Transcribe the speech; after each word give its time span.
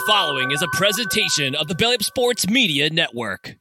The 0.00 0.06
following 0.06 0.50
is 0.50 0.62
a 0.62 0.68
presentation 0.68 1.54
of 1.54 1.68
the 1.68 1.74
Belly 1.74 1.96
Up 1.96 2.02
Sports 2.02 2.48
Media 2.48 2.88
Network. 2.88 3.56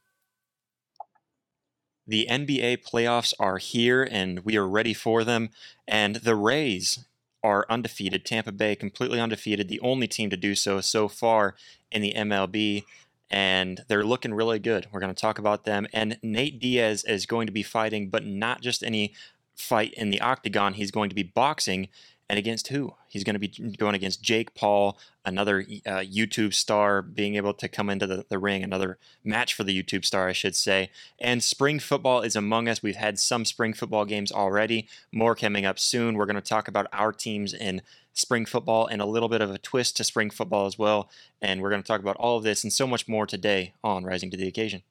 The 2.08 2.28
NBA 2.30 2.78
playoffs 2.90 3.34
are 3.42 3.58
here 3.58 4.08
and 4.10 4.46
we 4.46 4.56
are 4.56 4.66
ready 4.66 4.94
for 4.94 5.26
them. 5.26 5.50
And 5.86 6.16
the 6.16 6.38
Rays 6.38 7.06
are 7.44 7.66
undefeated. 7.70 8.24
Tampa 8.24 8.54
Bay 8.54 8.78
completely 8.78 9.20
undefeated, 9.20 9.68
the 9.68 9.82
only 9.82 10.08
team 10.08 10.30
to 10.30 10.38
do 10.38 10.56
so 10.56 10.80
so 10.80 11.10
far 11.10 11.56
in 11.92 12.02
the 12.02 12.14
MLB. 12.14 12.86
And 13.30 13.82
they're 13.90 14.06
looking 14.06 14.34
really 14.34 14.60
good. 14.60 14.88
We're 14.94 15.02
going 15.02 15.14
to 15.14 15.22
talk 15.22 15.40
about 15.40 15.66
them. 15.66 15.88
And 15.92 16.20
Nate 16.24 16.58
Diaz 16.58 17.04
is 17.04 17.26
going 17.26 17.48
to 17.48 17.54
be 17.54 17.64
fighting, 17.64 18.10
but 18.10 18.26
not 18.26 18.62
just 18.62 18.82
any 18.82 19.14
fight 19.58 19.94
in 19.96 20.10
the 20.10 20.22
octagon. 20.22 20.76
He's 20.76 20.92
going 20.92 21.10
to 21.10 21.16
be 21.16 21.24
boxing 21.24 21.90
and 22.30 22.38
against 22.38 22.68
who? 22.68 22.94
He's 23.08 23.24
going 23.24 23.34
to 23.34 23.40
be 23.40 23.48
going 23.48 23.96
against 23.96 24.22
Jake 24.22 24.54
Paul, 24.54 25.00
another 25.26 25.62
uh, 25.86 26.02
YouTube 26.02 26.54
star, 26.54 27.02
being 27.02 27.36
able 27.36 27.56
to 27.56 27.68
come 27.68 27.90
into 27.90 28.06
the, 28.06 28.24
the 28.30 28.38
ring, 28.38 28.64
another 28.64 29.00
match 29.24 29.56
for 29.56 29.64
the 29.64 29.84
YouTube 29.84 30.06
star, 30.06 30.28
I 30.30 30.34
should 30.34 30.56
say. 30.56 30.92
And 31.20 31.44
spring 31.44 31.80
football 31.80 32.22
is 32.22 32.36
among 32.36 32.70
us. 32.70 32.84
We've 32.84 32.96
had 32.96 33.18
some 33.18 33.46
spring 33.46 33.74
football 33.74 34.06
games 34.06 34.32
already, 34.32 34.88
more 35.12 35.36
coming 35.36 35.66
up 35.66 35.80
soon. 35.80 36.16
We're 36.16 36.28
going 36.28 36.36
to 36.36 36.42
talk 36.42 36.68
about 36.68 36.86
our 36.94 37.12
teams 37.12 37.54
in 37.54 37.82
spring 38.14 38.46
football 38.46 38.86
and 38.86 39.02
a 39.02 39.06
little 39.06 39.30
bit 39.30 39.42
of 39.42 39.50
a 39.50 39.58
twist 39.58 39.98
to 39.98 40.04
spring 40.04 40.30
football 40.30 40.68
as 40.68 40.78
well. 40.78 41.10
And 41.42 41.62
we're 41.62 41.72
going 41.72 41.82
to 41.82 41.88
talk 41.88 42.02
about 42.02 42.18
all 42.18 42.38
of 42.38 42.44
this 42.44 42.64
and 42.64 42.72
so 42.72 42.86
much 42.86 43.08
more 43.08 43.26
today 43.26 43.74
on 43.84 44.04
Rising 44.04 44.30
to 44.32 44.38
the 44.38 44.48
Occasion. 44.48 44.84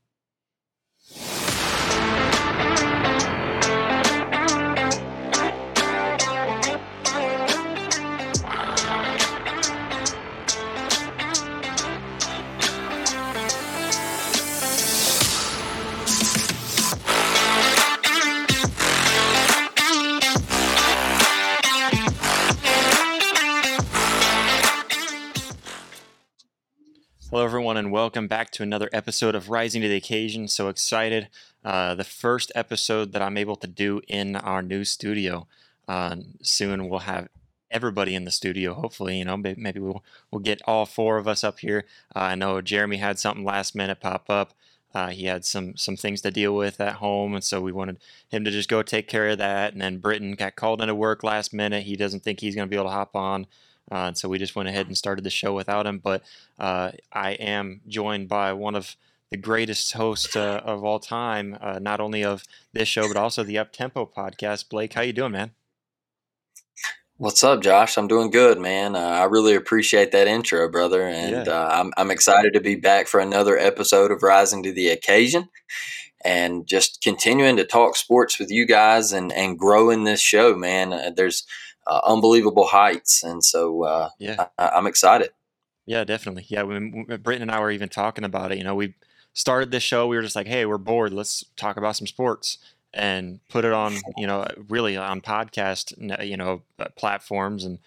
Hello, 27.30 27.44
everyone, 27.44 27.76
and 27.76 27.92
welcome 27.92 28.26
back 28.26 28.50
to 28.52 28.62
another 28.62 28.88
episode 28.90 29.34
of 29.34 29.50
Rising 29.50 29.82
to 29.82 29.88
the 29.88 29.96
Occasion. 29.96 30.48
So 30.48 30.68
excited. 30.68 31.28
Uh, 31.62 31.94
the 31.94 32.02
first 32.02 32.50
episode 32.54 33.12
that 33.12 33.20
I'm 33.20 33.36
able 33.36 33.56
to 33.56 33.66
do 33.66 34.00
in 34.08 34.34
our 34.34 34.62
new 34.62 34.82
studio. 34.82 35.46
Uh, 35.86 36.16
soon 36.40 36.88
we'll 36.88 37.00
have 37.00 37.28
everybody 37.70 38.14
in 38.14 38.24
the 38.24 38.30
studio. 38.30 38.72
Hopefully, 38.72 39.18
you 39.18 39.26
know, 39.26 39.36
maybe 39.36 39.78
we'll 39.78 40.02
we'll 40.30 40.40
get 40.40 40.62
all 40.64 40.86
four 40.86 41.18
of 41.18 41.28
us 41.28 41.44
up 41.44 41.58
here. 41.58 41.84
Uh, 42.16 42.20
I 42.20 42.34
know 42.34 42.62
Jeremy 42.62 42.96
had 42.96 43.18
something 43.18 43.44
last 43.44 43.74
minute 43.74 44.00
pop 44.00 44.30
up. 44.30 44.54
Uh, 44.94 45.08
he 45.08 45.26
had 45.26 45.44
some 45.44 45.76
some 45.76 45.98
things 45.98 46.22
to 46.22 46.30
deal 46.30 46.56
with 46.56 46.80
at 46.80 46.94
home, 46.94 47.34
and 47.34 47.44
so 47.44 47.60
we 47.60 47.72
wanted 47.72 47.98
him 48.30 48.42
to 48.44 48.50
just 48.50 48.70
go 48.70 48.82
take 48.82 49.06
care 49.06 49.28
of 49.28 49.36
that. 49.36 49.74
And 49.74 49.82
then 49.82 49.98
Britton 49.98 50.32
got 50.32 50.56
called 50.56 50.80
into 50.80 50.94
work 50.94 51.22
last 51.22 51.52
minute. 51.52 51.82
He 51.82 51.94
doesn't 51.94 52.20
think 52.20 52.40
he's 52.40 52.54
going 52.54 52.66
to 52.66 52.70
be 52.70 52.76
able 52.76 52.88
to 52.88 52.96
hop 52.96 53.14
on. 53.14 53.46
Uh, 53.90 54.12
so 54.12 54.28
we 54.28 54.38
just 54.38 54.56
went 54.56 54.68
ahead 54.68 54.86
and 54.86 54.96
started 54.96 55.24
the 55.24 55.30
show 55.30 55.54
without 55.54 55.86
him. 55.86 55.98
But 55.98 56.22
uh, 56.58 56.92
I 57.12 57.32
am 57.32 57.80
joined 57.88 58.28
by 58.28 58.52
one 58.52 58.74
of 58.74 58.96
the 59.30 59.36
greatest 59.36 59.92
hosts 59.92 60.36
uh, 60.36 60.60
of 60.64 60.84
all 60.84 60.98
time, 60.98 61.56
uh, 61.60 61.78
not 61.78 62.00
only 62.00 62.24
of 62.24 62.44
this 62.72 62.88
show 62.88 63.08
but 63.08 63.16
also 63.16 63.42
the 63.42 63.58
Up 63.58 63.72
Tempo 63.72 64.06
podcast. 64.06 64.68
Blake, 64.68 64.94
how 64.94 65.02
you 65.02 65.12
doing, 65.12 65.32
man? 65.32 65.50
What's 67.18 67.42
up, 67.42 67.60
Josh? 67.62 67.98
I'm 67.98 68.06
doing 68.06 68.30
good, 68.30 68.60
man. 68.60 68.94
Uh, 68.94 69.00
I 69.00 69.24
really 69.24 69.56
appreciate 69.56 70.12
that 70.12 70.28
intro, 70.28 70.68
brother, 70.70 71.02
and 71.02 71.46
yeah. 71.46 71.52
Uh, 71.52 71.68
I'm 71.72 71.92
I'm 71.96 72.10
excited 72.12 72.52
to 72.52 72.60
be 72.60 72.76
back 72.76 73.08
for 73.08 73.18
another 73.18 73.58
episode 73.58 74.12
of 74.12 74.22
Rising 74.22 74.62
to 74.62 74.72
the 74.72 74.88
Occasion 74.88 75.48
and 76.24 76.66
just 76.66 77.02
continuing 77.02 77.56
to 77.56 77.64
talk 77.64 77.96
sports 77.96 78.38
with 78.38 78.52
you 78.52 78.66
guys 78.66 79.12
and 79.12 79.32
and 79.32 79.58
growing 79.58 80.04
this 80.04 80.20
show, 80.20 80.54
man. 80.54 81.14
there's 81.16 81.44
uh, 81.88 82.00
unbelievable 82.04 82.66
heights, 82.66 83.22
and 83.22 83.44
so 83.44 83.84
uh, 83.84 84.10
yeah, 84.18 84.46
I, 84.58 84.78
am 84.78 84.86
excited. 84.86 85.30
Yeah, 85.86 86.04
definitely. 86.04 86.44
Yeah, 86.48 86.62
when, 86.62 87.06
when 87.06 87.20
Britton 87.22 87.42
and 87.42 87.50
I 87.50 87.60
were 87.60 87.70
even 87.70 87.88
talking 87.88 88.24
about 88.24 88.52
it, 88.52 88.58
you 88.58 88.64
know, 88.64 88.74
we 88.74 88.94
started 89.32 89.70
this 89.70 89.82
show. 89.82 90.06
We 90.06 90.16
were 90.16 90.22
just 90.22 90.36
like, 90.36 90.46
hey, 90.46 90.66
we're 90.66 90.78
bored. 90.78 91.12
Let's 91.12 91.44
talk 91.56 91.78
about 91.78 91.96
some 91.96 92.06
sports 92.06 92.58
and 92.92 93.40
put 93.48 93.64
it 93.64 93.72
on, 93.72 93.96
you 94.16 94.26
know, 94.26 94.46
really 94.68 94.96
on 94.96 95.20
podcast, 95.20 95.94
you 96.26 96.36
know, 96.36 96.62
uh, 96.78 96.88
platforms, 96.96 97.64
and 97.64 97.78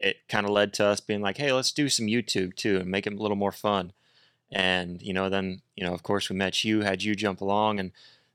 it 0.00 0.16
kind 0.28 0.46
of 0.46 0.52
led 0.52 0.72
to 0.74 0.86
us 0.86 1.00
being 1.00 1.20
like, 1.20 1.36
hey, 1.36 1.52
let's 1.52 1.72
do 1.72 1.88
some 1.88 2.06
YouTube 2.06 2.54
too 2.54 2.78
and 2.78 2.90
make 2.90 3.06
it 3.06 3.12
a 3.12 3.16
little 3.16 3.36
more 3.36 3.52
fun. 3.52 3.92
And 4.50 5.02
you 5.02 5.12
know, 5.12 5.28
then 5.28 5.60
you 5.76 5.84
know, 5.84 5.92
of 5.92 6.02
course, 6.02 6.30
we 6.30 6.36
met 6.36 6.64
you, 6.64 6.80
had 6.80 7.02
you 7.02 7.14
jump 7.14 7.42
along, 7.42 7.78
and 7.78 7.92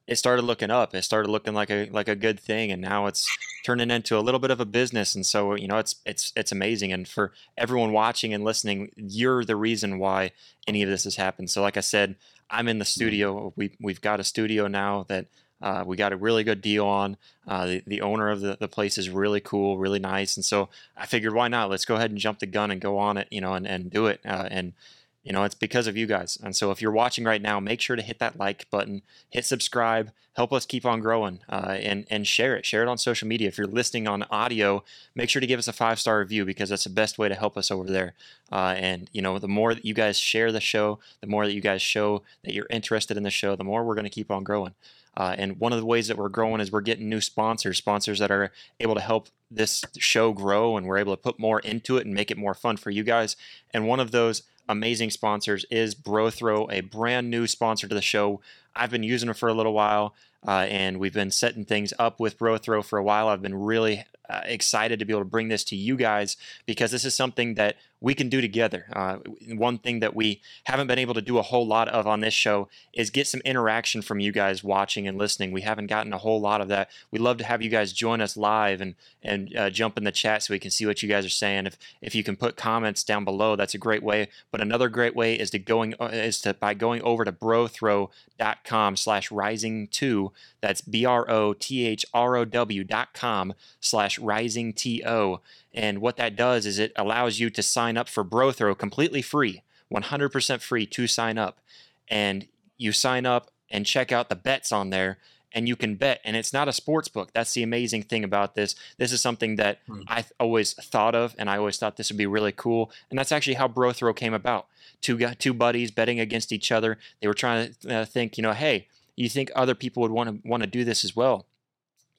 it 0.07 0.17
started 0.17 0.43
looking 0.43 0.69
up. 0.71 0.93
It 0.93 1.03
started 1.03 1.29
looking 1.29 1.53
like 1.53 1.69
a 1.69 1.89
like 1.89 2.07
a 2.07 2.15
good 2.15 2.39
thing, 2.39 2.71
and 2.71 2.81
now 2.81 3.07
it's 3.07 3.27
turning 3.63 3.89
into 3.89 4.17
a 4.17 4.21
little 4.21 4.39
bit 4.39 4.51
of 4.51 4.59
a 4.59 4.65
business. 4.65 5.15
And 5.15 5.25
so 5.25 5.55
you 5.55 5.67
know, 5.67 5.77
it's 5.77 5.95
it's 6.05 6.33
it's 6.35 6.51
amazing. 6.51 6.91
And 6.91 7.07
for 7.07 7.31
everyone 7.57 7.93
watching 7.93 8.33
and 8.33 8.43
listening, 8.43 8.91
you're 8.95 9.45
the 9.45 9.55
reason 9.55 9.99
why 9.99 10.31
any 10.67 10.83
of 10.83 10.89
this 10.89 11.05
has 11.05 11.15
happened. 11.15 11.49
So 11.49 11.61
like 11.61 11.77
I 11.77 11.81
said, 11.81 12.15
I'm 12.49 12.67
in 12.67 12.79
the 12.79 12.85
mm-hmm. 12.85 12.89
studio. 12.89 13.53
We 13.55 13.77
we've 13.81 14.01
got 14.01 14.19
a 14.19 14.23
studio 14.23 14.67
now 14.67 15.05
that. 15.07 15.27
Uh, 15.61 15.81
we 15.87 15.95
got 15.95 16.11
a 16.11 16.17
really 16.17 16.43
good 16.43 16.59
deal 16.59 16.85
on. 16.85 17.15
Uh, 17.47 17.65
the, 17.65 17.83
the 17.87 18.01
owner 18.01 18.29
of 18.29 18.41
the, 18.41 18.57
the 18.59 18.67
place 18.67 18.97
is 18.97 19.09
really 19.09 19.39
cool, 19.39 19.77
really 19.77 19.97
nice. 19.97 20.35
And 20.35 20.43
so 20.43 20.67
I 20.97 21.05
figured, 21.05 21.33
why 21.33 21.47
not? 21.47 21.69
Let's 21.69 21.85
go 21.85 21.95
ahead 21.95 22.11
and 22.11 22.19
jump 22.19 22.39
the 22.39 22.45
gun 22.45 22.69
and 22.69 22.81
go 22.81 22.97
on 22.97 23.15
it, 23.15 23.29
you 23.31 23.39
know, 23.39 23.53
and, 23.53 23.65
and 23.65 23.89
do 23.89 24.07
it. 24.07 24.19
Uh, 24.25 24.45
and 24.51 24.73
you 25.23 25.31
know, 25.31 25.43
it's 25.43 25.55
because 25.55 25.87
of 25.87 25.95
you 25.95 26.05
guys. 26.05 26.37
And 26.43 26.55
so 26.55 26.71
if 26.71 26.81
you're 26.81 26.91
watching 26.91 27.23
right 27.23 27.41
now, 27.41 27.59
make 27.59 27.81
sure 27.81 27.95
to 27.95 28.01
hit 28.01 28.19
that 28.19 28.37
like 28.37 28.69
button, 28.69 29.01
hit 29.29 29.45
subscribe, 29.45 30.11
help 30.35 30.51
us 30.51 30.65
keep 30.65 30.85
on 30.85 30.99
growing, 30.99 31.39
uh, 31.47 31.77
and, 31.79 32.05
and 32.09 32.27
share 32.27 32.55
it. 32.55 32.65
Share 32.65 32.81
it 32.81 32.87
on 32.89 32.97
social 32.97 33.27
media. 33.27 33.47
If 33.47 33.57
you're 33.57 33.67
listening 33.67 34.07
on 34.07 34.23
audio, 34.23 34.83
make 35.15 35.29
sure 35.29 35.39
to 35.39 35.47
give 35.47 35.59
us 35.59 35.67
a 35.67 35.73
five 35.73 35.99
star 35.99 36.19
review 36.19 36.43
because 36.43 36.69
that's 36.69 36.83
the 36.83 36.89
best 36.89 37.17
way 37.17 37.29
to 37.29 37.35
help 37.35 37.57
us 37.57 37.71
over 37.71 37.89
there. 37.89 38.13
Uh, 38.51 38.75
and, 38.77 39.09
you 39.13 39.21
know, 39.21 39.39
the 39.39 39.47
more 39.47 39.73
that 39.73 39.85
you 39.85 39.93
guys 39.93 40.17
share 40.17 40.51
the 40.51 40.59
show, 40.59 40.99
the 41.21 41.27
more 41.27 41.45
that 41.45 41.53
you 41.53 41.61
guys 41.61 41.81
show 41.81 42.23
that 42.43 42.53
you're 42.53 42.67
interested 42.69 43.15
in 43.15 43.23
the 43.23 43.31
show, 43.31 43.55
the 43.55 43.63
more 43.63 43.83
we're 43.83 43.95
going 43.95 44.03
to 44.03 44.09
keep 44.09 44.31
on 44.31 44.43
growing. 44.43 44.73
Uh, 45.15 45.35
and 45.37 45.59
one 45.59 45.71
of 45.71 45.79
the 45.79 45.85
ways 45.85 46.07
that 46.07 46.17
we're 46.17 46.29
growing 46.29 46.59
is 46.59 46.71
we're 46.71 46.81
getting 46.81 47.07
new 47.07 47.21
sponsors, 47.21 47.77
sponsors 47.77 48.19
that 48.19 48.31
are 48.31 48.51
able 48.79 48.95
to 48.95 49.01
help 49.01 49.29
this 49.51 49.83
show 49.99 50.33
grow, 50.33 50.75
and 50.75 50.87
we're 50.87 50.97
able 50.97 51.15
to 51.15 51.21
put 51.21 51.39
more 51.39 51.59
into 51.59 51.97
it 51.97 52.05
and 52.05 52.15
make 52.15 52.31
it 52.31 52.37
more 52.37 52.55
fun 52.55 52.77
for 52.77 52.89
you 52.89 53.03
guys. 53.03 53.35
And 53.71 53.87
one 53.87 53.99
of 53.99 54.09
those 54.09 54.41
amazing 54.67 55.09
sponsors 55.09 55.65
is 55.69 55.95
Brothrow, 55.95 56.71
a 56.71 56.81
brand 56.81 57.29
new 57.29 57.47
sponsor 57.47 57.87
to 57.87 57.95
the 57.95 58.01
show. 58.01 58.41
I've 58.75 58.91
been 58.91 59.03
using 59.03 59.29
it 59.29 59.37
for 59.37 59.49
a 59.49 59.53
little 59.53 59.73
while, 59.73 60.15
uh, 60.47 60.65
and 60.69 60.99
we've 60.99 61.13
been 61.13 61.31
setting 61.31 61.65
things 61.65 61.93
up 61.99 62.19
with 62.19 62.37
Brothrow 62.37 62.83
for 62.83 62.97
a 62.97 63.03
while. 63.03 63.27
I've 63.27 63.41
been 63.41 63.55
really 63.55 64.05
uh, 64.29 64.41
excited 64.45 64.99
to 64.99 65.05
be 65.05 65.13
able 65.13 65.21
to 65.21 65.25
bring 65.25 65.49
this 65.49 65.63
to 65.65 65.75
you 65.75 65.95
guys 65.95 66.37
because 66.65 66.91
this 66.91 67.05
is 67.05 67.13
something 67.13 67.55
that 67.55 67.75
we 68.03 68.13
can 68.13 68.27
do 68.27 68.41
together. 68.41 68.85
Uh, 68.91 69.17
one 69.55 69.77
thing 69.77 70.01
that 70.01 70.13
we 70.13 70.41
haven't 70.65 70.87
been 70.87 70.99
able 70.99 71.13
to 71.13 71.21
do 71.21 71.37
a 71.37 71.41
whole 71.41 71.65
lot 71.65 71.87
of 71.87 72.05
on 72.05 72.19
this 72.19 72.33
show 72.33 72.67
is 72.91 73.09
get 73.09 73.27
some 73.27 73.39
interaction 73.45 74.01
from 74.01 74.19
you 74.19 74.33
guys 74.33 74.61
watching 74.61 75.07
and 75.07 75.17
listening. 75.17 75.53
We 75.53 75.61
haven't 75.61 75.87
gotten 75.87 76.11
a 76.11 76.17
whole 76.17 76.41
lot 76.41 76.59
of 76.59 76.67
that. 76.67 76.89
We'd 77.11 77.21
love 77.21 77.37
to 77.37 77.45
have 77.45 77.61
you 77.61 77.69
guys 77.69 77.93
join 77.93 78.19
us 78.19 78.35
live 78.35 78.81
and 78.81 78.95
and 79.23 79.55
uh, 79.55 79.69
jump 79.69 79.97
in 79.97 80.03
the 80.03 80.11
chat 80.11 80.43
so 80.43 80.53
we 80.53 80.59
can 80.59 80.69
see 80.69 80.85
what 80.85 81.01
you 81.01 81.07
guys 81.07 81.25
are 81.25 81.29
saying. 81.29 81.65
If 81.65 81.77
if 82.01 82.13
you 82.13 82.25
can 82.25 82.35
put 82.35 82.57
comments 82.57 83.05
down 83.05 83.23
below, 83.23 83.55
that's 83.55 83.73
a 83.73 83.77
great 83.77 84.03
way. 84.03 84.27
But 84.51 84.59
another 84.59 84.89
great 84.89 85.15
way 85.15 85.35
is 85.35 85.49
to 85.51 85.59
going 85.59 85.95
uh, 85.97 86.09
is 86.11 86.41
to 86.41 86.53
by 86.53 86.73
going 86.73 87.01
over 87.03 87.23
to 87.23 87.31
brothrow.com 87.31 88.97
slash 88.97 89.31
rising 89.31 89.87
two. 89.87 90.33
That's 90.59 90.81
b 90.81 91.05
r 91.05 91.29
o 91.31 91.53
t 91.53 91.87
h 91.87 92.05
r 92.13 92.35
o 92.35 92.43
w 92.43 92.83
dot 92.83 93.13
com 93.13 93.53
slash 93.79 94.19
rising 94.23 94.73
t 94.73 95.03
o. 95.05 95.41
And 95.73 95.99
what 95.99 96.17
that 96.17 96.35
does 96.35 96.65
is 96.65 96.79
it 96.79 96.91
allows 96.95 97.39
you 97.39 97.49
to 97.49 97.63
sign 97.63 97.97
up 97.97 98.07
for 98.07 98.23
Brothrow 98.23 98.77
completely 98.77 99.21
free, 99.21 99.63
100% 99.91 100.61
free 100.61 100.85
to 100.85 101.07
sign 101.07 101.37
up. 101.37 101.59
And 102.07 102.47
you 102.77 102.91
sign 102.91 103.25
up 103.25 103.51
and 103.69 103.85
check 103.85 104.11
out 104.11 104.29
the 104.29 104.35
bets 104.35 104.71
on 104.71 104.89
there 104.89 105.17
and 105.53 105.67
you 105.67 105.75
can 105.75 105.95
bet. 105.95 106.19
And 106.23 106.35
it's 106.35 106.51
not 106.51 106.67
a 106.67 106.73
sports 106.73 107.07
book. 107.07 107.31
That's 107.33 107.53
the 107.53 107.63
amazing 107.63 108.03
thing 108.03 108.23
about 108.23 108.55
this. 108.55 108.75
This 108.97 109.11
is 109.11 109.21
something 109.21 109.55
that 109.57 109.79
hmm. 109.87 110.01
i 110.07 110.25
always 110.39 110.73
thought 110.73 111.15
of 111.15 111.35
and 111.37 111.49
i 111.49 111.57
always 111.57 111.77
thought 111.77 111.97
this 111.97 112.09
would 112.09 112.17
be 112.17 112.25
really 112.25 112.51
cool. 112.51 112.91
And 113.09 113.17
that's 113.17 113.31
actually 113.31 113.55
how 113.55 113.67
brothrow 113.67 114.15
came 114.15 114.33
about. 114.33 114.67
Two 115.01 115.17
two 115.35 115.53
buddies 115.53 115.91
betting 115.91 116.19
against 116.19 116.51
each 116.51 116.71
other. 116.71 116.97
They 117.21 117.27
were 117.27 117.33
trying 117.33 117.73
to 117.81 117.95
uh, 117.95 118.05
think 118.05 118.37
you 118.37 118.41
know 118.41 118.53
hey 118.53 118.87
you 119.15 119.29
think 119.29 119.51
other 119.55 119.75
people 119.75 120.01
would 120.01 120.11
want 120.11 120.29
to 120.29 120.47
want 120.47 120.63
to 120.63 120.67
do 120.67 120.83
this 120.83 121.03
as 121.03 121.15
well 121.15 121.45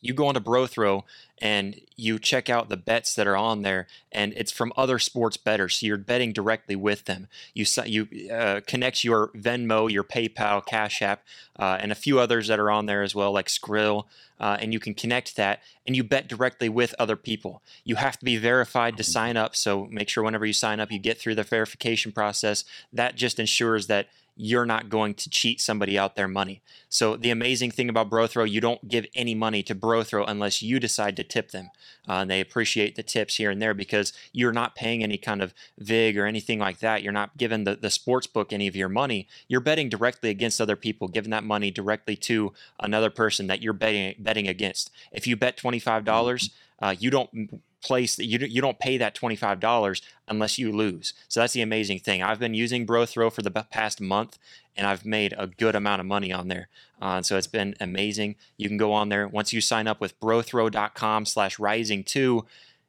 you 0.04 0.12
go 0.12 0.26
onto 0.26 0.38
Brothrow 0.38 1.02
and 1.40 1.80
you 1.96 2.18
check 2.18 2.50
out 2.50 2.68
the 2.68 2.76
bets 2.76 3.14
that 3.14 3.26
are 3.26 3.36
on 3.36 3.62
there, 3.62 3.86
and 4.12 4.34
it's 4.36 4.52
from 4.52 4.70
other 4.76 4.98
sports 4.98 5.38
bettors. 5.38 5.76
So 5.76 5.86
you're 5.86 5.96
betting 5.96 6.32
directly 6.34 6.76
with 6.76 7.06
them. 7.06 7.26
You 7.54 7.64
you 7.86 8.30
uh, 8.30 8.60
connect 8.66 9.02
your 9.02 9.28
Venmo, 9.28 9.90
your 9.90 10.04
PayPal, 10.04 10.64
Cash 10.64 11.00
App, 11.00 11.24
uh, 11.58 11.78
and 11.80 11.90
a 11.90 11.94
few 11.94 12.20
others 12.20 12.48
that 12.48 12.60
are 12.60 12.70
on 12.70 12.84
there 12.84 13.02
as 13.02 13.14
well, 13.14 13.32
like 13.32 13.46
Skrill, 13.46 14.04
uh, 14.38 14.58
and 14.60 14.74
you 14.74 14.78
can 14.78 14.92
connect 14.92 15.36
that, 15.36 15.60
and 15.86 15.96
you 15.96 16.04
bet 16.04 16.28
directly 16.28 16.68
with 16.68 16.94
other 16.98 17.16
people. 17.16 17.62
You 17.82 17.96
have 17.96 18.18
to 18.18 18.24
be 18.26 18.36
verified 18.36 18.98
to 18.98 19.04
sign 19.04 19.38
up, 19.38 19.56
so 19.56 19.88
make 19.90 20.10
sure 20.10 20.22
whenever 20.22 20.44
you 20.44 20.52
sign 20.52 20.80
up, 20.80 20.92
you 20.92 20.98
get 20.98 21.18
through 21.18 21.36
the 21.36 21.44
verification 21.44 22.12
process. 22.12 22.64
That 22.92 23.16
just 23.16 23.40
ensures 23.40 23.86
that 23.86 24.08
you're 24.36 24.66
not 24.66 24.88
going 24.88 25.14
to 25.14 25.30
cheat 25.30 25.60
somebody 25.60 25.98
out 25.98 26.16
their 26.16 26.28
money. 26.28 26.60
So 26.88 27.16
the 27.16 27.30
amazing 27.30 27.70
thing 27.70 27.88
about 27.88 28.10
Brothrow, 28.10 28.48
you 28.48 28.60
don't 28.60 28.88
give 28.88 29.06
any 29.14 29.34
money 29.34 29.62
to 29.62 29.74
Brothrow 29.74 30.24
unless 30.26 30.62
you 30.62 30.80
decide 30.80 31.16
to 31.16 31.24
tip 31.24 31.50
them. 31.50 31.70
Uh, 32.08 32.14
and 32.14 32.30
they 32.30 32.40
appreciate 32.40 32.96
the 32.96 33.02
tips 33.02 33.36
here 33.36 33.50
and 33.50 33.62
there 33.62 33.74
because 33.74 34.12
you're 34.32 34.52
not 34.52 34.74
paying 34.74 35.02
any 35.02 35.16
kind 35.16 35.40
of 35.40 35.54
VIG 35.78 36.18
or 36.18 36.26
anything 36.26 36.58
like 36.58 36.80
that. 36.80 37.02
You're 37.02 37.12
not 37.12 37.36
giving 37.36 37.64
the, 37.64 37.76
the 37.76 37.90
sports 37.90 38.26
book 38.26 38.52
any 38.52 38.66
of 38.66 38.76
your 38.76 38.88
money. 38.88 39.28
You're 39.48 39.60
betting 39.60 39.88
directly 39.88 40.30
against 40.30 40.60
other 40.60 40.76
people, 40.76 41.08
giving 41.08 41.30
that 41.30 41.44
money 41.44 41.70
directly 41.70 42.16
to 42.16 42.52
another 42.80 43.10
person 43.10 43.46
that 43.46 43.62
you're 43.62 43.72
betting 43.72 44.14
betting 44.18 44.48
against. 44.48 44.90
If 45.12 45.26
you 45.26 45.36
bet 45.36 45.56
$25, 45.56 46.50
uh, 46.80 46.94
you 46.98 47.10
don't 47.10 47.62
place 47.84 48.16
that 48.16 48.24
you 48.24 48.38
you 48.38 48.60
don't 48.60 48.78
pay 48.78 48.96
that 48.98 49.14
twenty 49.14 49.36
five 49.36 49.60
dollars 49.60 50.02
unless 50.26 50.58
you 50.58 50.72
lose. 50.72 51.14
So 51.28 51.40
that's 51.40 51.52
the 51.52 51.62
amazing 51.62 52.00
thing. 52.00 52.22
I've 52.22 52.38
been 52.40 52.54
using 52.54 52.86
Brothrow 52.86 53.32
for 53.32 53.42
the 53.42 53.50
past 53.50 54.00
month, 54.00 54.38
and 54.76 54.86
I've 54.86 55.04
made 55.04 55.34
a 55.38 55.46
good 55.46 55.76
amount 55.76 56.00
of 56.00 56.06
money 56.06 56.32
on 56.32 56.48
there. 56.48 56.68
Uh, 57.00 57.22
so 57.22 57.36
it's 57.36 57.46
been 57.46 57.74
amazing. 57.80 58.36
You 58.56 58.68
can 58.68 58.78
go 58.78 58.92
on 58.92 59.10
there 59.10 59.28
once 59.28 59.52
you 59.52 59.60
sign 59.60 59.86
up 59.86 60.00
with 60.00 60.18
Brothrow.com/slash 60.20 61.58
Rising 61.58 62.02
Two. 62.02 62.46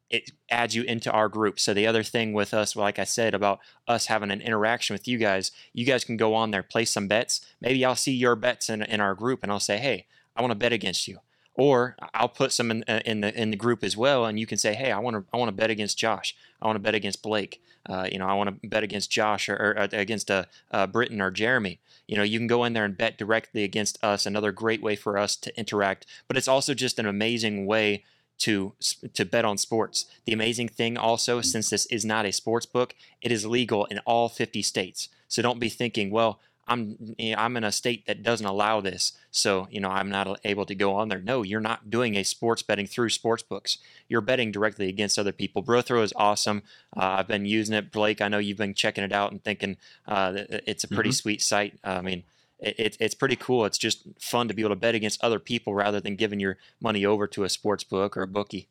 It 0.09 0.31
adds 0.49 0.75
you 0.75 0.83
into 0.83 1.11
our 1.11 1.27
group. 1.27 1.59
So 1.59 1.73
the 1.73 1.87
other 1.87 2.03
thing 2.03 2.31
with 2.31 2.53
us, 2.53 2.75
like 2.75 2.99
I 2.99 3.05
said 3.05 3.33
about 3.33 3.59
us 3.87 4.05
having 4.05 4.31
an 4.31 4.39
interaction 4.39 4.93
with 4.93 5.07
you 5.07 5.17
guys, 5.17 5.51
you 5.73 5.83
guys 5.83 6.03
can 6.03 6.15
go 6.15 6.35
on 6.35 6.51
there, 6.51 6.63
place 6.63 6.91
some 6.91 7.07
bets. 7.07 7.41
Maybe 7.59 7.83
I'll 7.83 7.95
see 7.95 8.13
your 8.13 8.35
bets 8.35 8.69
in 8.69 8.81
in 8.81 9.01
our 9.01 9.15
group, 9.15 9.43
and 9.43 9.51
I'll 9.51 9.59
say, 9.59 9.77
hey, 9.77 10.05
I 10.35 10.41
want 10.41 10.51
to 10.51 10.55
bet 10.55 10.73
against 10.73 11.07
you 11.07 11.19
or 11.55 11.95
I'll 12.13 12.29
put 12.29 12.51
some 12.51 12.69
in, 12.71 12.83
uh, 12.87 13.01
in, 13.05 13.21
the 13.21 13.33
in 13.39 13.51
the 13.51 13.57
group 13.57 13.83
as 13.83 13.95
well, 13.95 14.25
and 14.25 14.39
you 14.39 14.45
can 14.45 14.57
say, 14.57 14.73
"Hey, 14.73 14.91
I 14.91 14.99
want 14.99 15.15
to 15.15 15.23
I 15.33 15.37
want 15.37 15.49
to 15.49 15.55
bet 15.55 15.69
against 15.69 15.97
Josh. 15.97 16.35
I 16.61 16.65
want 16.65 16.75
to 16.75 16.81
bet 16.81 16.95
against 16.95 17.23
Blake. 17.23 17.61
Uh, 17.87 18.07
you 18.11 18.17
know, 18.17 18.25
I 18.25 18.33
want 18.33 18.61
to 18.61 18.67
bet 18.67 18.83
against 18.83 19.11
Josh 19.11 19.47
or, 19.47 19.55
or 19.55 19.79
uh, 19.79 19.87
against 19.91 20.31
uh, 20.31 20.45
uh, 20.71 20.87
Britton 20.87 21.21
or 21.21 21.31
Jeremy. 21.31 21.79
You 22.07 22.17
know, 22.17 22.23
you 22.23 22.39
can 22.39 22.47
go 22.47 22.63
in 22.63 22.73
there 22.73 22.85
and 22.85 22.97
bet 22.97 23.17
directly 23.17 23.63
against 23.63 24.03
us. 24.03 24.25
Another 24.25 24.51
great 24.51 24.81
way 24.81 24.95
for 24.95 25.17
us 25.17 25.35
to 25.37 25.57
interact, 25.57 26.05
but 26.27 26.37
it's 26.37 26.47
also 26.47 26.73
just 26.73 26.99
an 26.99 27.05
amazing 27.05 27.65
way 27.65 28.03
to 28.39 28.73
to 29.13 29.25
bet 29.25 29.45
on 29.45 29.57
sports. 29.57 30.05
The 30.25 30.33
amazing 30.33 30.69
thing 30.69 30.97
also, 30.97 31.41
since 31.41 31.69
this 31.69 31.85
is 31.87 32.03
not 32.03 32.25
a 32.25 32.31
sports 32.31 32.65
book, 32.65 32.95
it 33.21 33.31
is 33.31 33.45
legal 33.45 33.85
in 33.85 33.99
all 33.99 34.29
50 34.29 34.61
states. 34.61 35.09
So 35.27 35.41
don't 35.41 35.59
be 35.59 35.69
thinking, 35.69 36.11
well, 36.11 36.39
I'm 36.67 36.97
know, 36.99 37.35
I'm 37.37 37.57
in 37.57 37.63
a 37.63 37.71
state 37.71 38.05
that 38.07 38.23
doesn't 38.23 38.45
allow 38.45 38.81
this, 38.81 39.13
so 39.31 39.67
you 39.69 39.79
know 39.79 39.89
I'm 39.89 40.09
not 40.09 40.39
able 40.43 40.65
to 40.65 40.75
go 40.75 40.95
on 40.95 41.09
there. 41.09 41.21
No, 41.21 41.43
you're 41.43 41.59
not 41.59 41.89
doing 41.89 42.15
a 42.15 42.23
sports 42.23 42.61
betting 42.61 42.87
through 42.87 43.09
sports 43.09 43.43
books. 43.43 43.77
You're 44.07 44.21
betting 44.21 44.51
directly 44.51 44.89
against 44.89 45.19
other 45.19 45.31
people. 45.31 45.63
Brothrow 45.63 46.03
is 46.03 46.13
awesome. 46.15 46.63
Uh, 46.95 47.17
I've 47.19 47.27
been 47.27 47.45
using 47.45 47.75
it, 47.75 47.91
Blake. 47.91 48.21
I 48.21 48.27
know 48.27 48.39
you've 48.39 48.57
been 48.57 48.73
checking 48.73 49.03
it 49.03 49.11
out 49.11 49.31
and 49.31 49.43
thinking 49.43 49.77
uh, 50.07 50.33
it's 50.65 50.83
a 50.83 50.87
pretty 50.87 51.09
mm-hmm. 51.09 51.15
sweet 51.15 51.41
site. 51.41 51.77
I 51.83 52.01
mean, 52.01 52.23
it, 52.59 52.79
it, 52.79 52.97
it's 52.99 53.15
pretty 53.15 53.35
cool. 53.35 53.65
It's 53.65 53.77
just 53.77 54.03
fun 54.19 54.47
to 54.47 54.53
be 54.53 54.61
able 54.61 54.71
to 54.71 54.75
bet 54.75 54.95
against 54.95 55.23
other 55.23 55.39
people 55.39 55.73
rather 55.75 55.99
than 55.99 56.15
giving 56.15 56.39
your 56.39 56.57
money 56.81 57.05
over 57.05 57.27
to 57.27 57.43
a 57.43 57.49
sports 57.49 57.83
book 57.83 58.17
or 58.17 58.23
a 58.23 58.27
bookie. 58.27 58.67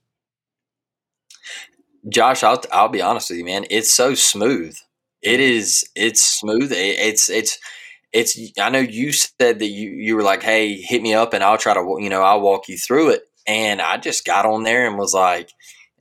Josh, 2.08 2.42
I'll 2.42 2.62
I'll 2.72 2.88
be 2.88 3.02
honest 3.02 3.30
with 3.30 3.38
you, 3.38 3.44
man. 3.44 3.64
It's 3.70 3.92
so 3.92 4.14
smooth. 4.14 4.76
It 5.22 5.40
is. 5.40 5.88
It's 5.94 6.22
smooth. 6.22 6.70
It's 6.72 7.30
it's 7.30 7.58
it's 8.14 8.38
I 8.58 8.70
know 8.70 8.78
you 8.78 9.12
said 9.12 9.58
that 9.58 9.66
you 9.66 9.90
you 9.90 10.16
were 10.16 10.22
like, 10.22 10.42
hey, 10.42 10.76
hit 10.76 11.02
me 11.02 11.14
up 11.14 11.34
and 11.34 11.42
I'll 11.42 11.58
try 11.58 11.74
to 11.74 11.96
you 11.98 12.08
know 12.08 12.22
I'll 12.22 12.40
walk 12.40 12.68
you 12.68 12.78
through 12.78 13.10
it. 13.10 13.24
And 13.46 13.82
I 13.82 13.98
just 13.98 14.24
got 14.24 14.46
on 14.46 14.62
there 14.62 14.86
and 14.86 14.96
was 14.96 15.12
like, 15.12 15.50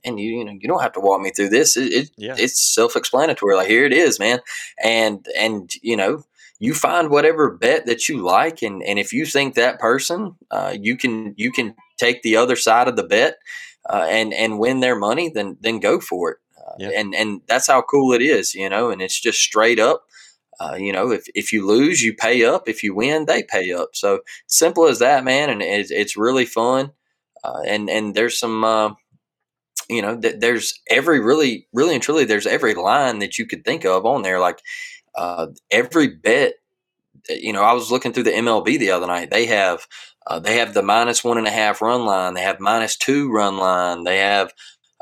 and 0.04 0.18
you 0.18 0.38
you 0.38 0.44
know 0.44 0.52
you 0.52 0.68
don't 0.68 0.80
have 0.80 0.92
to 0.92 1.00
walk 1.00 1.20
me 1.20 1.30
through 1.30 1.48
this. 1.48 1.76
It, 1.76 1.92
it 1.92 2.10
yeah. 2.16 2.36
it's 2.38 2.74
self 2.74 2.94
explanatory. 2.94 3.56
Like 3.56 3.68
here 3.68 3.84
it 3.84 3.92
is, 3.92 4.20
man. 4.20 4.38
And 4.82 5.26
and 5.36 5.70
you 5.82 5.96
know 5.96 6.22
you 6.60 6.72
find 6.72 7.10
whatever 7.10 7.50
bet 7.50 7.86
that 7.86 8.08
you 8.08 8.22
like, 8.22 8.62
and 8.62 8.80
and 8.84 8.98
if 8.98 9.12
you 9.12 9.26
think 9.26 9.54
that 9.54 9.80
person, 9.80 10.36
uh, 10.52 10.74
you 10.80 10.96
can 10.96 11.34
you 11.36 11.50
can 11.50 11.74
take 11.98 12.22
the 12.22 12.36
other 12.36 12.56
side 12.56 12.86
of 12.86 12.94
the 12.94 13.02
bet 13.02 13.38
uh, 13.90 14.06
and 14.08 14.32
and 14.32 14.60
win 14.60 14.78
their 14.78 14.96
money, 14.96 15.30
then 15.30 15.56
then 15.60 15.80
go 15.80 15.98
for 15.98 16.30
it. 16.30 16.38
Uh, 16.56 16.74
yeah. 16.78 16.90
And 16.94 17.12
and 17.12 17.40
that's 17.48 17.66
how 17.66 17.82
cool 17.82 18.12
it 18.12 18.22
is, 18.22 18.54
you 18.54 18.68
know. 18.68 18.90
And 18.90 19.02
it's 19.02 19.20
just 19.20 19.40
straight 19.40 19.80
up 19.80 20.04
uh, 20.60 20.76
you 20.78 20.92
know, 20.92 21.10
if, 21.10 21.26
if 21.34 21.52
you 21.52 21.66
lose, 21.66 22.02
you 22.02 22.14
pay 22.14 22.44
up. 22.44 22.68
If 22.68 22.82
you 22.82 22.94
win, 22.94 23.26
they 23.26 23.42
pay 23.42 23.72
up. 23.72 23.90
So 23.94 24.20
simple 24.46 24.86
as 24.86 24.98
that, 25.00 25.24
man. 25.24 25.50
And 25.50 25.62
it's, 25.62 25.90
it's 25.90 26.16
really 26.16 26.46
fun. 26.46 26.92
Uh, 27.42 27.60
and, 27.66 27.90
and 27.90 28.14
there's 28.14 28.38
some, 28.38 28.64
uh, 28.64 28.94
you 29.88 30.00
know, 30.00 30.18
th- 30.18 30.36
there's 30.38 30.80
every 30.88 31.20
really, 31.20 31.66
really 31.72 31.94
and 31.94 32.02
truly, 32.02 32.24
there's 32.24 32.46
every 32.46 32.74
line 32.74 33.18
that 33.18 33.38
you 33.38 33.46
could 33.46 33.64
think 33.64 33.84
of 33.84 34.06
on 34.06 34.22
there. 34.22 34.40
Like 34.40 34.60
uh, 35.14 35.48
every 35.70 36.08
bet, 36.08 36.54
you 37.28 37.52
know, 37.52 37.62
I 37.62 37.72
was 37.72 37.90
looking 37.90 38.12
through 38.12 38.24
the 38.24 38.30
MLB 38.30 38.78
the 38.78 38.90
other 38.90 39.06
night. 39.06 39.30
They 39.30 39.46
have, 39.46 39.86
uh, 40.26 40.38
they 40.38 40.58
have 40.58 40.72
the 40.72 40.82
minus 40.82 41.22
one 41.22 41.36
and 41.36 41.46
a 41.46 41.50
half 41.50 41.82
run 41.82 42.06
line. 42.06 42.34
They 42.34 42.42
have 42.42 42.60
minus 42.60 42.96
two 42.96 43.30
run 43.30 43.58
line. 43.58 44.04
They 44.04 44.18
have, 44.18 44.52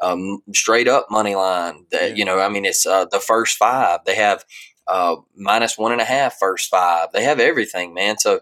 um, 0.01 0.41
straight 0.53 0.89
up 0.89 1.07
money 1.11 1.37
line 1.37 1.85
that, 1.93 2.11
yeah. 2.11 2.15
you 2.17 2.25
know, 2.25 2.41
I 2.41 2.49
mean, 2.49 2.65
it's, 2.65 2.87
uh, 2.87 3.05
the 3.05 3.21
first 3.21 3.57
five. 3.57 4.01
They 4.05 4.17
have, 4.17 4.45
uh, 4.87 5.17
minus 5.37 5.79
one 5.79 5.93
and 5.93 6.01
a 6.01 6.05
half 6.05 6.39
first 6.39 6.71
five. 6.71 7.09
They 7.13 7.25
have 7.25 7.41
everything, 7.41 7.95
man. 7.95 8.19
So 8.19 8.41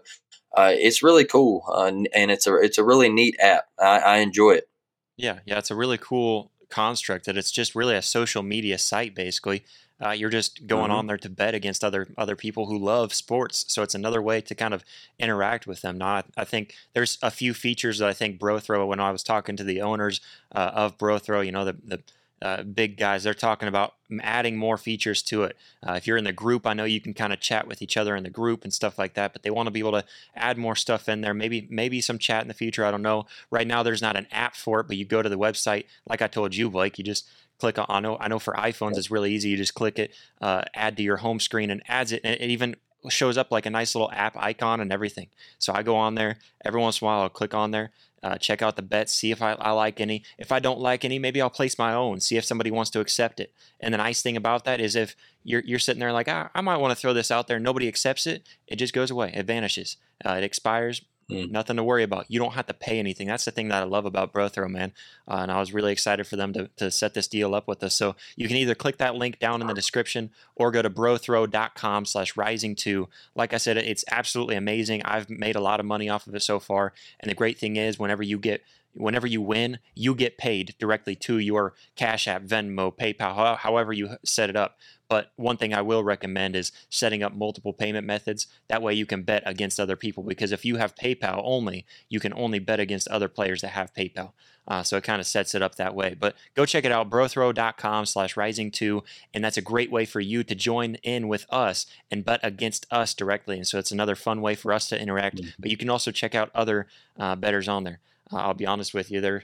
uh, 0.55 0.73
it's 0.73 1.03
really 1.03 1.25
cool, 1.25 1.63
uh, 1.67 1.85
and 2.13 2.31
it's 2.31 2.47
a 2.47 2.55
it's 2.55 2.77
a 2.77 2.83
really 2.83 3.09
neat 3.09 3.37
app. 3.39 3.65
I, 3.79 3.99
I, 3.99 4.17
enjoy 4.17 4.51
it. 4.51 4.69
Yeah, 5.15 5.39
yeah, 5.45 5.57
it's 5.57 5.71
a 5.71 5.75
really 5.75 5.97
cool 5.97 6.51
construct 6.69 7.25
that 7.25 7.37
it's 7.37 7.51
just 7.51 7.75
really 7.75 7.95
a 7.95 8.01
social 8.01 8.43
media 8.43 8.77
site 8.77 9.13
basically. 9.15 9.63
Uh, 10.03 10.11
you're 10.11 10.29
just 10.29 10.65
going 10.65 10.85
mm-hmm. 10.85 10.93
on 10.93 11.07
there 11.07 11.17
to 11.17 11.29
bet 11.29 11.53
against 11.53 11.83
other 11.83 12.07
other 12.17 12.35
people 12.35 12.65
who 12.65 12.77
love 12.77 13.13
sports, 13.13 13.65
so 13.69 13.83
it's 13.83 13.95
another 13.95 14.21
way 14.21 14.41
to 14.41 14.55
kind 14.55 14.73
of 14.73 14.83
interact 15.19 15.67
with 15.67 15.81
them. 15.81 15.97
Now, 15.99 16.07
I, 16.07 16.23
I 16.37 16.43
think 16.43 16.75
there's 16.93 17.17
a 17.21 17.31
few 17.31 17.53
features 17.53 17.99
that 17.99 18.09
I 18.09 18.13
think 18.13 18.39
Brothrow. 18.39 18.87
When 18.87 18.99
I 18.99 19.11
was 19.11 19.23
talking 19.23 19.55
to 19.57 19.63
the 19.63 19.81
owners 19.81 20.19
uh, 20.53 20.71
of 20.73 20.97
Brothrow, 20.97 21.45
you 21.45 21.51
know 21.51 21.65
the 21.65 21.77
the 21.85 22.01
uh, 22.41 22.63
big 22.63 22.97
guys, 22.97 23.23
they're 23.23 23.33
talking 23.33 23.67
about 23.67 23.93
adding 24.21 24.57
more 24.57 24.77
features 24.77 25.21
to 25.21 25.43
it. 25.43 25.55
Uh, 25.87 25.93
if 25.93 26.07
you're 26.07 26.17
in 26.17 26.23
the 26.23 26.33
group, 26.33 26.65
I 26.65 26.73
know 26.73 26.85
you 26.85 26.99
can 26.99 27.13
kind 27.13 27.31
of 27.31 27.39
chat 27.39 27.67
with 27.67 27.81
each 27.81 27.97
other 27.97 28.15
in 28.15 28.23
the 28.23 28.29
group 28.29 28.63
and 28.63 28.73
stuff 28.73 28.97
like 28.97 29.13
that, 29.13 29.33
but 29.33 29.43
they 29.43 29.51
want 29.51 29.67
to 29.67 29.71
be 29.71 29.79
able 29.79 29.91
to 29.91 30.05
add 30.35 30.57
more 30.57 30.75
stuff 30.75 31.07
in 31.07 31.21
there. 31.21 31.33
Maybe 31.33 31.67
maybe 31.69 32.01
some 32.01 32.17
chat 32.17 32.41
in 32.41 32.47
the 32.47 32.53
future. 32.53 32.83
I 32.83 32.91
don't 32.91 33.01
know. 33.01 33.25
Right 33.51 33.67
now, 33.67 33.83
there's 33.83 34.01
not 34.01 34.15
an 34.15 34.27
app 34.31 34.55
for 34.55 34.79
it, 34.79 34.87
but 34.87 34.97
you 34.97 35.05
go 35.05 35.21
to 35.21 35.29
the 35.29 35.37
website, 35.37 35.85
like 36.07 36.21
I 36.21 36.27
told 36.27 36.55
you, 36.55 36.69
Blake. 36.69 36.97
You 36.97 37.03
just 37.03 37.27
click 37.59 37.77
on. 37.77 37.85
I 37.89 37.99
know 37.99 38.17
I 38.19 38.27
know 38.27 38.39
for 38.39 38.53
iPhones, 38.55 38.97
it's 38.97 39.11
really 39.11 39.31
easy. 39.33 39.49
You 39.49 39.57
just 39.57 39.75
click 39.75 39.99
it, 39.99 40.13
uh, 40.41 40.63
add 40.73 40.97
to 40.97 41.03
your 41.03 41.17
home 41.17 41.39
screen, 41.39 41.69
and 41.69 41.83
adds 41.87 42.11
it. 42.11 42.21
And 42.23 42.35
it 42.35 42.49
even 42.49 42.75
shows 43.09 43.37
up 43.37 43.51
like 43.51 43.65
a 43.65 43.69
nice 43.69 43.95
little 43.95 44.11
app 44.11 44.35
icon 44.37 44.79
and 44.79 44.91
everything. 44.91 45.29
So 45.59 45.73
I 45.73 45.83
go 45.83 45.95
on 45.95 46.15
there 46.15 46.37
every 46.63 46.79
once 46.79 47.01
in 47.01 47.05
a 47.05 47.07
while. 47.07 47.21
I'll 47.21 47.29
click 47.29 47.53
on 47.53 47.71
there, 47.71 47.91
uh, 48.23 48.37
check 48.37 48.61
out 48.61 48.75
the 48.75 48.81
bets, 48.81 49.13
see 49.13 49.31
if 49.31 49.41
I, 49.41 49.53
I, 49.53 49.71
like 49.71 49.99
any. 49.99 50.23
If 50.37 50.51
I 50.51 50.59
don't 50.59 50.79
like 50.79 51.03
any, 51.03 51.17
maybe 51.17 51.41
I'll 51.41 51.49
place 51.49 51.77
my 51.77 51.93
own, 51.93 52.19
see 52.19 52.37
if 52.37 52.45
somebody 52.45 52.69
wants 52.69 52.91
to 52.91 52.99
accept 52.99 53.39
it. 53.39 53.53
And 53.79 53.93
the 53.93 53.97
nice 53.97 54.21
thing 54.21 54.37
about 54.37 54.63
that 54.65 54.79
is 54.79 54.95
if 54.95 55.15
you're, 55.43 55.63
you're 55.65 55.79
sitting 55.79 55.99
there 55.99 56.13
like, 56.13 56.27
ah, 56.29 56.51
I 56.53 56.61
might 56.61 56.77
want 56.77 56.91
to 56.91 56.99
throw 56.99 57.13
this 57.13 57.31
out 57.31 57.47
there, 57.47 57.59
nobody 57.59 57.87
accepts 57.87 58.27
it, 58.27 58.47
it 58.67 58.75
just 58.75 58.93
goes 58.93 59.09
away. 59.09 59.31
It 59.33 59.45
vanishes. 59.45 59.97
Uh, 60.23 60.33
it 60.33 60.43
expires. 60.43 61.01
Mm. 61.31 61.51
Nothing 61.51 61.77
to 61.77 61.83
worry 61.83 62.03
about. 62.03 62.25
You 62.29 62.39
don't 62.39 62.53
have 62.53 62.67
to 62.67 62.73
pay 62.73 62.99
anything. 62.99 63.27
That's 63.27 63.45
the 63.45 63.51
thing 63.51 63.69
that 63.69 63.81
I 63.81 63.85
love 63.85 64.05
about 64.05 64.33
Brothrow, 64.33 64.69
man. 64.69 64.91
Uh, 65.27 65.39
and 65.41 65.51
I 65.51 65.59
was 65.59 65.73
really 65.73 65.91
excited 65.91 66.27
for 66.27 66.35
them 66.35 66.53
to, 66.53 66.69
to 66.77 66.91
set 66.91 67.13
this 67.13 67.27
deal 67.27 67.55
up 67.55 67.67
with 67.67 67.83
us. 67.83 67.95
So 67.95 68.15
you 68.35 68.47
can 68.47 68.57
either 68.57 68.75
click 68.75 68.97
that 68.97 69.15
link 69.15 69.39
down 69.39 69.61
in 69.61 69.67
the 69.67 69.73
description 69.73 70.31
or 70.55 70.71
go 70.71 70.81
to 70.81 70.89
brothrow.com 70.89 72.05
slash 72.05 72.35
rising 72.35 72.75
two. 72.75 73.07
Like 73.35 73.53
I 73.53 73.57
said, 73.57 73.77
it's 73.77 74.05
absolutely 74.11 74.55
amazing. 74.55 75.03
I've 75.03 75.29
made 75.29 75.55
a 75.55 75.61
lot 75.61 75.79
of 75.79 75.85
money 75.85 76.09
off 76.09 76.27
of 76.27 76.35
it 76.35 76.41
so 76.41 76.59
far. 76.59 76.93
And 77.19 77.29
the 77.29 77.35
great 77.35 77.57
thing 77.57 77.77
is 77.77 77.97
whenever 77.97 78.23
you 78.23 78.37
get 78.37 78.63
whenever 78.93 79.27
you 79.27 79.41
win, 79.41 79.79
you 79.95 80.15
get 80.15 80.37
paid 80.37 80.75
directly 80.79 81.15
to 81.15 81.37
your 81.37 81.73
Cash 81.95 82.27
App, 82.27 82.43
Venmo, 82.43 82.95
PayPal, 82.95 83.57
however 83.57 83.93
you 83.93 84.17
set 84.23 84.49
it 84.49 84.55
up. 84.55 84.77
But 85.07 85.33
one 85.35 85.57
thing 85.57 85.73
I 85.73 85.81
will 85.81 86.05
recommend 86.05 86.55
is 86.55 86.71
setting 86.89 87.21
up 87.21 87.35
multiple 87.35 87.73
payment 87.73 88.07
methods. 88.07 88.47
That 88.69 88.81
way 88.81 88.93
you 88.93 89.05
can 89.05 89.23
bet 89.23 89.43
against 89.45 89.77
other 89.77 89.97
people 89.97 90.23
because 90.23 90.53
if 90.53 90.63
you 90.63 90.77
have 90.77 90.95
PayPal 90.95 91.41
only, 91.43 91.85
you 92.07 92.21
can 92.21 92.33
only 92.33 92.59
bet 92.59 92.79
against 92.79 93.09
other 93.09 93.27
players 93.27 93.61
that 93.61 93.69
have 93.69 93.93
PayPal. 93.93 94.31
Uh, 94.67 94.83
so 94.83 94.95
it 94.95 95.03
kind 95.03 95.19
of 95.19 95.27
sets 95.27 95.53
it 95.53 95.61
up 95.61 95.75
that 95.75 95.95
way. 95.95 96.15
But 96.17 96.35
go 96.55 96.65
check 96.65 96.85
it 96.85 96.93
out, 96.93 97.09
brothrow.com 97.09 98.05
slash 98.05 98.35
rising2. 98.35 99.01
And 99.33 99.43
that's 99.43 99.57
a 99.57 99.61
great 99.61 99.91
way 99.91 100.05
for 100.05 100.21
you 100.21 100.45
to 100.45 100.55
join 100.55 100.95
in 101.03 101.27
with 101.27 101.45
us 101.49 101.87
and 102.09 102.23
bet 102.23 102.39
against 102.41 102.85
us 102.89 103.13
directly. 103.13 103.57
And 103.57 103.67
so 103.67 103.79
it's 103.79 103.91
another 103.91 104.15
fun 104.15 104.39
way 104.39 104.55
for 104.55 104.71
us 104.71 104.87
to 104.89 105.01
interact. 105.01 105.37
Mm-hmm. 105.37 105.49
But 105.59 105.71
you 105.71 105.77
can 105.77 105.89
also 105.89 106.11
check 106.11 106.35
out 106.35 106.51
other 106.55 106.87
uh, 107.19 107.35
betters 107.35 107.67
on 107.67 107.83
there. 107.83 107.99
I'll 108.31 108.53
be 108.53 108.65
honest 108.65 108.93
with 108.93 109.11
you. 109.11 109.21
There, 109.21 109.43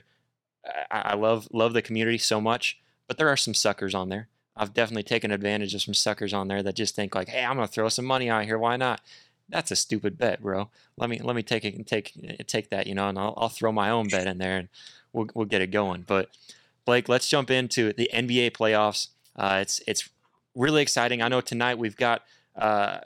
I, 0.90 1.00
I 1.00 1.14
love 1.14 1.48
love 1.52 1.72
the 1.72 1.82
community 1.82 2.18
so 2.18 2.40
much, 2.40 2.78
but 3.06 3.18
there 3.18 3.28
are 3.28 3.36
some 3.36 3.54
suckers 3.54 3.94
on 3.94 4.08
there. 4.08 4.28
I've 4.56 4.74
definitely 4.74 5.04
taken 5.04 5.30
advantage 5.30 5.74
of 5.74 5.82
some 5.82 5.94
suckers 5.94 6.34
on 6.34 6.48
there 6.48 6.62
that 6.62 6.74
just 6.74 6.94
think 6.94 7.14
like, 7.14 7.28
"Hey, 7.28 7.44
I'm 7.44 7.56
gonna 7.56 7.68
throw 7.68 7.88
some 7.88 8.04
money 8.04 8.28
out 8.28 8.44
here. 8.44 8.58
Why 8.58 8.76
not?" 8.76 9.00
That's 9.48 9.70
a 9.70 9.76
stupid 9.76 10.18
bet, 10.18 10.42
bro. 10.42 10.68
Let 10.96 11.08
me 11.08 11.20
let 11.20 11.36
me 11.36 11.42
take 11.42 11.64
it 11.64 11.74
and 11.74 11.86
take 11.86 12.12
take 12.46 12.70
that, 12.70 12.86
you 12.86 12.94
know, 12.94 13.08
and 13.08 13.18
I'll, 13.18 13.34
I'll 13.36 13.48
throw 13.48 13.72
my 13.72 13.90
own 13.90 14.08
bet 14.08 14.26
in 14.26 14.38
there 14.38 14.58
and 14.58 14.68
we'll 15.12 15.28
we'll 15.34 15.46
get 15.46 15.62
it 15.62 15.70
going. 15.70 16.04
But 16.06 16.30
Blake, 16.84 17.08
let's 17.08 17.28
jump 17.28 17.50
into 17.50 17.92
the 17.92 18.10
NBA 18.12 18.52
playoffs. 18.52 19.08
Uh, 19.36 19.58
it's 19.62 19.80
it's 19.86 20.08
really 20.54 20.82
exciting. 20.82 21.22
I 21.22 21.28
know 21.28 21.40
tonight 21.40 21.78
we've 21.78 21.96
got 21.96 22.22
uh, 22.56 22.98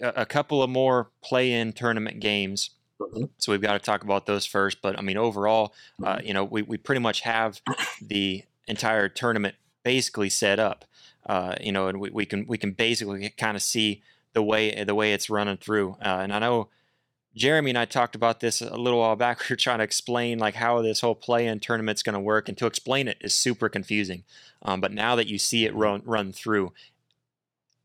a 0.00 0.24
couple 0.24 0.62
of 0.62 0.70
more 0.70 1.10
play-in 1.22 1.72
tournament 1.72 2.20
games. 2.20 2.70
Mm-hmm. 3.00 3.24
So 3.38 3.52
we've 3.52 3.60
got 3.60 3.72
to 3.72 3.78
talk 3.78 4.04
about 4.04 4.26
those 4.26 4.46
first. 4.46 4.82
But 4.82 4.98
I 4.98 5.02
mean, 5.02 5.16
overall, 5.16 5.74
uh, 6.02 6.16
mm-hmm. 6.16 6.26
you 6.26 6.34
know, 6.34 6.44
we, 6.44 6.62
we 6.62 6.76
pretty 6.76 7.00
much 7.00 7.20
have 7.22 7.60
the 8.00 8.44
entire 8.66 9.08
tournament 9.08 9.56
basically 9.82 10.30
set 10.30 10.58
up. 10.58 10.84
Uh, 11.26 11.54
you 11.60 11.72
know, 11.72 11.88
and 11.88 12.00
we, 12.00 12.10
we 12.10 12.26
can 12.26 12.46
we 12.46 12.58
can 12.58 12.72
basically 12.72 13.30
kind 13.30 13.56
of 13.56 13.62
see 13.62 14.02
the 14.34 14.42
way 14.42 14.84
the 14.84 14.94
way 14.94 15.12
it's 15.12 15.30
running 15.30 15.56
through. 15.56 15.96
Uh, 16.02 16.20
and 16.22 16.32
I 16.32 16.38
know 16.38 16.68
Jeremy 17.34 17.70
and 17.70 17.78
I 17.78 17.84
talked 17.84 18.14
about 18.14 18.40
this 18.40 18.60
a 18.60 18.76
little 18.76 19.00
while 19.00 19.16
back. 19.16 19.40
We 19.48 19.54
were 19.54 19.56
trying 19.56 19.78
to 19.78 19.84
explain 19.84 20.38
like 20.38 20.54
how 20.54 20.82
this 20.82 21.00
whole 21.00 21.14
play-in 21.14 21.60
tournament's 21.60 22.02
going 22.02 22.14
to 22.14 22.20
work, 22.20 22.48
and 22.48 22.56
to 22.58 22.66
explain 22.66 23.08
it 23.08 23.18
is 23.20 23.34
super 23.34 23.68
confusing. 23.68 24.24
Um, 24.62 24.80
but 24.80 24.92
now 24.92 25.16
that 25.16 25.26
you 25.26 25.38
see 25.38 25.64
it 25.64 25.72
mm-hmm. 25.72 25.80
run 25.80 26.02
run 26.04 26.32
through, 26.32 26.72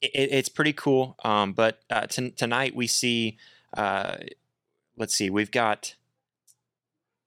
it, 0.02 0.12
it's 0.14 0.50
pretty 0.50 0.74
cool. 0.74 1.16
Um, 1.24 1.54
but 1.54 1.80
uh, 1.90 2.08
t- 2.08 2.32
tonight 2.32 2.76
we 2.76 2.88
see, 2.88 3.38
uh, 3.76 4.18
let's 5.00 5.16
see, 5.16 5.30
we've 5.30 5.52
got. 5.52 5.96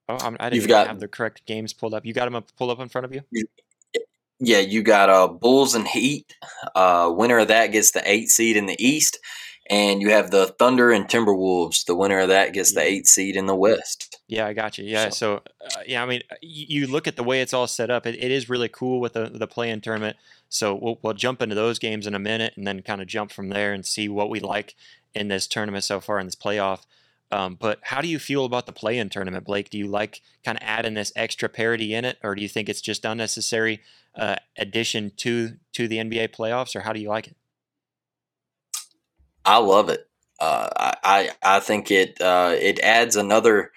Oh, 0.08 0.18
I'm, 0.20 0.36
I 0.38 0.50
didn't 0.50 0.68
got, 0.68 0.88
have 0.88 1.00
the 1.00 1.08
correct 1.08 1.46
games 1.46 1.72
pulled 1.72 1.94
up. 1.94 2.04
You 2.04 2.12
got 2.12 2.26
them 2.26 2.34
up, 2.34 2.54
pulled 2.56 2.70
up 2.70 2.80
in 2.80 2.88
front 2.88 3.06
of 3.06 3.14
you. 3.14 3.22
Yeah, 4.38 4.58
you 4.58 4.82
got 4.82 5.08
uh, 5.08 5.28
Bulls 5.28 5.74
and 5.74 5.86
Heat. 5.86 6.36
Uh, 6.74 7.12
winner 7.14 7.38
of 7.38 7.48
that 7.48 7.68
gets 7.68 7.92
the 7.92 8.02
eight 8.04 8.28
seed 8.28 8.56
in 8.56 8.66
the 8.66 8.76
East, 8.84 9.20
and 9.70 10.02
you 10.02 10.10
have 10.10 10.32
the 10.32 10.48
Thunder 10.58 10.90
and 10.90 11.06
Timberwolves. 11.06 11.84
The 11.84 11.94
winner 11.94 12.18
of 12.18 12.28
that 12.28 12.52
gets 12.52 12.74
the 12.74 12.82
eight 12.82 13.06
seed 13.06 13.36
in 13.36 13.46
the 13.46 13.54
West. 13.54 14.20
Yeah, 14.26 14.46
I 14.46 14.52
got 14.52 14.78
you. 14.78 14.84
Yeah, 14.84 15.10
so, 15.10 15.42
so 15.60 15.76
uh, 15.78 15.82
yeah, 15.86 16.02
I 16.02 16.06
mean, 16.06 16.22
you, 16.40 16.80
you, 16.80 16.86
look 16.88 17.06
at 17.06 17.14
the 17.14 17.22
way 17.22 17.40
it's 17.40 17.54
all 17.54 17.68
set 17.68 17.88
up. 17.88 18.04
It, 18.04 18.16
it 18.16 18.32
is 18.32 18.50
really 18.50 18.68
cool 18.68 19.00
with 19.00 19.12
the 19.12 19.26
the 19.26 19.46
play-in 19.46 19.80
tournament. 19.80 20.16
So 20.48 20.74
we'll, 20.74 20.98
we'll 21.02 21.14
jump 21.14 21.40
into 21.40 21.54
those 21.54 21.78
games 21.78 22.08
in 22.08 22.14
a 22.14 22.18
minute, 22.18 22.54
and 22.56 22.66
then 22.66 22.82
kind 22.82 23.00
of 23.00 23.06
jump 23.06 23.30
from 23.30 23.48
there 23.48 23.72
and 23.72 23.86
see 23.86 24.08
what 24.08 24.28
we 24.28 24.40
like 24.40 24.74
in 25.14 25.28
this 25.28 25.46
tournament 25.46 25.84
so 25.84 26.00
far 26.00 26.18
in 26.18 26.26
this 26.26 26.34
playoff. 26.34 26.80
Um, 27.32 27.56
but 27.58 27.80
how 27.82 28.00
do 28.00 28.08
you 28.08 28.18
feel 28.18 28.44
about 28.44 28.66
the 28.66 28.72
play-in 28.72 29.08
tournament, 29.08 29.44
Blake? 29.44 29.70
Do 29.70 29.78
you 29.78 29.88
like 29.88 30.20
kind 30.44 30.58
of 30.58 30.62
adding 30.64 30.94
this 30.94 31.12
extra 31.16 31.48
parity 31.48 31.94
in 31.94 32.04
it, 32.04 32.18
or 32.22 32.34
do 32.34 32.42
you 32.42 32.48
think 32.48 32.68
it's 32.68 32.80
just 32.80 33.04
unnecessary? 33.04 33.80
uh, 34.16 34.36
addition 34.56 35.12
to 35.18 35.56
to 35.72 35.88
the 35.88 35.98
NBA 35.98 36.34
playoffs, 36.34 36.76
or 36.76 36.80
how 36.80 36.92
do 36.92 37.00
you 37.00 37.08
like 37.08 37.28
it? 37.28 37.36
I 39.44 39.58
love 39.58 39.88
it. 39.88 40.08
Uh, 40.40 40.68
I 41.02 41.30
I 41.42 41.60
think 41.60 41.90
it 41.90 42.20
uh, 42.20 42.54
it 42.58 42.78
adds 42.80 43.16
another 43.16 43.72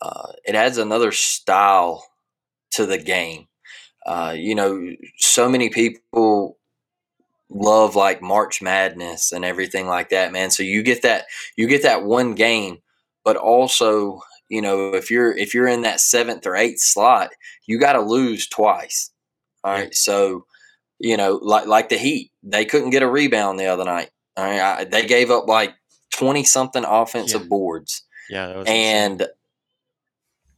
uh, 0.00 0.32
it 0.44 0.54
adds 0.54 0.78
another 0.78 1.12
style 1.12 2.06
to 2.72 2.86
the 2.86 2.98
game. 2.98 3.48
Uh, 4.06 4.34
you 4.36 4.54
know, 4.54 4.94
so 5.18 5.48
many 5.48 5.68
people 5.68 6.56
love 7.50 7.96
like 7.96 8.22
March 8.22 8.62
Madness 8.62 9.32
and 9.32 9.44
everything 9.44 9.86
like 9.86 10.10
that, 10.10 10.32
man. 10.32 10.50
So 10.50 10.62
you 10.62 10.82
get 10.82 11.02
that 11.02 11.26
you 11.56 11.66
get 11.66 11.82
that 11.82 12.04
one 12.04 12.34
game, 12.34 12.78
but 13.24 13.36
also 13.36 14.20
you 14.48 14.60
know 14.62 14.94
if 14.94 15.10
you're 15.10 15.36
if 15.36 15.54
you're 15.54 15.68
in 15.68 15.82
that 15.82 16.00
seventh 16.00 16.46
or 16.46 16.56
eighth 16.56 16.80
slot, 16.80 17.30
you 17.66 17.78
got 17.78 17.92
to 17.94 18.00
lose 18.00 18.48
twice. 18.48 19.10
All 19.64 19.72
right. 19.72 19.94
So, 19.94 20.46
you 20.98 21.16
know, 21.16 21.38
like 21.42 21.66
like 21.66 21.88
the 21.88 21.98
Heat, 21.98 22.30
they 22.42 22.64
couldn't 22.64 22.90
get 22.90 23.02
a 23.02 23.10
rebound 23.10 23.58
the 23.58 23.66
other 23.66 23.84
night. 23.84 24.10
All 24.36 24.44
right. 24.44 24.60
I, 24.60 24.84
they 24.84 25.06
gave 25.06 25.30
up 25.30 25.46
like 25.46 25.74
20 26.12 26.44
something 26.44 26.84
offensive 26.84 27.42
yeah. 27.42 27.48
boards. 27.48 28.02
Yeah. 28.28 28.62
and 28.66 29.20
insane. 29.20 29.34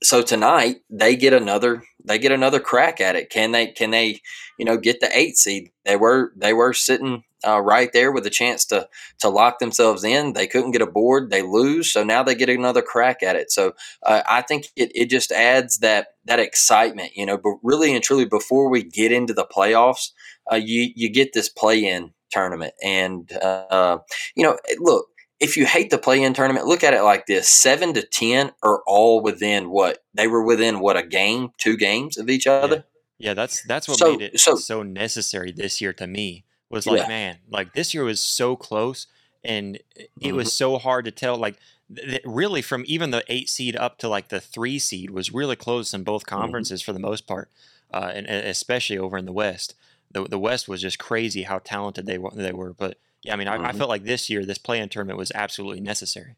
so 0.03 0.23
tonight 0.23 0.77
they 0.91 1.17
get 1.17 1.33
another 1.33 1.83
they 2.05 2.19
get 2.19 2.33
another 2.33 2.61
crack 2.61 3.01
at 3.01 3.17
it. 3.17 3.31
Can 3.31 3.53
they 3.53 3.69
can 3.69 3.91
they, 3.91 4.21
you 4.59 4.65
know, 4.65 4.77
get 4.77 5.01
the 5.01 5.17
eight 5.17 5.37
seed? 5.37 5.71
They 5.85 5.97
were 5.97 6.33
they 6.37 6.53
were 6.53 6.73
sitting 6.73 7.25
uh, 7.47 7.61
right 7.61 7.93
there 7.93 8.13
with 8.13 8.27
a 8.27 8.31
chance 8.31 8.65
to 8.67 8.89
to 9.21 9.29
lock 9.29 9.59
themselves 9.59 10.05
in. 10.05 10.33
They 10.33 10.47
couldn't 10.47 10.73
get 10.73 10.83
a 10.83 10.87
board. 10.87 11.31
They 11.31 11.43
lose, 11.43 11.93
so 11.93 12.05
now 12.05 12.23
they 12.23 12.35
get 12.35 12.49
another 12.49 12.83
crack 12.83 13.23
at 13.23 13.37
it. 13.37 13.51
So 13.51 13.73
uh, 14.05 14.23
I 14.29 14.43
think 14.43 14.67
it, 14.77 14.93
it 14.95 15.11
just 15.11 15.33
adds 15.33 15.79
that 15.79 16.09
that 16.25 16.39
excitement, 16.39 17.13
you 17.15 17.27
know. 17.27 17.39
But 17.39 17.55
really 17.63 17.95
and 17.95 18.03
truly, 18.03 18.25
before 18.25 18.71
we 18.71 18.83
get 18.83 19.13
into 19.13 19.35
the 19.35 19.47
playoffs, 19.47 20.11
uh, 20.51 20.57
you 20.57 20.93
you 20.95 21.11
get 21.11 21.33
this 21.33 21.49
play 21.49 21.85
in 21.85 22.13
tournament, 22.31 22.75
and 22.83 23.31
uh, 23.33 23.99
you 24.35 24.45
know, 24.45 24.59
look. 24.79 25.07
If 25.41 25.57
you 25.57 25.67
hate 25.67 25.91
the 25.91 25.99
play-in 25.99 26.35
tournament, 26.35 26.67
look 26.67 26.85
at 26.85 26.95
it 26.95 27.03
like 27.03 27.27
this: 27.27 27.49
seven 27.49 27.95
to 27.95 28.07
ten 28.07 28.53
are 28.63 28.81
all 28.87 29.21
within 29.21 29.71
what 29.71 29.99
they 30.15 30.29
were 30.29 30.45
within 30.45 30.79
what 30.79 30.97
a 30.97 31.05
game, 31.05 31.49
two 31.59 31.77
games 31.77 32.17
of 32.17 32.31
each 32.31 32.47
other. 32.47 32.85
Yeah, 33.19 33.31
yeah 33.31 33.35
that's 33.35 33.61
that's 33.67 33.89
what 33.89 33.99
so, 33.99 34.13
made 34.13 34.23
it 34.23 34.39
so, 34.39 34.55
so 34.55 34.85
necessary 34.85 35.51
this 35.51 35.81
year 35.81 35.93
to 35.95 36.07
me 36.07 36.45
was 36.73 36.87
like, 36.87 37.03
yeah. 37.03 37.09
man, 37.09 37.39
like 37.51 37.75
this 37.75 37.95
year 37.95 38.05
was 38.05 38.19
so 38.19 38.57
close 38.57 39.07
and 39.45 39.77
it 39.95 40.11
mm-hmm. 40.21 40.37
was 40.37 40.53
so 40.53 40.79
hard 40.79 41.05
to 41.05 41.11
tell. 41.11 41.37
Like, 41.37 41.57
th- 41.95 42.23
really, 42.25 42.63
from 42.63 42.85
even 42.87 43.11
the 43.11 43.25
eight 43.29 43.49
seed 43.49 43.77
up 43.77 43.99
to 43.99 44.09
like 44.09 44.29
the 44.29 44.41
three 44.41 44.79
seed 44.79 45.11
was 45.11 45.33
really 45.33 45.57
close 45.57 45.93
in 45.93 46.03
both 46.05 46.25
mm-hmm. 46.25 46.41
conferences 46.41 46.81
mm-hmm. 46.81 46.87
for 46.87 46.93
the 46.93 46.99
most 47.01 47.27
part, 47.27 47.51
uh, 47.93 48.11
and, 48.15 48.27
and, 48.27 48.47
especially 48.47 48.99
over 48.99 49.19
in 49.19 49.27
the 49.27 49.33
West. 49.33 49.75
The, 50.11 50.25
the 50.25 50.39
West 50.39 50.69
was 50.69 50.83
just 50.83 50.99
crazy 50.99 51.43
how 51.43 51.59
talented 51.59 52.07
they 52.07 52.19
were. 52.19 52.31
They 52.35 52.53
were, 52.53 52.73
but 52.73 52.99
yeah, 53.23 53.33
I 53.33 53.37
mean, 53.37 53.49
I, 53.49 53.57
mm-hmm. 53.57 53.67
I 53.67 53.73
felt 53.73 53.89
like 53.89 54.05
this 54.05 54.29
year 54.29 54.45
this 54.45 54.59
play-in 54.59 54.89
tournament 54.89 55.19
was 55.19 55.33
absolutely 55.35 55.81
necessary. 55.81 56.37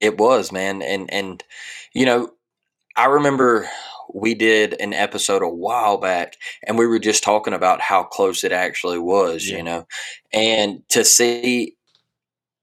It 0.00 0.18
was, 0.18 0.52
man, 0.52 0.82
and 0.82 1.12
and 1.12 1.42
you 1.92 2.06
know, 2.06 2.32
I 2.96 3.06
remember 3.06 3.68
we 4.14 4.34
did 4.34 4.80
an 4.80 4.92
episode 4.92 5.42
a 5.42 5.48
while 5.48 5.98
back 5.98 6.34
and 6.66 6.78
we 6.78 6.86
were 6.86 6.98
just 6.98 7.22
talking 7.22 7.54
about 7.54 7.80
how 7.80 8.02
close 8.02 8.44
it 8.44 8.52
actually 8.52 8.98
was, 8.98 9.48
yeah. 9.48 9.56
you 9.56 9.62
know, 9.62 9.86
and 10.32 10.82
to 10.90 11.04
see, 11.04 11.76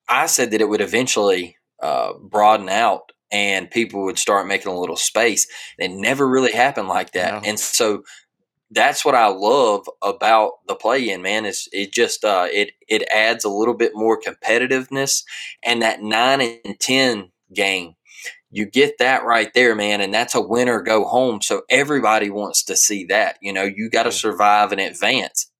I 0.08 0.26
said 0.28 0.52
that 0.52 0.62
it 0.62 0.70
would 0.70 0.82
eventually 0.82 1.58
uh, 1.82 2.14
broaden 2.14 2.70
out 2.70 3.12
and 3.32 3.70
people 3.70 4.06
would 4.06 4.20
start 4.20 4.48
making 4.48 4.72
a 4.72 4.80
little 4.80 4.96
space. 4.96 5.48
It 5.78 5.92
never 5.92 6.28
really 6.28 6.52
happened 6.52 6.88
like 6.88 7.12
that. 7.12 7.44
No. 7.44 7.50
And 7.50 7.60
so 7.60 8.04
that's 8.72 9.06
what 9.06 9.16
I 9.16 9.28
love 9.28 9.88
about 10.02 10.54
the 10.68 10.76
play 10.76 11.10
in, 11.10 11.22
man, 11.22 11.46
is 11.46 11.68
it 11.72 11.92
just 11.94 12.24
uh, 12.24 12.48
it 12.52 12.72
it 12.88 13.04
adds 13.14 13.44
a 13.46 13.50
little 13.50 13.74
bit 13.74 13.92
more 13.94 14.20
competitiveness 14.20 15.24
and 15.64 15.82
that 15.82 16.02
nine 16.02 16.42
and 16.42 16.80
ten 16.80 17.32
game 17.54 17.96
you 18.56 18.66
get 18.66 19.00
that 19.00 19.26
right 19.26 19.54
there, 19.54 19.76
man, 19.76 20.00
and 20.00 20.14
that's 20.14 20.34
a 20.34 20.40
winner 20.40 20.82
go 20.82 21.04
home. 21.04 21.42
So 21.42 21.64
everybody 21.70 22.30
wants 22.30 22.64
to 22.64 22.78
see 22.78 23.04
that. 23.08 23.38
You 23.42 23.52
know, 23.52 23.64
you 23.64 23.90
got 23.90 24.04
to 24.04 24.14
survive 24.14 24.72
and 24.72 24.80
advance. 24.80 25.52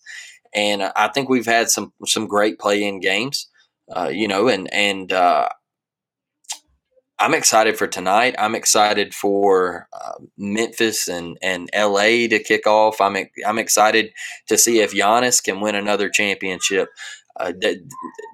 And 0.54 0.82
I 0.82 1.10
think 1.10 1.28
we've 1.28 1.46
had 1.46 1.70
some 1.70 1.92
some 2.06 2.26
great 2.26 2.58
play 2.58 2.86
in 2.86 3.02
games. 3.02 3.50
Uh, 3.94 4.08
you 4.08 4.30
know, 4.30 4.48
and 4.48 4.74
and 4.74 5.12
uh, 5.12 5.50
I'm 7.20 7.34
excited 7.34 7.78
for 7.78 7.86
tonight. 7.86 8.34
I'm 8.40 8.56
excited 8.56 9.14
for 9.14 9.90
uh, 9.92 10.14
Memphis 10.38 11.10
and, 11.10 11.38
and 11.42 11.70
LA 11.76 12.30
to 12.30 12.42
kick 12.42 12.66
off. 12.66 13.02
I'm 13.02 13.18
I'm 13.46 13.60
excited 13.60 14.14
to 14.48 14.58
see 14.58 14.80
if 14.80 14.94
Giannis 14.94 15.44
can 15.44 15.60
win 15.60 15.76
another 15.76 16.08
championship. 16.08 16.88
Uh, 17.38 17.52
th- 17.62 17.80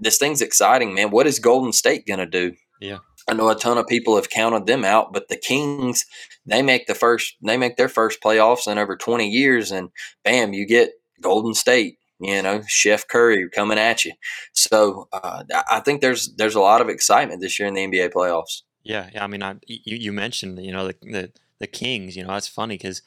this 0.02 0.20
thing's 0.20 0.44
exciting, 0.44 0.94
man. 0.94 1.10
What 1.10 1.26
is 1.26 1.40
Golden 1.40 1.74
State 1.74 2.06
gonna 2.06 2.28
do? 2.28 2.54
Yeah, 2.80 3.00
I 3.32 3.34
know 3.34 3.50
a 3.50 3.56
ton 3.56 3.78
of 3.78 3.88
people 3.88 4.18
have 4.18 4.30
counted 4.30 4.66
them 4.66 4.84
out, 4.84 5.14
but 5.14 5.30
the 5.30 5.38
Kings, 5.38 6.06
they 6.46 6.62
make 6.62 6.88
the 6.88 6.94
first, 6.94 7.38
they 7.42 7.56
make 7.56 7.78
their 7.78 7.88
first 7.88 8.22
playoffs 8.22 8.70
in 8.70 8.78
over 8.78 8.98
20 8.98 9.30
years, 9.30 9.72
and 9.72 9.90
bam, 10.26 10.52
you 10.52 10.68
get 10.68 10.92
Golden 11.22 11.54
State, 11.54 11.98
you 12.20 12.42
know, 12.42 12.62
Chef 12.68 13.08
Curry 13.08 13.50
coming 13.50 13.78
at 13.78 14.04
you. 14.04 14.12
So 14.52 15.08
uh, 15.14 15.44
I 15.72 15.80
think 15.80 16.02
there's 16.02 16.34
there's 16.36 16.56
a 16.56 16.60
lot 16.60 16.82
of 16.82 16.90
excitement 16.90 17.40
this 17.40 17.58
year 17.58 17.70
in 17.70 17.74
the 17.74 17.88
NBA 17.88 18.12
playoffs. 18.12 18.64
Yeah, 18.84 19.10
yeah. 19.14 19.24
I 19.24 19.28
mean, 19.28 19.44
I, 19.44 19.56
you 19.66 19.96
you 19.96 20.12
mentioned 20.12 20.60
you 20.60 20.74
know 20.74 20.88
the 20.88 20.96
the, 21.02 21.32
the 21.60 21.68
Kings. 21.68 22.18
You 22.18 22.24
know, 22.24 22.34
that's 22.34 22.50
funny 22.50 22.76
because 22.76 23.02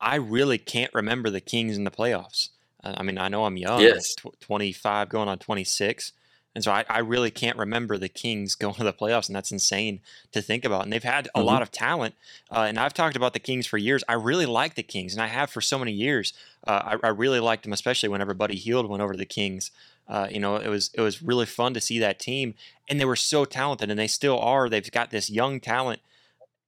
I 0.00 0.16
really 0.16 0.58
can't 0.58 0.92
remember 0.92 1.30
the 1.30 1.40
Kings 1.40 1.76
in 1.76 1.84
the 1.84 1.92
playoffs. 1.92 2.48
I 2.82 3.04
mean, 3.04 3.16
I 3.16 3.28
know 3.28 3.44
I'm 3.44 3.56
young, 3.56 3.80
yes. 3.80 4.16
25 4.40 5.08
going 5.08 5.28
on 5.28 5.38
26, 5.38 6.12
and 6.54 6.62
so 6.62 6.70
I, 6.70 6.84
I, 6.88 6.98
really 6.98 7.30
can't 7.30 7.56
remember 7.56 7.96
the 7.96 8.08
Kings 8.08 8.54
going 8.56 8.74
to 8.74 8.84
the 8.84 8.92
playoffs, 8.92 9.28
and 9.28 9.36
that's 9.36 9.52
insane 9.52 10.00
to 10.32 10.42
think 10.42 10.64
about. 10.64 10.84
And 10.84 10.92
they've 10.92 11.02
had 11.02 11.26
a 11.28 11.38
mm-hmm. 11.38 11.46
lot 11.46 11.62
of 11.62 11.70
talent, 11.70 12.14
uh, 12.50 12.66
and 12.68 12.78
I've 12.78 12.94
talked 12.94 13.16
about 13.16 13.32
the 13.32 13.38
Kings 13.38 13.66
for 13.66 13.78
years. 13.78 14.04
I 14.08 14.14
really 14.14 14.46
like 14.46 14.74
the 14.74 14.82
Kings, 14.82 15.12
and 15.14 15.22
I 15.22 15.28
have 15.28 15.50
for 15.50 15.60
so 15.60 15.78
many 15.78 15.92
years. 15.92 16.32
Uh, 16.66 16.96
I, 17.02 17.06
I, 17.06 17.10
really 17.10 17.40
liked 17.40 17.64
them, 17.64 17.72
especially 17.72 18.08
whenever 18.08 18.34
Buddy 18.34 18.56
Hield 18.56 18.88
went 18.88 19.02
over 19.02 19.12
to 19.12 19.18
the 19.18 19.24
Kings. 19.24 19.70
Uh, 20.08 20.28
you 20.30 20.40
know, 20.40 20.56
it 20.56 20.68
was 20.68 20.90
it 20.94 21.00
was 21.00 21.22
really 21.22 21.46
fun 21.46 21.74
to 21.74 21.80
see 21.80 21.98
that 21.98 22.18
team, 22.18 22.54
and 22.88 23.00
they 23.00 23.04
were 23.04 23.16
so 23.16 23.44
talented, 23.44 23.90
and 23.90 23.98
they 23.98 24.06
still 24.06 24.38
are. 24.38 24.68
They've 24.68 24.90
got 24.90 25.10
this 25.10 25.30
young 25.30 25.60
talent, 25.60 26.00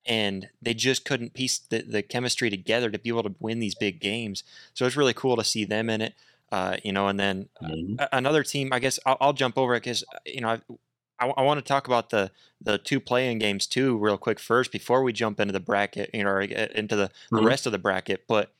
and 0.06 0.48
they 0.62 0.74
just 0.74 1.04
couldn't 1.04 1.34
piece 1.34 1.58
the, 1.58 1.82
the 1.82 2.02
chemistry 2.02 2.50
together 2.50 2.90
to 2.90 2.98
be 2.98 3.08
able 3.08 3.22
to 3.24 3.34
win 3.40 3.58
these 3.58 3.74
big 3.74 4.00
games. 4.00 4.44
So 4.72 4.86
it's 4.86 4.96
really 4.96 5.14
cool 5.14 5.36
to 5.36 5.44
see 5.44 5.64
them 5.64 5.90
in 5.90 6.00
it. 6.00 6.14
Uh, 6.54 6.76
you 6.84 6.92
know, 6.92 7.08
and 7.08 7.18
then 7.18 7.48
mm-hmm. 7.60 7.96
another 8.12 8.44
team. 8.44 8.72
I 8.72 8.78
guess 8.78 9.00
I'll, 9.04 9.16
I'll 9.20 9.32
jump 9.32 9.58
over 9.58 9.74
it 9.74 9.80
because 9.80 10.04
you 10.24 10.40
know 10.40 10.60
I, 11.18 11.26
I 11.26 11.42
want 11.42 11.58
to 11.58 11.64
talk 11.64 11.88
about 11.88 12.10
the 12.10 12.30
the 12.60 12.78
two 12.78 13.00
playing 13.00 13.40
games 13.40 13.66
too, 13.66 13.98
real 13.98 14.16
quick 14.16 14.38
first 14.38 14.70
before 14.70 15.02
we 15.02 15.12
jump 15.12 15.40
into 15.40 15.50
the 15.50 15.58
bracket, 15.58 16.10
you 16.14 16.22
know, 16.22 16.38
into 16.38 16.94
the, 16.94 17.10
the 17.32 17.38
mm-hmm. 17.38 17.44
rest 17.44 17.66
of 17.66 17.72
the 17.72 17.78
bracket. 17.78 18.28
But 18.28 18.52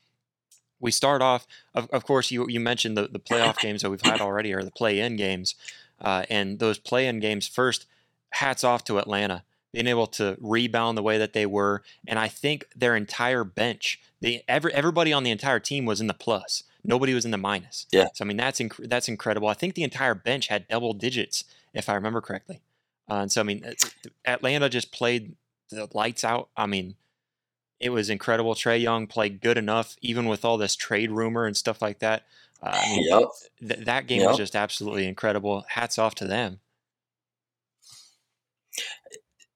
we 0.81 0.91
start 0.91 1.21
off, 1.21 1.47
of, 1.73 1.89
of 1.91 2.03
course, 2.03 2.31
you 2.31 2.45
you 2.49 2.59
mentioned 2.59 2.97
the 2.97 3.07
the 3.07 3.17
playoff 3.17 3.59
games 3.59 3.81
that 3.81 3.89
we've 3.89 4.01
had 4.01 4.19
already, 4.19 4.53
or 4.53 4.61
the 4.61 4.71
play 4.71 4.99
in 4.99 5.15
games, 5.15 5.55
uh, 6.01 6.25
and 6.29 6.59
those 6.59 6.77
play 6.77 7.07
in 7.07 7.21
games. 7.21 7.47
First, 7.47 7.85
hats 8.31 8.65
off 8.65 8.83
to 8.85 8.99
Atlanta 8.99 9.45
being 9.71 9.87
able 9.87 10.07
to 10.07 10.35
rebound 10.41 10.97
the 10.97 11.03
way 11.03 11.17
that 11.17 11.31
they 11.31 11.45
were, 11.45 11.81
and 12.05 12.19
I 12.19 12.27
think 12.27 12.65
their 12.75 12.93
entire 12.93 13.45
bench, 13.45 14.01
the 14.19 14.41
every 14.49 14.73
everybody 14.73 15.13
on 15.13 15.23
the 15.23 15.31
entire 15.31 15.61
team 15.61 15.85
was 15.85 16.01
in 16.01 16.07
the 16.07 16.13
plus. 16.13 16.63
Nobody 16.87 17.13
was 17.13 17.25
in 17.25 17.31
the 17.31 17.37
minus. 17.37 17.87
Yeah. 17.91 18.07
So 18.13 18.23
I 18.23 18.27
mean 18.27 18.37
that's 18.37 18.59
inc- 18.59 18.89
that's 18.89 19.07
incredible. 19.07 19.47
I 19.47 19.53
think 19.53 19.75
the 19.75 19.83
entire 19.83 20.15
bench 20.15 20.47
had 20.47 20.67
double 20.67 20.93
digits 20.93 21.43
if 21.73 21.89
I 21.89 21.95
remember 21.95 22.21
correctly. 22.21 22.61
Uh, 23.09 23.15
and 23.15 23.31
so, 23.31 23.41
I 23.41 23.43
mean, 23.43 23.63
uh, 23.63 23.73
Atlanta 24.25 24.69
just 24.69 24.91
played 24.91 25.35
the 25.69 25.87
lights 25.93 26.23
out. 26.23 26.49
I 26.57 26.65
mean, 26.65 26.95
it 27.79 27.89
was 27.89 28.09
incredible. 28.09 28.55
Trae 28.55 28.81
Young 28.81 29.07
played 29.07 29.41
good 29.41 29.57
enough, 29.57 29.95
even 30.01 30.25
with 30.25 30.43
all 30.43 30.57
this 30.57 30.75
trade 30.75 31.11
rumor 31.11 31.45
and 31.45 31.55
stuff 31.55 31.81
like 31.81 31.99
that. 31.99 32.23
Uh, 32.63 32.71
I 32.73 32.89
mean, 32.89 33.05
yep. 33.07 33.29
th- 33.59 33.85
that 33.85 34.07
game 34.07 34.21
yep. 34.21 34.29
was 34.29 34.37
just 34.37 34.55
absolutely 34.55 35.07
incredible. 35.07 35.65
Hats 35.69 35.99
off 35.99 36.15
to 36.15 36.25
them. 36.25 36.59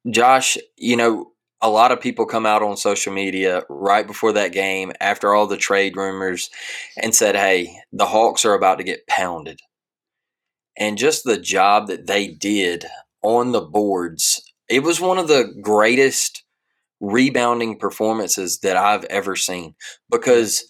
Josh, 0.09 0.57
you 0.77 0.95
know, 0.95 1.31
a 1.61 1.69
lot 1.69 1.91
of 1.91 1.99
people 1.99 2.25
come 2.25 2.45
out 2.45 2.63
on 2.63 2.77
social 2.77 3.11
media 3.11 3.63
right 3.69 4.07
before 4.07 4.31
that 4.33 4.51
game, 4.51 4.93
after 4.99 5.33
all 5.33 5.47
the 5.47 5.57
trade 5.57 5.97
rumors, 5.97 6.49
and 7.01 7.13
said, 7.13 7.35
hey, 7.35 7.81
the 7.91 8.05
Hawks 8.05 8.45
are 8.45 8.53
about 8.53 8.77
to 8.77 8.83
get 8.83 9.07
pounded 9.07 9.59
and 10.79 10.97
just 10.97 11.25
the 11.25 11.37
job 11.37 11.87
that 11.87 12.07
they 12.07 12.27
did 12.27 12.85
on 13.21 13.51
the 13.51 13.61
boards. 13.61 14.41
It 14.69 14.81
was 14.81 15.01
one 15.01 15.17
of 15.17 15.27
the 15.27 15.53
greatest 15.61 16.43
rebounding 17.01 17.77
performances 17.77 18.59
that 18.59 18.77
I've 18.77 19.03
ever 19.05 19.35
seen 19.35 19.75
because 20.09 20.63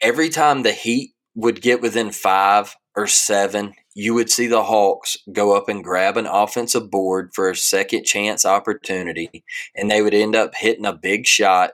every 0.00 0.30
time 0.30 0.62
the 0.62 0.72
Heat 0.72 1.12
would 1.34 1.60
get 1.60 1.82
within 1.82 2.10
five 2.10 2.74
or 2.96 3.06
seven, 3.06 3.74
you 3.94 4.12
would 4.14 4.30
see 4.30 4.46
the 4.46 4.64
Hawks 4.64 5.16
go 5.32 5.56
up 5.56 5.68
and 5.68 5.84
grab 5.84 6.16
an 6.16 6.26
offensive 6.26 6.90
board 6.90 7.30
for 7.32 7.48
a 7.48 7.56
second 7.56 8.04
chance 8.04 8.44
opportunity, 8.44 9.44
and 9.74 9.90
they 9.90 10.02
would 10.02 10.14
end 10.14 10.34
up 10.34 10.54
hitting 10.56 10.84
a 10.84 10.92
big 10.92 11.26
shot 11.26 11.72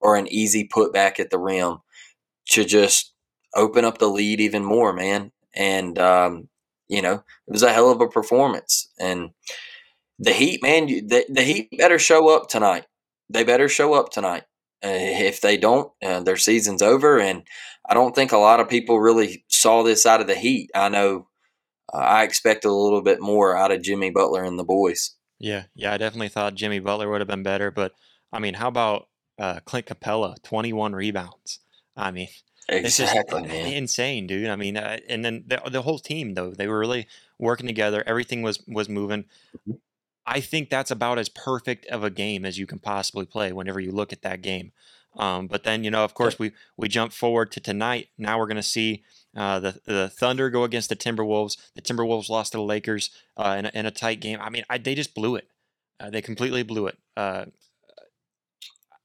or 0.00 0.16
an 0.16 0.26
easy 0.26 0.68
putback 0.68 1.20
at 1.20 1.30
the 1.30 1.38
rim 1.38 1.78
to 2.50 2.64
just 2.64 3.14
open 3.54 3.84
up 3.84 3.98
the 3.98 4.08
lead 4.08 4.40
even 4.40 4.64
more, 4.64 4.92
man. 4.92 5.30
And 5.54 5.98
um, 5.98 6.48
you 6.88 7.00
know, 7.00 7.14
it 7.46 7.52
was 7.52 7.62
a 7.62 7.72
hell 7.72 7.90
of 7.90 8.00
a 8.00 8.08
performance. 8.08 8.90
And 8.98 9.30
the 10.18 10.32
Heat, 10.32 10.62
man, 10.62 10.86
the, 10.86 11.24
the 11.28 11.42
Heat 11.42 11.68
better 11.78 11.98
show 11.98 12.28
up 12.28 12.48
tonight. 12.48 12.84
They 13.30 13.44
better 13.44 13.68
show 13.68 13.94
up 13.94 14.10
tonight. 14.10 14.42
Uh, 14.84 14.90
if 14.90 15.40
they 15.40 15.56
don't, 15.56 15.92
uh, 16.02 16.20
their 16.20 16.36
season's 16.36 16.82
over. 16.82 17.20
And 17.20 17.44
I 17.88 17.94
don't 17.94 18.14
think 18.14 18.32
a 18.32 18.36
lot 18.38 18.60
of 18.60 18.68
people 18.68 19.00
really 19.00 19.44
saw 19.48 19.82
this 19.82 20.04
out 20.04 20.20
of 20.20 20.26
the 20.26 20.34
Heat. 20.34 20.70
I 20.74 20.88
know 20.88 21.28
uh, 21.92 21.98
I 21.98 22.24
expected 22.24 22.68
a 22.68 22.72
little 22.72 23.02
bit 23.02 23.20
more 23.20 23.56
out 23.56 23.72
of 23.72 23.82
Jimmy 23.82 24.10
Butler 24.10 24.44
and 24.44 24.58
the 24.58 24.64
boys. 24.64 25.14
Yeah, 25.38 25.64
yeah, 25.74 25.92
I 25.92 25.98
definitely 25.98 26.28
thought 26.28 26.54
Jimmy 26.54 26.78
Butler 26.78 27.10
would 27.10 27.20
have 27.20 27.28
been 27.28 27.42
better. 27.42 27.70
But 27.70 27.92
I 28.32 28.38
mean, 28.38 28.54
how 28.54 28.68
about 28.68 29.08
uh, 29.38 29.60
Clint 29.64 29.86
Capela, 29.86 30.40
21 30.42 30.94
rebounds? 30.94 31.60
I 31.96 32.10
mean, 32.10 32.28
Exactly, 32.68 33.42
man. 33.42 33.72
insane, 33.72 34.26
dude. 34.26 34.48
I 34.48 34.56
mean, 34.56 34.76
uh, 34.76 34.98
and 35.08 35.24
then 35.24 35.44
the, 35.46 35.60
the 35.70 35.82
whole 35.82 35.98
team 35.98 36.34
though 36.34 36.50
they 36.50 36.68
were 36.68 36.78
really 36.78 37.06
working 37.38 37.66
together. 37.66 38.02
Everything 38.06 38.42
was 38.42 38.62
was 38.66 38.88
moving. 38.88 39.24
Mm-hmm. 39.56 39.72
I 40.24 40.40
think 40.40 40.70
that's 40.70 40.92
about 40.92 41.18
as 41.18 41.28
perfect 41.28 41.86
of 41.86 42.04
a 42.04 42.10
game 42.10 42.44
as 42.44 42.58
you 42.58 42.66
can 42.66 42.78
possibly 42.78 43.26
play 43.26 43.52
whenever 43.52 43.80
you 43.80 43.90
look 43.90 44.12
at 44.12 44.22
that 44.22 44.40
game. 44.40 44.70
Um, 45.16 45.48
but 45.48 45.64
then 45.64 45.82
you 45.82 45.90
know, 45.90 46.04
of 46.04 46.14
course, 46.14 46.38
we 46.38 46.52
we 46.76 46.88
jump 46.88 47.12
forward 47.12 47.50
to 47.52 47.60
tonight. 47.60 48.08
Now 48.16 48.38
we're 48.38 48.46
going 48.46 48.56
to 48.56 48.62
see 48.62 49.02
uh, 49.36 49.60
the 49.60 49.80
the 49.86 50.08
Thunder 50.08 50.50
go 50.50 50.64
against 50.64 50.88
the 50.88 50.96
Timberwolves. 50.96 51.56
The 51.74 51.82
Timberwolves 51.82 52.28
lost 52.28 52.52
to 52.52 52.58
the 52.58 52.64
Lakers 52.64 53.10
uh, 53.36 53.56
in, 53.58 53.66
a, 53.66 53.70
in 53.74 53.86
a 53.86 53.90
tight 53.90 54.20
game. 54.20 54.38
I 54.40 54.50
mean, 54.50 54.64
I, 54.68 54.78
they 54.78 54.94
just 54.94 55.14
blew 55.14 55.36
it. 55.36 55.48
Uh, 55.98 56.10
they 56.10 56.20
completely 56.20 56.62
blew 56.62 56.86
it. 56.86 56.98
Uh, 57.16 57.46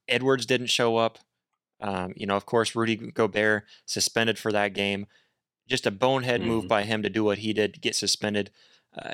Edwards 0.06 0.46
didn't 0.46 0.68
show 0.68 0.96
up. 0.96 1.18
Um, 1.80 2.12
you 2.16 2.26
know, 2.26 2.36
of 2.36 2.44
course, 2.44 2.74
Rudy 2.74 2.96
Gobert 2.96 3.64
suspended 3.86 4.38
for 4.38 4.52
that 4.52 4.74
game. 4.74 5.06
Just 5.68 5.86
a 5.86 5.90
bonehead 5.90 6.40
mm-hmm. 6.40 6.48
move 6.48 6.68
by 6.68 6.82
him 6.82 7.02
to 7.02 7.10
do 7.10 7.24
what 7.24 7.38
he 7.38 7.52
did 7.52 7.80
get 7.80 7.94
suspended. 7.94 8.50
Uh, 8.96 9.12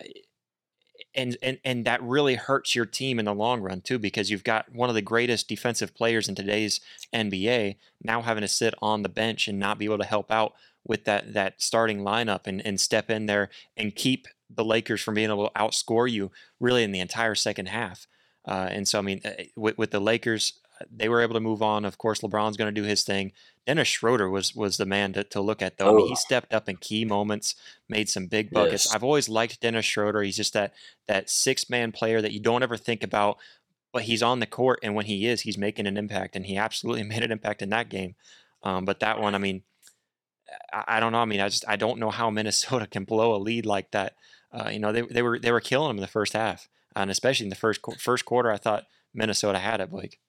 and, 1.15 1.37
and 1.43 1.59
and 1.65 1.85
that 1.85 2.03
really 2.03 2.35
hurts 2.37 2.75
your 2.75 2.87
team 2.87 3.19
in 3.19 3.25
the 3.25 3.35
long 3.35 3.61
run 3.61 3.81
too 3.81 3.99
because 3.99 4.31
you've 4.31 4.45
got 4.45 4.73
one 4.73 4.89
of 4.89 4.95
the 4.95 5.03
greatest 5.03 5.49
defensive 5.49 5.95
players 5.95 6.29
in 6.29 6.35
today's 6.35 6.81
NBA 7.13 7.77
now 8.03 8.23
having 8.23 8.43
to 8.43 8.49
sit 8.49 8.75
on 8.81 9.03
the 9.03 9.09
bench 9.09 9.47
and 9.47 9.59
not 9.59 9.79
be 9.79 9.85
able 9.85 9.99
to 9.99 10.05
help 10.05 10.31
out 10.31 10.55
with 10.87 11.05
that 11.05 11.33
that 11.35 11.61
starting 11.61 12.01
lineup 12.01 12.47
and, 12.47 12.65
and 12.67 12.81
step 12.81 13.11
in 13.11 13.27
there 13.27 13.51
and 13.77 13.95
keep 13.95 14.27
the 14.51 14.65
Lakers 14.65 15.03
from 15.03 15.15
being 15.15 15.31
able 15.31 15.49
to 15.49 15.59
outscore 15.59 16.11
you 16.11 16.31
really 16.61 16.83
in 16.83 16.93
the 16.93 17.01
entire 17.01 17.35
second 17.35 17.67
half. 17.67 18.07
Uh, 18.47 18.69
and 18.71 18.87
so 18.87 18.99
I 18.99 19.03
mean, 19.03 19.21
uh, 19.25 19.31
with, 19.57 19.79
with 19.79 19.91
the 19.91 20.01
Lakers, 20.01 20.55
they 20.91 21.09
were 21.09 21.23
able 21.23 21.35
to 21.35 21.41
move 21.41 21.63
on. 21.63 21.85
Of 21.85 21.99
course, 21.99 22.21
LeBron's 22.21 22.57
going 22.57 22.73
to 22.73 22.81
do 22.81 22.87
his 22.87 23.03
thing. 23.03 23.33
Dennis 23.67 23.89
Schroeder 23.89 24.29
was 24.29 24.55
was 24.55 24.77
the 24.77 24.87
man 24.87 25.13
to, 25.15 25.25
to 25.25 25.41
look 25.41 25.63
at 25.63 25.79
though. 25.79 25.87
Oh. 25.87 25.95
I 25.95 25.97
mean, 25.97 26.07
he 26.07 26.13
oh. 26.13 26.17
stepped 26.17 26.53
up 26.53 26.69
in 26.69 26.77
key 26.77 27.05
moments, 27.05 27.55
made 27.89 28.09
some 28.09 28.27
big 28.27 28.51
buckets. 28.51 28.87
Yes. 28.87 28.95
I've 28.95 29.05
always 29.05 29.29
liked 29.29 29.61
Dennis 29.61 29.85
Schroeder. 29.85 30.23
He's 30.23 30.37
just 30.37 30.53
that 30.53 30.75
that 31.07 31.31
six 31.31 31.71
man 31.71 31.93
player 31.93 32.21
that 32.21 32.33
you 32.33 32.41
don't 32.41 32.63
ever 32.63 32.77
think 32.77 33.03
about, 33.03 33.39
but 33.93 34.03
he's 34.03 34.23
on 34.23 34.41
the 34.41 34.47
court, 34.47 34.81
and 34.83 34.95
when 34.95 35.07
he 35.07 35.27
is, 35.27 35.43
he's 35.43 35.57
making 35.57 35.87
an 35.87 35.97
impact, 35.97 36.37
and 36.37 36.47
he 36.47 36.57
absolutely 36.57 37.03
made 37.05 37.23
an 37.23 37.33
impact 37.33 37.63
in 37.63 37.71
that 37.71 37.89
game. 37.89 38.15
Um, 38.63 38.85
but 38.85 39.01
that 39.01 39.21
one, 39.21 39.35
I 39.35 39.39
mean, 39.39 39.63
I, 40.73 41.01
don't 41.01 41.13
know. 41.13 41.19
I 41.19 41.25
mean, 41.25 41.41
I 41.41 41.49
just 41.49 41.65
I 41.69 41.77
don't 41.77 41.99
know 41.99 42.11
how 42.11 42.31
Minnesota 42.31 42.87
can 42.87 43.05
blow 43.05 43.35
a 43.35 43.39
lead 43.39 43.67
like 43.67 43.91
that. 43.93 44.15
Uh, 44.53 44.71
you 44.71 44.79
know, 44.79 44.93
they 44.93 45.03
they 45.03 45.23
were 45.23 45.39
they 45.39 45.51
were 45.51 45.61
killing 45.61 45.89
them 45.89 45.97
in 45.97 46.03
the 46.03 46.07
first 46.07 46.33
half, 46.33 46.69
and 46.95 47.11
especially 47.11 47.47
in 47.47 47.51
the 47.51 47.57
first 47.57 47.81
first 47.99 48.25
quarter. 48.25 48.51
I 48.51 48.57
thought 48.57 48.85
Minnesota 49.13 49.59
had 49.59 49.81
it, 49.81 49.91
Blake. 49.91 50.21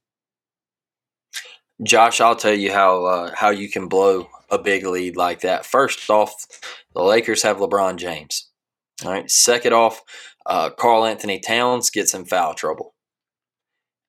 Josh, 1.83 2.21
I'll 2.21 2.35
tell 2.35 2.53
you 2.53 2.71
how 2.71 3.05
uh, 3.05 3.35
how 3.35 3.49
you 3.49 3.69
can 3.69 3.87
blow 3.87 4.29
a 4.49 4.57
big 4.57 4.85
lead 4.85 5.15
like 5.17 5.41
that. 5.41 5.65
First 5.65 6.09
off, 6.09 6.33
the 6.93 7.03
Lakers 7.03 7.43
have 7.43 7.57
LeBron 7.57 7.97
James. 7.97 8.49
All 9.03 9.11
right. 9.11 9.29
Second 9.29 9.73
off, 9.73 10.01
uh, 10.45 10.69
Karl-Anthony 10.69 11.39
Towns 11.39 11.89
gets 11.89 12.13
in 12.13 12.25
foul 12.25 12.53
trouble. 12.53 12.94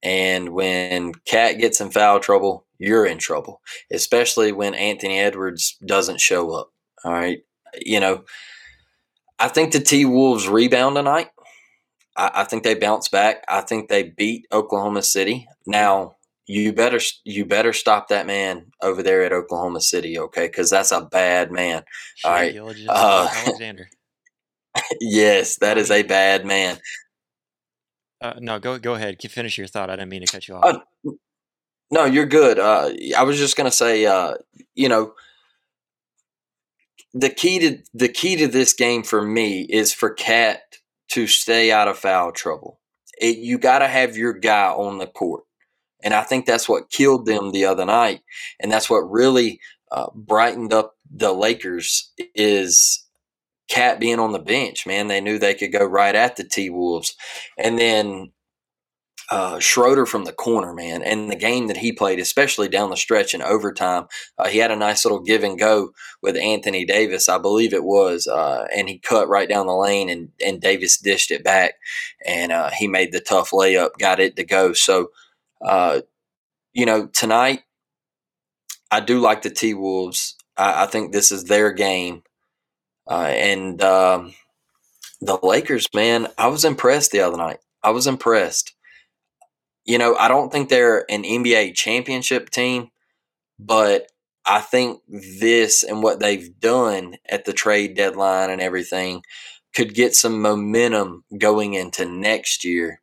And 0.07 0.51
when 0.51 1.15
KAT 1.29 1.59
gets 1.59 1.81
in 1.81 1.91
foul 1.91 2.21
trouble, 2.21 2.65
you're 2.79 3.05
in 3.05 3.19
trouble, 3.19 3.61
especially 3.91 4.53
when 4.53 4.73
Anthony 4.73 5.19
Edwards 5.19 5.77
doesn't 5.85 6.21
show 6.21 6.53
up. 6.53 6.71
All 7.05 7.11
right. 7.11 7.41
You 7.81 7.99
know, 7.99 8.23
I 9.41 9.49
think 9.49 9.73
the 9.73 9.81
T 9.81 10.05
Wolves 10.05 10.49
rebound 10.49 10.95
tonight. 10.95 11.31
I, 12.17 12.31
I 12.35 12.45
think 12.45 12.63
they 12.63 12.77
bounce 12.77 13.09
back. 13.09 13.43
I 13.49 13.63
think 13.63 13.89
they 13.89 14.05
beat 14.05 14.47
Oklahoma 14.53 15.03
City. 15.03 15.49
Now, 15.67 16.15
you 16.47 16.73
better 16.73 17.01
you 17.25 17.45
better 17.45 17.73
stop 17.73 18.07
that 18.07 18.29
man 18.29 18.67
over 18.81 19.03
there 19.03 19.25
at 19.25 19.33
Oklahoma 19.33 19.81
City, 19.81 20.17
okay? 20.21 20.47
Because 20.47 20.71
that's 20.71 20.93
a 20.93 21.01
bad 21.01 21.51
man. 21.51 21.83
All 22.25 22.31
right, 22.31 22.57
uh, 22.89 23.29
Alexander. 23.45 23.89
yes, 25.01 25.57
that 25.57 25.79
is 25.79 25.91
a 25.91 26.05
bad 26.05 26.47
man. 26.47 26.79
Uh, 28.27 28.39
no, 28.41 28.59
go 28.59 28.79
go 28.79 28.95
ahead. 28.95 29.21
Finish 29.21 29.59
your 29.59 29.67
thought. 29.67 29.91
I 29.91 29.97
didn't 29.97 30.11
mean 30.11 30.23
to 30.23 30.33
cut 30.33 30.49
you 30.49 30.57
off. 30.57 30.65
Uh, 30.65 31.11
no, 31.91 32.05
you're 32.05 32.27
good. 32.27 32.59
Uh, 32.59 32.91
I 33.17 33.23
was 33.23 33.39
just 33.39 33.57
gonna 33.57 33.71
say, 33.71 34.07
uh, 34.07 34.35
you 34.75 34.89
know, 34.89 35.15
the 37.15 37.31
key 37.31 37.59
to 37.61 37.79
the 37.95 38.09
key 38.09 38.37
to 38.37 38.49
this 38.49 38.73
game 38.73 39.03
for 39.03 39.23
me 39.23 39.63
is 39.63 39.93
for 39.93 40.13
KAT 40.13 40.61
to 41.11 41.27
stay 41.27 41.71
out 41.71 41.89
of 41.89 41.99
foul 41.99 42.33
trouble. 42.33 42.81
It, 43.19 43.39
you 43.39 43.59
got 43.59 43.79
to 43.79 43.89
have 43.89 44.17
your 44.17 44.33
guy 44.33 44.69
on 44.69 44.99
the 44.99 45.07
court. 45.07 45.45
And 46.03 46.13
I 46.13 46.23
think 46.23 46.45
that's 46.45 46.69
what 46.69 46.91
killed 46.91 47.25
them 47.25 47.51
the 47.51 47.65
other 47.65 47.87
night. 47.87 48.21
And 48.61 48.71
that's 48.71 48.91
what 48.91 49.11
really 49.11 49.61
uh, 49.91 50.09
brightened 50.15 50.73
up 50.73 50.97
the 51.11 51.33
Lakers 51.33 52.13
is 52.35 53.06
KAT 53.69 54.01
being 54.01 54.19
on 54.19 54.33
the 54.33 54.39
bench, 54.39 54.87
man. 54.87 55.09
They 55.09 55.21
knew 55.21 55.39
they 55.39 55.55
could 55.55 55.73
go 55.73 55.85
right 55.85 56.15
at 56.15 56.37
the 56.37 56.45
T 56.45 56.71
Wolves. 56.71 57.15
And 57.59 57.79
then 57.79 58.33
uh, 59.31 59.59
Schroeder 59.59 60.07
from 60.07 60.25
the 60.25 60.33
corner, 60.33 60.73
man, 60.73 61.03
and 61.03 61.29
the 61.29 61.37
game 61.37 61.67
that 61.67 61.79
he 61.79 61.91
played, 61.91 62.21
especially 62.21 62.69
down 62.69 62.91
the 62.91 62.97
stretch 62.97 63.35
in 63.35 63.43
overtime, 63.43 64.07
uh, 64.39 64.47
he 64.47 64.59
had 64.59 64.71
a 64.71 64.77
nice 64.77 65.05
little 65.05 65.21
give 65.21 65.43
and 65.43 65.59
go 65.59 65.91
with 66.23 66.37
Anthony 66.37 66.85
Davis, 66.85 67.29
I 67.29 67.39
believe 67.39 67.73
it 67.75 67.83
was, 67.83 68.29
uh, 68.29 68.67
and 68.73 68.89
he 68.89 68.99
cut 68.99 69.29
right 69.29 69.49
down 69.49 69.67
the 69.67 69.75
lane, 69.75 70.09
and 70.09 70.31
and 70.45 70.61
Davis 70.61 70.99
dished 70.99 71.33
it 71.33 71.43
back, 71.43 71.75
and 72.25 72.53
uh, 72.53 72.71
he 72.71 72.87
made 72.87 73.11
the 73.11 73.21
tough 73.21 73.51
layup, 73.51 73.99
got 73.99 74.21
it 74.21 74.37
to 74.37 74.45
go. 74.45 74.73
So 74.73 75.11
uh, 75.61 76.03
you 76.73 76.87
know, 76.87 77.07
tonight 77.07 77.63
I 78.91 79.01
do 79.01 79.19
like 79.19 79.43
the 79.43 79.51
T 79.51 79.75
Wolves. 79.75 80.37
I, 80.59 80.87
think 80.87 81.13
this 81.13 81.33
is 81.33 81.45
their 81.45 81.71
game, 81.71 82.23
uh, 83.09 83.31
and 83.31 83.83
um, 83.83 84.35
the 85.21 85.39
Lakers, 85.43 85.87
man, 85.95 86.29
I 86.37 86.49
was 86.49 86.65
impressed 86.65 87.13
the 87.13 87.21
other 87.21 87.37
night. 87.37 87.59
I 87.83 87.91
was 87.91 88.07
impressed. 88.07 88.75
You 89.85 89.99
know, 89.99 90.17
I 90.17 90.29
don't 90.29 90.51
think 90.51 90.69
they're 90.69 91.11
an 91.11 91.23
NBA 91.23 91.75
championship 91.75 92.51
team, 92.51 92.91
but 93.59 94.09
I 94.45 94.61
think 94.61 95.01
this 95.09 95.83
and 95.83 96.03
what 96.03 96.21
they've 96.21 96.59
done 96.61 97.17
at 97.29 97.45
the 97.45 97.53
trade 97.53 97.97
deadline 97.97 98.51
and 98.51 98.61
everything 98.61 99.23
could 99.75 99.95
get 99.95 100.15
some 100.15 100.41
momentum 100.41 101.25
going 101.37 101.75
into 101.75 102.07
next 102.07 102.65
year 102.65 103.01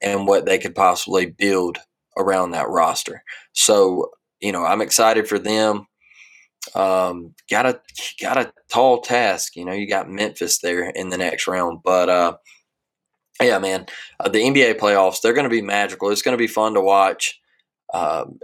and 0.00 0.26
what 0.26 0.44
they 0.44 0.58
could 0.58 0.74
possibly 0.74 1.26
build 1.26 1.78
around 2.18 2.50
that 2.50 2.68
roster. 2.68 3.22
So, 3.52 4.10
you 4.40 4.52
know, 4.52 4.64
I'm 4.64 4.82
excited 4.82 5.26
for 5.26 5.38
them. 5.38 5.86
Um, 6.74 7.34
got 7.50 7.66
a 7.66 7.80
got 8.20 8.38
a 8.38 8.52
tall 8.70 9.00
task. 9.00 9.56
You 9.56 9.64
know, 9.64 9.72
you 9.72 9.88
got 9.88 10.08
Memphis 10.08 10.58
there 10.58 10.88
in 10.88 11.08
the 11.08 11.18
next 11.18 11.46
round, 11.46 11.80
but 11.82 12.08
uh, 12.08 12.36
yeah, 13.40 13.58
man, 13.58 13.86
uh, 14.20 14.28
the 14.28 14.38
NBA 14.38 14.78
playoffs 14.78 15.20
they're 15.20 15.32
going 15.32 15.44
to 15.44 15.50
be 15.50 15.62
magical. 15.62 16.10
It's 16.10 16.22
going 16.22 16.36
to 16.36 16.42
be 16.42 16.46
fun 16.46 16.74
to 16.74 16.80
watch. 16.80 17.40
Um, 17.92 18.38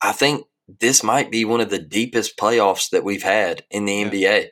I 0.00 0.12
think 0.12 0.46
this 0.80 1.02
might 1.02 1.30
be 1.30 1.44
one 1.44 1.60
of 1.60 1.70
the 1.70 1.78
deepest 1.78 2.36
playoffs 2.36 2.90
that 2.90 3.04
we've 3.04 3.22
had 3.22 3.64
in 3.70 3.84
the 3.84 3.94
yeah. 3.94 4.08
NBA. 4.08 4.48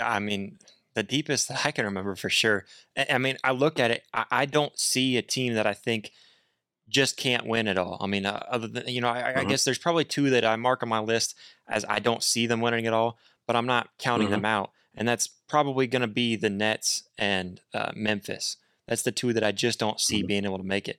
I 0.00 0.18
mean, 0.18 0.58
the 0.94 1.02
deepest 1.02 1.48
that 1.48 1.64
I 1.64 1.70
can 1.70 1.84
remember 1.84 2.14
for 2.14 2.30
sure. 2.30 2.64
I 3.10 3.18
mean, 3.18 3.36
I 3.42 3.52
look 3.52 3.80
at 3.80 3.90
it, 3.90 4.02
I 4.12 4.46
don't 4.46 4.78
see 4.78 5.16
a 5.16 5.22
team 5.22 5.54
that 5.54 5.66
I 5.66 5.74
think 5.74 6.12
just 6.88 7.16
can't 7.16 7.46
win 7.46 7.68
at 7.68 7.78
all. 7.78 7.98
I 8.00 8.06
mean, 8.06 8.26
uh, 8.26 8.42
other 8.48 8.66
than, 8.66 8.88
you 8.88 9.00
know, 9.00 9.08
I, 9.08 9.20
mm-hmm. 9.20 9.38
I, 9.40 9.44
guess 9.44 9.64
there's 9.64 9.78
probably 9.78 10.04
two 10.04 10.30
that 10.30 10.44
I 10.44 10.56
mark 10.56 10.82
on 10.82 10.88
my 10.88 11.00
list 11.00 11.34
as 11.68 11.84
I 11.88 11.98
don't 11.98 12.22
see 12.22 12.46
them 12.46 12.60
winning 12.60 12.86
at 12.86 12.92
all, 12.92 13.18
but 13.46 13.56
I'm 13.56 13.66
not 13.66 13.88
counting 13.98 14.28
mm-hmm. 14.28 14.36
them 14.36 14.44
out. 14.44 14.70
And 14.94 15.06
that's 15.06 15.26
probably 15.26 15.86
going 15.86 16.02
to 16.02 16.08
be 16.08 16.34
the 16.36 16.50
Nets 16.50 17.04
and 17.16 17.60
uh, 17.72 17.92
Memphis. 17.94 18.56
That's 18.86 19.02
the 19.02 19.12
two 19.12 19.32
that 19.32 19.44
I 19.44 19.52
just 19.52 19.78
don't 19.78 20.00
see 20.00 20.18
mm-hmm. 20.18 20.26
being 20.26 20.44
able 20.44 20.58
to 20.58 20.64
make 20.64 20.88
it. 20.88 20.98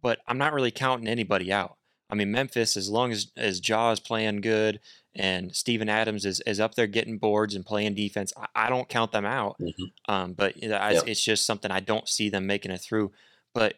But 0.00 0.20
I'm 0.26 0.38
not 0.38 0.52
really 0.52 0.70
counting 0.70 1.08
anybody 1.08 1.52
out. 1.52 1.76
I 2.10 2.14
mean, 2.14 2.30
Memphis, 2.30 2.76
as 2.76 2.90
long 2.90 3.12
as 3.12 3.32
as 3.36 3.66
Ja 3.66 3.90
is 3.90 4.00
playing 4.00 4.42
good 4.42 4.80
and 5.14 5.54
Steven 5.54 5.88
Adams 5.88 6.24
is, 6.24 6.40
is 6.46 6.60
up 6.60 6.74
there 6.74 6.86
getting 6.86 7.18
boards 7.18 7.54
and 7.54 7.64
playing 7.64 7.94
defense, 7.94 8.32
I, 8.36 8.66
I 8.66 8.68
don't 8.68 8.88
count 8.88 9.12
them 9.12 9.24
out. 9.24 9.56
Mm-hmm. 9.60 10.12
Um, 10.12 10.32
but 10.34 10.62
you 10.62 10.68
know, 10.68 10.76
I, 10.76 11.00
it's 11.06 11.24
just 11.24 11.46
something 11.46 11.70
I 11.70 11.80
don't 11.80 12.08
see 12.08 12.28
them 12.28 12.46
making 12.46 12.70
it 12.70 12.80
through. 12.80 13.12
But 13.54 13.74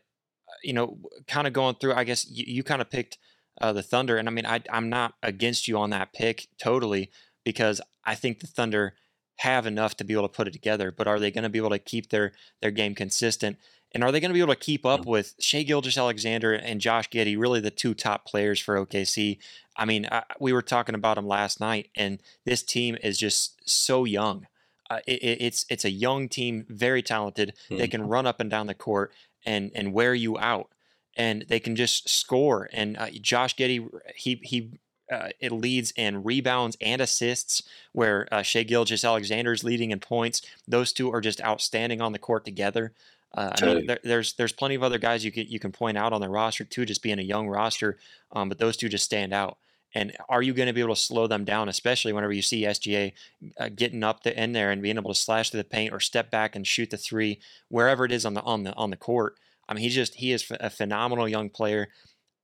uh, 0.49 0.59
you 0.64 0.72
know, 0.72 0.99
kind 1.29 1.46
of 1.46 1.53
going 1.53 1.77
through, 1.77 1.94
I 1.94 2.05
guess 2.05 2.29
you, 2.29 2.44
you 2.46 2.62
kind 2.62 2.83
of 2.83 2.90
picked 2.90 3.18
uh, 3.60 3.72
the 3.72 3.82
Thunder, 3.82 4.16
and 4.16 4.28
I 4.28 4.32
mean, 4.32 4.46
I, 4.46 4.62
I'm 4.70 4.88
not 4.88 5.14
against 5.22 5.68
you 5.68 5.78
on 5.78 5.90
that 5.90 6.12
pick 6.12 6.48
totally 6.58 7.10
because 7.44 7.80
I 8.04 8.14
think 8.14 8.40
the 8.40 8.46
Thunder 8.46 8.94
have 9.36 9.66
enough 9.66 9.96
to 9.96 10.04
be 10.04 10.14
able 10.14 10.28
to 10.28 10.34
put 10.34 10.48
it 10.48 10.52
together. 10.52 10.90
But 10.90 11.06
are 11.06 11.18
they 11.18 11.30
going 11.30 11.44
to 11.44 11.50
be 11.50 11.58
able 11.58 11.70
to 11.70 11.78
keep 11.78 12.10
their 12.10 12.32
their 12.60 12.70
game 12.70 12.94
consistent? 12.94 13.58
And 13.92 14.02
are 14.04 14.12
they 14.12 14.20
going 14.20 14.30
to 14.30 14.34
be 14.34 14.40
able 14.40 14.54
to 14.54 14.60
keep 14.60 14.84
up 14.84 15.02
mm. 15.02 15.06
with 15.06 15.34
Shai 15.38 15.62
Gilgeous-Alexander 15.62 16.52
and 16.52 16.80
Josh 16.80 17.08
Giddey, 17.08 17.38
really 17.38 17.60
the 17.60 17.70
two 17.70 17.94
top 17.94 18.26
players 18.26 18.60
for 18.60 18.84
OKC? 18.84 19.38
I 19.76 19.84
mean, 19.84 20.06
I, 20.10 20.24
we 20.38 20.52
were 20.52 20.62
talking 20.62 20.94
about 20.94 21.14
them 21.14 21.26
last 21.26 21.60
night, 21.60 21.90
and 21.96 22.20
this 22.44 22.62
team 22.62 22.96
is 23.02 23.16
just 23.18 23.68
so 23.68 24.04
young. 24.04 24.48
Uh, 24.90 25.00
it, 25.06 25.40
it's 25.40 25.66
it's 25.68 25.84
a 25.84 25.90
young 25.90 26.28
team, 26.28 26.66
very 26.68 27.02
talented. 27.02 27.54
Mm-hmm. 27.64 27.76
They 27.78 27.88
can 27.88 28.06
run 28.06 28.26
up 28.26 28.40
and 28.40 28.50
down 28.50 28.66
the 28.66 28.74
court 28.74 29.12
and 29.44 29.70
and 29.74 29.92
wear 29.92 30.14
you 30.14 30.38
out, 30.38 30.70
and 31.16 31.44
they 31.48 31.61
can 31.61 31.76
just 31.76 32.09
score. 32.09 32.68
And 32.72 32.96
uh, 32.96 33.11
Josh 33.20 33.57
Giddey, 33.57 33.88
he 34.14 34.40
he 34.42 34.79
uh, 35.11 35.29
it 35.40 35.52
leads 35.52 35.92
in 35.96 36.24
rebounds 36.24 36.76
and 36.81 37.00
assists, 37.00 37.62
where 37.92 38.26
uh, 38.33 38.42
Shai 38.42 38.64
Gilgeous-Alexander 38.64 39.52
is 39.52 39.62
leading 39.62 39.92
in 39.92 40.00
points. 40.00 40.42
Those 40.66 40.92
two 40.92 41.12
are 41.12 41.20
just 41.20 41.40
outstanding 41.42 42.00
on 42.00 42.12
the 42.12 42.18
court 42.18 42.44
together. 42.44 42.92
Uh, 43.35 43.52
I 43.61 43.66
mean, 43.66 43.87
there, 43.87 44.00
there's 44.02 44.35
there's 44.35 44.52
plenty 44.52 44.74
of 44.74 44.83
other 44.83 44.98
guys 44.98 45.24
you 45.24 45.33
can 45.33 45.46
you 45.46 45.59
can 45.59 45.72
point 45.72 45.98
out 45.98 46.12
on 46.12 46.20
the 46.20 46.29
roster 46.29 46.64
too, 46.64 46.87
just 46.87 47.02
being 47.02 47.18
a 47.18 47.22
young 47.22 47.48
roster, 47.48 47.98
um, 48.33 48.48
but 48.48 48.59
those 48.59 48.76
two 48.76 48.88
just 48.88 49.05
stand 49.05 49.33
out. 49.33 49.59
And 49.94 50.14
are 50.29 50.42
you 50.42 50.52
going 50.52 50.66
to 50.66 50.72
be 50.72 50.81
able 50.81 50.94
to 50.94 51.00
slow 51.00 51.26
them 51.26 51.44
down, 51.44 51.68
especially 51.68 52.12
whenever 52.12 52.33
you 52.33 52.42
see 52.42 52.64
SGA 52.64 53.12
uh, 53.59 53.70
getting 53.74 54.05
up 54.05 54.22
the 54.22 54.37
end 54.37 54.55
there 54.55 54.70
and 54.70 54.83
being 54.83 54.96
able 54.96 55.12
to 55.12 55.18
slash 55.18 55.50
through 55.50 55.62
the 55.62 55.68
paint 55.68 55.92
or 55.92 56.00
step 56.00 56.31
back 56.31 56.55
and 56.55 56.66
shoot 56.66 56.90
the 56.90 56.98
three 56.98 57.40
wherever 57.68 58.05
it 58.05 58.12
is 58.12 58.26
on 58.26 58.35
the 58.35 58.42
on 58.42 58.64
the 58.64 58.74
on 58.74 58.90
the 58.90 58.96
court? 58.96 59.37
I 59.68 59.74
mean, 59.74 59.83
he's 59.83 59.94
just 59.94 60.14
he 60.14 60.33
is 60.33 60.50
a 60.61 60.70
phenomenal 60.70 61.29
young 61.29 61.50
player. 61.50 61.88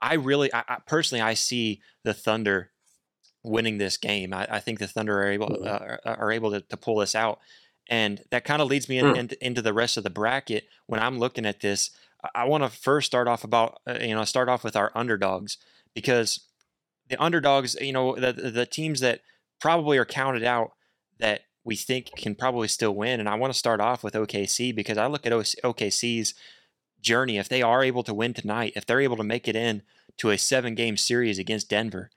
I 0.01 0.15
really, 0.15 0.53
I, 0.53 0.65
I 0.69 0.77
personally, 0.87 1.23
I 1.23 1.35
see 1.35 1.81
the 2.05 2.15
Thunder 2.15 2.71
winning 3.45 3.79
this 3.79 3.97
game. 3.97 4.33
I, 4.33 4.47
I 4.51 4.61
think 4.61 4.79
the 4.79 4.89
Thunder 4.89 5.21
are 5.21 5.31
able 5.31 5.49
mm-hmm. 5.49 6.09
uh, 6.09 6.15
are 6.15 6.33
able 6.33 6.51
to, 6.51 6.61
to 6.61 6.77
pull 6.77 6.97
this 6.97 7.15
out. 7.15 7.39
And 7.89 8.23
that 8.31 8.45
kind 8.45 8.63
of 8.63 8.69
leads 8.69 8.89
me 8.89 8.99
in, 8.99 9.07
mm. 9.07 9.17
in, 9.17 9.31
into 9.41 9.61
the 9.61 9.73
rest 9.73 9.97
of 9.97 10.05
the 10.05 10.11
bracket. 10.11 10.65
When 10.87 11.01
I'm 11.01 11.19
looking 11.19 11.45
at 11.45 11.61
this, 11.61 11.91
I 12.35 12.45
want 12.45 12.63
to 12.63 12.71
first 12.71 13.07
start 13.07 13.27
off 13.27 13.45
about 13.45 13.81
uh, 13.87 13.99
you 14.01 14.15
know 14.15 14.25
start 14.25 14.49
off 14.49 14.65
with 14.65 14.77
our 14.77 14.93
underdogs 14.95 15.59
because 15.95 16.41
the 17.09 17.21
underdogs, 17.23 17.77
you 17.81 17.93
know, 17.93 18.15
the 18.17 18.33
the 18.33 18.67
teams 18.67 19.01
that 19.01 19.21
probably 19.61 19.99
are 19.99 20.05
counted 20.05 20.45
out 20.45 20.73
that 21.19 21.43
we 21.65 21.77
think 21.77 22.11
can 22.17 22.35
probably 22.35 22.69
still 22.69 22.95
win. 22.95 23.21
And 23.21 23.29
I 23.29 23.35
want 23.35 23.53
to 23.53 23.59
start 23.59 23.81
off 23.81 24.03
with 24.03 24.15
OKC 24.15 24.75
because 24.75 24.99
I 24.99 25.07
look 25.07 25.27
at 25.27 25.33
OKC's 25.33 26.35
journey. 27.03 27.39
If 27.39 27.49
they 27.49 27.63
are 27.63 27.83
able 27.83 28.03
to 28.05 28.15
win 28.15 28.35
tonight, 28.35 28.73
if 28.77 28.87
they're 28.87 29.01
able 29.01 29.17
to 29.17 29.25
make 29.25 29.49
it 29.49 29.57
in 29.57 29.83
to 30.19 30.31
a 30.31 30.39
seven 30.39 30.75
game 30.75 30.97
series 30.97 31.39
against 31.39 31.69
Denver, 31.69 32.11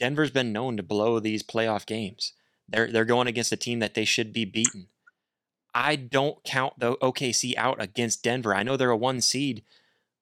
Denver's 0.00 0.30
been 0.30 0.52
known 0.52 0.76
to 0.76 0.82
blow 0.82 1.20
these 1.20 1.42
playoff 1.42 1.86
games. 1.86 2.32
They're 2.68 2.90
they're 2.90 3.04
going 3.04 3.28
against 3.28 3.52
a 3.52 3.56
team 3.56 3.78
that 3.80 3.94
they 3.94 4.04
should 4.04 4.32
be 4.32 4.44
beaten. 4.44 4.88
I 5.74 5.96
don't 5.96 6.42
count 6.44 6.78
the 6.78 6.96
OKC 6.96 7.56
out 7.56 7.82
against 7.82 8.22
Denver. 8.22 8.54
I 8.54 8.62
know 8.62 8.76
they're 8.76 8.90
a 8.90 8.96
one 8.96 9.20
seed, 9.20 9.64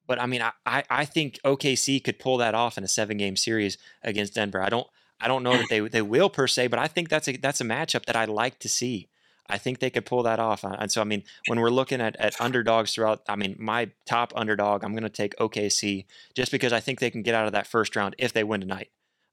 but 0.07 0.21
I 0.21 0.27
mean, 0.27 0.43
I, 0.67 0.85
I 0.89 1.05
think 1.05 1.39
OKC 1.45 2.03
could 2.03 2.19
pull 2.19 2.39
that 2.39 2.55
off 2.55 2.79
in 2.79 2.85
a 2.85 2.89
seven 2.89 3.19
game 3.19 3.37
series 3.37 3.79
against 4.03 4.35
Denver. 4.35 4.63
I 4.63 4.69
don't 4.69 4.87
I 5.21 5.29
don't 5.29 5.43
know 5.43 5.57
that 5.57 5.69
they 5.69 5.81
they 5.81 6.03
will 6.03 6.31
per 6.31 6.47
se, 6.47 6.67
but 6.67 6.79
I 6.79 6.89
think 6.89 7.09
that's 7.09 7.29
a 7.29 7.37
that's 7.37 7.61
a 7.61 7.65
matchup 7.65 8.07
that 8.07 8.17
I'd 8.17 8.29
like 8.29 8.59
to 8.61 8.69
see. 8.69 9.09
I 9.53 9.59
think 9.59 9.81
they 9.81 9.91
could 9.91 10.07
pull 10.07 10.23
that 10.23 10.39
off. 10.39 10.65
And 10.65 10.91
so, 10.91 11.03
I 11.03 11.05
mean, 11.05 11.25
when 11.47 11.61
we're 11.61 11.69
looking 11.69 12.01
at, 12.01 12.17
at 12.17 12.35
underdogs 12.41 12.95
throughout, 12.95 13.23
I 13.29 13.37
mean, 13.37 13.55
my 13.59 13.91
top 14.07 14.33
underdog, 14.35 14.83
I'm 14.83 14.93
going 14.93 15.03
to 15.03 15.11
take 15.11 15.37
OKC 15.37 16.07
just 16.35 16.51
because 16.51 16.73
I 16.73 16.81
think 16.81 17.01
they 17.01 17.11
can 17.11 17.23
get 17.23 17.35
out 17.35 17.47
of 17.47 17.53
that 17.53 17.67
first 17.67 17.95
round 17.95 18.17
if 18.19 18.33
they 18.33 18.45
win 18.45 18.63
tonight. 18.63 18.89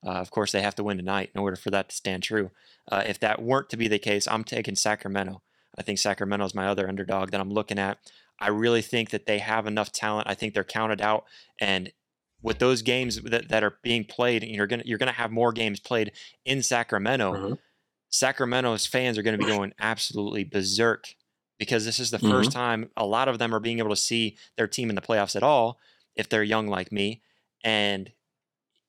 Uh, 0.06 0.12
of 0.12 0.30
course, 0.30 0.52
they 0.52 0.62
have 0.62 0.76
to 0.76 0.84
win 0.84 0.98
tonight 0.98 1.30
in 1.34 1.40
order 1.40 1.56
for 1.56 1.72
that 1.72 1.90
to 1.90 1.96
stand 1.96 2.24
true. 2.24 2.52
Uh, 2.92 3.04
if 3.06 3.20
that 3.22 3.42
weren't 3.42 3.70
to 3.70 3.78
be 3.78 3.88
the 3.88 4.00
case, 4.00 4.28
I'm 4.28 4.44
taking 4.44 4.76
Sacramento. 4.76 5.42
I 5.78 5.84
think 5.84 6.00
Sacramento 6.00 6.46
is 6.46 6.56
my 6.56 6.68
other 6.68 6.88
underdog 6.88 7.32
that 7.32 7.40
I'm 7.40 7.52
looking 7.52 7.80
at. 7.80 7.98
I 8.40 8.50
really 8.50 8.82
think 8.82 9.12
that 9.12 9.26
they 9.26 9.40
have 9.40 9.68
enough 9.68 9.92
talent. 9.92 10.28
I 10.30 10.36
think 10.36 10.54
they're 10.54 10.64
counted 10.64 11.02
out, 11.02 11.26
and 11.60 11.92
with 12.42 12.60
those 12.60 12.82
games 12.82 13.22
that, 13.22 13.50
that 13.50 13.64
are 13.64 13.78
being 13.84 14.06
played, 14.06 14.44
you're 14.44 14.68
gonna 14.68 14.84
you're 14.86 14.98
gonna 14.98 15.12
have 15.12 15.32
more 15.32 15.52
games 15.52 15.80
played 15.80 16.14
in 16.46 16.64
Sacramento. 16.64 17.34
Mm-hmm. 17.34 17.54
Sacramento's 18.10 18.86
fans 18.86 19.18
are 19.18 19.22
going 19.22 19.38
to 19.38 19.46
be 19.46 19.52
going 19.52 19.74
absolutely 19.80 20.44
berserk 20.44 21.16
because 21.58 21.86
this 21.86 22.00
is 22.00 22.12
the 22.12 22.18
mm-hmm. 22.18 22.32
first 22.32 22.52
time 22.52 22.90
a 22.98 23.06
lot 23.06 23.28
of 23.28 23.38
them 23.38 23.54
are 23.54 23.60
being 23.60 23.80
able 23.80 23.90
to 23.90 23.96
see 23.96 24.38
their 24.58 24.68
team 24.68 24.90
in 24.90 24.96
the 24.96 25.02
playoffs 25.02 25.36
at 25.36 25.44
all 25.44 25.80
if 26.16 26.28
they're 26.28 26.44
young 26.44 26.68
like 26.68 26.92
me, 26.92 27.22
and 27.64 28.12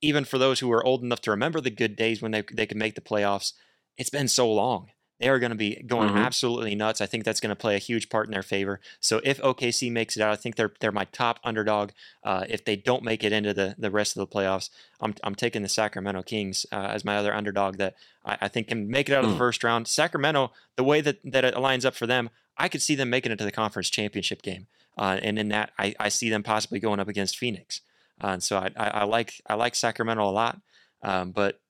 even 0.03 0.25
for 0.25 0.39
those 0.39 0.61
who 0.61 0.73
are 0.73 0.85
old 0.85 1.03
enough 1.03 1.21
to 1.21 1.31
remember 1.31 1.61
the 1.61 1.71
good 1.71 1.95
days 1.97 2.23
when 2.23 2.33
they 2.33 2.43
they 2.53 2.67
could 2.67 2.77
make 2.77 2.95
the 2.95 3.01
playoffs, 3.01 3.53
it's 3.97 4.11
been 4.11 4.29
so 4.29 4.51
long 4.51 4.89
they 5.21 5.29
are 5.29 5.39
going 5.39 5.51
to 5.51 5.57
be 5.57 5.83
going 5.87 6.09
mm-hmm. 6.09 6.19
absolutely 6.19 6.75
nuts. 6.75 7.01
I 7.01 7.07
think 7.07 7.25
that's 7.25 7.41
going 7.41 7.51
to 7.51 7.57
play 7.57 7.77
a 7.77 7.79
huge 7.79 8.09
part 8.09 8.27
in 8.27 8.33
their 8.33 8.43
favor. 8.43 8.81
So 9.01 9.21
if 9.23 9.41
OKC 9.43 9.93
makes 9.93 10.17
it 10.17 10.23
out, 10.23 10.33
I 10.33 10.37
think 10.37 10.57
they're 10.57 10.73
they're 10.81 10.91
my 10.91 11.05
top 11.05 11.39
underdog. 11.45 11.91
Uh, 12.25 12.47
if 12.49 12.65
they 12.65 12.75
don't 12.75 13.05
make 13.05 13.23
it 13.23 13.33
into 13.33 13.53
the, 13.53 13.75
the 13.79 13.91
rest 13.91 14.17
of 14.17 14.21
the 14.21 14.35
playoffs, 14.35 14.71
I'm, 15.01 15.15
I'm 15.23 15.35
taking 15.35 15.63
the 15.63 15.69
Sacramento 15.69 16.23
Kings 16.23 16.65
uh, 16.73 16.89
as 16.91 17.05
my 17.05 17.17
other 17.17 17.35
underdog 17.35 17.77
that 17.77 17.95
I, 18.25 18.39
I, 18.43 18.49
think 18.49 18.69
can 18.69 18.91
make 18.91 19.09
it 19.09 19.15
out 19.15 19.25
of 19.25 19.31
the 19.31 19.37
mm. 19.37 19.39
first 19.39 19.63
round. 19.63 19.89
Sacramento, 19.89 20.53
the 20.77 20.85
way 20.85 21.01
that, 21.03 21.19
that 21.25 21.45
it 21.45 21.59
lines 21.59 21.85
up 21.85 21.95
for 21.95 22.07
them, 22.07 22.31
I 22.57 22.69
could 22.69 22.83
see 22.83 22.95
them 22.95 23.11
making 23.11 23.33
it 23.33 23.37
to 23.37 23.45
the 23.45 23.53
conference 23.53 23.91
championship 23.91 24.43
game. 24.43 24.67
Uh, 24.99 25.19
and 25.23 25.39
in 25.39 25.49
that, 25.49 25.71
I, 25.79 25.95
I 26.01 26.09
see 26.09 26.31
them 26.31 26.43
possibly 26.43 26.81
going 26.81 27.01
up 27.01 27.09
against 27.09 27.39
Phoenix. 27.39 27.81
Uh, 28.23 28.29
and 28.29 28.43
so 28.43 28.59
I, 28.59 28.71
I, 28.77 28.89
I, 28.89 29.05
like 29.05 29.41
I 29.47 29.55
like 29.55 29.75
Sacramento 29.75 30.23
a 30.23 30.31
lot, 30.31 30.61
um, 31.03 31.31
but 31.31 31.61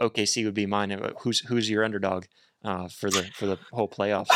OKC 0.00 0.44
would 0.44 0.54
be 0.54 0.66
mine. 0.66 0.90
Who's 1.20 1.40
who's 1.40 1.68
your 1.68 1.84
underdog? 1.84 2.26
Uh, 2.66 2.88
for 2.88 3.10
the 3.10 3.22
for 3.34 3.46
the 3.46 3.58
whole 3.72 3.88
playoffs. 3.88 4.26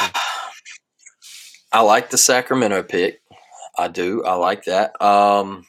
I 1.73 1.83
like 1.83 2.11
the 2.11 2.19
Sacramento 2.19 2.83
pick. 2.85 3.21
I 3.77 3.89
do. 3.89 4.25
I 4.25 4.35
like 4.35 4.65
that. 4.65 5.01
Um, 5.05 5.65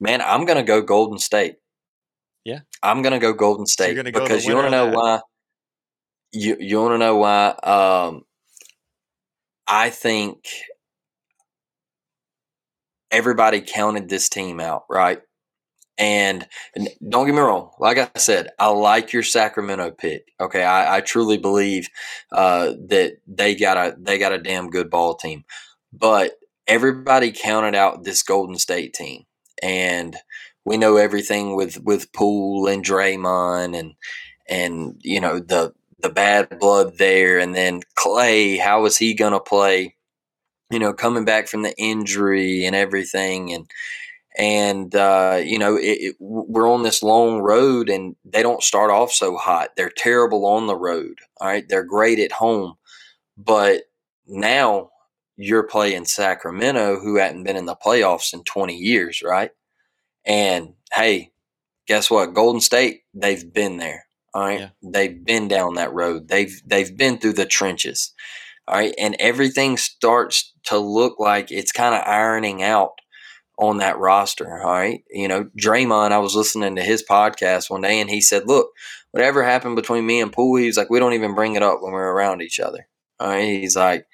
man, 0.00 0.22
I'm 0.22 0.44
going 0.44 0.56
to 0.56 0.62
go 0.62 0.80
Golden 0.82 1.18
State. 1.18 1.56
Yeah, 2.44 2.60
I'm 2.82 3.02
going 3.02 3.12
to 3.12 3.18
go 3.18 3.32
Golden 3.32 3.66
State 3.66 3.96
so 3.96 4.02
because 4.02 4.46
you 4.46 4.54
want 4.54 4.66
to 4.66 4.70
know 4.70 4.90
why. 4.90 5.20
You 6.32 6.56
you 6.60 6.80
want 6.80 6.94
to 6.94 6.98
know 6.98 7.16
why? 7.16 7.48
Um, 7.48 8.22
I 9.66 9.90
think 9.90 10.46
everybody 13.10 13.60
counted 13.60 14.08
this 14.08 14.28
team 14.28 14.60
out, 14.60 14.84
right? 14.90 15.22
And, 15.96 16.46
and 16.74 16.88
don't 17.08 17.26
get 17.26 17.34
me 17.34 17.40
wrong, 17.40 17.70
like 17.78 17.98
I 17.98 18.10
said, 18.16 18.48
I 18.58 18.68
like 18.68 19.12
your 19.12 19.22
Sacramento 19.22 19.92
pick. 19.92 20.32
Okay, 20.40 20.64
I, 20.64 20.96
I 20.96 21.00
truly 21.00 21.38
believe 21.38 21.88
uh, 22.32 22.72
that 22.88 23.18
they 23.28 23.54
got 23.54 23.76
a 23.76 23.96
they 23.96 24.18
got 24.18 24.32
a 24.32 24.38
damn 24.38 24.70
good 24.70 24.90
ball 24.90 25.14
team, 25.14 25.44
but 25.92 26.32
everybody 26.66 27.30
counted 27.30 27.76
out 27.76 28.02
this 28.02 28.24
Golden 28.24 28.58
State 28.58 28.92
team, 28.92 29.24
and 29.62 30.16
we 30.64 30.76
know 30.76 30.96
everything 30.96 31.54
with 31.54 31.80
with 31.82 32.12
Poole 32.12 32.66
and 32.66 32.84
Draymond 32.84 33.78
and 33.78 33.94
and 34.48 35.00
you 35.02 35.20
know 35.20 35.38
the 35.38 35.74
the 36.00 36.10
bad 36.10 36.58
blood 36.58 36.98
there, 36.98 37.38
and 37.38 37.54
then 37.54 37.80
Klay. 37.96 38.58
How 38.58 38.82
was 38.82 38.96
he 38.96 39.14
going 39.14 39.32
to 39.32 39.40
play? 39.40 39.96
You 40.70 40.78
know, 40.78 40.92
coming 40.92 41.24
back 41.24 41.48
from 41.48 41.62
the 41.62 41.74
injury 41.78 42.64
and 42.64 42.74
everything, 42.74 43.52
and 43.52 43.66
and 44.36 44.94
uh, 44.94 45.40
you 45.44 45.58
know 45.58 45.76
it, 45.76 45.98
it, 46.00 46.16
we're 46.18 46.70
on 46.70 46.82
this 46.82 47.02
long 47.02 47.40
road 47.40 47.88
and 47.88 48.16
they 48.24 48.42
don't 48.42 48.62
start 48.62 48.90
off 48.90 49.12
so 49.12 49.36
hot. 49.36 49.70
They're 49.76 49.92
terrible 49.94 50.46
on 50.46 50.66
the 50.66 50.76
road 50.76 51.18
all 51.40 51.48
right? 51.48 51.68
They're 51.68 51.84
great 51.84 52.18
at 52.18 52.32
home. 52.32 52.74
But 53.36 53.82
now 54.26 54.90
you're 55.36 55.64
playing 55.64 56.04
sacramento 56.06 57.00
who 57.00 57.16
hadn't 57.16 57.44
been 57.44 57.56
in 57.56 57.66
the 57.66 57.76
playoffs 57.76 58.32
in 58.32 58.44
20 58.44 58.76
years 58.76 59.22
right? 59.22 59.50
And 60.24 60.74
hey 60.92 61.32
guess 61.86 62.10
what? 62.10 62.34
Golden 62.34 62.60
state 62.60 63.02
they've 63.12 63.52
been 63.52 63.76
there 63.76 64.06
all 64.32 64.42
right? 64.42 64.60
Yeah. 64.60 64.68
they've 64.82 65.24
been 65.24 65.48
down 65.48 65.74
that 65.74 65.92
road. 65.92 66.28
They've 66.28 66.60
they've 66.66 66.96
been 66.96 67.18
through 67.18 67.34
the 67.34 67.46
trenches 67.46 68.12
all 68.66 68.76
right? 68.76 68.94
And 68.98 69.16
everything 69.18 69.76
starts 69.76 70.52
to 70.64 70.78
look 70.78 71.18
like 71.18 71.50
it's 71.50 71.72
kind 71.72 71.94
of 71.94 72.02
ironing 72.06 72.62
out 72.62 72.92
on 73.58 73.78
that 73.78 73.98
roster. 73.98 74.62
All 74.62 74.72
right. 74.72 75.04
You 75.10 75.28
know, 75.28 75.48
Draymond, 75.60 76.12
I 76.12 76.18
was 76.18 76.34
listening 76.34 76.76
to 76.76 76.82
his 76.82 77.04
podcast 77.08 77.70
one 77.70 77.82
day 77.82 78.00
and 78.00 78.10
he 78.10 78.20
said, 78.20 78.46
Look, 78.46 78.70
whatever 79.12 79.44
happened 79.44 79.76
between 79.76 80.06
me 80.06 80.20
and 80.20 80.32
Poole, 80.32 80.56
he's 80.56 80.76
like, 80.76 80.90
we 80.90 80.98
don't 80.98 81.12
even 81.12 81.34
bring 81.34 81.54
it 81.54 81.62
up 81.62 81.78
when 81.80 81.92
we're 81.92 82.12
around 82.12 82.42
each 82.42 82.60
other. 82.60 82.88
All 83.20 83.28
right. 83.28 83.44
He's 83.44 83.76
like, 83.76 84.06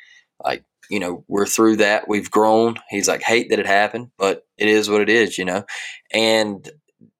like, 0.42 0.64
you 0.90 1.00
know, 1.00 1.24
we're 1.28 1.46
through 1.46 1.76
that. 1.76 2.08
We've 2.08 2.30
grown. 2.30 2.76
He's 2.88 3.08
like, 3.08 3.22
hate 3.22 3.50
that 3.50 3.58
it 3.58 3.66
happened, 3.66 4.10
but 4.18 4.46
it 4.58 4.68
is 4.68 4.90
what 4.90 5.00
it 5.00 5.08
is, 5.08 5.38
you 5.38 5.44
know. 5.44 5.64
And 6.12 6.68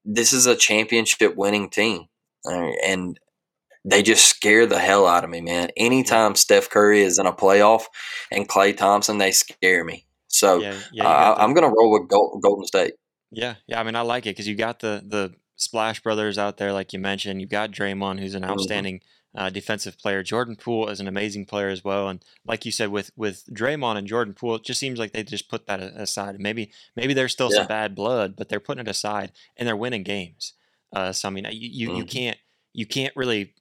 this 0.05 0.33
is 0.33 0.47
a 0.47 0.57
championship 0.57 1.37
winning 1.37 1.71
team. 1.71 2.07
Right? 2.45 2.75
And 2.85 3.19
they 3.85 4.03
just 4.03 4.27
scare 4.27 4.67
the 4.67 4.79
hell 4.79 5.07
out 5.07 5.25
of 5.25 5.31
me, 5.31 5.41
man. 5.41 5.71
Anytime 5.77 6.35
Steph 6.35 6.69
Curry 6.69 7.03
is 7.03 7.19
in 7.19 7.27
a 7.27 7.33
playoff 7.33 7.85
and 8.31 8.49
Klay 8.49 8.77
Thompson, 8.77 9.19
they 9.19 9.31
scare 9.31 9.85
me. 9.85 10.07
So 10.31 10.61
yeah, 10.61 10.79
yeah, 10.93 11.07
uh, 11.07 11.35
I'm 11.39 11.53
going 11.55 11.69
to 11.69 11.75
roll 11.77 11.91
with 11.91 12.09
Golden 12.09 12.65
State. 12.65 12.95
Yeah, 13.33 13.57
yeah. 13.67 13.81
I 13.81 13.83
mean, 13.83 13.97
I 13.97 14.01
like 14.03 14.27
it 14.27 14.31
because 14.31 14.49
you 14.49 14.55
got 14.55 14.79
the 14.79 15.03
the 15.07 15.35
Splash 15.57 16.01
Brothers 16.03 16.39
out 16.39 16.57
there, 16.57 16.73
like 16.73 16.93
you 16.93 16.99
mentioned. 16.99 17.41
You've 17.41 17.51
got 17.51 17.73
Draymond, 17.73 18.21
who's 18.21 18.35
an 18.35 18.43
mm-hmm. 18.43 18.53
outstanding 18.53 18.97
mm-hmm. 18.97 19.39
uh, 19.39 19.51
defensive 19.51 19.99
player. 19.99 20.23
Jordan 20.23 20.55
Poole 20.55 20.89
is 20.89 21.01
an 21.01 21.09
amazing 21.09 21.47
player 21.47 21.69
as 21.69 21.85
well. 21.85 22.09
And 22.09 22.25
like 22.47 22.65
you 22.65 22.71
said, 22.71 22.91
with 22.91 23.11
with 23.17 23.45
Draymond 23.53 23.99
and 23.99 24.07
Jordan 24.07 24.35
Poole, 24.35 24.55
it 24.55 24.65
just 24.65 24.79
seems 24.79 25.01
like 25.01 25.13
they 25.13 25.25
just 25.25 25.51
put 25.51 25.67
that 25.67 25.81
aside. 25.81 26.39
Maybe 26.39 26.71
maybe 26.95 27.13
there's 27.13 27.33
still 27.33 27.51
yeah. 27.51 27.59
some 27.59 27.67
bad 27.67 27.97
blood, 27.97 28.37
but 28.37 28.49
they're 28.49 28.61
putting 28.61 28.87
it 28.87 28.91
aside 28.91 29.33
and 29.57 29.67
they're 29.67 29.77
winning 29.77 30.05
games. 30.05 30.55
Uh, 30.93 31.13
so 31.13 31.29
I 31.29 31.33
mean, 31.33 31.47
you 31.51 31.69
you, 31.69 31.89
mm-hmm. 31.89 31.97
you 31.99 32.05
can't 32.05 32.39
you 32.73 32.87
can't 32.87 33.15
really 33.17 33.55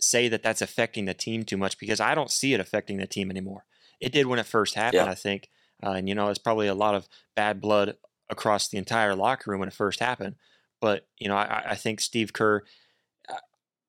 say 0.00 0.28
that 0.28 0.42
that's 0.42 0.62
affecting 0.62 1.04
the 1.04 1.14
team 1.14 1.44
too 1.44 1.56
much 1.56 1.78
because 1.78 2.00
I 2.00 2.16
don't 2.16 2.30
see 2.30 2.54
it 2.54 2.60
affecting 2.60 2.96
the 2.96 3.06
team 3.06 3.30
anymore. 3.30 3.64
It 4.00 4.12
did 4.12 4.26
when 4.26 4.38
it 4.38 4.46
first 4.46 4.74
happened, 4.74 5.06
yeah. 5.06 5.10
I 5.10 5.14
think. 5.14 5.48
Uh, 5.82 5.92
and 5.92 6.08
you 6.08 6.14
know, 6.14 6.28
it's 6.28 6.38
probably 6.38 6.66
a 6.66 6.74
lot 6.74 6.94
of 6.94 7.08
bad 7.36 7.60
blood 7.60 7.96
across 8.30 8.68
the 8.68 8.78
entire 8.78 9.14
locker 9.14 9.50
room 9.50 9.60
when 9.60 9.68
it 9.68 9.74
first 9.74 10.00
happened. 10.00 10.36
But 10.80 11.06
you 11.18 11.28
know, 11.28 11.36
I, 11.36 11.70
I 11.70 11.74
think 11.74 12.00
Steve 12.00 12.32
Kerr. 12.32 12.62
Uh, 13.28 13.34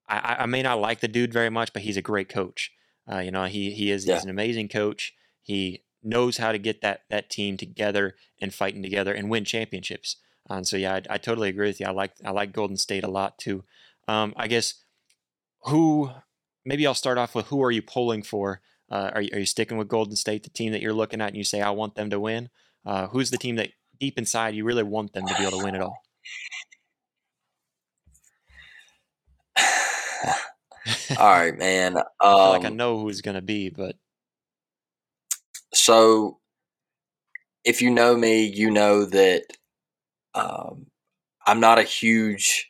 I, 0.07 0.37
I, 0.39 0.45
may 0.47 0.63
not 0.63 0.79
like 0.79 1.01
the 1.01 1.07
dude 1.07 1.31
very 1.31 1.49
much, 1.49 1.71
but 1.71 1.83
he's 1.83 1.97
a 1.97 2.01
great 2.01 2.29
coach. 2.29 2.71
Uh, 3.11 3.19
you 3.19 3.31
know, 3.31 3.45
he 3.45 3.71
he 3.71 3.91
is 3.91 4.05
yeah. 4.05 4.15
he's 4.15 4.23
an 4.23 4.29
amazing 4.29 4.67
coach. 4.67 5.13
He 5.41 5.83
knows 6.03 6.37
how 6.37 6.51
to 6.51 6.57
get 6.57 6.81
that 6.81 7.03
that 7.09 7.29
team 7.29 7.57
together 7.57 8.15
and 8.41 8.53
fighting 8.53 8.81
together 8.81 9.13
and 9.13 9.29
win 9.29 9.45
championships. 9.45 10.17
And 10.49 10.67
so 10.67 10.77
yeah, 10.77 10.95
I, 10.95 11.15
I 11.15 11.17
totally 11.17 11.49
agree 11.49 11.67
with 11.67 11.79
you. 11.79 11.85
I 11.85 11.91
like 11.91 12.13
I 12.25 12.31
like 12.31 12.53
Golden 12.53 12.77
State 12.77 13.03
a 13.03 13.09
lot 13.09 13.37
too. 13.37 13.63
Um, 14.07 14.33
I 14.35 14.47
guess 14.47 14.75
who 15.65 16.11
maybe 16.65 16.87
I'll 16.87 16.95
start 16.95 17.17
off 17.17 17.35
with 17.35 17.47
who 17.47 17.63
are 17.63 17.71
you 17.71 17.81
pulling 17.81 18.23
for 18.23 18.61
uh, 18.91 19.11
are, 19.13 19.21
you, 19.21 19.29
are 19.33 19.39
you 19.39 19.45
sticking 19.45 19.77
with 19.77 19.87
Golden 19.87 20.15
State, 20.15 20.43
the 20.43 20.49
team 20.49 20.71
that 20.71 20.81
you're 20.81 20.93
looking 20.93 21.21
at, 21.21 21.27
and 21.27 21.37
you 21.37 21.43
say, 21.43 21.61
I 21.61 21.69
want 21.71 21.95
them 21.95 22.09
to 22.09 22.19
win? 22.19 22.49
Uh, 22.85 23.07
who's 23.07 23.29
the 23.29 23.37
team 23.37 23.55
that 23.57 23.69
deep 23.99 24.17
inside 24.17 24.55
you 24.55 24.63
really 24.63 24.83
want 24.83 25.13
them 25.13 25.27
to 25.27 25.35
be 25.35 25.43
able 25.43 25.59
to 25.59 25.63
win 25.63 25.75
at 25.75 25.81
all? 25.81 25.97
all 31.17 31.31
right, 31.31 31.57
man. 31.57 31.97
Um, 31.97 32.03
I 32.21 32.49
like 32.49 32.65
I 32.65 32.69
um 32.69 32.77
know 32.77 32.99
who's 32.99 33.21
going 33.21 33.35
to 33.35 33.41
be, 33.41 33.69
but 33.69 33.95
so 35.73 36.39
if 37.63 37.81
you 37.81 37.91
know 37.91 38.15
me, 38.15 38.45
you 38.45 38.71
know 38.71 39.05
that 39.05 39.43
um, 40.33 40.87
I'm 41.45 41.59
not 41.59 41.79
a 41.79 41.83
huge 41.83 42.69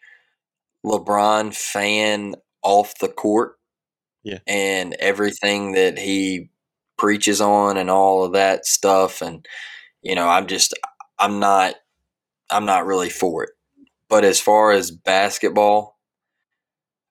LeBron 0.86 1.56
fan 1.56 2.36
off 2.64 2.98
the 3.00 3.08
court. 3.08 3.59
Yeah. 4.24 4.40
And 4.48 4.96
everything 5.00 5.74
that 5.74 5.98
he 5.98 6.50
preaches 6.98 7.40
on 7.40 7.78
and 7.78 7.90
all 7.90 8.24
of 8.24 8.34
that 8.34 8.66
stuff 8.66 9.22
and 9.22 9.46
you 10.02 10.16
know, 10.16 10.28
I'm 10.28 10.48
just 10.48 10.74
I'm 11.18 11.40
not 11.40 11.76
I'm 12.50 12.66
not 12.66 12.86
really 12.86 13.10
for 13.10 13.44
it. 13.44 13.52
But 14.10 14.24
as 14.26 14.40
far 14.40 14.72
as 14.72 14.92
basketball 14.92 15.98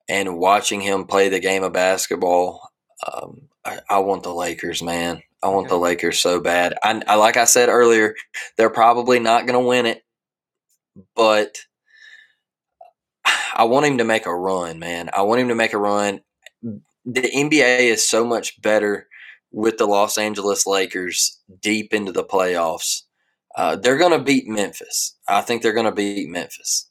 and 0.09 0.39
watching 0.39 0.81
him 0.81 1.05
play 1.05 1.29
the 1.29 1.39
game 1.39 1.63
of 1.63 1.73
basketball, 1.73 2.71
um, 3.07 3.43
I, 3.65 3.79
I, 3.89 3.99
want 3.99 4.25
the 4.25 4.35
Lakers, 4.35 4.83
man. 4.83 5.23
I 5.43 5.49
want 5.49 5.67
okay. 5.67 5.77
the 5.77 5.81
Lakers 5.81 6.19
so 6.19 6.41
bad. 6.41 6.75
I, 6.83 7.01
I 7.07 7.15
like 7.15 7.37
I 7.37 7.45
said 7.45 7.69
earlier, 7.69 8.17
they're 8.57 8.71
probably 8.71 9.21
not 9.21 9.47
going 9.47 9.61
to 9.61 9.69
win 9.69 9.87
it, 9.87 10.03
but 11.15 11.59
I 13.55 13.65
want 13.65 13.87
him 13.87 13.99
to 13.99 14.05
make 14.05 14.27
a 14.27 14.35
run, 14.35 14.81
man. 14.81 15.11
I 15.13 15.23
want 15.23 15.41
him 15.41 15.49
to 15.49 15.55
make 15.55 15.75
a 15.75 15.79
run 15.79 16.21
the 17.11 17.23
NBA 17.23 17.81
is 17.81 18.09
so 18.09 18.25
much 18.25 18.61
better 18.61 19.09
with 19.51 19.79
the 19.79 19.87
Los 19.87 20.19
Angeles 20.19 20.67
Lakers 20.67 21.41
deep 21.63 21.95
into 21.95 22.13
the 22.13 22.25
playoffs. 22.25 23.03
Uh, 23.57 23.77
they're 23.77 23.97
going 23.97 24.17
to 24.17 24.23
beat 24.23 24.47
Memphis. 24.47 25.17
I 25.27 25.41
think 25.41 25.63
they're 25.63 25.73
going 25.73 25.87
to 25.87 25.93
beat 25.93 26.29
Memphis 26.29 26.91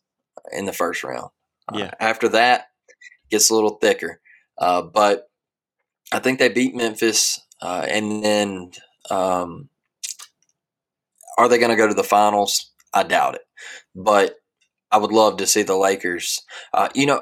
in 0.51 0.65
the 0.65 0.73
first 0.73 1.03
round. 1.03 1.30
Uh, 1.71 1.77
yeah. 1.77 1.86
Uh, 1.86 1.91
after 1.99 2.27
that, 2.30 2.65
gets 3.30 3.51
a 3.51 3.53
little 3.53 3.77
thicker. 3.80 4.19
Uh, 4.58 4.82
but 4.82 5.30
I 6.12 6.17
think 6.17 6.39
they 6.39 6.49
beat 6.49 6.75
Memphis, 6.75 7.39
uh, 7.62 7.86
and 7.88 8.23
then 8.23 8.71
um, 9.12 9.69
are 11.38 11.47
they 11.47 11.60
going 11.60 11.69
to 11.69 11.75
go 11.75 11.88
to 11.88 11.93
the 11.93 12.03
finals? 12.03 12.71
I 12.91 13.03
doubt 13.03 13.36
it. 13.36 13.41
But 13.95 14.36
I 14.91 14.97
would 14.97 15.12
love 15.12 15.38
to 15.38 15.45
see 15.45 15.62
the 15.62 15.77
Lakers. 15.77 16.41
Uh, 16.73 16.89
you 16.95 17.06
know 17.06 17.21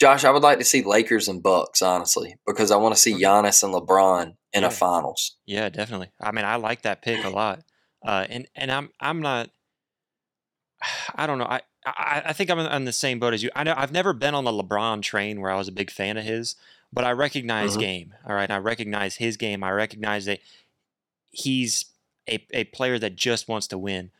Josh, 0.00 0.24
I 0.24 0.30
would 0.30 0.42
like 0.42 0.58
to 0.58 0.64
see 0.64 0.82
Lakers 0.82 1.28
and 1.28 1.42
Bucks, 1.42 1.80
honestly, 1.80 2.36
because 2.46 2.70
I 2.70 2.76
want 2.76 2.94
to 2.94 3.00
see 3.00 3.14
Giannis 3.14 3.62
and 3.62 3.72
LeBron 3.72 4.34
in 4.52 4.62
yeah. 4.62 4.68
a 4.68 4.70
finals. 4.70 5.36
Yeah, 5.46 5.68
definitely. 5.68 6.10
I 6.20 6.32
mean, 6.32 6.44
I 6.44 6.56
like 6.56 6.82
that 6.82 7.02
pick 7.02 7.24
a 7.24 7.30
lot. 7.30 7.62
Uh, 8.04 8.26
and 8.28 8.46
and 8.54 8.70
I'm 8.70 8.90
I'm 9.00 9.22
not. 9.22 9.50
I 11.14 11.26
don't 11.26 11.38
know. 11.38 11.46
I 11.46 11.62
I, 11.86 12.22
I 12.26 12.32
think 12.32 12.50
I'm 12.50 12.58
on 12.58 12.84
the 12.84 12.92
same 12.92 13.18
boat 13.18 13.34
as 13.34 13.42
you. 13.42 13.50
I 13.54 13.64
know 13.64 13.74
I've 13.76 13.92
never 13.92 14.12
been 14.12 14.34
on 14.34 14.44
the 14.44 14.50
LeBron 14.50 15.02
train 15.02 15.40
where 15.40 15.50
I 15.50 15.56
was 15.56 15.68
a 15.68 15.72
big 15.72 15.90
fan 15.90 16.16
of 16.16 16.24
his, 16.24 16.56
but 16.92 17.04
I 17.04 17.12
recognize 17.12 17.72
mm-hmm. 17.72 17.80
game. 17.80 18.14
All 18.26 18.34
right, 18.34 18.50
I 18.50 18.58
recognize 18.58 19.16
his 19.16 19.36
game. 19.36 19.62
I 19.62 19.70
recognize 19.70 20.24
that 20.26 20.40
he's 21.30 21.86
a, 22.28 22.44
a 22.52 22.64
player 22.64 22.98
that 22.98 23.16
just 23.16 23.48
wants 23.48 23.66
to 23.68 23.78
win. 23.78 24.10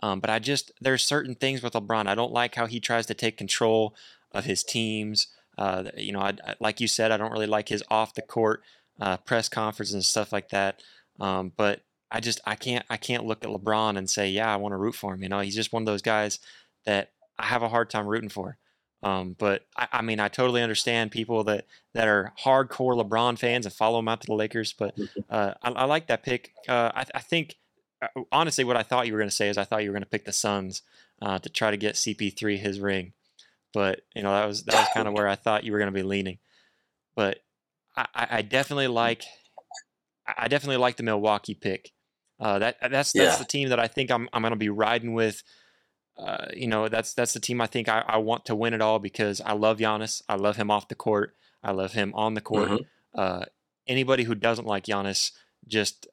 Um, 0.00 0.20
but 0.20 0.28
I 0.28 0.38
just 0.38 0.72
there's 0.80 1.02
certain 1.02 1.34
things 1.34 1.62
with 1.62 1.72
LeBron. 1.72 2.06
I 2.06 2.14
don't 2.14 2.32
like 2.32 2.54
how 2.54 2.66
he 2.66 2.80
tries 2.80 3.06
to 3.06 3.14
take 3.14 3.38
control 3.38 3.94
of 4.34 4.44
his 4.44 4.62
teams. 4.62 5.28
Uh, 5.56 5.84
you 5.96 6.12
know, 6.12 6.20
I, 6.20 6.34
I, 6.46 6.54
like 6.60 6.80
you 6.80 6.88
said, 6.88 7.12
I 7.12 7.16
don't 7.16 7.32
really 7.32 7.46
like 7.46 7.68
his 7.68 7.82
off 7.90 8.14
the 8.14 8.22
court 8.22 8.62
uh, 9.00 9.16
press 9.18 9.48
conferences 9.48 9.94
and 9.94 10.04
stuff 10.04 10.32
like 10.32 10.50
that. 10.50 10.82
Um, 11.20 11.52
but 11.56 11.82
I 12.10 12.20
just 12.20 12.40
I 12.44 12.56
can't 12.56 12.84
I 12.90 12.96
can't 12.96 13.24
look 13.24 13.44
at 13.44 13.50
LeBron 13.50 13.96
and 13.96 14.10
say 14.10 14.28
yeah 14.28 14.52
I 14.52 14.56
want 14.56 14.72
to 14.72 14.76
root 14.76 14.94
for 14.94 15.14
him. 15.14 15.22
You 15.22 15.28
know, 15.28 15.40
he's 15.40 15.54
just 15.54 15.72
one 15.72 15.82
of 15.82 15.86
those 15.86 16.02
guys 16.02 16.40
that 16.84 17.12
I 17.38 17.46
have 17.46 17.62
a 17.62 17.68
hard 17.68 17.90
time 17.90 18.06
rooting 18.06 18.28
for. 18.28 18.58
Um, 19.02 19.36
but 19.38 19.66
I, 19.76 19.86
I, 19.92 20.02
mean, 20.02 20.18
I 20.18 20.28
totally 20.28 20.62
understand 20.62 21.10
people 21.10 21.44
that, 21.44 21.66
that 21.92 22.08
are 22.08 22.32
hardcore 22.42 22.98
LeBron 22.98 23.38
fans 23.38 23.66
and 23.66 23.74
follow 23.74 23.98
him 23.98 24.08
out 24.08 24.22
to 24.22 24.26
the 24.26 24.34
Lakers. 24.34 24.72
But 24.72 24.96
mm-hmm. 24.96 25.20
uh, 25.28 25.52
I, 25.62 25.70
I, 25.72 25.84
like 25.84 26.06
that 26.06 26.22
pick. 26.22 26.52
Uh, 26.66 26.90
I, 26.94 27.04
I, 27.14 27.20
think, 27.20 27.56
uh, 28.00 28.22
honestly, 28.32 28.64
what 28.64 28.78
I 28.78 28.82
thought 28.82 29.06
you 29.06 29.12
were 29.12 29.18
going 29.18 29.28
to 29.28 29.34
say 29.34 29.50
is 29.50 29.58
I 29.58 29.64
thought 29.64 29.82
you 29.82 29.90
were 29.90 29.94
going 29.94 30.04
to 30.04 30.08
pick 30.08 30.24
the 30.24 30.32
Suns 30.32 30.80
uh, 31.20 31.38
to 31.38 31.50
try 31.50 31.70
to 31.70 31.76
get 31.76 31.96
CP3 31.96 32.58
his 32.58 32.80
ring 32.80 33.12
but 33.74 34.02
you 34.14 34.22
know 34.22 34.32
that 34.32 34.46
was 34.46 34.62
that 34.64 34.76
was 34.76 34.88
kind 34.94 35.08
of 35.08 35.14
where 35.14 35.28
I 35.28 35.34
thought 35.34 35.64
you 35.64 35.72
were 35.72 35.78
going 35.78 35.92
to 35.92 35.98
be 35.98 36.04
leaning. 36.04 36.38
But 37.14 37.40
I, 37.96 38.06
I 38.14 38.42
definitely 38.42 38.86
like 38.86 39.24
I 40.26 40.48
definitely 40.48 40.78
like 40.78 40.96
the 40.96 41.02
Milwaukee 41.02 41.54
pick. 41.54 41.90
Uh, 42.40 42.60
that 42.60 42.76
that's 42.80 43.12
that's 43.12 43.14
yeah. 43.14 43.36
the 43.36 43.44
team 43.44 43.68
that 43.68 43.80
I 43.80 43.88
think 43.88 44.10
I'm 44.10 44.28
I'm 44.32 44.42
going 44.42 44.52
to 44.52 44.56
be 44.56 44.70
riding 44.70 45.12
with. 45.12 45.42
Uh, 46.16 46.46
you 46.54 46.68
know, 46.68 46.88
that's 46.88 47.12
that's 47.14 47.32
the 47.32 47.40
team 47.40 47.60
I 47.60 47.66
think 47.66 47.88
I, 47.88 48.04
I, 48.06 48.18
want 48.18 48.44
to 48.44 48.54
win 48.54 48.72
it 48.72 48.80
all 48.80 49.00
because 49.00 49.40
I 49.40 49.54
love 49.54 49.78
Giannis. 49.78 50.22
I 50.28 50.36
love 50.36 50.54
him 50.54 50.70
off 50.70 50.86
the 50.86 50.94
court. 50.94 51.34
I 51.60 51.72
love 51.72 51.92
him 51.92 52.12
on 52.14 52.34
the 52.34 52.40
court. 52.40 52.68
Mm-hmm. 52.68 53.18
Uh, 53.20 53.44
anybody 53.88 54.22
who 54.22 54.36
doesn't 54.36 54.64
like 54.64 54.84
Giannis, 54.84 55.32
just 55.66 56.06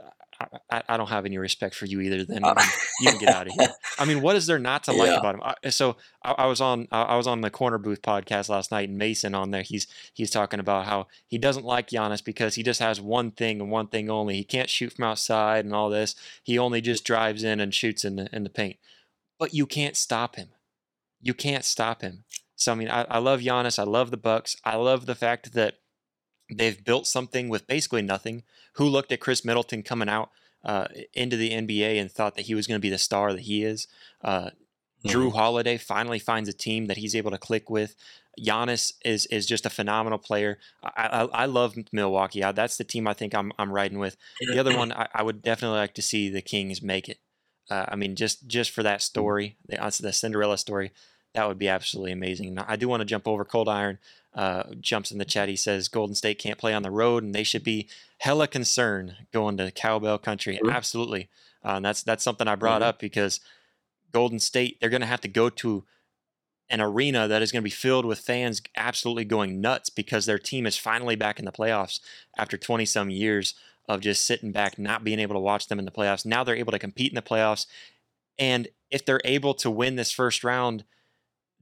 I, 0.70 0.84
I, 0.90 0.98
don't 0.98 1.10
have 1.10 1.26
any 1.26 1.38
respect 1.38 1.76
for 1.76 1.86
you 1.86 2.02
either. 2.02 2.24
Then 2.26 2.44
uh, 2.44 2.56
you 3.00 3.10
can 3.10 3.20
get 3.20 3.30
out 3.30 3.48
of 3.48 3.54
here. 3.54 3.70
I 4.00 4.06
mean, 4.06 4.22
what 4.22 4.36
is 4.36 4.48
there 4.48 4.60
not 4.60 4.84
to 4.86 4.94
yeah. 4.94 4.98
like 4.98 5.20
about 5.20 5.36
him? 5.36 5.42
I, 5.44 5.70
so 5.70 5.98
I, 6.24 6.32
I, 6.32 6.46
was 6.46 6.62
on 6.62 6.88
I 6.92 7.16
was 7.16 7.28
on 7.28 7.42
the 7.42 7.50
Corner 7.50 7.78
Booth 7.78 8.02
podcast 8.02 8.50
last 8.50 8.72
night, 8.72 8.90
and 8.90 8.98
Mason 8.98 9.36
on 9.36 9.52
there. 9.52 9.64
He's 9.64 9.88
he's 10.14 10.32
talking 10.32 10.60
about 10.60 10.86
how 10.86 11.08
he 11.28 11.38
doesn't 11.38 11.66
like 11.66 11.90
Giannis 11.90 12.24
because 12.24 12.56
he 12.56 12.64
just 12.64 12.80
has 12.80 13.02
one 13.02 13.32
thing 13.32 13.62
and 13.62 13.72
one 13.72 13.88
thing 13.88 14.10
only. 14.10 14.36
He 14.36 14.44
can't 14.44 14.70
shoot 14.70 14.94
from 14.94 15.06
outside 15.06 15.66
and 15.66 15.74
all 15.74 15.90
this. 15.90 16.16
He 16.44 16.58
only 16.58 16.82
just 16.82 17.06
drives 17.06 17.44
in 17.44 17.60
and 17.60 17.74
shoots 17.74 18.06
in 18.06 18.16
the 18.16 18.30
in 18.34 18.44
the 18.44 18.50
paint 18.50 18.78
but 19.42 19.56
you 19.56 19.66
can't 19.66 19.98
stop 19.98 20.36
him. 20.36 20.50
You 21.20 21.34
can't 21.34 21.66
stop 21.66 22.04
him. 22.04 22.26
So 22.56 22.74
I 22.74 22.76
mean, 22.76 22.90
I, 22.90 23.08
I 23.10 23.18
love 23.18 23.40
Giannis. 23.40 23.80
I 23.80 23.84
love 23.86 24.12
the 24.12 24.18
Bucks. 24.18 24.56
I 24.64 24.76
love 24.76 25.08
the 25.08 25.16
fact 25.16 25.54
that 25.54 25.80
they've 26.52 26.84
built 26.84 27.08
something 27.08 27.50
with 27.50 27.68
basically 27.68 28.02
nothing. 28.02 28.44
Who 28.74 28.86
looked 28.86 29.12
at 29.12 29.20
Khris 29.20 29.46
Middleton 29.46 29.84
coming 29.84 30.10
out 30.10 30.30
uh, 30.64 30.88
into 31.14 31.38
the 31.38 31.52
NBA 31.52 32.00
and 32.00 32.12
thought 32.12 32.36
that 32.36 32.46
he 32.46 32.56
was 32.56 32.68
going 32.68 32.78
to 32.78 32.82
be 32.82 32.90
the 32.90 32.98
star 32.98 33.34
that 33.34 33.42
he 33.42 33.64
is? 33.64 33.88
Uh, 34.24 34.52
mm-hmm. 35.06 35.30
Holiday 35.30 35.78
finally 35.78 36.20
finds 36.20 36.50
a 36.50 36.54
team 36.54 36.88
that 36.88 36.98
he's 36.98 37.16
able 37.16 37.32
to 37.32 37.38
click 37.38 37.70
with. 37.70 37.96
Giannis 38.40 38.94
is 39.04 39.26
is 39.26 39.46
just 39.46 39.66
a 39.66 39.70
phenomenal 39.70 40.18
player. 40.18 40.58
I, 40.84 41.08
I, 41.08 41.24
I 41.24 41.46
love 41.46 41.76
Milwaukee. 41.92 42.44
I, 42.44 42.52
that's 42.52 42.78
the 42.78 42.84
team 42.84 43.08
I 43.08 43.14
think 43.14 43.36
I'm 43.36 43.52
I'm 43.60 43.72
riding 43.72 44.00
with. 44.00 44.16
The 44.40 44.60
other 44.60 44.76
one 44.76 44.94
I, 44.94 45.08
I, 45.14 45.24
would 45.24 45.42
definitely 45.42 45.80
like 45.80 45.94
to 45.96 46.02
see 46.02 46.30
the 46.30 46.42
Kings 46.42 46.82
make 46.82 47.10
it. 47.10 47.20
Uh, 47.70 47.86
I 47.90 47.96
mean, 47.98 48.16
just 48.16 48.48
just 48.48 48.72
for 48.72 48.84
that 48.84 49.02
story, 49.02 49.58
the, 49.68 49.78
the 50.02 50.14
Cinderella 50.14 50.58
story, 50.58 50.92
that 51.34 51.48
would 51.48 51.60
be 51.60 51.70
absolutely 51.70 52.12
amazing. 52.12 52.58
I 52.60 52.76
do 52.76 52.88
want 52.88 53.02
to 53.02 53.06
jump 53.06 53.28
over 53.28 53.46
Cold 53.46 53.70
Iron. 53.70 54.00
Uh, 54.34 54.64
jumps 54.80 55.12
in 55.12 55.18
the 55.18 55.26
chat. 55.26 55.50
He 55.50 55.58
says 55.58 55.90
Golden 55.90 56.16
State 56.16 56.40
can't 56.40 56.58
play 56.58 56.74
on 56.74 56.84
the 56.84 56.92
road, 56.92 57.24
and 57.24 57.36
they 57.36 57.44
should 57.44 57.64
be 57.64 57.90
hella 58.20 58.48
concerned 58.48 59.16
going 59.34 59.58
to 59.58 59.72
cowbell 59.72 60.18
country. 60.18 60.56
Mm-hmm. 60.56 60.70
Absolutely, 60.70 61.30
uh, 61.66 61.74
and 61.76 61.86
that's 61.86 62.02
that's 62.02 62.24
something 62.24 62.48
I 62.48 62.56
brought 62.56 62.82
mm-hmm. 62.82 62.90
up 62.90 63.00
because 63.00 63.42
Golden 64.14 64.40
State 64.40 64.80
they're 64.80 64.90
going 64.90 65.02
to 65.02 65.08
have 65.08 65.22
to 65.22 65.28
go 65.28 65.50
to 65.50 65.84
an 66.70 66.80
arena 66.80 67.28
that 67.28 67.42
is 67.42 67.52
going 67.52 67.62
to 67.62 67.66
be 67.66 67.70
filled 67.70 68.06
with 68.06 68.20
fans 68.20 68.62
absolutely 68.78 69.26
going 69.26 69.60
nuts 69.60 69.90
because 69.90 70.26
their 70.26 70.40
team 70.40 70.66
is 70.66 70.78
finally 70.78 71.18
back 71.18 71.38
in 71.38 71.44
the 71.44 71.52
playoffs 71.52 72.00
after 72.38 72.58
20 72.58 72.86
some 72.86 73.10
years 73.10 73.54
of 73.90 74.00
just 74.00 74.26
sitting 74.26 74.54
back, 74.54 74.80
not 74.80 75.04
being 75.04 75.20
able 75.20 75.36
to 75.36 75.40
watch 75.40 75.68
them 75.68 75.80
in 75.80 75.86
the 75.86 75.92
playoffs. 75.92 76.26
Now 76.26 76.44
they're 76.44 76.56
able 76.56 76.72
to 76.72 76.80
compete 76.80 77.12
in 77.12 77.16
the 77.16 77.22
playoffs. 77.22 77.66
And 78.40 78.70
if 78.90 79.06
they're 79.06 79.22
able 79.26 79.54
to 79.56 79.70
win 79.70 79.98
this 79.98 80.12
first 80.12 80.46
round, 80.46 80.86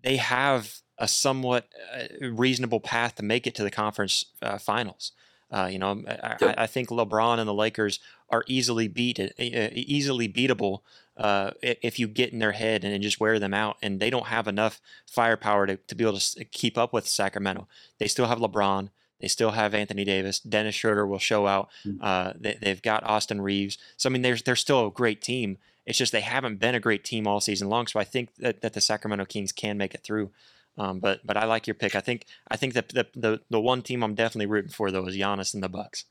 they 0.04 0.18
have 0.18 0.76
a 0.98 1.08
somewhat 1.08 1.68
uh, 1.96 2.30
reasonable 2.30 2.80
path 2.80 3.16
to 3.16 3.24
make 3.24 3.48
it 3.48 3.56
to 3.56 3.64
the 3.64 3.72
conference 3.72 4.26
uh, 4.42 4.58
finals. 4.58 5.14
Uh, 5.52 5.68
you 5.72 5.80
know, 5.80 6.04
I, 6.08 6.54
I, 6.60 6.68
think 6.68 6.90
LeBron 6.90 7.40
and 7.40 7.48
the 7.48 7.54
Lakers 7.54 8.00
are 8.30 8.44
easily 8.46 8.88
beat, 8.88 9.20
uh, 9.20 9.30
easily 9.40 10.30
beatable 10.30 10.82
uh, 11.18 11.52
if 11.62 11.98
you 11.98 12.08
get 12.08 12.32
in 12.32 12.38
their 12.38 12.52
head 12.52 12.84
and 12.84 13.02
just 13.02 13.20
wear 13.20 13.40
them 13.40 13.54
out. 13.54 13.78
And 13.82 14.00
they 14.00 14.12
don't 14.12 14.28
have 14.28 14.48
enough 14.48 14.80
firepower 15.08 15.66
to, 15.66 15.78
to 15.78 15.96
be 15.96 16.04
able 16.04 16.20
to 16.20 16.46
keep 16.46 16.78
up 16.78 16.94
with 16.94 17.08
Sacramento. 17.08 17.68
They 17.98 18.08
still 18.08 18.28
have 18.28 18.38
LeBron. 18.38 18.90
They 19.20 19.28
still 19.28 19.52
have 19.52 19.74
Anthony 19.74 20.06
Davis. 20.06 20.40
Dennis 20.40 20.76
Schroeder 20.76 21.08
will 21.08 21.20
show 21.20 21.48
out. 21.48 21.70
Mm. 21.86 21.98
Uh, 22.00 22.34
they, 22.40 22.58
have 22.62 22.84
got 22.84 23.04
Austin 23.04 23.42
Reaves. 23.42 23.78
So 23.98 24.10
I 24.10 24.14
mean, 24.14 24.22
they're 24.22 24.38
they're 24.38 24.56
still 24.56 24.88
a 24.88 24.92
great 24.92 25.22
team. 25.22 25.58
It's 25.90 25.98
just 25.98 26.12
they 26.12 26.22
haven't 26.22 26.60
been 26.60 26.76
a 26.76 26.80
great 26.80 27.04
team 27.04 27.26
all 27.26 27.42
season 27.42 27.68
long. 27.68 27.88
So 27.88 28.00
I 28.00 28.04
think 28.04 28.36
that, 28.36 28.62
that 28.62 28.74
the 28.74 28.80
Sacramento 28.80 29.26
Kings 29.26 29.52
can 29.52 29.76
make 29.76 29.96
it 29.96 30.04
through. 30.04 30.30
Um, 30.78 31.00
but 31.00 31.26
but 31.26 31.36
I 31.36 31.46
like 31.46 31.66
your 31.66 31.74
pick. 31.74 31.96
I 31.96 32.00
think 32.00 32.26
I 32.48 32.58
think 32.58 32.76
that 32.76 32.90
the, 32.90 33.08
the 33.16 33.42
the 33.50 33.60
one 33.60 33.82
team 33.82 34.04
I'm 34.04 34.14
definitely 34.14 34.46
rooting 34.46 34.72
for 34.72 34.92
though 34.92 35.08
is 35.08 35.18
Giannis 35.18 35.56
and 35.56 35.64
the 35.64 35.68
Bucks. 35.68 36.06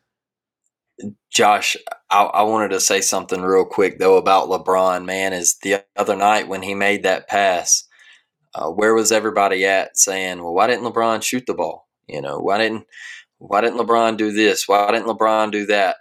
Josh, 1.30 1.76
I, 2.10 2.24
I, 2.24 2.42
wanted 2.42 2.70
to 2.70 2.80
say 2.80 3.00
something 3.00 3.40
real 3.40 3.64
quick 3.64 4.00
though 4.00 4.16
about 4.16 4.48
LeBron. 4.48 5.04
Man, 5.04 5.32
is 5.32 5.56
the 5.62 5.84
other 5.96 6.16
night 6.16 6.48
when 6.48 6.62
he 6.62 6.74
made 6.74 7.04
that 7.04 7.28
pass, 7.28 7.84
uh, 8.56 8.68
where 8.68 8.94
was 8.94 9.12
everybody 9.12 9.64
at 9.64 9.96
saying, 9.96 10.42
"Well, 10.42 10.54
why 10.54 10.66
didn't 10.66 10.92
LeBron 10.92 11.22
shoot 11.22 11.44
the 11.46 11.54
ball?" 11.54 11.86
You 12.08 12.20
know, 12.20 12.40
why 12.40 12.58
didn't 12.58 12.84
why 13.38 13.60
didn't 13.60 13.78
LeBron 13.78 14.16
do 14.16 14.32
this? 14.32 14.66
Why 14.66 14.90
didn't 14.90 15.06
LeBron 15.06 15.52
do 15.52 15.66
that? 15.66 15.98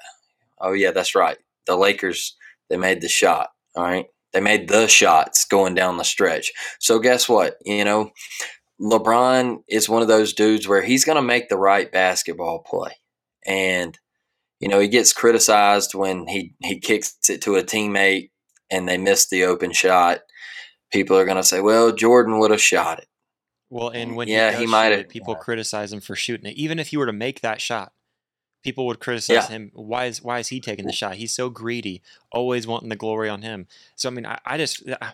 Oh 0.60 0.74
yeah, 0.74 0.90
that's 0.90 1.14
right. 1.14 1.38
The 1.68 1.76
Lakers 1.76 2.36
they 2.70 2.78
made 2.78 3.02
the 3.02 3.08
shot. 3.08 3.52
All 3.78 3.84
right. 3.84 4.08
They 4.34 4.42
made 4.42 4.68
the 4.68 4.88
shots 4.88 5.46
going 5.46 5.76
down 5.76 5.98
the 5.98 6.04
stretch. 6.04 6.52
So 6.80 7.00
guess 7.00 7.30
what? 7.30 7.58
You 7.64 7.86
know, 7.86 8.12
LeBron 8.82 9.60
is 9.70 9.88
one 9.88 10.02
of 10.02 10.08
those 10.08 10.34
dudes 10.34 10.68
where 10.68 10.82
he's 10.82 11.06
going 11.06 11.16
to 11.16 11.22
make 11.22 11.48
the 11.48 11.58
right 11.58 11.92
basketball 11.92 12.60
play. 12.60 12.92
And 13.46 13.98
you 14.60 14.68
know, 14.68 14.80
he 14.80 14.88
gets 14.88 15.14
criticized 15.14 15.94
when 15.94 16.28
he 16.28 16.56
he 16.64 16.80
kicks 16.80 17.16
it 17.30 17.44
to 17.44 17.56
a 17.56 17.64
teammate 17.64 18.32
and 18.72 18.90
they 18.90 18.98
miss 18.98 19.30
the 19.30 19.44
open 19.46 19.72
shot. 19.72 20.22
People 20.92 21.18
are 21.18 21.26
going 21.26 21.38
to 21.38 21.44
say, 21.44 21.62
"Well, 21.62 21.92
Jordan 21.92 22.40
would 22.40 22.52
have 22.52 22.62
shot 22.62 22.98
it." 23.00 23.08
Well, 23.70 23.90
and 23.90 24.16
when 24.16 24.28
yeah, 24.28 24.52
he, 24.54 24.62
he 24.62 24.66
might 24.66 24.94
have. 24.94 25.10
People 25.10 25.36
yeah. 25.36 25.44
criticize 25.44 25.94
him 25.94 26.02
for 26.02 26.16
shooting 26.16 26.50
it. 26.50 26.56
Even 26.56 26.80
if 26.80 26.88
he 26.88 26.98
were 26.98 27.06
to 27.06 27.14
make 27.14 27.42
that 27.42 27.62
shot, 27.62 27.94
people 28.64 28.86
would 28.88 29.00
criticize 29.00 29.36
yeah. 29.36 29.48
him. 29.48 29.72
Why 29.74 30.06
is 30.06 30.22
why 30.22 30.40
is 30.40 30.50
he 30.50 30.60
taking 30.60 30.86
the 30.86 30.94
shot? 30.94 31.16
He's 31.16 31.34
so 31.34 31.50
greedy, 31.50 32.02
always 32.32 32.68
wanting 32.68 32.90
the 32.90 32.96
glory 32.96 33.30
on 33.30 33.42
him. 33.42 33.68
So 33.96 34.10
I 34.10 34.12
mean, 34.12 34.26
I, 34.26 34.40
I 34.46 34.58
just. 34.58 34.88
Uh, 34.88 34.98
uh, 35.02 35.12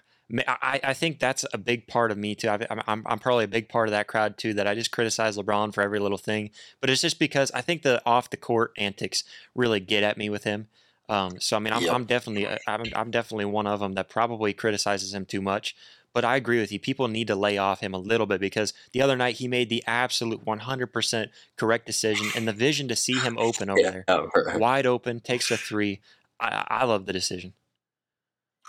I, 0.47 0.79
I 0.83 0.93
think 0.93 1.19
that's 1.19 1.45
a 1.53 1.57
big 1.57 1.85
part 1.85 2.09
of 2.09 2.17
me 2.17 2.33
too. 2.33 2.49
I, 2.49 2.65
I'm, 2.87 3.03
I'm 3.05 3.19
probably 3.19 3.43
a 3.43 3.47
big 3.47 3.69
part 3.69 3.87
of 3.87 3.91
that 3.91 4.07
crowd 4.07 4.37
too. 4.37 4.53
That 4.53 4.67
I 4.67 4.73
just 4.73 4.91
criticize 4.91 5.37
LeBron 5.37 5.73
for 5.73 5.81
every 5.81 5.99
little 5.99 6.17
thing, 6.17 6.49
but 6.81 6.89
it's 6.89 7.01
just 7.01 7.19
because 7.19 7.51
I 7.51 7.61
think 7.61 7.83
the 7.83 8.01
off 8.05 8.29
the 8.29 8.37
court 8.37 8.71
antics 8.77 9.23
really 9.53 9.79
get 9.79 10.01
at 10.01 10.17
me 10.17 10.29
with 10.29 10.43
him. 10.43 10.67
Um, 11.09 11.39
so 11.39 11.57
I 11.57 11.59
mean, 11.59 11.73
I'm, 11.73 11.83
yep. 11.83 11.93
I'm 11.93 12.05
definitely 12.05 12.47
uh, 12.47 12.57
I'm, 12.67 12.83
I'm 12.95 13.11
definitely 13.11 13.45
one 13.45 13.67
of 13.67 13.81
them 13.81 13.93
that 13.93 14.09
probably 14.09 14.53
criticizes 14.53 15.13
him 15.13 15.25
too 15.25 15.41
much. 15.41 15.75
But 16.13 16.23
I 16.25 16.35
agree 16.35 16.59
with 16.59 16.71
you. 16.71 16.79
People 16.79 17.07
need 17.07 17.27
to 17.27 17.35
lay 17.35 17.57
off 17.57 17.79
him 17.79 17.93
a 17.93 17.97
little 17.97 18.27
bit 18.27 18.39
because 18.39 18.73
the 18.91 19.01
other 19.01 19.15
night 19.15 19.37
he 19.37 19.47
made 19.47 19.69
the 19.69 19.83
absolute 19.87 20.45
100% 20.45 21.27
correct 21.57 21.85
decision 21.87 22.27
and 22.35 22.47
the 22.47 22.53
vision 22.53 22.87
to 22.87 22.95
see 22.95 23.17
him 23.17 23.37
open 23.39 23.69
over 23.69 23.81
there, 23.81 24.05
oh, 24.07 24.29
wide 24.57 24.85
open, 24.85 25.19
takes 25.19 25.49
a 25.49 25.57
three. 25.57 26.01
I, 26.39 26.65
I 26.67 26.85
love 26.85 27.07
the 27.07 27.13
decision. 27.13 27.53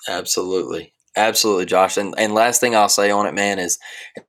Absolutely. 0.08 0.94
Absolutely, 1.16 1.66
Josh. 1.66 1.96
And 1.96 2.14
and 2.18 2.34
last 2.34 2.60
thing 2.60 2.74
I'll 2.74 2.88
say 2.88 3.10
on 3.10 3.26
it, 3.26 3.34
man, 3.34 3.58
is 3.58 3.78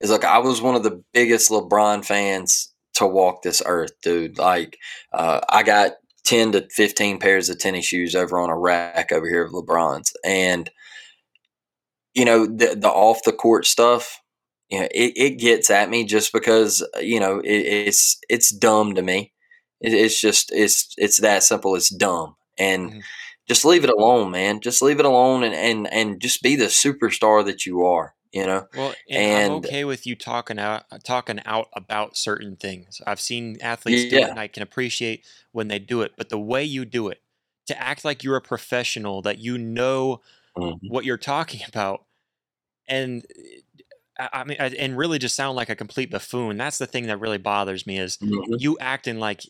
is 0.01 0.11
look, 0.11 0.23
I 0.23 0.37
was 0.37 0.61
one 0.61 0.75
of 0.75 0.83
the 0.83 1.03
biggest 1.13 1.49
LeBron 1.49 2.05
fans 2.05 2.71
to 2.95 3.07
walk 3.07 3.41
this 3.41 3.61
earth, 3.65 3.91
dude. 4.03 4.37
Like, 4.37 4.77
uh, 5.11 5.41
I 5.49 5.63
got 5.63 5.93
ten 6.25 6.51
to 6.51 6.67
fifteen 6.69 7.17
pairs 7.17 7.49
of 7.49 7.57
tennis 7.57 7.85
shoes 7.85 8.15
over 8.15 8.37
on 8.37 8.51
a 8.51 8.57
rack 8.57 9.11
over 9.11 9.27
here 9.27 9.43
of 9.43 9.51
LeBron's, 9.51 10.13
and 10.23 10.69
you 12.15 12.25
know 12.25 12.45
the, 12.45 12.75
the 12.75 12.89
off 12.89 13.19
the 13.23 13.31
court 13.31 13.65
stuff 13.65 14.21
you 14.69 14.79
know 14.79 14.87
it, 14.91 15.13
it 15.15 15.39
gets 15.39 15.69
at 15.69 15.89
me 15.89 16.03
just 16.05 16.33
because 16.33 16.85
you 16.99 17.19
know 17.19 17.39
it, 17.39 17.49
it's 17.49 18.17
it's 18.29 18.49
dumb 18.49 18.95
to 18.95 19.01
me. 19.01 19.31
It, 19.81 19.93
it's 19.93 20.19
just 20.19 20.51
it's 20.51 20.93
it's 20.97 21.17
that 21.21 21.43
simple. 21.43 21.75
It's 21.75 21.93
dumb. 21.93 22.35
And 22.57 22.89
mm-hmm. 22.89 22.99
just 23.47 23.65
leave 23.65 23.83
it 23.83 23.89
alone 23.89 24.31
man. 24.31 24.61
Just 24.61 24.81
leave 24.81 24.99
it 24.99 25.05
alone 25.05 25.43
and 25.43 25.53
and 25.53 25.91
and 25.91 26.19
just 26.19 26.41
be 26.41 26.55
the 26.55 26.65
superstar 26.65 27.45
that 27.45 27.65
you 27.65 27.83
are 27.83 28.13
you 28.33 28.45
know? 28.45 28.67
Well 28.75 28.93
and, 29.09 29.17
and 29.17 29.51
i'm 29.53 29.57
okay 29.59 29.85
with 29.85 30.05
you 30.05 30.13
talking 30.13 30.59
out 30.59 30.83
talking 31.05 31.39
out 31.45 31.69
about 31.73 32.17
certain 32.17 32.57
things. 32.57 33.01
I've 33.07 33.21
seen 33.21 33.57
athletes 33.61 34.09
do 34.09 34.17
it 34.17 34.29
and 34.29 34.39
i 34.39 34.47
can 34.47 34.61
appreciate 34.61 35.25
when 35.53 35.69
they 35.69 35.79
do 35.79 36.01
it 36.01 36.13
but 36.17 36.29
the 36.29 36.39
way 36.39 36.63
you 36.63 36.83
do 36.83 37.07
it 37.07 37.21
to 37.67 37.81
act 37.81 38.03
like 38.03 38.23
you're 38.23 38.35
a 38.35 38.41
professional 38.41 39.21
that 39.21 39.39
you 39.39 39.57
know 39.57 40.21
mm-hmm. 40.57 40.87
what 40.87 41.05
you're 41.05 41.17
talking 41.17 41.61
about 41.67 42.04
and 42.87 43.25
I 44.17 44.43
mean, 44.45 44.57
and 44.57 44.97
really 44.97 45.19
just 45.19 45.35
sound 45.35 45.55
like 45.55 45.69
a 45.69 45.75
complete 45.75 46.09
buffoon. 46.09 46.57
That's 46.57 46.77
the 46.77 46.85
thing 46.85 47.07
that 47.07 47.19
really 47.19 47.37
bothers 47.37 47.85
me 47.85 47.99
is 47.99 48.17
mm-hmm. 48.17 48.55
you 48.59 48.77
acting 48.79 49.19
like, 49.19 49.43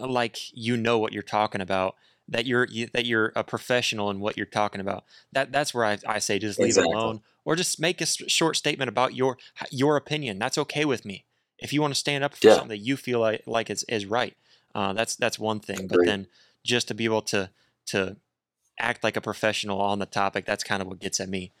like 0.00 0.38
you 0.52 0.76
know 0.76 0.98
what 0.98 1.12
you're 1.12 1.22
talking 1.22 1.60
about. 1.60 1.94
That 2.28 2.46
you're 2.46 2.66
that 2.94 3.04
you're 3.04 3.32
a 3.36 3.44
professional 3.44 4.10
in 4.10 4.20
what 4.20 4.36
you're 4.36 4.46
talking 4.46 4.80
about. 4.80 5.04
That 5.32 5.52
that's 5.52 5.74
where 5.74 5.84
I, 5.84 5.98
I 6.06 6.18
say 6.18 6.38
just 6.38 6.58
leave 6.58 6.68
exactly. 6.68 6.92
it 6.92 6.96
alone, 6.96 7.20
or 7.44 7.56
just 7.56 7.80
make 7.80 8.00
a 8.00 8.06
short 8.06 8.56
statement 8.56 8.88
about 8.88 9.14
your 9.14 9.38
your 9.70 9.96
opinion. 9.96 10.38
That's 10.38 10.56
okay 10.58 10.84
with 10.84 11.04
me. 11.04 11.24
If 11.58 11.72
you 11.72 11.80
want 11.80 11.94
to 11.94 11.98
stand 12.00 12.24
up 12.24 12.34
for 12.34 12.46
yeah. 12.46 12.54
something 12.54 12.70
that 12.70 12.78
you 12.78 12.96
feel 12.96 13.20
like 13.20 13.42
like 13.46 13.70
is 13.70 13.84
is 13.88 14.06
right, 14.06 14.36
uh, 14.74 14.92
that's 14.94 15.16
that's 15.16 15.38
one 15.38 15.60
thing. 15.60 15.88
But 15.88 16.04
then 16.04 16.28
just 16.64 16.88
to 16.88 16.94
be 16.94 17.04
able 17.04 17.22
to 17.22 17.50
to 17.86 18.16
act 18.78 19.04
like 19.04 19.16
a 19.16 19.20
professional 19.20 19.80
on 19.80 19.98
the 19.98 20.06
topic, 20.06 20.46
that's 20.46 20.64
kind 20.64 20.80
of 20.80 20.88
what 20.88 21.00
gets 21.00 21.20
at 21.20 21.28
me. 21.28 21.52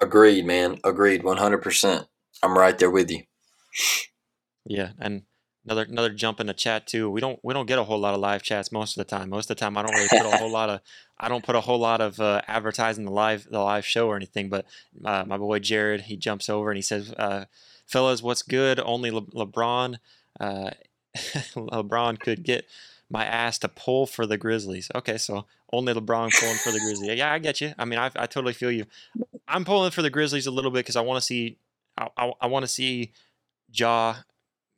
Agreed, 0.00 0.44
man. 0.44 0.78
Agreed. 0.84 1.22
100%. 1.22 2.06
I'm 2.42 2.58
right 2.58 2.78
there 2.78 2.90
with 2.90 3.10
you. 3.10 3.22
Yeah. 4.64 4.90
And 4.98 5.22
another 5.66 5.82
another 5.82 6.10
jump 6.10 6.40
in 6.40 6.46
the 6.46 6.54
chat 6.54 6.86
too. 6.86 7.10
We 7.10 7.20
don't 7.20 7.38
we 7.42 7.52
don't 7.52 7.66
get 7.66 7.78
a 7.78 7.84
whole 7.84 7.98
lot 7.98 8.14
of 8.14 8.20
live 8.20 8.42
chats 8.42 8.72
most 8.72 8.96
of 8.96 9.06
the 9.06 9.16
time. 9.16 9.30
Most 9.30 9.50
of 9.50 9.56
the 9.56 9.60
time, 9.60 9.76
I 9.76 9.82
don't 9.82 9.94
really 9.94 10.08
put 10.08 10.32
a 10.34 10.36
whole 10.36 10.50
lot 10.50 10.70
of 10.70 10.80
I 11.18 11.28
don't 11.28 11.44
put 11.44 11.56
a 11.56 11.60
whole 11.60 11.78
lot 11.78 12.00
of 12.00 12.20
uh, 12.20 12.42
advertising 12.46 13.04
the 13.04 13.10
live 13.10 13.46
the 13.50 13.60
live 13.60 13.84
show 13.84 14.08
or 14.08 14.16
anything. 14.16 14.48
But 14.48 14.66
uh, 15.04 15.24
my 15.26 15.36
boy 15.36 15.58
Jared, 15.58 16.02
he 16.02 16.16
jumps 16.16 16.48
over 16.48 16.70
and 16.70 16.76
he 16.76 16.82
says, 16.82 17.12
uh, 17.12 17.46
"Fellas, 17.86 18.22
what's 18.22 18.42
good? 18.42 18.80
Only 18.80 19.10
Le- 19.10 19.22
LeBron, 19.22 19.96
uh, 20.40 20.70
LeBron 21.16 22.20
could 22.20 22.42
get." 22.42 22.66
My 23.08 23.24
ass 23.24 23.56
to 23.58 23.68
pull 23.68 24.06
for 24.06 24.26
the 24.26 24.36
Grizzlies. 24.36 24.90
Okay, 24.92 25.16
so 25.16 25.46
only 25.72 25.94
LeBron 25.94 26.32
pulling 26.40 26.56
for 26.56 26.72
the 26.72 26.80
Grizzlies. 26.80 27.16
Yeah, 27.16 27.32
I 27.32 27.38
get 27.38 27.60
you. 27.60 27.72
I 27.78 27.84
mean, 27.84 28.00
I, 28.00 28.06
I 28.16 28.26
totally 28.26 28.52
feel 28.52 28.72
you. 28.72 28.84
I'm 29.48 29.64
pulling 29.64 29.90
for 29.90 30.02
the 30.02 30.10
Grizzlies 30.10 30.46
a 30.46 30.50
little 30.50 30.70
bit 30.70 30.80
because 30.80 30.96
I 30.96 31.02
want 31.02 31.20
to 31.20 31.24
see 31.24 31.58
I, 31.98 32.08
I, 32.16 32.32
I 32.42 32.46
want 32.46 32.64
to 32.64 32.68
see 32.68 33.12
Ja 33.72 34.16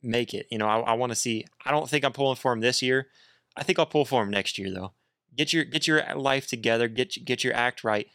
make 0.01 0.33
it. 0.33 0.47
You 0.49 0.57
know, 0.57 0.67
I, 0.67 0.79
I 0.79 0.93
want 0.93 1.11
to 1.11 1.15
see. 1.15 1.45
I 1.65 1.71
don't 1.71 1.89
think 1.89 2.05
I'm 2.05 2.13
pulling 2.13 2.35
for 2.35 2.53
him 2.53 2.61
this 2.61 2.81
year. 2.81 3.07
I 3.55 3.63
think 3.63 3.79
I'll 3.79 3.85
pull 3.85 4.05
for 4.05 4.23
him 4.23 4.29
next 4.29 4.57
year, 4.57 4.73
though. 4.73 4.93
Get 5.35 5.53
your 5.53 5.63
get 5.63 5.87
your 5.87 6.03
life 6.15 6.47
together. 6.47 6.87
Get 6.87 7.25
get 7.25 7.43
your 7.43 7.53
act 7.53 7.83
right, 7.83 8.07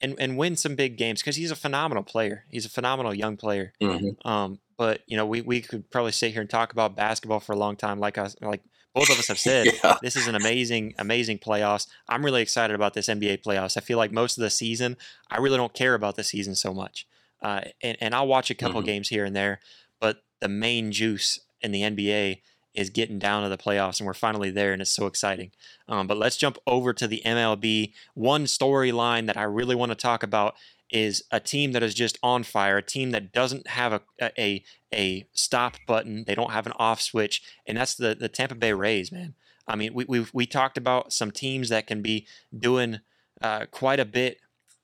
and 0.00 0.14
and 0.18 0.36
win 0.36 0.56
some 0.56 0.74
big 0.74 0.96
games 0.96 1.20
because 1.20 1.36
he's 1.36 1.50
a 1.50 1.56
phenomenal 1.56 2.02
player. 2.02 2.44
He's 2.50 2.66
a 2.66 2.70
phenomenal 2.70 3.14
young 3.14 3.36
player. 3.36 3.72
Mm-hmm. 3.80 4.28
Um, 4.28 4.60
but 4.76 5.02
you 5.06 5.16
know, 5.16 5.26
we, 5.26 5.40
we 5.40 5.60
could 5.60 5.90
probably 5.90 6.12
sit 6.12 6.32
here 6.32 6.40
and 6.40 6.50
talk 6.50 6.72
about 6.72 6.94
basketball 6.94 7.40
for 7.40 7.52
a 7.52 7.58
long 7.58 7.76
time. 7.76 7.98
Like 7.98 8.18
I 8.18 8.28
like 8.40 8.62
both 8.98 9.10
of 9.10 9.18
us 9.18 9.28
have 9.28 9.38
said, 9.50 9.66
yeah. 9.82 9.96
this 10.02 10.16
is 10.16 10.26
an 10.26 10.34
amazing, 10.34 10.94
amazing 10.98 11.38
playoffs. 11.38 11.86
I'm 12.08 12.24
really 12.24 12.42
excited 12.42 12.74
about 12.74 12.94
this 12.94 13.06
NBA 13.06 13.42
playoffs. 13.42 13.76
I 13.76 13.80
feel 13.80 13.98
like 13.98 14.12
most 14.12 14.36
of 14.36 14.42
the 14.42 14.50
season, 14.50 14.96
I 15.30 15.38
really 15.38 15.56
don't 15.56 15.74
care 15.74 15.94
about 15.94 16.16
the 16.16 16.24
season 16.24 16.54
so 16.54 16.74
much. 16.74 17.06
Uh, 17.40 17.60
and, 17.82 17.96
and 18.00 18.14
I'll 18.14 18.26
watch 18.26 18.50
a 18.50 18.54
couple 18.54 18.80
mm-hmm. 18.80 18.86
games 18.86 19.08
here 19.08 19.24
and 19.24 19.36
there, 19.36 19.60
but 20.00 20.22
the 20.40 20.48
main 20.48 20.90
juice 20.90 21.40
in 21.60 21.70
the 21.70 21.82
NBA 21.82 22.40
is 22.74 22.90
getting 22.90 23.18
down 23.18 23.42
to 23.42 23.48
the 23.48 23.58
playoffs, 23.58 23.98
and 23.98 24.06
we're 24.06 24.14
finally 24.14 24.50
there, 24.50 24.72
and 24.72 24.82
it's 24.82 24.90
so 24.90 25.06
exciting. 25.06 25.50
Um, 25.88 26.06
but 26.06 26.16
let's 26.16 26.36
jump 26.36 26.58
over 26.66 26.92
to 26.92 27.08
the 27.08 27.22
MLB. 27.24 27.92
One 28.14 28.44
storyline 28.44 29.26
that 29.26 29.36
I 29.36 29.42
really 29.44 29.74
want 29.74 29.90
to 29.90 29.96
talk 29.96 30.22
about 30.22 30.54
is 30.90 31.24
a 31.30 31.40
team 31.40 31.72
that 31.72 31.82
is 31.82 31.94
just 31.94 32.18
on 32.22 32.42
fire, 32.42 32.78
a 32.78 32.82
team 32.82 33.10
that 33.10 33.32
doesn't 33.32 33.68
have 33.68 33.92
a 33.92 34.02
a 34.38 34.62
a 34.92 35.26
stop 35.32 35.76
button, 35.86 36.24
they 36.26 36.34
don't 36.34 36.52
have 36.52 36.66
an 36.66 36.72
off 36.76 37.00
switch, 37.00 37.42
and 37.66 37.76
that's 37.76 37.94
the 37.94 38.14
the 38.14 38.28
Tampa 38.28 38.54
Bay 38.54 38.72
Rays, 38.72 39.12
man. 39.12 39.34
I 39.66 39.76
mean, 39.76 39.94
we 39.94 40.04
we 40.08 40.26
we 40.32 40.46
talked 40.46 40.78
about 40.78 41.12
some 41.12 41.30
teams 41.30 41.68
that 41.68 41.86
can 41.86 42.02
be 42.02 42.26
doing 42.56 43.00
uh, 43.42 43.66
quite 43.70 44.00
a 44.00 44.04
bit 44.04 44.38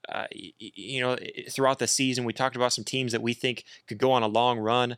uh, 0.09 0.26
you 0.32 1.00
know, 1.00 1.16
throughout 1.50 1.78
the 1.78 1.86
season, 1.86 2.24
we 2.24 2.32
talked 2.32 2.57
about 2.57 2.72
some 2.72 2.84
teams 2.84 3.12
that 3.12 3.22
we 3.22 3.32
think 3.32 3.64
could 3.86 3.98
go 3.98 4.12
on 4.12 4.22
a 4.22 4.28
long 4.28 4.59
run. 4.59 4.96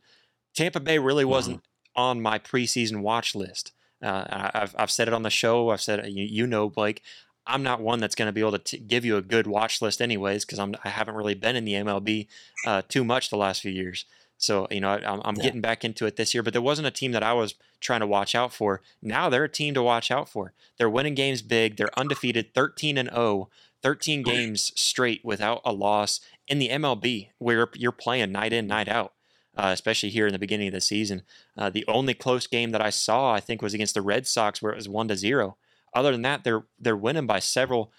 Tampa 0.55 0.81
Bay 0.81 0.99
really 0.99 1.25
mm-hmm. 1.25 1.31
wasn't 1.31 1.59
mm-hmm. 1.59 2.01
on 2.01 2.23
my 2.23 2.39
preseason 2.39 3.03
watch 3.03 3.35
list. 3.35 3.73
Uh, 4.03 4.51
I've, 4.55 4.75
I've 4.79 4.91
said 4.91 5.09
it 5.09 5.15
on 5.15 5.23
the 5.23 5.31
show. 5.31 5.71
I've 5.71 5.81
said, 5.81 6.07
you, 6.09 6.25
you 6.25 6.47
know, 6.47 6.69
Blake, 6.69 7.03
I'm 7.47 7.63
not 7.63 7.81
one 7.81 8.01
that's 8.01 8.15
going 8.15 8.27
to 8.27 8.33
be 8.33 8.41
able 8.41 8.53
to 8.53 8.59
t- 8.59 8.79
give 8.79 9.05
you 9.05 9.17
a 9.17 9.23
good 9.23 9.47
watch 9.47 9.81
list, 9.81 10.03
anyways, 10.03 10.45
because 10.45 10.59
I'm 10.59 10.75
I 10.85 10.89
haven't 10.89 11.15
really 11.15 11.35
been 11.35 11.57
in 11.57 11.65
the 11.65 11.75
MLB 11.75 12.27
uh, 12.67 12.83
too 12.89 13.05
much 13.05 13.31
the 13.31 13.37
last 13.37 13.63
few 13.63 13.71
years. 13.71 14.05
So 14.39 14.67
you 14.71 14.81
know, 14.81 14.91
I, 14.91 15.13
am 15.13 15.23
I'm 15.25 15.37
yeah. 15.37 15.45
getting 15.45 15.61
back 15.61 15.85
into 15.85 16.07
it 16.07 16.17
this 16.17 16.35
year. 16.35 16.43
But 16.43 16.53
there 16.53 16.63
wasn't 16.63 16.89
a 16.89 16.93
team 16.93 17.13
that 17.13 17.23
I 17.23 17.33
was 17.33 17.55
trying 17.81 18.01
to 18.01 18.07
watch 18.07 18.35
out 18.35 18.53
for. 18.53 18.83
Now 19.01 19.29
they're 19.29 19.45
a 19.45 19.49
team 19.49 19.75
to 19.75 19.83
watch 19.83 20.11
out 20.11 20.29
for. 20.29 20.53
They're 20.79 20.91
winning 20.91 21.15
games 21.15 21.43
big. 21.43 21.77
They're 21.77 21.99
undefeated, 21.99 22.55
13 22.55 22.99
and 22.99 23.11
0. 23.11 23.49
13 23.83 24.23
games 24.23 24.73
straight 24.75 25.25
without 25.25 25.61
a 25.65 25.73
loss 25.73 26.21
in 26.49 26.59
the 26.59 26.71
MLB, 26.71 27.29
where 27.39 27.69
you're 27.75 27.93
playing 27.93 28.33
night 28.33 28.53
in, 28.53 28.67
night 28.67 28.89
out. 28.89 29.13
Uh, 29.57 29.71
especially 29.73 30.11
here 30.11 30.27
in 30.27 30.35
the 30.35 30.39
beginning 30.39 30.69
of 30.69 30.75
the 30.75 30.81
season. 30.83 31.23
Uh, 31.57 31.71
the 31.71 31.85
only 31.89 32.13
close 32.13 32.47
game 32.47 32.73
that 32.73 32.83
I 32.83 32.91
saw, 32.91 33.33
I 33.33 33.41
think, 33.41 33.63
was 33.63 33.73
against 33.73 33.95
the 33.95 34.03
Red 34.03 34.27
Sox, 34.27 34.61
where 34.61 34.71
it 34.71 34.77
was 34.77 34.87
one 34.87 35.09
to 35.09 35.17
zero. 35.17 35.57
Other 35.97 36.13
than 36.13 36.23
that, 36.23 36.45
they're 36.45 36.65
they're 36.79 36.97
winning 36.97 37.27
by 37.27 37.39
several 37.39 37.91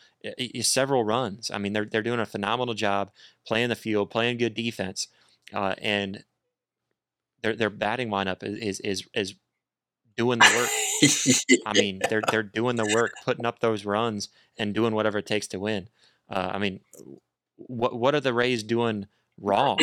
several 0.62 1.04
runs. 1.04 1.50
I 1.50 1.58
mean, 1.58 1.74
they're 1.74 1.86
they're 1.86 2.04
doing 2.04 2.20
a 2.20 2.28
phenomenal 2.28 2.76
job 2.76 3.10
playing 3.46 3.70
the 3.70 3.76
field, 3.76 4.12
playing 4.12 4.38
good 4.38 4.54
defense, 4.54 5.08
uh, 5.52 5.74
and 5.82 6.24
their 7.42 7.56
their 7.56 7.72
batting 7.72 8.10
lineup 8.10 8.44
is 8.44 8.80
is 8.82 9.04
is 9.16 9.34
doing 10.16 10.38
the 10.38 10.54
work. 10.56 10.70
I 11.66 11.74
mean, 11.74 12.02
they're 12.08 12.22
they're 12.30 12.44
doing 12.44 12.76
the 12.76 12.86
work, 12.94 13.14
putting 13.26 13.48
up 13.48 13.60
those 13.62 13.84
runs, 13.84 14.30
and 14.58 14.76
doing 14.76 14.94
whatever 14.94 15.18
it 15.18 15.26
takes 15.26 15.48
to 15.48 15.60
win. 15.60 15.90
Uh, 16.30 16.52
I 16.54 16.60
mean, 16.60 16.82
what 17.56 17.98
what 17.98 18.14
are 18.14 18.22
the 18.22 18.34
Rays 18.34 18.62
doing 18.62 19.08
wrong? 19.42 19.80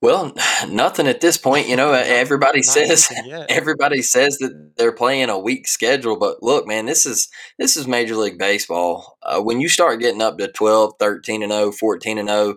Well, 0.00 0.32
nothing 0.68 1.06
at 1.06 1.20
this 1.20 1.36
point. 1.36 1.68
You 1.68 1.76
know, 1.76 1.92
everybody 1.92 2.62
says 2.62 3.08
everybody 3.48 4.02
says 4.02 4.38
that 4.38 4.72
they're 4.76 4.92
playing 4.92 5.28
a 5.30 5.38
weak 5.38 5.68
schedule, 5.68 6.18
but 6.18 6.42
look, 6.42 6.66
man, 6.66 6.86
this 6.86 7.06
is 7.06 7.28
this 7.58 7.76
is 7.76 7.86
Major 7.86 8.16
League 8.16 8.38
Baseball. 8.38 9.18
Uh, 9.22 9.40
when 9.40 9.60
you 9.60 9.68
start 9.68 10.00
getting 10.00 10.22
up 10.22 10.38
to 10.38 10.48
12, 10.48 10.94
13 10.98 11.42
and 11.42 11.52
0, 11.52 11.72
14 11.72 12.18
and 12.18 12.28
0, 12.28 12.56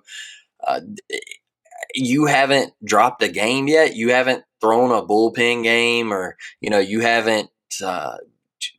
uh, 0.66 0.82
you 1.94 2.26
haven't 2.26 2.74
dropped 2.84 3.24
a 3.24 3.28
game 3.28 3.68
yet. 3.68 3.96
You 3.96 4.12
haven't 4.12 4.44
thrown 4.62 4.92
a 4.92 5.06
bullpen 5.06 5.64
game, 5.64 6.14
or 6.14 6.38
you 6.62 6.70
know, 6.70 6.80
you 6.80 7.02
haven't 7.02 7.50
uh, 7.84 8.18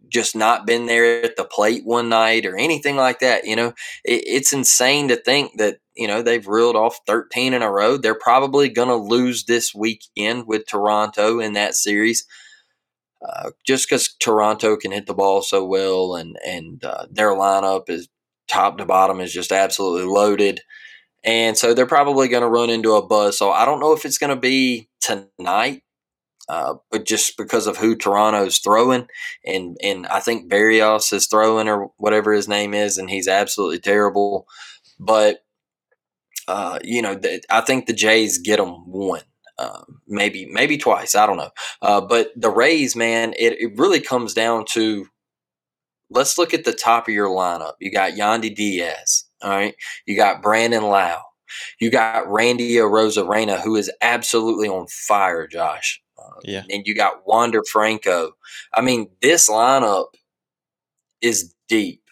just 0.08 0.36
not 0.36 0.66
been 0.66 0.86
there 0.86 1.24
at 1.24 1.36
the 1.36 1.44
plate 1.44 1.84
one 1.84 2.08
night 2.08 2.46
or 2.46 2.56
anything 2.56 2.96
like 2.96 3.20
that. 3.20 3.44
You 3.44 3.56
know, 3.56 3.68
it, 4.04 4.22
it's 4.26 4.52
insane 4.52 5.08
to 5.08 5.16
think 5.16 5.58
that 5.58 5.78
you 5.96 6.06
know 6.06 6.22
they've 6.22 6.46
reeled 6.46 6.76
off 6.76 7.00
13 7.06 7.54
in 7.54 7.62
a 7.62 7.70
row. 7.70 7.96
They're 7.96 8.14
probably 8.14 8.68
going 8.68 8.88
to 8.88 8.96
lose 8.96 9.44
this 9.44 9.74
weekend 9.74 10.46
with 10.46 10.66
Toronto 10.66 11.40
in 11.40 11.52
that 11.54 11.74
series. 11.74 12.24
Uh, 13.26 13.50
just 13.64 13.88
because 13.88 14.14
Toronto 14.20 14.76
can 14.76 14.90
hit 14.90 15.06
the 15.06 15.14
ball 15.14 15.42
so 15.42 15.64
well, 15.64 16.16
and 16.16 16.36
and 16.46 16.84
uh, 16.84 17.06
their 17.10 17.30
lineup 17.30 17.88
is 17.88 18.08
top 18.48 18.78
to 18.78 18.84
bottom 18.84 19.20
is 19.20 19.32
just 19.32 19.52
absolutely 19.52 20.04
loaded. 20.04 20.60
And 21.24 21.56
so 21.56 21.72
they're 21.72 21.86
probably 21.86 22.28
going 22.28 22.42
to 22.42 22.48
run 22.48 22.68
into 22.68 22.94
a 22.94 23.06
buzz. 23.06 23.38
So 23.38 23.52
I 23.52 23.64
don't 23.64 23.80
know 23.80 23.92
if 23.92 24.04
it's 24.04 24.18
going 24.18 24.34
to 24.34 24.40
be 24.40 24.88
tonight, 25.00 25.82
uh, 26.48 26.74
but 26.90 27.06
just 27.06 27.36
because 27.36 27.68
of 27.68 27.76
who 27.76 27.94
Toronto's 27.94 28.58
throwing, 28.58 29.06
and 29.44 29.76
and 29.82 30.06
I 30.08 30.20
think 30.20 30.50
Berrios 30.50 31.12
is 31.12 31.28
throwing 31.28 31.68
or 31.68 31.90
whatever 31.96 32.32
his 32.32 32.48
name 32.48 32.74
is, 32.74 32.98
and 32.98 33.08
he's 33.08 33.28
absolutely 33.28 33.78
terrible. 33.78 34.46
But 34.98 35.38
uh, 36.48 36.78
you 36.82 37.02
know, 37.02 37.16
th- 37.16 37.44
I 37.50 37.60
think 37.60 37.86
the 37.86 37.92
Jays 37.92 38.38
get 38.38 38.58
them 38.58 38.90
one. 38.90 39.22
Uh, 39.58 39.82
maybe 40.08 40.46
maybe 40.46 40.78
twice. 40.78 41.14
I 41.14 41.26
don't 41.26 41.36
know. 41.36 41.50
Uh, 41.82 42.00
but 42.00 42.30
the 42.34 42.50
Rays, 42.50 42.96
man, 42.96 43.34
it, 43.38 43.60
it 43.60 43.78
really 43.78 44.00
comes 44.00 44.34
down 44.34 44.64
to 44.70 45.06
let's 46.10 46.38
look 46.38 46.54
at 46.54 46.64
the 46.64 46.72
top 46.72 47.08
of 47.08 47.14
your 47.14 47.28
lineup. 47.28 47.74
You 47.80 47.90
got 47.90 48.12
Yandy 48.12 48.54
Diaz. 48.54 49.24
All 49.42 49.50
right. 49.50 49.74
You 50.06 50.16
got 50.16 50.42
Brandon 50.42 50.84
Lowe. 50.84 51.20
You 51.80 51.90
got 51.90 52.30
Randy 52.30 52.76
Arozarena, 52.76 53.60
who 53.60 53.76
is 53.76 53.90
absolutely 54.00 54.68
on 54.68 54.86
fire, 54.88 55.46
Josh. 55.46 56.00
Uh, 56.18 56.40
yeah. 56.44 56.62
And 56.70 56.86
you 56.86 56.94
got 56.94 57.26
Wander 57.26 57.62
Franco. 57.70 58.32
I 58.72 58.80
mean, 58.80 59.10
this 59.20 59.50
lineup 59.50 60.06
is 61.20 61.54
deep. 61.68 62.02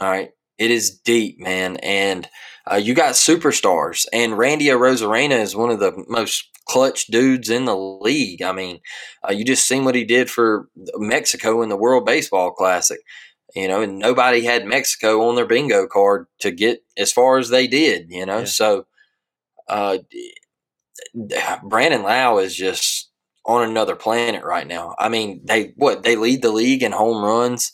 All 0.00 0.08
right. 0.10 0.30
It 0.60 0.70
is 0.70 0.90
deep, 1.00 1.40
man. 1.40 1.78
And 1.78 2.28
uh, 2.70 2.76
you 2.76 2.94
got 2.94 3.14
superstars. 3.14 4.06
And 4.12 4.38
Randy 4.38 4.66
Arozarena 4.66 5.40
is 5.40 5.56
one 5.56 5.70
of 5.70 5.80
the 5.80 6.04
most 6.08 6.48
clutch 6.66 7.06
dudes 7.08 7.50
in 7.50 7.64
the 7.64 7.76
league. 7.76 8.42
I 8.42 8.52
mean, 8.52 8.80
uh, 9.28 9.32
you 9.32 9.44
just 9.44 9.66
seen 9.66 9.84
what 9.84 9.96
he 9.96 10.04
did 10.04 10.30
for 10.30 10.68
Mexico 10.96 11.62
in 11.62 11.68
the 11.68 11.76
World 11.76 12.06
Baseball 12.06 12.52
Classic 12.52 13.00
you 13.54 13.68
know, 13.68 13.82
and 13.82 13.98
nobody 13.98 14.44
had 14.44 14.64
Mexico 14.64 15.28
on 15.28 15.34
their 15.34 15.46
bingo 15.46 15.86
card 15.86 16.26
to 16.40 16.50
get 16.50 16.84
as 16.96 17.12
far 17.12 17.38
as 17.38 17.48
they 17.48 17.66
did, 17.66 18.06
you 18.10 18.26
know. 18.26 18.40
Yeah. 18.40 18.44
So, 18.44 18.86
uh, 19.68 19.98
Brandon 21.64 22.02
Lowe 22.02 22.38
is 22.38 22.54
just 22.54 23.10
on 23.46 23.68
another 23.68 23.96
planet 23.96 24.44
right 24.44 24.66
now. 24.66 24.94
I 24.98 25.08
mean, 25.08 25.40
they 25.44 25.72
what 25.76 26.02
they 26.02 26.16
lead 26.16 26.42
the 26.42 26.52
league 26.52 26.82
in 26.82 26.92
home 26.92 27.24
runs. 27.24 27.72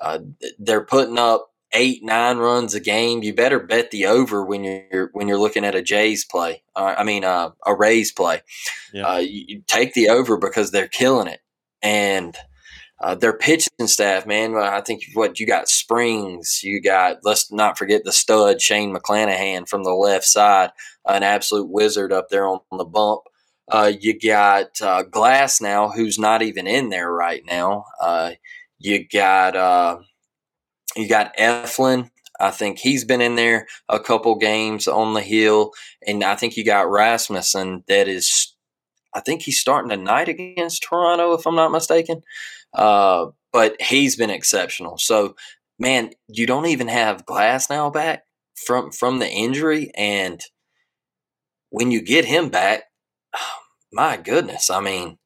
Uh, 0.00 0.20
they're 0.58 0.84
putting 0.84 1.18
up 1.18 1.47
eight, 1.72 2.02
nine 2.02 2.38
runs 2.38 2.74
a 2.74 2.80
game. 2.80 3.22
You 3.22 3.34
better 3.34 3.60
bet 3.60 3.90
the 3.90 4.06
over 4.06 4.44
when 4.44 4.64
you're 4.64 5.10
when 5.12 5.28
you're 5.28 5.38
looking 5.38 5.64
at 5.64 5.74
a 5.74 5.82
Jays 5.82 6.24
play. 6.24 6.62
Uh, 6.74 6.94
I 6.96 7.04
mean, 7.04 7.24
uh, 7.24 7.50
a 7.66 7.74
Rays 7.74 8.12
play. 8.12 8.42
Yeah. 8.92 9.06
Uh, 9.06 9.18
you, 9.18 9.44
you 9.48 9.62
take 9.66 9.94
the 9.94 10.08
over 10.08 10.36
because 10.36 10.70
they're 10.70 10.88
killing 10.88 11.28
it, 11.28 11.40
and 11.82 12.36
uh, 13.00 13.14
their 13.14 13.32
pitching 13.32 13.86
staff, 13.86 14.26
man. 14.26 14.56
I 14.56 14.80
think 14.80 15.02
what 15.14 15.38
you 15.38 15.46
got 15.46 15.68
Springs, 15.68 16.62
you 16.62 16.80
got. 16.80 17.18
Let's 17.22 17.52
not 17.52 17.78
forget 17.78 18.04
the 18.04 18.12
stud 18.12 18.60
Shane 18.60 18.94
McClanahan 18.94 19.68
from 19.68 19.84
the 19.84 19.92
left 19.92 20.24
side, 20.24 20.70
an 21.06 21.22
absolute 21.22 21.70
wizard 21.70 22.12
up 22.12 22.28
there 22.28 22.46
on, 22.46 22.60
the 22.76 22.84
bump. 22.84 23.22
Uh, 23.70 23.92
you 24.00 24.18
got 24.18 24.80
uh, 24.80 25.04
Glasnow, 25.04 25.94
who's 25.94 26.18
not 26.18 26.42
even 26.42 26.66
in 26.66 26.88
there 26.88 27.12
right 27.12 27.42
now. 27.46 27.84
Uh, 28.02 28.32
you 28.78 29.06
got 29.06 29.54
uh, 29.54 29.98
you 30.96 31.08
got 31.08 31.36
Eflin. 31.36 32.10
I 32.40 32.50
think 32.50 32.78
he's 32.78 33.04
been 33.04 33.20
in 33.20 33.34
there 33.34 33.66
a 33.88 33.98
couple 33.98 34.36
games 34.36 34.86
on 34.86 35.14
the 35.14 35.22
hill, 35.22 35.72
and 36.06 36.22
I 36.22 36.36
think 36.36 36.56
you 36.56 36.64
got 36.64 36.90
Rasmussen 36.90 37.84
that 37.88 38.08
is 38.08 38.54
I 39.14 39.20
think 39.20 39.42
he's 39.42 39.60
starting 39.60 39.90
tonight 39.90 40.28
against 40.28 40.82
Toronto, 40.82 41.32
if 41.32 41.46
I'm 41.46 41.56
not 41.56 41.72
mistaken. 41.72 42.22
Uh, 42.74 43.26
but 43.52 43.80
he's 43.80 44.16
been 44.16 44.30
exceptional. 44.30 44.98
So, 44.98 45.34
man, 45.78 46.10
you 46.28 46.46
don't 46.46 46.66
even 46.66 46.88
have 46.88 47.26
Glasnow 47.26 47.92
back 47.92 48.24
from 48.66 48.92
from 48.92 49.18
the 49.18 49.28
injury, 49.28 49.90
and 49.96 50.40
when 51.70 51.90
you 51.90 52.02
get 52.02 52.24
him 52.24 52.50
back, 52.50 52.84
my 53.92 54.16
goodness, 54.16 54.70
I 54.70 54.80
mean, 54.80 55.18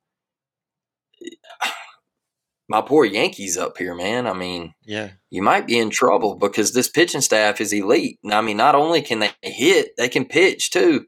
my 2.69 2.81
poor 2.81 3.05
Yankees 3.05 3.57
up 3.57 3.77
here, 3.79 3.95
man. 3.95 4.27
I 4.27 4.33
mean, 4.33 4.75
yeah, 4.85 5.11
you 5.31 5.43
might 5.43 5.67
be 5.67 5.79
in 5.79 5.91
trouble 5.91 6.37
because 6.37 6.73
this 6.73 6.89
pitching 6.89 7.21
staff 7.21 7.61
is 7.61 7.73
elite. 7.73 8.19
I 8.31 8.41
mean, 8.41 8.57
not 8.57 8.75
only 8.75 9.03
can 9.03 9.19
they 9.19 9.31
hit, 9.43 9.97
they 9.97 10.09
can 10.09 10.25
pitch 10.25 10.71
too, 10.71 11.07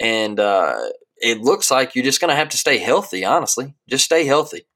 and 0.00 0.40
uh, 0.40 0.76
it 1.18 1.40
looks 1.40 1.70
like 1.70 1.94
you're 1.94 2.04
just 2.04 2.20
going 2.20 2.30
to 2.30 2.36
have 2.36 2.48
to 2.50 2.58
stay 2.58 2.78
healthy. 2.78 3.24
Honestly, 3.24 3.74
just 3.88 4.04
stay 4.04 4.24
healthy. 4.24 4.66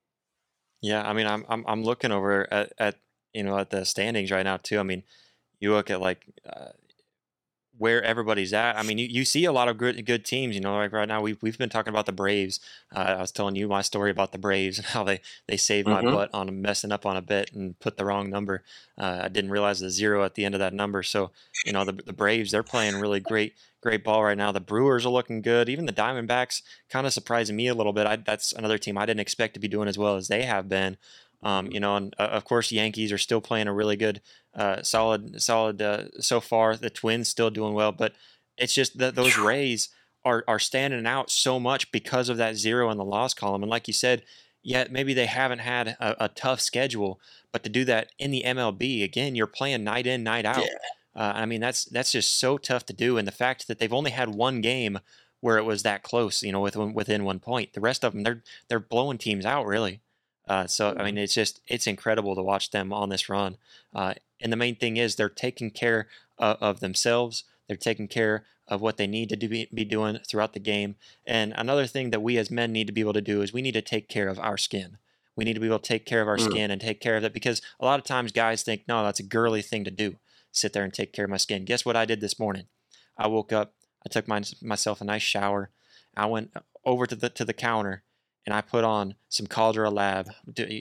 Yeah, 0.80 1.02
I 1.02 1.12
mean, 1.12 1.26
I'm 1.26 1.44
I'm, 1.48 1.64
I'm 1.66 1.84
looking 1.84 2.12
over 2.12 2.52
at, 2.52 2.72
at 2.78 2.96
you 3.32 3.42
know 3.42 3.58
at 3.58 3.70
the 3.70 3.84
standings 3.84 4.30
right 4.30 4.44
now 4.44 4.58
too. 4.58 4.78
I 4.78 4.84
mean, 4.84 5.02
you 5.60 5.72
look 5.72 5.90
at 5.90 6.00
like 6.00 6.24
uh, 6.48 6.72
where 7.78 8.02
everybody's 8.02 8.52
at. 8.52 8.76
I 8.76 8.82
mean, 8.82 8.98
you, 8.98 9.06
you 9.06 9.24
see 9.24 9.44
a 9.44 9.52
lot 9.52 9.68
of 9.68 9.78
good 9.78 10.04
good 10.04 10.24
teams. 10.24 10.54
You 10.54 10.60
know, 10.60 10.76
like 10.76 10.92
right 10.92 11.08
now 11.08 11.20
we've 11.20 11.40
we've 11.42 11.58
been 11.58 11.68
talking 11.68 11.92
about 11.92 12.06
the 12.06 12.12
Braves. 12.12 12.60
Uh, 12.94 13.14
I 13.18 13.20
was 13.20 13.32
telling 13.32 13.56
you 13.56 13.68
my 13.68 13.82
story 13.82 14.10
about 14.10 14.32
the 14.32 14.38
Braves 14.38 14.78
and 14.78 14.86
how 14.88 15.04
they 15.04 15.20
they 15.46 15.56
saved 15.56 15.88
my 15.88 16.02
mm-hmm. 16.02 16.14
butt 16.14 16.30
on 16.34 16.60
messing 16.60 16.92
up 16.92 17.06
on 17.06 17.16
a 17.16 17.22
bit 17.22 17.52
and 17.52 17.78
put 17.78 17.96
the 17.96 18.04
wrong 18.04 18.28
number. 18.28 18.62
Uh, 18.98 19.20
I 19.24 19.28
didn't 19.28 19.50
realize 19.50 19.80
the 19.80 19.90
zero 19.90 20.24
at 20.24 20.34
the 20.34 20.44
end 20.44 20.54
of 20.54 20.58
that 20.58 20.74
number. 20.74 21.02
So 21.02 21.30
you 21.64 21.72
know 21.72 21.84
the 21.84 21.92
the 21.92 22.12
Braves 22.12 22.50
they're 22.50 22.62
playing 22.62 22.96
really 22.96 23.20
great 23.20 23.54
great 23.80 24.04
ball 24.04 24.24
right 24.24 24.36
now. 24.36 24.52
The 24.52 24.60
Brewers 24.60 25.06
are 25.06 25.10
looking 25.10 25.40
good. 25.40 25.68
Even 25.68 25.86
the 25.86 25.92
Diamondbacks 25.92 26.62
kind 26.90 27.06
of 27.06 27.12
surprising 27.12 27.56
me 27.56 27.68
a 27.68 27.74
little 27.74 27.92
bit. 27.92 28.06
I, 28.06 28.16
that's 28.16 28.52
another 28.52 28.78
team 28.78 28.98
I 28.98 29.06
didn't 29.06 29.20
expect 29.20 29.54
to 29.54 29.60
be 29.60 29.68
doing 29.68 29.88
as 29.88 29.98
well 29.98 30.16
as 30.16 30.28
they 30.28 30.42
have 30.42 30.68
been. 30.68 30.96
Um, 31.42 31.70
you 31.70 31.80
know, 31.80 31.96
and 31.96 32.14
uh, 32.18 32.22
of 32.24 32.44
course, 32.44 32.72
Yankees 32.72 33.12
are 33.12 33.18
still 33.18 33.40
playing 33.40 33.68
a 33.68 33.72
really 33.72 33.96
good, 33.96 34.20
uh, 34.54 34.82
solid, 34.82 35.40
solid 35.40 35.80
uh, 35.80 36.04
so 36.20 36.40
far. 36.40 36.76
The 36.76 36.90
Twins 36.90 37.28
still 37.28 37.50
doing 37.50 37.74
well, 37.74 37.92
but 37.92 38.14
it's 38.56 38.74
just 38.74 38.98
that 38.98 39.14
those 39.14 39.38
Rays 39.38 39.88
are 40.24 40.44
are 40.48 40.58
standing 40.58 41.06
out 41.06 41.30
so 41.30 41.60
much 41.60 41.92
because 41.92 42.28
of 42.28 42.36
that 42.38 42.56
zero 42.56 42.90
in 42.90 42.98
the 42.98 43.04
loss 43.04 43.34
column. 43.34 43.62
And 43.62 43.70
like 43.70 43.86
you 43.86 43.94
said, 43.94 44.22
yet 44.62 44.90
maybe 44.90 45.14
they 45.14 45.26
haven't 45.26 45.60
had 45.60 45.88
a, 45.88 46.24
a, 46.24 46.28
tough 46.28 46.60
schedule, 46.60 47.20
but 47.52 47.62
to 47.62 47.70
do 47.70 47.84
that 47.84 48.10
in 48.18 48.30
the 48.32 48.42
MLB 48.44 49.04
again, 49.04 49.34
you're 49.34 49.46
playing 49.46 49.84
night 49.84 50.06
in, 50.06 50.24
night 50.24 50.44
out. 50.44 50.58
Yeah. 50.58 50.74
Uh, 51.14 51.32
I 51.34 51.46
mean, 51.46 51.60
that's 51.60 51.84
that's 51.84 52.12
just 52.12 52.38
so 52.38 52.58
tough 52.58 52.84
to 52.86 52.92
do. 52.92 53.16
And 53.16 53.26
the 53.26 53.32
fact 53.32 53.68
that 53.68 53.78
they've 53.78 53.92
only 53.92 54.10
had 54.10 54.34
one 54.34 54.60
game 54.60 54.98
where 55.40 55.58
it 55.58 55.64
was 55.64 55.82
that 55.82 56.02
close, 56.02 56.42
you 56.42 56.52
know, 56.52 56.60
within 56.60 56.92
within 56.94 57.24
one 57.24 57.40
point. 57.40 57.72
The 57.72 57.80
rest 57.80 58.04
of 58.04 58.12
them, 58.12 58.22
they're 58.22 58.42
they're 58.68 58.80
blowing 58.80 59.18
teams 59.18 59.46
out 59.46 59.66
really. 59.66 60.00
Uh, 60.48 60.66
so 60.66 60.94
I 60.98 61.04
mean, 61.04 61.18
it's 61.18 61.34
just 61.34 61.60
it's 61.66 61.86
incredible 61.86 62.34
to 62.34 62.42
watch 62.42 62.70
them 62.70 62.92
on 62.92 63.08
this 63.08 63.28
run. 63.28 63.56
Uh, 63.94 64.14
and 64.40 64.52
the 64.52 64.56
main 64.56 64.76
thing 64.76 64.96
is 64.96 65.16
they're 65.16 65.28
taking 65.28 65.70
care 65.70 66.08
of, 66.38 66.56
of 66.60 66.80
themselves. 66.80 67.44
They're 67.66 67.76
taking 67.76 68.08
care 68.08 68.44
of 68.66 68.80
what 68.80 68.96
they 68.96 69.06
need 69.06 69.28
to 69.30 69.36
do, 69.36 69.48
be 69.48 69.84
doing 69.84 70.18
throughout 70.26 70.52
the 70.52 70.60
game. 70.60 70.96
And 71.26 71.52
another 71.56 71.86
thing 71.86 72.10
that 72.10 72.22
we 72.22 72.36
as 72.36 72.50
men 72.50 72.72
need 72.72 72.86
to 72.86 72.92
be 72.92 73.00
able 73.00 73.14
to 73.14 73.20
do 73.20 73.42
is 73.42 73.52
we 73.52 73.62
need 73.62 73.72
to 73.72 73.82
take 73.82 74.08
care 74.08 74.28
of 74.28 74.38
our 74.38 74.58
skin. 74.58 74.98
We 75.36 75.44
need 75.44 75.54
to 75.54 75.60
be 75.60 75.66
able 75.66 75.78
to 75.78 75.88
take 75.88 76.04
care 76.04 76.20
of 76.20 76.28
our 76.28 76.36
mm. 76.36 76.50
skin 76.50 76.70
and 76.70 76.80
take 76.80 77.00
care 77.00 77.16
of 77.16 77.24
it 77.24 77.32
because 77.32 77.62
a 77.80 77.84
lot 77.84 77.98
of 77.98 78.04
times 78.04 78.32
guys 78.32 78.62
think, 78.62 78.82
no, 78.86 79.02
that's 79.04 79.20
a 79.20 79.24
girly 79.24 79.62
thing 79.62 79.84
to 79.84 79.90
do. 79.90 80.16
Sit 80.52 80.72
there 80.72 80.84
and 80.84 80.92
take 80.92 81.12
care 81.12 81.24
of 81.24 81.30
my 81.30 81.36
skin. 81.36 81.64
Guess 81.64 81.84
what 81.84 81.96
I 81.96 82.04
did 82.04 82.20
this 82.20 82.38
morning? 82.38 82.66
I 83.16 83.28
woke 83.28 83.52
up. 83.52 83.74
I 84.04 84.08
took 84.08 84.28
my, 84.28 84.42
myself 84.62 85.00
a 85.00 85.04
nice 85.04 85.22
shower. 85.22 85.70
I 86.16 86.26
went 86.26 86.52
over 86.84 87.06
to 87.06 87.14
the 87.14 87.28
to 87.30 87.44
the 87.44 87.52
counter 87.52 88.02
and 88.48 88.54
I 88.54 88.62
put 88.62 88.82
on 88.82 89.14
some 89.28 89.46
Caldera 89.46 89.90
Lab. 89.90 90.30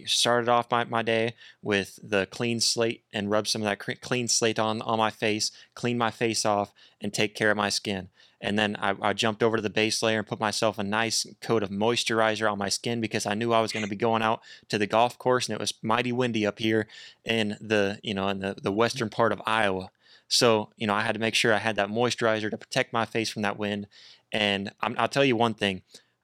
Started 0.06 0.48
off 0.48 0.72
my, 0.72 0.86
my 0.86 1.02
day 1.04 1.34
with 1.62 2.00
the 2.02 2.26
clean 2.28 2.62
slate 2.62 3.04
and 3.12 3.30
rub 3.30 3.46
some 3.46 3.62
of 3.62 3.66
that 3.66 4.00
clean 4.00 4.30
slate 4.30 4.58
on, 4.58 4.82
on 4.84 4.98
my 4.98 5.10
face, 5.10 5.52
clean 5.76 5.98
my 5.98 6.10
face 6.10 6.46
off, 6.46 6.72
and 7.02 7.14
take 7.14 7.36
care 7.36 7.52
of 7.52 7.58
my 7.58 7.68
skin. 7.68 8.08
And 8.40 8.58
then 8.58 8.78
I, 8.80 8.96
I 9.02 9.12
jumped 9.12 9.44
over 9.44 9.58
to 9.58 9.62
the 9.62 9.70
base 9.70 10.02
layer 10.02 10.20
and 10.20 10.26
put 10.26 10.40
myself 10.40 10.80
a 10.80 10.84
nice 10.84 11.28
coat 11.42 11.62
of 11.62 11.70
moisturizer 11.70 12.50
on 12.50 12.58
my 12.58 12.70
skin 12.70 13.02
because 13.02 13.26
I 13.26 13.34
knew 13.34 13.52
I 13.52 13.60
was 13.60 13.74
going 13.74 13.84
to 13.84 13.90
be 13.90 13.98
going 13.98 14.22
out 14.22 14.40
to 14.70 14.78
the 14.78 14.88
golf 14.88 15.18
course 15.18 15.50
and 15.50 15.54
it 15.54 15.60
was 15.60 15.74
mighty 15.82 16.14
windy 16.14 16.46
up 16.46 16.60
here 16.60 16.88
in 17.26 17.58
the 17.60 18.00
you 18.02 18.14
know 18.14 18.30
in 18.30 18.40
the, 18.40 18.56
the 18.64 18.72
western 18.72 19.10
part 19.10 19.34
of 19.34 19.42
Iowa. 19.46 19.90
So 20.30 20.70
you 20.78 20.88
know 20.88 20.94
I 20.94 21.02
had 21.02 21.16
to 21.16 21.20
make 21.20 21.36
sure 21.36 21.54
I 21.54 21.58
had 21.58 21.76
that 21.76 21.90
moisturizer 21.90 22.50
to 22.50 22.58
protect 22.58 22.94
my 22.94 23.04
face 23.04 23.30
from 23.30 23.42
that 23.42 23.60
wind. 23.60 23.88
And 24.32 24.72
i 24.80 24.88
will 24.88 25.08
tell 25.10 25.26
you 25.26 25.36
one 25.36 25.54
thing, 25.54 25.82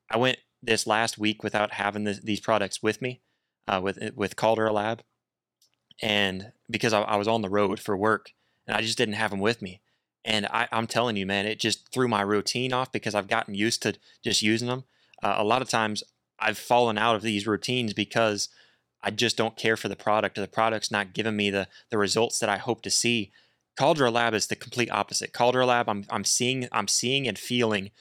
I 0.10 0.16
went 0.16 0.38
this 0.64 0.88
last 0.88 1.18
week 1.18 1.44
without 1.44 1.74
having 1.74 2.06
the, 2.06 2.20
these 2.24 2.40
products 2.40 2.82
with 2.82 3.02
me, 3.02 3.22
uh, 3.68 3.82
with 3.84 4.02
eh, 4.02 4.12
with 4.16 4.36
Caldera 4.36 4.72
Lab, 4.72 5.04
and 6.02 6.52
because 6.70 6.94
I, 6.94 7.02
I, 7.02 7.16
was 7.18 7.28
on 7.28 7.42
the 7.42 7.50
road 7.50 7.80
for 7.80 7.96
work 7.96 8.32
and 8.68 8.76
I 8.76 8.82
just 8.82 8.98
didn't 8.98 9.16
have 9.16 9.32
them 9.32 9.40
with 9.40 9.62
me. 9.62 9.82
And 10.26 10.46
I, 10.48 10.68
am 10.72 10.88
telling 10.88 11.18
you, 11.18 11.26
man, 11.26 11.46
it 11.46 11.60
just 11.60 11.92
threw 11.92 12.08
my 12.08 12.22
routine 12.22 12.72
off 12.74 12.92
because 12.92 13.14
I've 13.14 13.28
gotten 13.28 13.56
used 13.56 13.84
to 13.84 13.96
just 14.24 14.42
using 14.42 14.70
them. 14.70 14.86
Uh, 15.22 15.36
a 15.38 15.44
lot 15.44 15.62
of 15.62 15.70
times 15.70 16.04
I've 16.40 16.58
fallen 16.58 16.98
out 16.98 17.16
of 17.16 17.22
these 17.22 17.46
routines 17.46 17.94
because 17.94 18.50
I 19.02 19.12
just 19.12 19.36
don't 19.36 19.58
care 19.58 19.76
for 19.76 19.90
the 19.90 19.96
product 19.96 20.38
or 20.38 20.42
the 20.42 20.48
product's 20.48 20.92
not 20.92 21.14
giving 21.14 21.36
me 21.36 21.50
the 21.50 21.68
the 21.90 21.98
results 21.98 22.40
that 22.40 22.50
I 22.50 22.58
hope 22.58 22.82
to 22.84 22.90
see. 22.90 23.32
Caldera 23.76 24.12
Lab 24.12 24.34
is 24.34 24.48
the 24.48 24.56
complete 24.56 24.92
opposite. 24.92 25.34
Caldera 25.34 25.66
Lab, 25.66 25.90
I'm 25.90 26.06
I'm 26.10 26.24
seeing 26.24 26.68
I'm 26.72 26.88
seeing 26.88 27.28
and 27.28 27.38
feeling 27.38 27.92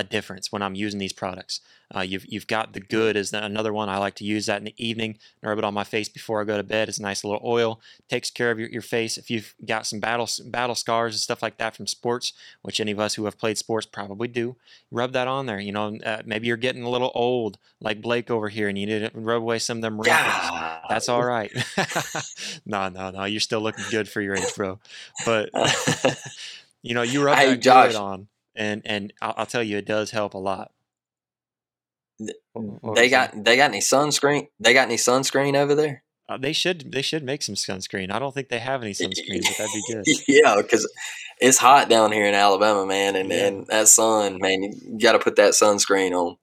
a 0.00 0.04
difference 0.04 0.50
when 0.50 0.62
I'm 0.62 0.74
using 0.74 0.98
these 0.98 1.12
products. 1.12 1.60
Uh, 1.94 2.00
you've 2.00 2.24
you've 2.28 2.46
got 2.46 2.72
the 2.72 2.80
good 2.80 3.16
is 3.16 3.32
another 3.32 3.72
one. 3.72 3.88
I 3.88 3.98
like 3.98 4.14
to 4.16 4.24
use 4.24 4.46
that 4.46 4.58
in 4.58 4.64
the 4.64 4.74
evening 4.76 5.18
and 5.42 5.48
rub 5.48 5.58
it 5.58 5.64
on 5.64 5.74
my 5.74 5.82
face 5.82 6.08
before 6.08 6.40
I 6.40 6.44
go 6.44 6.56
to 6.56 6.62
bed. 6.62 6.88
It's 6.88 6.98
a 6.98 7.02
nice 7.02 7.24
little 7.24 7.40
oil. 7.44 7.80
Takes 8.08 8.30
care 8.30 8.52
of 8.52 8.60
your, 8.60 8.68
your 8.68 8.82
face. 8.82 9.18
If 9.18 9.28
you've 9.28 9.54
got 9.64 9.86
some 9.86 9.98
battle 9.98 10.28
battle 10.46 10.76
scars 10.76 11.14
and 11.14 11.20
stuff 11.20 11.42
like 11.42 11.58
that 11.58 11.74
from 11.74 11.88
sports, 11.88 12.32
which 12.62 12.80
any 12.80 12.92
of 12.92 13.00
us 13.00 13.14
who 13.14 13.24
have 13.24 13.38
played 13.38 13.58
sports 13.58 13.86
probably 13.86 14.28
do, 14.28 14.54
rub 14.92 15.12
that 15.12 15.26
on 15.26 15.46
there. 15.46 15.58
You 15.58 15.72
know, 15.72 15.98
uh, 16.06 16.22
maybe 16.24 16.46
you're 16.46 16.56
getting 16.56 16.84
a 16.84 16.90
little 16.90 17.10
old, 17.12 17.58
like 17.80 18.00
Blake 18.00 18.30
over 18.30 18.48
here, 18.48 18.68
and 18.68 18.78
you 18.78 18.86
need 18.86 19.00
to 19.00 19.10
rub 19.12 19.42
away 19.42 19.58
some 19.58 19.78
of 19.78 19.82
them 19.82 20.00
wrinkles. 20.00 20.16
Yeah. 20.16 20.78
That's 20.88 21.08
all 21.08 21.24
right. 21.24 21.50
no, 22.64 22.88
no, 22.88 23.10
no. 23.10 23.24
You're 23.24 23.40
still 23.40 23.60
looking 23.60 23.84
good 23.90 24.08
for 24.08 24.20
your 24.20 24.36
age, 24.36 24.54
bro. 24.54 24.78
But 25.26 25.50
you 26.82 26.94
know, 26.94 27.02
you 27.02 27.24
rub 27.24 27.36
hey, 27.36 27.50
that 27.50 27.60
Josh. 27.60 27.94
on 27.96 28.28
and 28.54 28.82
and 28.84 29.12
I'll, 29.20 29.34
I'll 29.38 29.46
tell 29.46 29.62
you, 29.62 29.78
it 29.78 29.86
does 29.86 30.10
help 30.10 30.34
a 30.34 30.38
lot. 30.38 30.72
they 32.18 33.08
got 33.08 33.32
that? 33.32 33.44
they 33.44 33.56
got 33.56 33.70
any 33.70 33.80
sunscreen? 33.80 34.48
They 34.58 34.72
got 34.74 34.88
any 34.88 34.96
sunscreen 34.96 35.56
over 35.56 35.74
there? 35.74 36.02
Uh, 36.28 36.38
they 36.38 36.52
should 36.52 36.92
they 36.92 37.02
should 37.02 37.24
make 37.24 37.42
some 37.42 37.56
sunscreen. 37.56 38.12
I 38.12 38.18
don't 38.20 38.32
think 38.32 38.48
they 38.48 38.60
have 38.60 38.82
any 38.82 38.92
sunscreen, 38.92 39.42
but 39.42 39.56
that'd 39.58 39.72
be 39.72 39.82
good. 39.92 40.04
yeah, 40.28 40.56
because 40.56 40.88
it's 41.40 41.58
hot 41.58 41.88
down 41.88 42.12
here 42.12 42.26
in 42.26 42.34
Alabama, 42.34 42.86
man, 42.86 43.16
and, 43.16 43.30
yeah. 43.30 43.46
and 43.46 43.66
that 43.66 43.88
sun, 43.88 44.38
man, 44.40 44.62
you 44.62 44.98
got 45.00 45.12
to 45.12 45.18
put 45.18 45.36
that 45.36 45.52
sunscreen 45.52 46.12
on. 46.12 46.36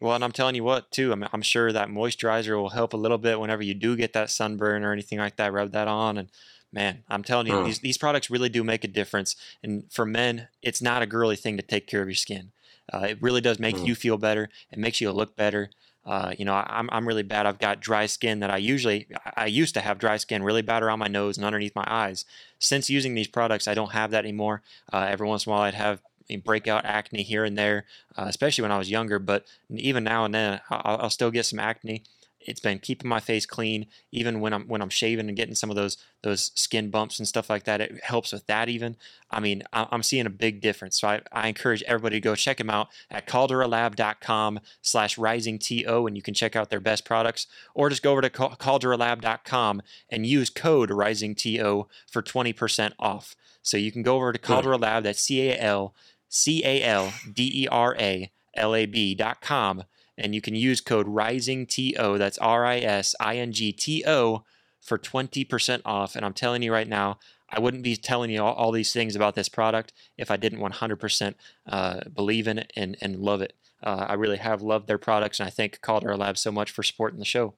Well, 0.00 0.14
and 0.14 0.24
I'm 0.24 0.32
telling 0.32 0.54
you 0.54 0.64
what, 0.64 0.90
too. 0.90 1.12
I'm, 1.12 1.26
I'm 1.32 1.42
sure 1.42 1.72
that 1.72 1.88
moisturizer 1.88 2.56
will 2.56 2.70
help 2.70 2.92
a 2.92 2.96
little 2.98 3.18
bit 3.18 3.40
whenever 3.40 3.62
you 3.62 3.74
do 3.74 3.96
get 3.96 4.12
that 4.14 4.30
sunburn 4.30 4.84
or 4.84 4.92
anything 4.92 5.18
like 5.18 5.36
that. 5.36 5.52
Rub 5.52 5.72
that 5.72 5.88
on, 5.88 6.18
and 6.18 6.30
man, 6.74 7.04
I'm 7.08 7.22
telling 7.22 7.46
you, 7.46 7.64
these, 7.64 7.78
these 7.78 7.98
products 7.98 8.28
really 8.28 8.48
do 8.48 8.64
make 8.64 8.84
a 8.84 8.88
difference. 8.88 9.36
And 9.62 9.84
for 9.90 10.04
men, 10.04 10.48
it's 10.60 10.82
not 10.82 11.02
a 11.02 11.06
girly 11.06 11.36
thing 11.36 11.56
to 11.56 11.62
take 11.62 11.86
care 11.86 12.02
of 12.02 12.08
your 12.08 12.16
skin. 12.16 12.50
Uh, 12.92 13.06
it 13.10 13.22
really 13.22 13.40
does 13.40 13.58
make 13.58 13.76
you 13.86 13.94
feel 13.94 14.18
better. 14.18 14.50
It 14.70 14.78
makes 14.78 15.00
you 15.00 15.10
look 15.12 15.36
better. 15.36 15.70
Uh, 16.04 16.34
you 16.36 16.44
know, 16.44 16.52
I'm, 16.52 16.90
I'm 16.92 17.08
really 17.08 17.22
bad. 17.22 17.46
I've 17.46 17.58
got 17.58 17.80
dry 17.80 18.04
skin 18.04 18.40
that 18.40 18.50
I 18.50 18.58
usually, 18.58 19.06
I 19.36 19.46
used 19.46 19.72
to 19.74 19.80
have 19.80 19.98
dry 19.98 20.18
skin 20.18 20.42
really 20.42 20.60
bad 20.60 20.82
around 20.82 20.98
my 20.98 21.08
nose 21.08 21.38
and 21.38 21.46
underneath 21.46 21.74
my 21.74 21.86
eyes. 21.86 22.26
Since 22.58 22.90
using 22.90 23.14
these 23.14 23.28
products, 23.28 23.66
I 23.66 23.74
don't 23.74 23.92
have 23.92 24.10
that 24.10 24.24
anymore. 24.24 24.60
Uh, 24.92 25.06
every 25.08 25.26
once 25.26 25.46
in 25.46 25.50
a 25.50 25.54
while, 25.54 25.62
I'd 25.62 25.74
have 25.74 26.02
a 26.28 26.36
breakout 26.36 26.84
acne 26.84 27.22
here 27.22 27.44
and 27.44 27.56
there, 27.56 27.86
uh, 28.18 28.26
especially 28.26 28.62
when 28.62 28.72
I 28.72 28.78
was 28.78 28.90
younger. 28.90 29.18
But 29.18 29.46
even 29.70 30.04
now 30.04 30.26
and 30.26 30.34
then, 30.34 30.60
I'll, 30.68 31.02
I'll 31.02 31.10
still 31.10 31.30
get 31.30 31.46
some 31.46 31.58
acne 31.58 32.02
it's 32.44 32.60
been 32.60 32.78
keeping 32.78 33.08
my 33.08 33.20
face 33.20 33.46
clean 33.46 33.86
even 34.12 34.40
when 34.40 34.52
I'm 34.52 34.64
when 34.68 34.82
I'm 34.82 34.90
shaving 34.90 35.28
and 35.28 35.36
getting 35.36 35.54
some 35.54 35.70
of 35.70 35.76
those 35.76 35.96
those 36.22 36.52
skin 36.54 36.90
bumps 36.90 37.18
and 37.18 37.26
stuff 37.28 37.50
like 37.50 37.64
that. 37.64 37.80
It 37.80 38.02
helps 38.02 38.32
with 38.32 38.46
that 38.46 38.68
even. 38.68 38.96
I 39.30 39.40
mean, 39.40 39.62
I'm 39.72 40.02
seeing 40.02 40.26
a 40.26 40.30
big 40.30 40.60
difference. 40.60 41.00
So 41.00 41.08
I, 41.08 41.20
I 41.32 41.48
encourage 41.48 41.82
everybody 41.82 42.16
to 42.16 42.20
go 42.20 42.34
check 42.34 42.58
them 42.58 42.70
out 42.70 42.88
at 43.10 43.26
calderalab.com 43.26 44.60
slash 44.82 45.16
risingto 45.16 46.06
and 46.06 46.16
you 46.16 46.22
can 46.22 46.34
check 46.34 46.54
out 46.54 46.70
their 46.70 46.80
best 46.80 47.04
products 47.04 47.46
or 47.74 47.90
just 47.90 48.02
go 48.02 48.12
over 48.12 48.20
to 48.20 48.30
calderalab.com 48.30 49.82
and 50.08 50.26
use 50.26 50.50
code 50.50 50.90
risingto 50.90 51.86
for 52.10 52.22
20% 52.22 52.92
off. 52.98 53.34
So 53.62 53.76
you 53.76 53.90
can 53.90 54.02
go 54.02 54.16
over 54.16 54.32
to 54.32 54.38
Caldera 54.38 54.76
Lab, 54.76 55.04
that's 55.04 55.22
C-A-L 55.22 55.94
C-A-L-D-E-R-A 56.34 58.30
L-A-B 58.56 59.14
dot 59.14 59.40
com 59.40 59.84
and 60.16 60.34
you 60.34 60.40
can 60.40 60.54
use 60.54 60.80
code 60.80 61.06
RISINGTO, 61.06 62.18
that's 62.18 62.38
R 62.38 62.64
I 62.64 62.78
S 62.78 63.14
I 63.20 63.36
N 63.36 63.52
G 63.52 63.72
T 63.72 64.04
O, 64.06 64.44
for 64.80 64.98
20% 64.98 65.82
off. 65.84 66.14
And 66.14 66.24
I'm 66.24 66.34
telling 66.34 66.62
you 66.62 66.72
right 66.72 66.88
now, 66.88 67.18
I 67.48 67.60
wouldn't 67.60 67.82
be 67.82 67.96
telling 67.96 68.30
you 68.30 68.42
all, 68.42 68.54
all 68.54 68.72
these 68.72 68.92
things 68.92 69.16
about 69.16 69.34
this 69.34 69.48
product 69.48 69.92
if 70.18 70.30
I 70.30 70.36
didn't 70.36 70.60
100% 70.60 71.34
uh, 71.66 72.00
believe 72.12 72.48
in 72.48 72.58
it 72.58 72.72
and, 72.76 72.96
and 73.00 73.16
love 73.16 73.40
it. 73.40 73.54
Uh, 73.82 74.06
I 74.08 74.14
really 74.14 74.38
have 74.38 74.62
loved 74.62 74.86
their 74.86 74.98
products, 74.98 75.40
and 75.40 75.46
I 75.46 75.50
thank 75.50 75.80
Caldera 75.80 76.16
Labs 76.16 76.40
so 76.40 76.50
much 76.50 76.70
for 76.70 76.82
supporting 76.82 77.18
the 77.18 77.24
show. 77.24 77.54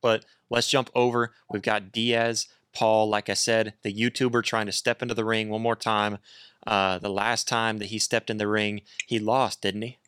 But 0.00 0.24
let's 0.50 0.70
jump 0.70 0.90
over. 0.94 1.32
We've 1.50 1.62
got 1.62 1.92
Diaz, 1.92 2.48
Paul, 2.74 3.08
like 3.08 3.28
I 3.28 3.34
said, 3.34 3.74
the 3.82 3.94
YouTuber 3.94 4.42
trying 4.42 4.66
to 4.66 4.72
step 4.72 5.00
into 5.00 5.14
the 5.14 5.24
ring 5.24 5.48
one 5.48 5.62
more 5.62 5.76
time. 5.76 6.18
Uh, 6.66 6.98
the 6.98 7.10
last 7.10 7.46
time 7.46 7.78
that 7.78 7.86
he 7.86 7.98
stepped 7.98 8.30
in 8.30 8.38
the 8.38 8.48
ring, 8.48 8.82
he 9.06 9.18
lost, 9.18 9.62
didn't 9.62 9.82
he? 9.82 9.98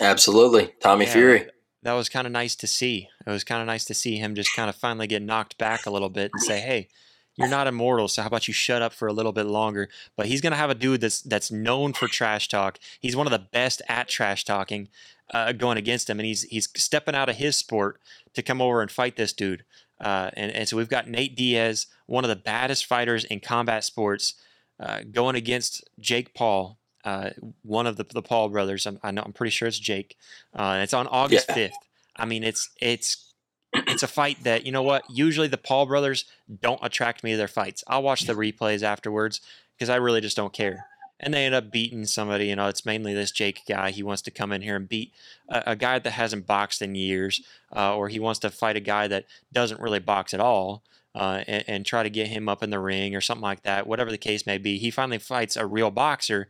Absolutely. 0.00 0.72
Tommy 0.80 1.04
yeah, 1.04 1.12
Fury. 1.12 1.46
That 1.82 1.92
was 1.92 2.08
kind 2.08 2.26
of 2.26 2.32
nice 2.32 2.56
to 2.56 2.66
see. 2.66 3.08
It 3.26 3.30
was 3.30 3.44
kind 3.44 3.60
of 3.60 3.66
nice 3.66 3.84
to 3.86 3.94
see 3.94 4.16
him 4.16 4.34
just 4.34 4.54
kind 4.54 4.68
of 4.68 4.76
finally 4.76 5.06
get 5.06 5.22
knocked 5.22 5.58
back 5.58 5.86
a 5.86 5.90
little 5.90 6.10
bit 6.10 6.30
and 6.32 6.42
say, 6.42 6.60
hey, 6.60 6.88
you're 7.36 7.48
not 7.48 7.66
immortal, 7.66 8.08
so 8.08 8.20
how 8.22 8.28
about 8.28 8.48
you 8.48 8.54
shut 8.54 8.82
up 8.82 8.92
for 8.92 9.08
a 9.08 9.12
little 9.12 9.32
bit 9.32 9.46
longer? 9.46 9.88
But 10.16 10.26
he's 10.26 10.42
gonna 10.42 10.56
have 10.56 10.68
a 10.68 10.74
dude 10.74 11.00
that's 11.00 11.22
that's 11.22 11.50
known 11.50 11.94
for 11.94 12.06
trash 12.06 12.48
talk. 12.48 12.78
He's 13.00 13.16
one 13.16 13.26
of 13.26 13.30
the 13.30 13.38
best 13.38 13.80
at 13.88 14.08
trash 14.08 14.44
talking, 14.44 14.88
uh, 15.32 15.52
going 15.52 15.78
against 15.78 16.10
him, 16.10 16.18
and 16.18 16.26
he's 16.26 16.42
he's 16.42 16.68
stepping 16.76 17.14
out 17.14 17.30
of 17.30 17.36
his 17.36 17.56
sport 17.56 17.98
to 18.34 18.42
come 18.42 18.60
over 18.60 18.82
and 18.82 18.90
fight 18.90 19.16
this 19.16 19.32
dude. 19.32 19.64
Uh, 20.00 20.30
and, 20.34 20.50
and 20.52 20.68
so 20.68 20.76
we've 20.76 20.88
got 20.88 21.08
Nate 21.08 21.36
Diaz, 21.36 21.86
one 22.06 22.24
of 22.24 22.30
the 22.30 22.36
baddest 22.36 22.86
fighters 22.86 23.24
in 23.24 23.40
combat 23.40 23.84
sports, 23.84 24.34
uh, 24.78 25.00
going 25.10 25.36
against 25.36 25.88
Jake 25.98 26.34
Paul, 26.34 26.78
uh, 27.04 27.30
one 27.62 27.86
of 27.86 27.96
the, 27.96 28.04
the 28.04 28.22
Paul 28.22 28.48
brothers. 28.48 28.86
I'm, 28.86 28.98
I 29.02 29.10
know, 29.10 29.22
I'm 29.24 29.32
pretty 29.32 29.50
sure 29.50 29.68
it's 29.68 29.78
Jake. 29.78 30.16
Uh, 30.54 30.80
it's 30.82 30.94
on 30.94 31.06
August 31.06 31.46
yeah. 31.48 31.68
5th. 31.68 31.74
I 32.16 32.24
mean, 32.24 32.44
it's 32.44 32.70
it's 32.80 33.32
it's 33.72 34.02
a 34.02 34.08
fight 34.08 34.42
that 34.44 34.66
you 34.66 34.72
know 34.72 34.82
what. 34.82 35.04
Usually 35.08 35.48
the 35.48 35.56
Paul 35.56 35.86
brothers 35.86 36.24
don't 36.60 36.80
attract 36.82 37.24
me 37.24 37.32
to 37.32 37.36
their 37.36 37.48
fights. 37.48 37.84
I'll 37.86 38.02
watch 38.02 38.22
the 38.22 38.34
replays 38.34 38.82
afterwards 38.82 39.40
because 39.76 39.88
I 39.88 39.96
really 39.96 40.20
just 40.20 40.36
don't 40.36 40.52
care 40.52 40.86
and 41.20 41.34
they 41.34 41.44
end 41.44 41.54
up 41.54 41.70
beating 41.70 42.06
somebody. 42.06 42.46
You 42.46 42.56
know, 42.56 42.66
it's 42.66 42.86
mainly 42.86 43.14
this 43.14 43.30
Jake 43.30 43.62
guy. 43.68 43.90
He 43.90 44.02
wants 44.02 44.22
to 44.22 44.30
come 44.30 44.50
in 44.50 44.62
here 44.62 44.74
and 44.74 44.88
beat 44.88 45.12
a, 45.48 45.62
a 45.68 45.76
guy 45.76 45.98
that 45.98 46.10
hasn't 46.10 46.46
boxed 46.46 46.82
in 46.82 46.94
years, 46.94 47.42
uh, 47.76 47.94
or 47.94 48.08
he 48.08 48.18
wants 48.18 48.40
to 48.40 48.50
fight 48.50 48.76
a 48.76 48.80
guy 48.80 49.06
that 49.06 49.26
doesn't 49.52 49.80
really 49.80 50.00
box 50.00 50.34
at 50.34 50.40
all. 50.40 50.82
Uh, 51.12 51.42
and, 51.48 51.64
and, 51.66 51.86
try 51.86 52.04
to 52.04 52.08
get 52.08 52.28
him 52.28 52.48
up 52.48 52.62
in 52.62 52.70
the 52.70 52.78
ring 52.78 53.16
or 53.16 53.20
something 53.20 53.42
like 53.42 53.64
that, 53.64 53.84
whatever 53.84 54.12
the 54.12 54.16
case 54.16 54.46
may 54.46 54.58
be. 54.58 54.78
He 54.78 54.92
finally 54.92 55.18
fights 55.18 55.56
a 55.56 55.66
real 55.66 55.90
boxer, 55.90 56.46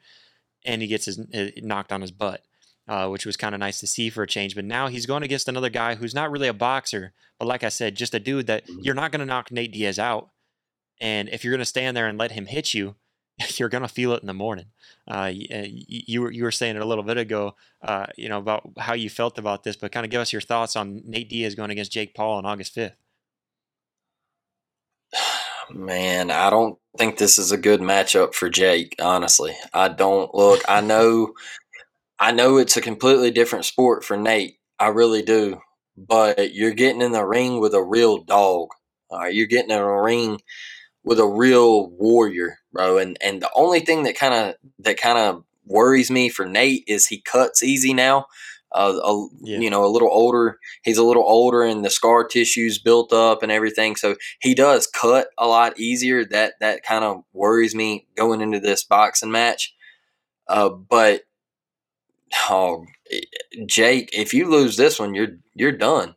and 0.65 0.83
he 0.83 0.89
gets 0.89 1.07
his, 1.07 1.21
his 1.33 1.53
knocked 1.63 1.93
on 1.93 2.01
his 2.01 2.11
butt, 2.11 2.43
uh, 2.89 3.09
which 3.09 3.27
was 3.27 3.37
kind 3.37 3.55
of 3.55 3.59
nice 3.59 3.81
to 3.81 3.87
see 3.87 4.11
for 4.11 4.23
a 4.23 4.27
change. 4.27 4.55
But 4.55 4.65
now 4.65 4.89
he's 4.89 5.07
going 5.07 5.23
against 5.23 5.49
another 5.49 5.71
guy 5.71 5.95
who's 5.95 6.15
not 6.15 6.31
really 6.31 6.49
a 6.49 6.55
boxer, 6.55 7.13
but 7.39 7.49
like 7.49 7.65
I 7.65 7.69
said, 7.69 7.95
just 7.95 8.15
a 8.15 8.21
dude 8.21 8.47
that 8.47 8.67
mm-hmm. 8.67 8.81
you're 8.83 8.95
not 8.95 9.13
going 9.13 9.21
to 9.21 9.27
knock 9.27 9.51
Nate 9.51 9.73
Diaz 9.73 9.99
out. 9.99 10.31
And 11.01 11.29
if 11.31 11.45
you're 11.45 11.53
going 11.53 11.61
to 11.61 11.65
stand 11.65 11.97
there 11.97 12.07
and 12.07 12.19
let 12.19 12.33
him 12.33 12.47
hit 12.47 12.75
you, 12.75 12.97
you're 13.57 13.69
going 13.69 13.83
to 13.83 13.89
feel 13.89 14.13
it 14.13 14.23
in 14.23 14.27
the 14.27 14.35
morning. 14.35 14.67
Uh, 15.09 15.31
you, 15.33 15.47
uh, 15.53 15.65
you, 15.67 16.23
were, 16.23 16.31
you 16.31 16.43
were 16.45 16.51
saying 16.51 16.77
it 16.77 16.83
a 16.83 16.87
little 16.87 17.05
bit 17.05 17.17
ago, 17.17 17.57
uh, 17.83 18.07
you 18.17 18.29
know, 18.29 18.39
about 18.39 18.71
how 18.79 18.95
you 18.95 19.09
felt 19.09 19.39
about 19.39 19.65
this, 19.65 19.77
but 19.77 19.93
kind 19.93 20.05
of 20.05 20.11
give 20.11 20.21
us 20.21 20.33
your 20.33 20.43
thoughts 20.43 20.77
on 20.77 21.03
Nate 21.07 21.29
Diaz 21.29 21.55
going 21.55 21.71
against 21.71 21.93
Jake 21.93 22.15
Paul 22.15 22.37
on 22.39 22.47
August 22.47 22.77
5th. 22.77 22.95
Man, 25.75 26.31
I 26.31 26.51
don't 26.51 26.79
think 26.99 27.19
this 27.19 27.39
is 27.39 27.53
a 27.53 27.59
good 27.59 27.81
matchup 27.81 28.35
for 28.35 28.49
Jake, 28.49 28.97
honestly. 29.01 29.55
I 29.73 29.89
don't 29.89 30.35
look, 30.35 30.63
I 30.69 30.81
know, 30.83 31.35
I 32.19 32.33
know 32.33 32.59
it's 32.59 32.77
a 32.77 32.83
completely 32.83 33.31
different 33.31 33.65
sport 33.65 34.05
for 34.05 34.17
Nate. 34.17 34.57
I 34.79 34.89
really 34.89 35.23
do. 35.23 35.61
But 35.97 36.55
you're 36.55 36.73
getting 36.73 37.03
in 37.03 37.13
the 37.13 37.25
ring 37.25 37.61
with 37.61 37.75
a 37.75 37.83
real 37.83 38.19
dog. 38.19 38.69
You're 39.31 39.47
getting 39.47 39.71
in 39.71 39.79
a 39.79 40.03
ring 40.03 40.41
with 41.05 41.19
a 41.19 41.27
real 41.27 41.91
warrior, 41.91 42.59
bro. 42.73 42.99
And 42.99 43.19
and 43.23 43.43
the 43.43 43.51
only 43.55 43.81
thing 43.81 44.05
that 44.05 44.17
kind 44.17 44.35
of 44.35 44.55
that 44.79 44.97
kind 44.99 45.19
of 45.19 45.45
worries 45.67 46.11
me 46.11 46.29
for 46.29 46.47
Nate 46.47 46.85
is 46.87 47.07
he 47.07 47.21
cuts 47.21 47.63
easy 47.63 47.93
now. 47.93 48.27
Uh, 48.73 49.01
a, 49.03 49.27
yeah. 49.43 49.59
you 49.59 49.69
know, 49.69 49.85
a 49.85 49.91
little 49.91 50.11
older. 50.11 50.59
He's 50.83 50.99
a 50.99 51.05
little 51.05 51.25
older, 51.25 51.63
and 51.63 51.85
the 51.85 51.91
scar 51.91 52.25
tissue's 52.25 52.79
built 52.79 53.13
up 53.13 53.43
and 53.43 53.51
everything. 53.51 53.97
So 53.97 54.17
he 54.41 54.55
does 54.55 54.87
cut 54.87 55.29
a 55.37 55.47
lot 55.47 55.79
easier. 55.79 56.25
That 56.25 56.55
that 56.61 56.83
kind 56.85 57.05
of 57.05 57.25
worries 57.33 57.75
me 57.75 58.07
going 58.17 58.41
into 58.41 58.61
this 58.61 58.85
boxing 58.85 59.31
match. 59.31 59.75
Uh, 60.49 60.69
but 60.69 61.23
oh, 62.49 62.85
Jake, 63.67 64.11
if 64.13 64.35
you 64.35 64.49
lose 64.49 64.77
this 64.77 64.99
one, 64.99 65.15
you're 65.15 65.39
you're 65.55 65.73
done. 65.73 66.15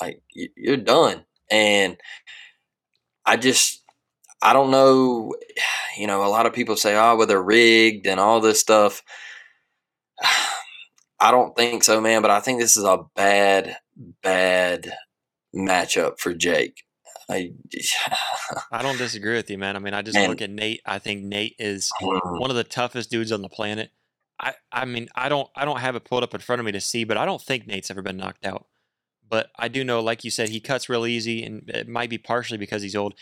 Like 0.00 0.22
you're 0.32 0.76
done. 0.76 1.24
And 1.50 1.96
I 3.24 3.36
just 3.36 3.82
I 4.42 4.52
don't 4.52 4.70
know. 4.70 5.34
You 5.98 6.06
know, 6.06 6.26
a 6.26 6.28
lot 6.28 6.44
of 6.44 6.52
people 6.52 6.76
say, 6.76 6.94
"Oh, 6.94 7.16
well, 7.16 7.26
they're 7.26 7.42
rigged 7.42 8.06
and 8.06 8.20
all 8.20 8.38
this 8.42 8.60
stuff." 8.60 9.02
I 11.18 11.30
don't 11.30 11.56
think 11.56 11.84
so, 11.84 12.00
man. 12.00 12.22
But 12.22 12.30
I 12.30 12.40
think 12.40 12.60
this 12.60 12.76
is 12.76 12.84
a 12.84 13.04
bad, 13.14 13.76
bad 14.22 14.92
matchup 15.54 16.18
for 16.18 16.34
Jake. 16.34 16.82
I, 17.28 17.52
I 18.72 18.82
don't 18.82 18.98
disagree 18.98 19.34
with 19.34 19.50
you, 19.50 19.58
man. 19.58 19.76
I 19.76 19.78
mean, 19.78 19.94
I 19.94 20.02
just 20.02 20.16
and, 20.16 20.28
look 20.28 20.42
at 20.42 20.50
Nate. 20.50 20.80
I 20.86 20.98
think 20.98 21.24
Nate 21.24 21.56
is 21.58 21.90
mm. 22.00 22.40
one 22.40 22.50
of 22.50 22.56
the 22.56 22.64
toughest 22.64 23.10
dudes 23.10 23.32
on 23.32 23.42
the 23.42 23.48
planet. 23.48 23.90
I, 24.38 24.54
I 24.70 24.84
mean, 24.84 25.08
I 25.16 25.28
don't, 25.28 25.48
I 25.56 25.64
don't 25.64 25.80
have 25.80 25.96
it 25.96 26.04
pulled 26.04 26.22
up 26.22 26.34
in 26.34 26.40
front 26.40 26.60
of 26.60 26.66
me 26.66 26.72
to 26.72 26.80
see, 26.80 27.04
but 27.04 27.16
I 27.16 27.24
don't 27.24 27.40
think 27.40 27.66
Nate's 27.66 27.90
ever 27.90 28.02
been 28.02 28.18
knocked 28.18 28.44
out. 28.44 28.66
But 29.28 29.50
I 29.58 29.68
do 29.68 29.82
know, 29.82 30.00
like 30.00 30.24
you 30.24 30.30
said, 30.30 30.50
he 30.50 30.60
cuts 30.60 30.88
real 30.88 31.06
easy, 31.06 31.42
and 31.42 31.68
it 31.68 31.88
might 31.88 32.10
be 32.10 32.18
partially 32.18 32.58
because 32.58 32.82
he's 32.82 32.94
old 32.94 33.14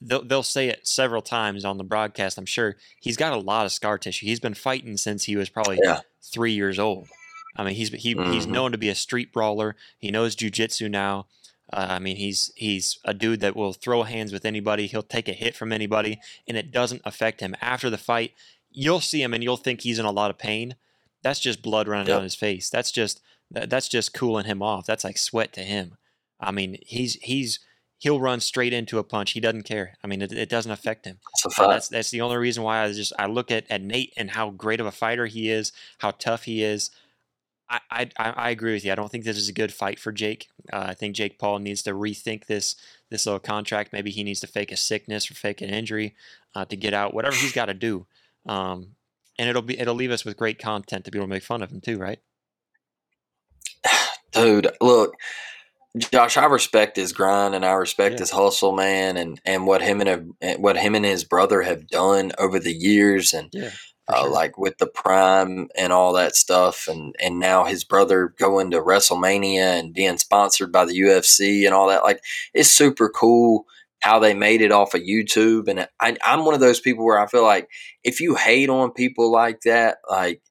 they'll, 0.00 0.24
they'll 0.24 0.42
say 0.42 0.68
it 0.68 0.86
several 0.86 1.22
times 1.22 1.64
on 1.64 1.78
the 1.78 1.84
broadcast. 1.84 2.38
I'm 2.38 2.46
sure 2.46 2.76
he's 3.00 3.16
got 3.16 3.32
a 3.32 3.38
lot 3.38 3.66
of 3.66 3.72
scar 3.72 3.98
tissue. 3.98 4.26
He's 4.26 4.40
been 4.40 4.54
fighting 4.54 4.96
since 4.96 5.24
he 5.24 5.36
was 5.36 5.48
probably 5.48 5.78
yeah. 5.82 6.00
three 6.22 6.52
years 6.52 6.78
old. 6.78 7.08
I 7.56 7.64
mean, 7.64 7.74
he's 7.74 7.90
he, 7.90 8.14
mm-hmm. 8.14 8.32
he's 8.32 8.46
known 8.46 8.72
to 8.72 8.78
be 8.78 8.88
a 8.88 8.94
street 8.94 9.32
brawler. 9.32 9.76
He 9.98 10.10
knows 10.10 10.36
jujitsu 10.36 10.90
now. 10.90 11.26
Uh, 11.72 11.86
I 11.90 11.98
mean, 11.98 12.16
he's 12.16 12.52
he's 12.56 12.98
a 13.04 13.14
dude 13.14 13.40
that 13.40 13.56
will 13.56 13.72
throw 13.72 14.02
hands 14.02 14.32
with 14.32 14.44
anybody. 14.44 14.86
He'll 14.86 15.02
take 15.02 15.28
a 15.28 15.32
hit 15.32 15.54
from 15.56 15.72
anybody, 15.72 16.20
and 16.46 16.56
it 16.56 16.72
doesn't 16.72 17.02
affect 17.04 17.40
him. 17.40 17.54
After 17.60 17.88
the 17.90 17.98
fight, 17.98 18.32
you'll 18.70 19.00
see 19.00 19.22
him, 19.22 19.32
and 19.32 19.42
you'll 19.42 19.56
think 19.56 19.80
he's 19.80 19.98
in 19.98 20.04
a 20.04 20.10
lot 20.10 20.30
of 20.30 20.38
pain. 20.38 20.76
That's 21.22 21.40
just 21.40 21.62
blood 21.62 21.88
running 21.88 22.06
yep. 22.06 22.16
down 22.16 22.22
his 22.22 22.34
face. 22.34 22.68
That's 22.68 22.90
just 22.90 23.20
that's 23.50 23.88
just 23.88 24.12
cooling 24.12 24.46
him 24.46 24.62
off. 24.62 24.84
That's 24.86 25.04
like 25.04 25.16
sweat 25.16 25.52
to 25.54 25.62
him. 25.62 25.96
I 26.40 26.50
mean, 26.50 26.78
he's 26.82 27.14
he's 27.22 27.60
he'll 28.04 28.20
run 28.20 28.38
straight 28.38 28.74
into 28.74 28.98
a 28.98 29.02
punch. 29.02 29.30
He 29.30 29.40
doesn't 29.40 29.62
care. 29.62 29.94
I 30.04 30.06
mean, 30.06 30.20
it, 30.20 30.30
it 30.30 30.50
doesn't 30.50 30.70
affect 30.70 31.06
him. 31.06 31.20
That's, 31.42 31.56
so 31.56 31.68
that's, 31.68 31.88
that's 31.88 32.10
the 32.10 32.20
only 32.20 32.36
reason 32.36 32.62
why 32.62 32.82
I 32.82 32.92
just 32.92 33.14
I 33.18 33.24
look 33.24 33.50
at, 33.50 33.64
at 33.70 33.80
Nate 33.80 34.12
and 34.14 34.30
how 34.30 34.50
great 34.50 34.78
of 34.78 34.84
a 34.84 34.92
fighter 34.92 35.24
he 35.24 35.48
is, 35.48 35.72
how 36.00 36.10
tough 36.10 36.44
he 36.44 36.62
is. 36.62 36.90
I, 37.70 37.80
I, 37.90 38.10
I 38.18 38.50
agree 38.50 38.74
with 38.74 38.84
you. 38.84 38.92
I 38.92 38.94
don't 38.94 39.10
think 39.10 39.24
this 39.24 39.38
is 39.38 39.48
a 39.48 39.54
good 39.54 39.72
fight 39.72 39.98
for 39.98 40.12
Jake. 40.12 40.48
Uh, 40.70 40.84
I 40.88 40.94
think 40.94 41.16
Jake 41.16 41.38
Paul 41.38 41.60
needs 41.60 41.80
to 41.84 41.92
rethink 41.92 42.44
this 42.44 42.76
this 43.08 43.24
little 43.24 43.40
contract. 43.40 43.90
Maybe 43.90 44.10
he 44.10 44.22
needs 44.22 44.40
to 44.40 44.46
fake 44.46 44.70
a 44.70 44.76
sickness 44.76 45.30
or 45.30 45.34
fake 45.34 45.62
an 45.62 45.70
injury 45.70 46.14
uh, 46.54 46.66
to 46.66 46.76
get 46.76 46.92
out. 46.92 47.14
Whatever 47.14 47.36
he's 47.36 47.52
got 47.52 47.66
to 47.66 47.74
do, 47.74 48.06
um, 48.44 48.96
and 49.38 49.48
it'll 49.48 49.62
be 49.62 49.80
it'll 49.80 49.94
leave 49.94 50.10
us 50.10 50.26
with 50.26 50.36
great 50.36 50.58
content 50.58 51.06
to 51.06 51.10
be 51.10 51.18
able 51.18 51.26
to 51.26 51.30
make 51.30 51.42
fun 51.42 51.62
of 51.62 51.72
him 51.72 51.80
too, 51.80 51.96
right? 51.96 52.18
Dude, 54.32 54.68
look, 54.82 55.14
Josh, 55.96 56.36
I 56.36 56.46
respect 56.46 56.96
his 56.96 57.12
grind 57.12 57.54
and 57.54 57.64
I 57.64 57.72
respect 57.72 58.14
yeah. 58.14 58.20
his 58.20 58.30
hustle, 58.30 58.72
man, 58.72 59.16
and 59.16 59.40
and 59.44 59.66
what 59.66 59.80
him 59.80 60.00
and 60.00 60.36
a, 60.42 60.54
what 60.56 60.76
him 60.76 60.96
and 60.96 61.04
his 61.04 61.22
brother 61.22 61.62
have 61.62 61.86
done 61.86 62.32
over 62.36 62.58
the 62.58 62.72
years, 62.72 63.32
and 63.32 63.48
yeah, 63.52 63.70
uh, 64.08 64.22
sure. 64.22 64.30
like 64.30 64.58
with 64.58 64.76
the 64.78 64.88
prime 64.88 65.68
and 65.76 65.92
all 65.92 66.12
that 66.14 66.34
stuff, 66.34 66.88
and 66.88 67.14
and 67.22 67.38
now 67.38 67.64
his 67.64 67.84
brother 67.84 68.34
going 68.38 68.72
to 68.72 68.82
WrestleMania 68.82 69.78
and 69.78 69.94
being 69.94 70.18
sponsored 70.18 70.72
by 70.72 70.84
the 70.84 70.98
UFC 70.98 71.64
and 71.64 71.74
all 71.74 71.88
that. 71.88 72.02
Like, 72.02 72.20
it's 72.52 72.70
super 72.70 73.08
cool 73.08 73.66
how 74.00 74.18
they 74.18 74.34
made 74.34 74.62
it 74.62 74.72
off 74.72 74.94
of 74.94 75.02
YouTube, 75.02 75.68
and 75.68 75.86
I, 76.00 76.16
I'm 76.24 76.44
one 76.44 76.54
of 76.54 76.60
those 76.60 76.80
people 76.80 77.04
where 77.04 77.20
I 77.20 77.28
feel 77.28 77.44
like 77.44 77.68
if 78.02 78.20
you 78.20 78.34
hate 78.34 78.68
on 78.68 78.90
people 78.90 79.30
like 79.30 79.60
that, 79.60 79.98
like 80.10 80.42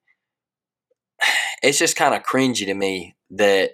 it's 1.61 1.79
just 1.79 1.97
kind 1.97 2.15
of 2.15 2.23
cringy 2.23 2.65
to 2.65 2.73
me 2.73 3.17
that 3.31 3.71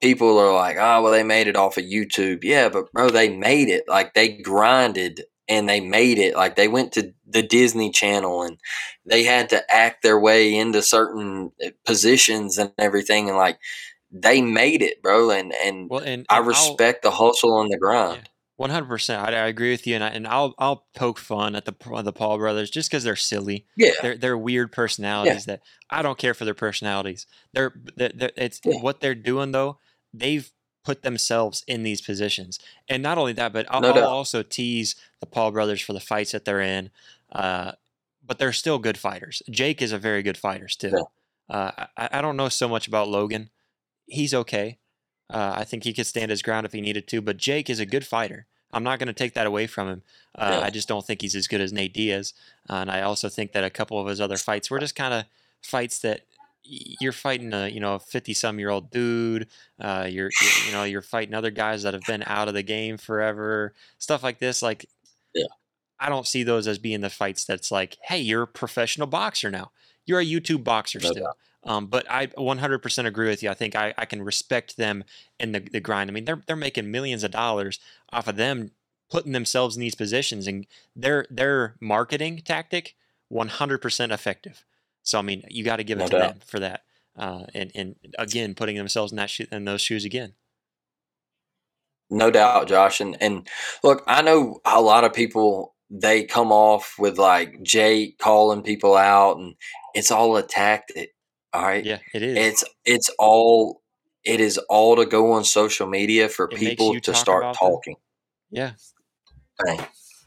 people 0.00 0.38
are 0.38 0.54
like, 0.54 0.76
oh, 0.78 1.02
well, 1.02 1.12
they 1.12 1.22
made 1.22 1.46
it 1.46 1.56
off 1.56 1.76
of 1.76 1.84
YouTube. 1.84 2.42
Yeah, 2.42 2.68
but 2.68 2.90
bro, 2.92 3.10
they 3.10 3.34
made 3.34 3.68
it. 3.68 3.84
Like 3.88 4.14
they 4.14 4.38
grinded 4.38 5.22
and 5.48 5.68
they 5.68 5.80
made 5.80 6.18
it. 6.18 6.36
Like 6.36 6.56
they 6.56 6.68
went 6.68 6.92
to 6.92 7.12
the 7.26 7.42
Disney 7.42 7.90
Channel 7.90 8.42
and 8.42 8.58
they 9.04 9.24
had 9.24 9.50
to 9.50 9.62
act 9.72 10.02
their 10.02 10.18
way 10.18 10.54
into 10.56 10.82
certain 10.82 11.52
eh, 11.60 11.70
positions 11.84 12.58
and 12.58 12.72
everything. 12.78 13.28
And 13.28 13.36
like 13.36 13.58
they 14.10 14.40
made 14.40 14.82
it, 14.82 15.02
bro. 15.02 15.30
And 15.30 15.52
and, 15.52 15.90
well, 15.90 16.00
and, 16.00 16.08
and 16.08 16.26
I 16.30 16.38
respect 16.38 17.04
I'll, 17.04 17.10
the 17.10 17.16
hustle 17.16 17.60
and 17.60 17.70
the 17.70 17.78
grind. 17.78 18.28
One 18.56 18.68
hundred 18.68 18.88
percent. 18.88 19.26
I 19.26 19.46
agree 19.46 19.70
with 19.70 19.86
you, 19.86 19.94
and 19.94 20.04
I, 20.04 20.08
and 20.08 20.26
I'll 20.28 20.54
I'll 20.58 20.86
poke 20.94 21.18
fun 21.18 21.56
at 21.56 21.64
the 21.64 21.74
the 22.02 22.12
Paul 22.12 22.36
brothers 22.36 22.70
just 22.70 22.90
because 22.90 23.02
they're 23.02 23.16
silly. 23.16 23.64
Yeah, 23.74 23.92
they're 24.02 24.18
they're 24.18 24.36
weird 24.36 24.70
personalities 24.70 25.46
yeah. 25.46 25.54
that 25.54 25.62
I 25.88 26.02
don't 26.02 26.18
care 26.18 26.34
for 26.34 26.44
their 26.44 26.52
personalities. 26.52 27.26
They're, 27.54 27.72
they're, 27.96 28.12
they're 28.14 28.32
it's 28.36 28.60
yeah. 28.62 28.74
what 28.82 29.00
they're 29.00 29.14
doing 29.14 29.52
though 29.52 29.78
they've 30.12 30.50
put 30.84 31.02
themselves 31.02 31.62
in 31.66 31.82
these 31.82 32.00
positions. 32.00 32.58
And 32.88 33.02
not 33.02 33.18
only 33.18 33.32
that, 33.34 33.52
but 33.52 33.66
I'll, 33.70 33.80
no 33.80 33.92
I'll 33.92 34.04
also 34.04 34.42
tease 34.42 34.96
the 35.20 35.26
Paul 35.26 35.50
brothers 35.50 35.80
for 35.80 35.92
the 35.92 36.00
fights 36.00 36.32
that 36.32 36.44
they're 36.44 36.60
in. 36.60 36.90
Uh, 37.30 37.72
but 38.26 38.38
they're 38.38 38.52
still 38.52 38.78
good 38.78 38.96
fighters. 38.96 39.42
Jake 39.50 39.82
is 39.82 39.92
a 39.92 39.98
very 39.98 40.22
good 40.22 40.36
fighter 40.36 40.68
still. 40.68 41.10
Yeah. 41.48 41.56
Uh, 41.56 41.86
I, 41.96 42.08
I 42.12 42.22
don't 42.22 42.36
know 42.36 42.48
so 42.48 42.68
much 42.68 42.86
about 42.86 43.08
Logan. 43.08 43.50
He's 44.06 44.32
okay. 44.32 44.78
Uh, 45.28 45.54
I 45.56 45.64
think 45.64 45.84
he 45.84 45.92
could 45.92 46.06
stand 46.06 46.30
his 46.30 46.42
ground 46.42 46.66
if 46.66 46.72
he 46.72 46.80
needed 46.80 47.06
to, 47.08 47.20
but 47.20 47.36
Jake 47.36 47.68
is 47.68 47.78
a 47.78 47.86
good 47.86 48.06
fighter. 48.06 48.46
I'm 48.72 48.84
not 48.84 48.98
going 48.98 49.08
to 49.08 49.12
take 49.12 49.34
that 49.34 49.46
away 49.46 49.66
from 49.66 49.88
him. 49.88 50.02
Uh, 50.34 50.58
yeah. 50.58 50.66
I 50.66 50.70
just 50.70 50.88
don't 50.88 51.04
think 51.04 51.22
he's 51.22 51.34
as 51.34 51.48
good 51.48 51.60
as 51.60 51.72
Nate 51.72 51.92
Diaz, 51.92 52.34
uh, 52.68 52.74
and 52.74 52.90
I 52.90 53.02
also 53.02 53.28
think 53.28 53.52
that 53.52 53.64
a 53.64 53.70
couple 53.70 54.00
of 54.00 54.06
his 54.06 54.20
other 54.20 54.36
fights 54.36 54.70
were 54.70 54.78
just 54.78 54.94
kind 54.94 55.12
of 55.12 55.24
fights 55.60 55.98
that 56.00 56.22
you're 56.62 57.12
fighting 57.12 57.52
a 57.52 57.68
you 57.68 57.80
know 57.80 57.94
a 57.94 57.98
50 57.98 58.34
some 58.34 58.58
year 58.58 58.70
old 58.70 58.90
dude 58.90 59.48
uh, 59.80 60.06
you're, 60.08 60.30
you're, 60.40 60.66
you 60.66 60.72
know 60.72 60.84
you're 60.84 61.02
fighting 61.02 61.34
other 61.34 61.50
guys 61.50 61.82
that 61.82 61.94
have 61.94 62.04
been 62.06 62.22
out 62.26 62.48
of 62.48 62.54
the 62.54 62.62
game 62.62 62.96
forever 62.96 63.74
stuff 63.98 64.22
like 64.22 64.38
this 64.38 64.62
like 64.62 64.86
yeah 65.34 65.44
i 65.98 66.08
don't 66.08 66.26
see 66.26 66.42
those 66.42 66.66
as 66.66 66.78
being 66.78 67.00
the 67.00 67.10
fights 67.10 67.44
that's 67.44 67.70
like 67.70 67.96
hey 68.04 68.18
you're 68.18 68.42
a 68.42 68.46
professional 68.46 69.06
boxer 69.06 69.50
now 69.50 69.70
you're 70.06 70.20
a 70.20 70.26
youtube 70.26 70.64
boxer 70.64 71.00
no 71.00 71.10
still 71.10 71.34
um, 71.64 71.86
but 71.86 72.10
I 72.10 72.28
100% 72.28 73.06
agree 73.06 73.28
with 73.28 73.42
you. 73.42 73.50
I 73.50 73.54
think 73.54 73.76
I, 73.76 73.92
I 73.98 74.06
can 74.06 74.22
respect 74.22 74.76
them 74.76 75.04
in 75.38 75.52
the, 75.52 75.60
the 75.60 75.80
grind. 75.80 76.10
I 76.10 76.12
mean, 76.12 76.24
they're 76.24 76.42
they're 76.46 76.56
making 76.56 76.90
millions 76.90 77.22
of 77.22 77.32
dollars 77.32 77.78
off 78.12 78.28
of 78.28 78.36
them 78.36 78.70
putting 79.10 79.32
themselves 79.32 79.76
in 79.76 79.80
these 79.80 79.94
positions, 79.94 80.46
and 80.46 80.66
their 80.96 81.26
their 81.28 81.76
marketing 81.80 82.40
tactic 82.44 82.94
100% 83.30 84.12
effective. 84.12 84.64
So 85.02 85.18
I 85.18 85.22
mean, 85.22 85.42
you 85.48 85.64
got 85.64 85.76
to 85.76 85.84
give 85.84 85.98
it 85.98 86.02
no 86.02 86.08
to 86.08 86.18
doubt. 86.18 86.28
them 86.28 86.40
for 86.46 86.60
that, 86.60 86.82
uh, 87.16 87.44
and 87.54 87.70
and 87.74 87.96
again, 88.18 88.54
putting 88.54 88.76
themselves 88.76 89.12
in 89.12 89.16
that 89.16 89.30
sho- 89.30 89.46
in 89.50 89.64
those 89.64 89.80
shoes 89.80 90.04
again. 90.04 90.34
No 92.10 92.30
doubt, 92.30 92.68
Josh. 92.68 93.00
And 93.00 93.16
and 93.20 93.46
look, 93.82 94.02
I 94.06 94.22
know 94.22 94.60
a 94.64 94.80
lot 94.80 95.04
of 95.04 95.12
people 95.12 95.74
they 95.90 96.24
come 96.24 96.52
off 96.52 96.96
with 96.98 97.18
like 97.18 97.62
Jake 97.62 98.18
calling 98.18 98.62
people 98.62 98.96
out, 98.96 99.38
and 99.38 99.54
it's 99.94 100.10
all 100.10 100.36
a 100.36 100.42
tactic. 100.42 101.14
All 101.52 101.62
right. 101.62 101.84
Yeah, 101.84 101.98
it 102.14 102.22
is. 102.22 102.36
It's 102.36 102.64
it's 102.84 103.10
all 103.18 103.82
it 104.24 104.40
is 104.40 104.58
all 104.68 104.96
to 104.96 105.06
go 105.06 105.32
on 105.32 105.44
social 105.44 105.86
media 105.86 106.28
for 106.28 106.48
it 106.50 106.56
people 106.56 106.98
to 107.00 107.14
start 107.14 107.56
talking. 107.56 107.94
Them. 107.94 108.50
Yeah. 108.50 108.72
Bang. 109.64 109.86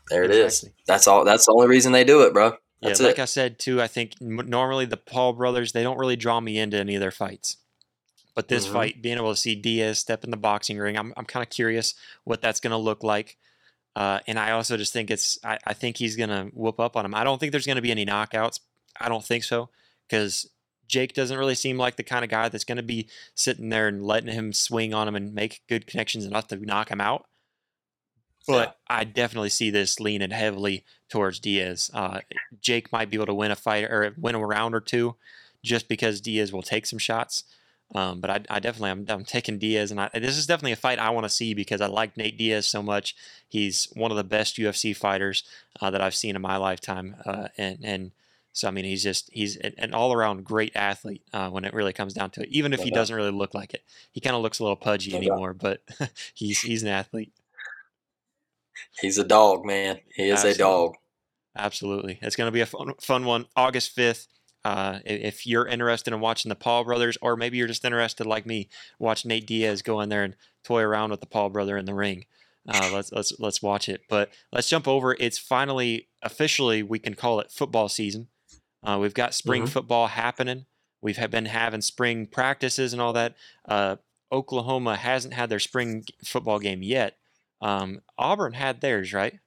There 0.09 0.23
exactly. 0.23 0.41
it 0.41 0.45
is. 0.45 0.69
That's 0.87 1.07
all. 1.07 1.23
That's 1.23 1.45
the 1.45 1.53
only 1.53 1.67
reason 1.67 1.91
they 1.91 2.03
do 2.03 2.23
it, 2.23 2.33
bro. 2.33 2.57
That's 2.83 2.99
yeah, 2.99 3.07
like 3.07 3.19
it. 3.19 3.23
I 3.23 3.25
said 3.25 3.59
too, 3.59 3.81
I 3.81 3.87
think 3.87 4.13
normally 4.19 4.85
the 4.85 4.97
Paul 4.97 5.33
brothers 5.33 5.71
they 5.71 5.83
don't 5.83 5.97
really 5.97 6.15
draw 6.15 6.39
me 6.39 6.59
into 6.59 6.77
any 6.77 6.95
of 6.95 7.01
their 7.01 7.11
fights. 7.11 7.57
But 8.35 8.47
this 8.47 8.65
mm-hmm. 8.65 8.73
fight, 8.73 9.01
being 9.01 9.17
able 9.17 9.31
to 9.31 9.39
see 9.39 9.55
Diaz 9.55 9.99
step 9.99 10.23
in 10.23 10.31
the 10.31 10.37
boxing 10.37 10.77
ring, 10.77 10.97
I'm 10.97 11.13
I'm 11.15 11.25
kind 11.25 11.43
of 11.43 11.49
curious 11.49 11.93
what 12.23 12.41
that's 12.41 12.59
going 12.59 12.71
to 12.71 12.77
look 12.77 13.03
like. 13.03 13.37
Uh, 13.95 14.19
and 14.25 14.39
I 14.39 14.51
also 14.51 14.75
just 14.75 14.91
think 14.91 15.11
it's 15.11 15.37
I, 15.43 15.59
I 15.65 15.73
think 15.73 15.97
he's 15.97 16.15
going 16.15 16.29
to 16.29 16.49
whoop 16.53 16.79
up 16.79 16.95
on 16.97 17.05
him. 17.05 17.13
I 17.13 17.23
don't 17.23 17.39
think 17.39 17.51
there's 17.51 17.65
going 17.65 17.75
to 17.75 17.81
be 17.81 17.91
any 17.91 18.05
knockouts. 18.05 18.59
I 18.99 19.07
don't 19.07 19.23
think 19.23 19.43
so 19.43 19.69
because 20.07 20.49
Jake 20.87 21.13
doesn't 21.13 21.37
really 21.37 21.55
seem 21.55 21.77
like 21.77 21.95
the 21.95 22.03
kind 22.03 22.23
of 22.23 22.31
guy 22.31 22.49
that's 22.49 22.63
going 22.63 22.77
to 22.77 22.83
be 22.83 23.07
sitting 23.35 23.69
there 23.69 23.87
and 23.87 24.05
letting 24.05 24.33
him 24.33 24.51
swing 24.53 24.93
on 24.93 25.07
him 25.07 25.15
and 25.15 25.33
make 25.33 25.61
good 25.67 25.87
connections 25.87 26.25
enough 26.25 26.47
to 26.47 26.55
knock 26.57 26.89
him 26.89 27.01
out. 27.01 27.25
But 28.47 28.77
yeah. 28.89 28.97
I 28.97 29.03
definitely 29.03 29.49
see 29.49 29.69
this 29.69 29.99
leaning 29.99 30.31
heavily 30.31 30.83
towards 31.09 31.39
Diaz. 31.39 31.89
Uh, 31.93 32.19
Jake 32.61 32.91
might 32.91 33.09
be 33.09 33.17
able 33.17 33.27
to 33.27 33.33
win 33.33 33.51
a 33.51 33.55
fight 33.55 33.85
or 33.85 34.13
win 34.17 34.35
a 34.35 34.45
round 34.45 34.75
or 34.75 34.81
two 34.81 35.15
just 35.63 35.87
because 35.87 36.19
Diaz 36.19 36.51
will 36.51 36.61
take 36.61 36.85
some 36.85 36.99
shots. 36.99 37.45
Um, 37.95 38.21
but 38.21 38.29
I, 38.29 38.41
I, 38.49 38.59
definitely 38.59 38.89
I'm, 38.89 39.05
I'm, 39.07 39.23
taking 39.23 39.59
Diaz, 39.59 39.91
and 39.91 39.99
I, 39.99 40.09
this 40.13 40.35
is 40.37 40.47
definitely 40.47 40.71
a 40.71 40.77
fight 40.77 40.97
I 40.97 41.11
want 41.11 41.25
to 41.25 41.29
see 41.29 41.53
because 41.53 41.79
I 41.79 41.85
like 41.85 42.17
Nate 42.17 42.37
Diaz 42.37 42.65
so 42.65 42.81
much. 42.81 43.15
He's 43.47 43.87
one 43.93 44.09
of 44.09 44.17
the 44.17 44.23
best 44.23 44.57
UFC 44.57 44.95
fighters 44.95 45.43
uh, 45.79 45.91
that 45.91 46.01
I've 46.01 46.15
seen 46.15 46.35
in 46.35 46.41
my 46.41 46.57
lifetime, 46.57 47.15
uh, 47.23 47.49
and 47.55 47.77
and 47.83 48.11
so 48.51 48.67
I 48.67 48.71
mean 48.71 48.85
he's 48.85 49.03
just 49.03 49.29
he's 49.31 49.57
an 49.57 49.93
all 49.93 50.11
around 50.11 50.43
great 50.43 50.75
athlete 50.75 51.21
uh, 51.33 51.49
when 51.49 51.65
it 51.65 51.73
really 51.73 51.93
comes 51.93 52.13
down 52.13 52.31
to 52.31 52.41
it. 52.41 52.49
Even 52.49 52.73
if 52.73 52.79
he 52.79 52.89
doesn't 52.89 53.15
really 53.15 53.31
look 53.31 53.53
like 53.53 53.75
it, 53.75 53.83
he 54.11 54.21
kind 54.21 54.35
of 54.35 54.41
looks 54.41 54.57
a 54.57 54.63
little 54.63 54.75
pudgy 54.75 55.15
anymore, 55.15 55.53
but 55.53 55.81
he's 56.33 56.61
he's 56.61 56.81
an 56.81 56.89
athlete. 56.89 57.31
He's 58.99 59.17
a 59.17 59.23
dog, 59.23 59.65
man. 59.65 59.99
He 60.15 60.23
is 60.23 60.45
Absolutely. 60.45 60.55
a 60.55 60.57
dog. 60.57 60.93
Absolutely. 61.55 62.19
It's 62.21 62.35
going 62.35 62.47
to 62.47 62.51
be 62.51 62.61
a 62.61 62.65
fun, 62.65 62.93
fun 62.99 63.25
one. 63.25 63.45
August 63.55 63.95
5th. 63.95 64.27
Uh, 64.65 64.99
if 65.05 65.45
you're 65.45 65.67
interested 65.67 66.13
in 66.13 66.21
watching 66.21 66.47
the 66.49 66.55
Paul 66.55 66.85
brothers, 66.85 67.17
or 67.21 67.35
maybe 67.35 67.57
you're 67.57 67.67
just 67.67 67.83
interested 67.83 68.25
like 68.25 68.45
me, 68.45 68.69
watch 68.97 69.25
Nate 69.25 69.45
Diaz 69.45 69.81
go 69.81 69.99
in 69.99 70.07
there 70.07 70.23
and 70.23 70.37
toy 70.63 70.81
around 70.81 71.11
with 71.11 71.19
the 71.19 71.27
Paul 71.27 71.49
brother 71.49 71.77
in 71.77 71.85
the 71.85 71.93
ring. 71.93 72.25
Uh, 72.67 72.89
let's 72.93 73.11
let's 73.11 73.33
let's 73.39 73.61
watch 73.61 73.89
it. 73.89 74.01
But 74.09 74.29
let's 74.53 74.69
jump 74.69 74.87
over. 74.87 75.17
It's 75.19 75.37
finally 75.37 76.07
officially 76.21 76.81
we 76.81 76.99
can 76.99 77.13
call 77.13 77.41
it 77.41 77.51
football 77.51 77.89
season. 77.89 78.29
Uh, 78.81 78.97
we've 78.99 79.13
got 79.13 79.33
spring 79.33 79.63
mm-hmm. 79.63 79.71
football 79.71 80.07
happening. 80.07 80.65
We've 81.01 81.19
been 81.29 81.45
having 81.45 81.81
spring 81.81 82.25
practices 82.27 82.93
and 82.93 83.01
all 83.01 83.13
that. 83.13 83.35
Uh, 83.67 83.97
Oklahoma 84.31 84.95
hasn't 84.95 85.33
had 85.33 85.49
their 85.49 85.59
spring 85.59 86.05
football 86.25 86.59
game 86.59 86.81
yet, 86.81 87.17
um, 87.63 88.01
Auburn 88.17 88.53
had 88.53 88.81
theirs, 88.81 89.13
right? 89.13 89.39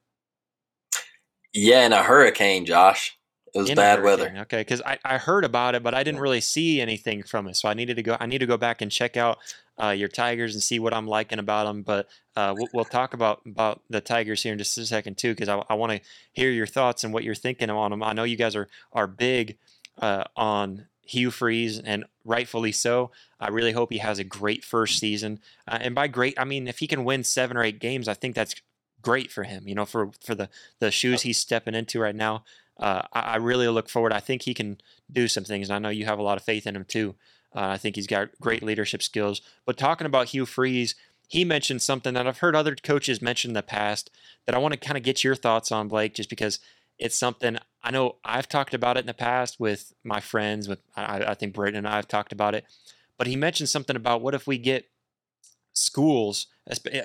Yeah, 1.53 1.85
in 1.87 1.93
a 1.93 2.03
hurricane, 2.03 2.64
Josh. 2.64 3.17
It 3.55 3.59
was 3.59 3.71
in 3.71 3.77
bad 3.77 4.03
weather. 4.03 4.35
Okay, 4.41 4.61
because 4.61 4.83
I, 4.83 4.99
I 5.05 5.19
heard 5.19 5.45
about 5.45 5.75
it, 5.75 5.83
but 5.83 5.95
I 5.95 6.03
didn't 6.03 6.21
really 6.21 6.41
see 6.41 6.81
anything 6.81 7.23
from 7.23 7.47
it. 7.47 7.57
So 7.57 7.69
I 7.69 7.75
needed 7.75 7.97
to 7.97 8.03
go. 8.03 8.17
I 8.19 8.27
need 8.27 8.39
to 8.39 8.47
go 8.47 8.57
back 8.57 8.83
and 8.83 8.91
check 8.91 9.17
out 9.17 9.39
uh, 9.83 9.91
your 9.91 10.09
Tigers 10.09 10.55
and 10.55 10.62
see 10.62 10.79
what 10.79 10.93
I'm 10.93 11.07
liking 11.07 11.39
about 11.39 11.64
them. 11.64 11.83
But 11.83 12.09
uh, 12.37 12.55
we'll, 12.57 12.69
we'll, 12.75 12.85
talk 12.85 13.14
about 13.14 13.41
about 13.47 13.83
the 13.89 14.01
Tigers 14.01 14.43
here 14.43 14.53
in 14.53 14.59
just 14.59 14.77
a 14.77 14.85
second 14.87 15.17
too, 15.17 15.33
because 15.33 15.49
I, 15.49 15.62
I 15.71 15.75
want 15.75 15.93
to 15.93 16.01
hear 16.33 16.51
your 16.51 16.67
thoughts 16.67 17.05
and 17.05 17.12
what 17.12 17.25
you're 17.25 17.35
thinking 17.35 17.71
on 17.71 17.91
them. 17.91 18.03
I 18.03 18.12
know 18.12 18.25
you 18.25 18.37
guys 18.37 18.57
are 18.57 18.69
are 18.93 19.07
big 19.07 19.57
uh, 19.99 20.25
on 20.37 20.87
Hugh 21.03 21.31
Freeze, 21.31 21.79
and 21.79 22.05
rightfully 22.25 22.73
so. 22.73 23.11
I 23.39 23.49
really 23.49 23.72
hope 23.72 23.93
he 23.93 23.99
has 23.99 24.18
a 24.18 24.24
great 24.24 24.64
first 24.64 24.99
season. 24.99 25.41
Uh, 25.68 25.78
and 25.80 25.95
by 25.95 26.09
great, 26.09 26.39
I 26.39 26.45
mean 26.45 26.68
if 26.68 26.78
he 26.78 26.87
can 26.87 27.05
win 27.05 27.24
seven 27.24 27.57
or 27.57 27.62
eight 27.62 27.80
games, 27.80 28.09
I 28.09 28.14
think 28.14 28.34
that's 28.34 28.55
great 29.03 29.30
for 29.30 29.45
him. 29.45 29.68
You 29.68 29.74
know, 29.74 29.84
for 29.84 30.11
for 30.24 30.34
the 30.34 30.49
the 30.80 30.91
shoes 30.91 31.22
he's 31.22 31.39
stepping 31.39 31.74
into 31.74 32.01
right 32.01 32.14
now. 32.14 32.45
Uh, 32.78 33.03
I, 33.12 33.20
I, 33.20 33.37
really 33.37 33.68
look 33.68 33.89
forward. 33.89 34.12
I 34.12 34.20
think 34.20 34.43
he 34.43 34.53
can 34.53 34.78
do 35.11 35.28
some 35.28 35.45
things. 35.45 35.70
And 35.70 35.76
I 35.76 35.78
know 35.78 35.89
you 35.89 36.05
have 36.05 36.18
a 36.18 36.22
lot 36.22 36.37
of 36.37 36.45
faith 36.45 36.66
in 36.66 36.76
him 36.76 36.84
too. 36.84 37.14
Uh, 37.55 37.68
I 37.68 37.78
think 37.78 37.97
he's 37.97 38.07
got 38.07 38.28
great 38.39 38.62
leadership 38.62 39.03
skills. 39.03 39.41
But 39.64 39.78
talking 39.78 40.07
about 40.07 40.26
Hugh 40.26 40.45
Freeze, 40.45 40.95
he 41.26 41.43
mentioned 41.43 41.80
something 41.80 42.12
that 42.14 42.26
I've 42.26 42.39
heard 42.39 42.55
other 42.55 42.76
coaches 42.76 43.22
mention 43.22 43.51
in 43.51 43.55
the 43.55 43.62
past 43.62 44.11
that 44.45 44.55
I 44.55 44.59
want 44.59 44.74
to 44.74 44.78
kind 44.80 44.99
of 44.99 45.03
get 45.03 45.24
your 45.24 45.34
thoughts 45.34 45.72
on, 45.72 45.89
Blake, 45.89 46.14
just 46.14 46.28
because 46.28 46.61
it's 46.99 47.16
something 47.16 47.57
I 47.82 47.91
know 47.91 48.16
I've 48.24 48.49
talked 48.49 48.74
about 48.74 48.97
it 48.97 49.01
in 49.01 49.07
the 49.07 49.14
past 49.14 49.59
with 49.59 49.95
my 50.05 50.20
friends. 50.20 50.68
With 50.68 50.80
I, 50.97 51.24
I 51.28 51.34
think 51.34 51.55
Britton 51.55 51.78
and 51.78 51.89
I 51.89 51.97
have 51.97 52.09
talked 52.09 52.32
about 52.32 52.55
it, 52.55 52.64
but 53.19 53.27
he 53.27 53.37
mentioned 53.37 53.69
something 53.69 53.97
about 53.97 54.21
what 54.21 54.35
if 54.35 54.47
we 54.47 54.59
get 54.59 54.87
schools. 55.73 56.47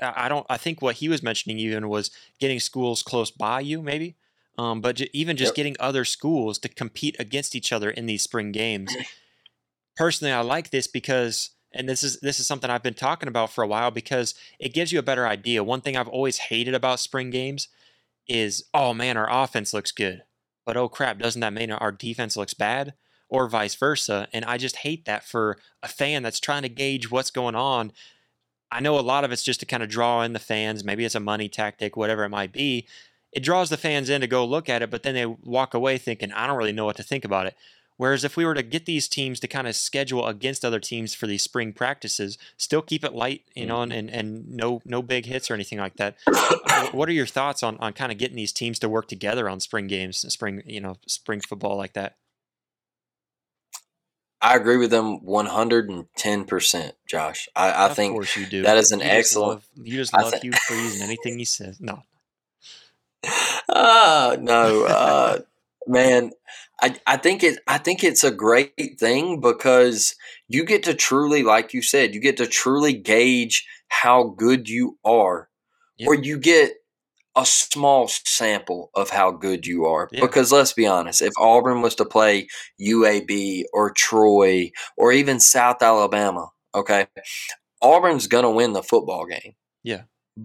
I 0.02 0.28
don't. 0.28 0.46
I 0.50 0.58
think 0.58 0.82
what 0.82 0.96
he 0.96 1.10
was 1.10 1.22
mentioning 1.22 1.60
even 1.60 1.90
was 1.90 2.10
getting 2.40 2.60
schools 2.60 3.04
close 3.04 3.30
by 3.30 3.60
you, 3.60 3.82
maybe. 3.82 4.16
Um, 4.58 4.82
but 4.82 5.00
even 5.14 5.38
just 5.38 5.52
yep. 5.52 5.56
getting 5.56 5.76
other 5.80 6.06
schools 6.06 6.58
to 6.60 6.70
compete 6.70 7.16
against 7.20 7.56
each 7.56 7.72
other 7.72 7.90
in 7.90 8.06
these 8.06 8.24
spring 8.24 8.52
games. 8.52 8.96
Personally, 9.96 10.34
I 10.34 10.42
like 10.42 10.72
this 10.72 10.88
because, 10.88 11.52
and 11.74 11.88
this 11.88 12.04
is 12.04 12.20
this 12.20 12.40
is 12.40 12.48
something 12.48 12.70
I've 12.70 12.84
been 12.84 12.94
talking 12.94 13.30
about 13.30 13.52
for 13.52 13.64
a 13.64 13.68
while 13.68 13.92
because 13.92 14.34
it 14.60 14.74
gives 14.74 14.92
you 14.92 15.00
a 15.00 15.04
better 15.04 15.28
idea. 15.28 15.64
One 15.64 15.82
thing 15.82 15.96
I've 15.96 16.08
always 16.08 16.38
hated 16.38 16.74
about 16.74 17.00
spring 17.00 17.30
games 17.30 17.68
is, 18.28 18.66
oh 18.74 18.94
man, 18.94 19.18
our 19.18 19.30
offense 19.32 19.74
looks 19.74 19.92
good, 19.92 20.24
but 20.66 20.78
oh 20.78 20.90
crap, 20.90 21.20
doesn't 21.20 21.42
that 21.42 21.54
mean 21.54 21.72
our 21.72 21.92
defense 21.92 22.36
looks 22.36 22.54
bad? 22.54 22.94
Or 23.32 23.48
vice 23.48 23.76
versa. 23.76 24.28
And 24.34 24.46
I 24.46 24.58
just 24.58 24.76
hate 24.78 25.06
that 25.06 25.24
for 25.24 25.58
a 25.82 25.88
fan 25.88 26.22
that's 26.22 26.40
trying 26.40 26.62
to 26.64 26.70
gauge 26.70 27.10
what's 27.10 27.32
going 27.32 27.56
on. 27.56 27.94
I 28.70 28.82
know 28.82 29.00
a 29.00 29.02
lot 29.02 29.24
of 29.24 29.32
it's 29.32 29.42
just 29.42 29.62
to 29.62 29.66
kind 29.66 29.82
of 29.82 29.90
draw 29.90 30.22
in 30.22 30.34
the 30.34 30.40
fans. 30.40 30.84
Maybe 30.84 31.06
it's 31.06 31.16
a 31.16 31.20
money 31.20 31.50
tactic, 31.50 31.96
whatever 31.96 32.24
it 32.26 32.30
might 32.30 32.52
be. 32.52 32.86
It 33.32 33.42
draws 33.42 33.70
the 33.70 33.78
fans 33.78 34.10
in 34.10 34.20
to 34.20 34.28
go 34.28 34.46
look 34.46 34.68
at 34.68 34.82
it, 34.82 34.92
but 34.92 35.04
then 35.04 35.16
they 35.16 35.26
walk 35.26 35.74
away 35.74 35.98
thinking, 35.98 36.34
I 36.34 36.46
don't 36.46 36.58
really 36.58 36.74
know 36.74 36.84
what 36.84 36.98
to 36.98 37.04
think 37.04 37.24
about 37.24 37.48
it. 37.48 37.56
Whereas 37.96 38.24
if 38.24 38.36
we 38.36 38.46
were 38.46 38.56
to 38.56 38.64
get 38.64 38.86
these 38.86 39.08
teams 39.08 39.40
to 39.42 39.48
kind 39.48 39.68
of 39.68 39.76
schedule 39.76 40.26
against 40.26 40.66
other 40.66 40.80
teams 40.80 41.14
for 41.14 41.28
these 41.28 41.44
spring 41.44 41.72
practices, 41.72 42.38
still 42.58 42.82
keep 42.82 43.06
it 43.06 43.14
light, 43.14 43.44
you 43.56 43.66
know, 43.66 43.82
and, 43.82 43.92
mm-hmm. 43.92 44.00
and, 44.00 44.10
and 44.10 44.50
no 44.50 44.82
no 44.86 45.02
big 45.04 45.28
hits 45.28 45.52
or 45.52 45.54
anything 45.54 45.78
like 45.78 45.98
that. 45.98 46.18
what 46.94 47.08
are 47.08 47.14
your 47.14 47.28
thoughts 47.28 47.62
on, 47.62 47.78
on 47.78 47.94
kind 47.94 48.12
of 48.12 48.18
getting 48.18 48.36
these 48.36 48.52
teams 48.52 48.80
to 48.80 48.90
work 48.90 49.08
together 49.08 49.48
on 49.48 49.60
spring 49.60 49.86
games, 49.88 50.18
spring 50.34 50.64
you 50.66 50.82
know, 50.82 50.98
spring 51.06 51.42
football 51.42 51.78
like 51.78 51.94
that? 51.94 52.16
I 54.42 54.56
agree 54.56 54.78
with 54.78 54.90
them 54.90 55.20
110%, 55.20 56.92
Josh. 57.08 57.48
I, 57.56 57.86
I 57.86 57.94
think 57.94 58.20
that 58.26 58.78
is 58.78 58.92
an 58.92 59.00
you 59.00 59.06
excellent. 59.06 59.62
Just 59.62 59.78
love, 59.78 59.86
you 59.88 59.96
just 59.98 60.14
love 60.14 60.32
th- 60.32 60.42
Hugh 60.42 60.52
Freeze 60.54 60.96
and 60.96 61.04
anything 61.04 61.38
he 61.38 61.46
says. 61.46 61.80
No. 61.80 62.02
Uh, 63.70 64.38
no, 64.42 64.86
uh, 64.86 65.40
man. 65.86 66.32
I, 66.82 66.96
I 67.06 67.18
think 67.18 67.44
it 67.44 67.60
I 67.68 67.78
think 67.78 68.04
it's 68.04 68.24
a 68.24 68.32
great 68.32 69.00
thing 69.00 69.40
because 69.40 70.16
you 70.48 70.66
get 70.66 70.82
to 70.84 70.96
truly, 70.96 71.44
like 71.44 71.76
you 71.76 71.84
said, 71.84 72.16
you 72.16 72.20
get 72.20 72.38
to 72.38 72.48
truly 72.48 72.94
gauge 72.94 73.68
how 73.90 74.24
good 74.24 74.68
you 74.68 74.98
are. 75.06 75.50
Yep. 75.98 76.08
Or 76.08 76.16
you 76.16 76.40
get 76.40 76.81
a 77.42 77.46
small 77.46 78.08
sample 78.08 78.92
of 78.94 79.10
how 79.10 79.32
good 79.32 79.66
you 79.66 79.86
are. 79.86 80.08
Yeah. 80.12 80.22
Because 80.22 80.52
let's 80.52 80.74
be 80.74 80.86
honest, 80.86 81.22
if 81.24 81.34
Auburn 81.40 81.82
was 81.82 81.96
to 81.96 82.06
play 82.06 82.48
UAB 82.80 83.64
or 83.74 83.92
Troy 83.92 84.72
or 84.96 85.12
even 85.12 85.40
South 85.40 85.82
Alabama, 85.82 86.50
okay, 86.76 87.08
Auburn's 87.82 88.28
going 88.28 88.44
to 88.44 88.52
win 88.52 88.74
the 88.74 88.84
football 88.84 89.26
game. 89.26 89.54
Yeah. 89.84 90.04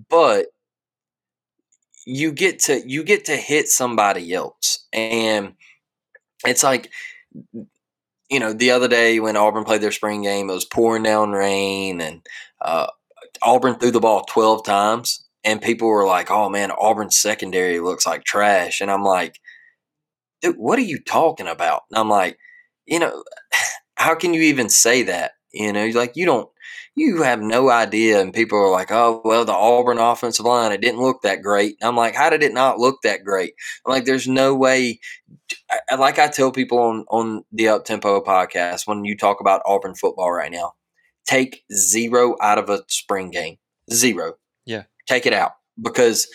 But 0.09 0.47
you 2.07 2.33
get 2.33 2.61
to 2.61 2.83
you 2.89 3.03
get 3.03 3.27
to 3.27 3.37
hit 3.37 3.69
somebody 3.69 4.33
else 4.33 4.87
and 4.93 5.55
it's 6.47 6.63
like 6.63 6.91
you 8.31 8.39
know 8.39 8.53
the 8.53 8.71
other 8.71 8.87
day 8.87 9.19
when 9.19 9.37
auburn 9.37 9.65
played 9.65 9.81
their 9.81 9.91
spring 9.91 10.23
game 10.23 10.49
it 10.49 10.55
was 10.55 10.65
pouring 10.65 11.03
down 11.03 11.33
rain 11.33 12.01
and 12.01 12.25
uh, 12.61 12.87
auburn 13.43 13.75
threw 13.75 13.91
the 13.91 13.99
ball 13.99 14.23
12 14.29 14.65
times 14.65 15.26
and 15.47 15.63
people 15.63 15.89
were 15.89 16.07
like, 16.07 16.31
"Oh 16.31 16.51
man, 16.51 16.73
Auburn's 16.73 17.19
secondary 17.19 17.81
looks 17.81 18.07
like 18.07 18.25
trash," 18.25 18.81
and 18.83 18.91
I'm 18.91 19.05
like, 19.05 19.41
"Dude, 20.43 20.57
what 20.57 20.79
are 20.79 20.83
you 20.83 20.99
talking 21.01 21.47
about?" 21.49 21.83
And 21.91 21.99
I'm 21.99 22.09
like, 22.09 22.39
you 22.87 22.99
know, 22.99 23.25
how 23.97 24.15
can 24.15 24.35
you 24.35 24.43
even 24.43 24.69
say 24.69 25.03
that? 25.05 25.33
You 25.53 25.73
know, 25.73 25.87
like 25.89 26.17
you 26.17 26.27
don't, 26.27 26.49
you 26.95 27.23
have 27.23 27.41
no 27.41 27.71
idea. 27.71 28.21
And 28.21 28.33
people 28.35 28.59
are 28.59 28.71
like, 28.71 28.91
"Oh, 28.93 29.23
well, 29.25 29.45
the 29.45 29.53
Auburn 29.53 29.99
offensive 29.99 30.45
line, 30.47 30.73
it 30.73 30.81
didn't 30.83 31.01
look 31.01 31.23
that 31.23 31.43
great." 31.43 31.77
And 31.81 31.89
I'm 31.89 31.97
like, 31.97 32.15
"How 32.15 32.31
did 32.31 32.43
it 32.43 32.53
not 32.55 32.79
look 32.79 32.99
that 33.03 33.25
great?" 33.25 33.55
I'm 33.87 33.93
like, 33.93 34.05
"There's 34.05 34.29
no 34.29 34.55
way." 34.55 35.01
Like 35.97 36.19
I 36.19 36.29
tell 36.29 36.53
people 36.53 36.79
on 36.79 37.05
on 37.11 37.45
the 37.53 37.69
Up 37.69 37.85
Tempo 37.85 38.21
podcast 38.23 38.87
when 38.87 39.05
you 39.05 39.17
talk 39.17 39.41
about 39.41 39.63
Auburn 39.67 39.95
football 39.95 40.33
right 40.33 40.53
now, 40.53 40.75
take 41.27 41.65
zero 41.73 42.37
out 42.43 42.59
of 42.59 42.71
a 42.71 42.83
spring 42.89 43.31
game, 43.31 43.57
zero. 43.93 44.35
Take 45.07 45.27
it 45.27 45.33
out 45.33 45.53
because 45.81 46.29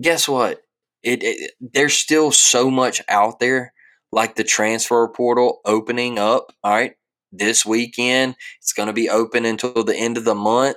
guess 0.00 0.28
what? 0.28 0.62
It, 1.02 1.22
it, 1.22 1.52
there's 1.60 1.94
still 1.94 2.32
so 2.32 2.70
much 2.70 3.00
out 3.08 3.40
there, 3.40 3.72
like 4.10 4.34
the 4.34 4.44
transfer 4.44 5.06
portal 5.08 5.60
opening 5.64 6.18
up. 6.18 6.52
All 6.64 6.72
right, 6.72 6.94
this 7.32 7.64
weekend 7.64 8.36
it's 8.58 8.72
going 8.72 8.88
to 8.88 8.92
be 8.92 9.08
open 9.08 9.44
until 9.44 9.84
the 9.84 9.96
end 9.96 10.16
of 10.16 10.24
the 10.24 10.34
month. 10.34 10.76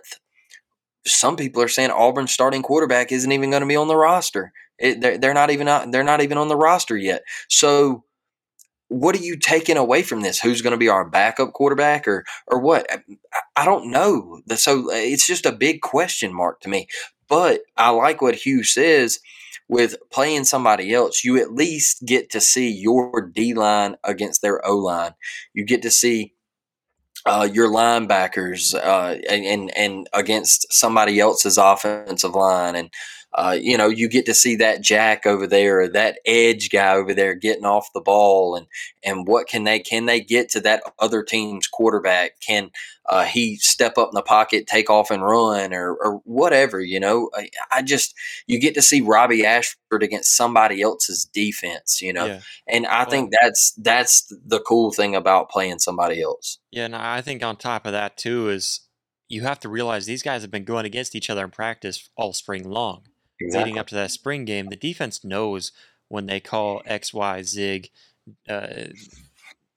Some 1.06 1.36
people 1.36 1.62
are 1.64 1.68
saying 1.68 1.92
Auburn's 1.92 2.32
starting 2.32 2.62
quarterback 2.62 3.12
isn't 3.12 3.32
even 3.32 3.50
going 3.50 3.62
to 3.62 3.68
be 3.68 3.76
on 3.76 3.88
the 3.88 3.96
roster. 3.96 4.54
It, 4.78 5.02
they're, 5.02 5.18
they're 5.18 5.34
not 5.34 5.50
even 5.50 5.92
they're 5.92 6.04
not 6.04 6.22
even 6.22 6.38
on 6.38 6.48
the 6.48 6.56
roster 6.56 6.98
yet. 6.98 7.24
So 7.50 8.04
what 8.92 9.16
are 9.16 9.24
you 9.24 9.38
taking 9.38 9.78
away 9.78 10.04
from 10.04 10.20
this? 10.20 10.40
Who's 10.40 10.62
going 10.62 10.72
to 10.72 10.78
be 10.78 10.90
our 10.90 11.06
backup 11.06 11.54
quarterback 11.54 12.08
or 12.10 12.26
or 12.46 12.60
what? 12.60 12.86
I 13.56 13.64
don't 13.64 13.90
know. 13.90 14.42
So 14.56 14.92
it's 14.92 15.26
just 15.26 15.46
a 15.46 15.54
big 15.54 15.82
question 15.82 16.34
mark 16.34 16.60
to 16.62 16.70
me. 16.70 16.88
But 17.30 17.62
I 17.78 17.92
like 17.92 18.22
what 18.22 18.36
Hugh 18.36 18.64
says 18.66 19.20
with 19.70 19.96
playing 20.12 20.44
somebody 20.44 20.94
else, 20.94 21.24
you 21.24 21.38
at 21.38 21.54
least 21.54 22.04
get 22.06 22.30
to 22.32 22.42
see 22.42 22.70
your 22.70 23.22
D 23.22 23.54
line 23.54 23.96
against 24.04 24.42
their 24.42 24.66
O 24.68 24.76
line. 24.76 25.14
You 25.54 25.64
get 25.64 25.82
to 25.84 25.92
see 25.92 26.34
uh, 27.26 27.48
your 27.50 27.70
linebackers 27.70 28.76
uh, 28.76 29.18
and 29.30 29.72
and 29.74 30.08
against 30.14 30.74
somebody 30.74 31.18
else's 31.22 31.58
offensive 31.58 32.36
line, 32.36 32.76
and 32.76 32.90
uh, 33.34 33.58
you 33.60 33.78
know, 33.78 33.88
you 33.88 34.10
get 34.10 34.26
to 34.26 34.34
see 34.34 34.58
that 34.58 34.82
jack 34.82 35.26
over 35.26 35.48
there 35.48 35.82
or 35.82 35.88
that 35.88 36.20
edge 36.26 36.70
guy 36.70 36.94
over 36.94 37.14
there 37.14 37.34
getting 37.34 37.64
off 37.64 37.94
the 37.94 38.02
ball, 38.02 38.56
and 38.56 38.68
and 39.04 39.26
what 39.26 39.48
can 39.48 39.64
they 39.64 39.80
can 39.80 40.06
they 40.06 40.20
get 40.20 40.50
to 40.50 40.60
that 40.60 40.84
other 41.00 41.24
team's 41.24 41.66
quarterback? 41.66 42.42
Can 42.42 42.72
uh, 43.06 43.24
he 43.24 43.56
step 43.56 43.98
up 43.98 44.10
in 44.10 44.16
the 44.16 44.22
pocket, 44.22 44.68
take 44.68 44.90
off 44.90 45.12
and 45.12 45.24
run, 45.24 45.74
or 45.74 45.94
or 45.94 46.16
whatever? 46.26 46.82
You 46.82 47.00
know, 47.00 47.30
I, 47.34 47.50
I, 47.72 47.82
just 47.84 48.14
you 48.48 48.60
get 48.60 48.74
to 48.74 48.82
see 48.82 49.00
Robbie 49.00 49.46
Ashford 49.46 50.04
against 50.04 50.36
somebody 50.36 50.82
else's 50.82 51.24
defense. 51.24 52.02
You 52.02 52.12
know, 52.12 52.26
yeah. 52.26 52.42
and 52.68 52.86
I 52.86 53.04
well, 53.04 53.12
think 53.12 53.34
that's 53.42 53.72
that's 53.78 54.34
the 54.46 54.60
cool 54.60 54.92
thing 54.92 55.16
about 55.16 55.50
playing 55.50 55.80
somebody 55.80 56.22
else. 56.22 56.60
Yeah, 56.72 56.84
and 56.84 56.96
I 56.98 57.22
think 57.22 57.44
on 57.44 57.56
top 57.56 57.86
of 57.86 57.94
that 57.94 58.18
too 58.18 58.50
is 58.50 58.82
you 59.30 59.44
have 59.44 59.62
to 59.62 59.70
realize 59.70 60.06
these 60.06 60.22
guys 60.24 60.42
have 60.42 60.52
been 60.52 60.66
going 60.66 60.86
against 60.86 61.16
each 61.16 61.30
other 61.30 61.46
in 61.46 61.52
practice 61.52 62.10
all 62.18 62.34
spring 62.34 62.70
long 62.70 63.04
exactly. 63.46 63.64
leading 63.64 63.80
up 63.80 63.88
to 63.88 63.96
that 63.96 64.12
spring 64.12 64.46
game, 64.46 64.68
the 64.68 64.76
defense 64.76 65.24
knows 65.24 65.72
when 66.08 66.26
they 66.26 66.40
call 66.40 66.82
X, 66.86 67.14
Y, 67.14 67.42
zig, 67.44 67.90
uh, 68.48 68.68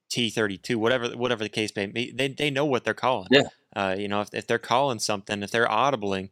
T 0.09 0.29
thirty 0.29 0.57
two, 0.57 0.79
whatever 0.79 1.09
whatever 1.09 1.43
the 1.43 1.49
case 1.49 1.75
may 1.75 1.87
be, 1.87 2.11
they 2.11 2.27
they 2.27 2.49
know 2.49 2.65
what 2.65 2.83
they're 2.83 2.93
calling. 2.93 3.27
Yeah. 3.31 3.47
Uh, 3.75 3.95
you 3.97 4.07
know, 4.07 4.21
if 4.21 4.33
if 4.33 4.47
they're 4.47 4.59
calling 4.59 4.99
something, 4.99 5.43
if 5.43 5.51
they're 5.51 5.67
audibling, 5.67 6.29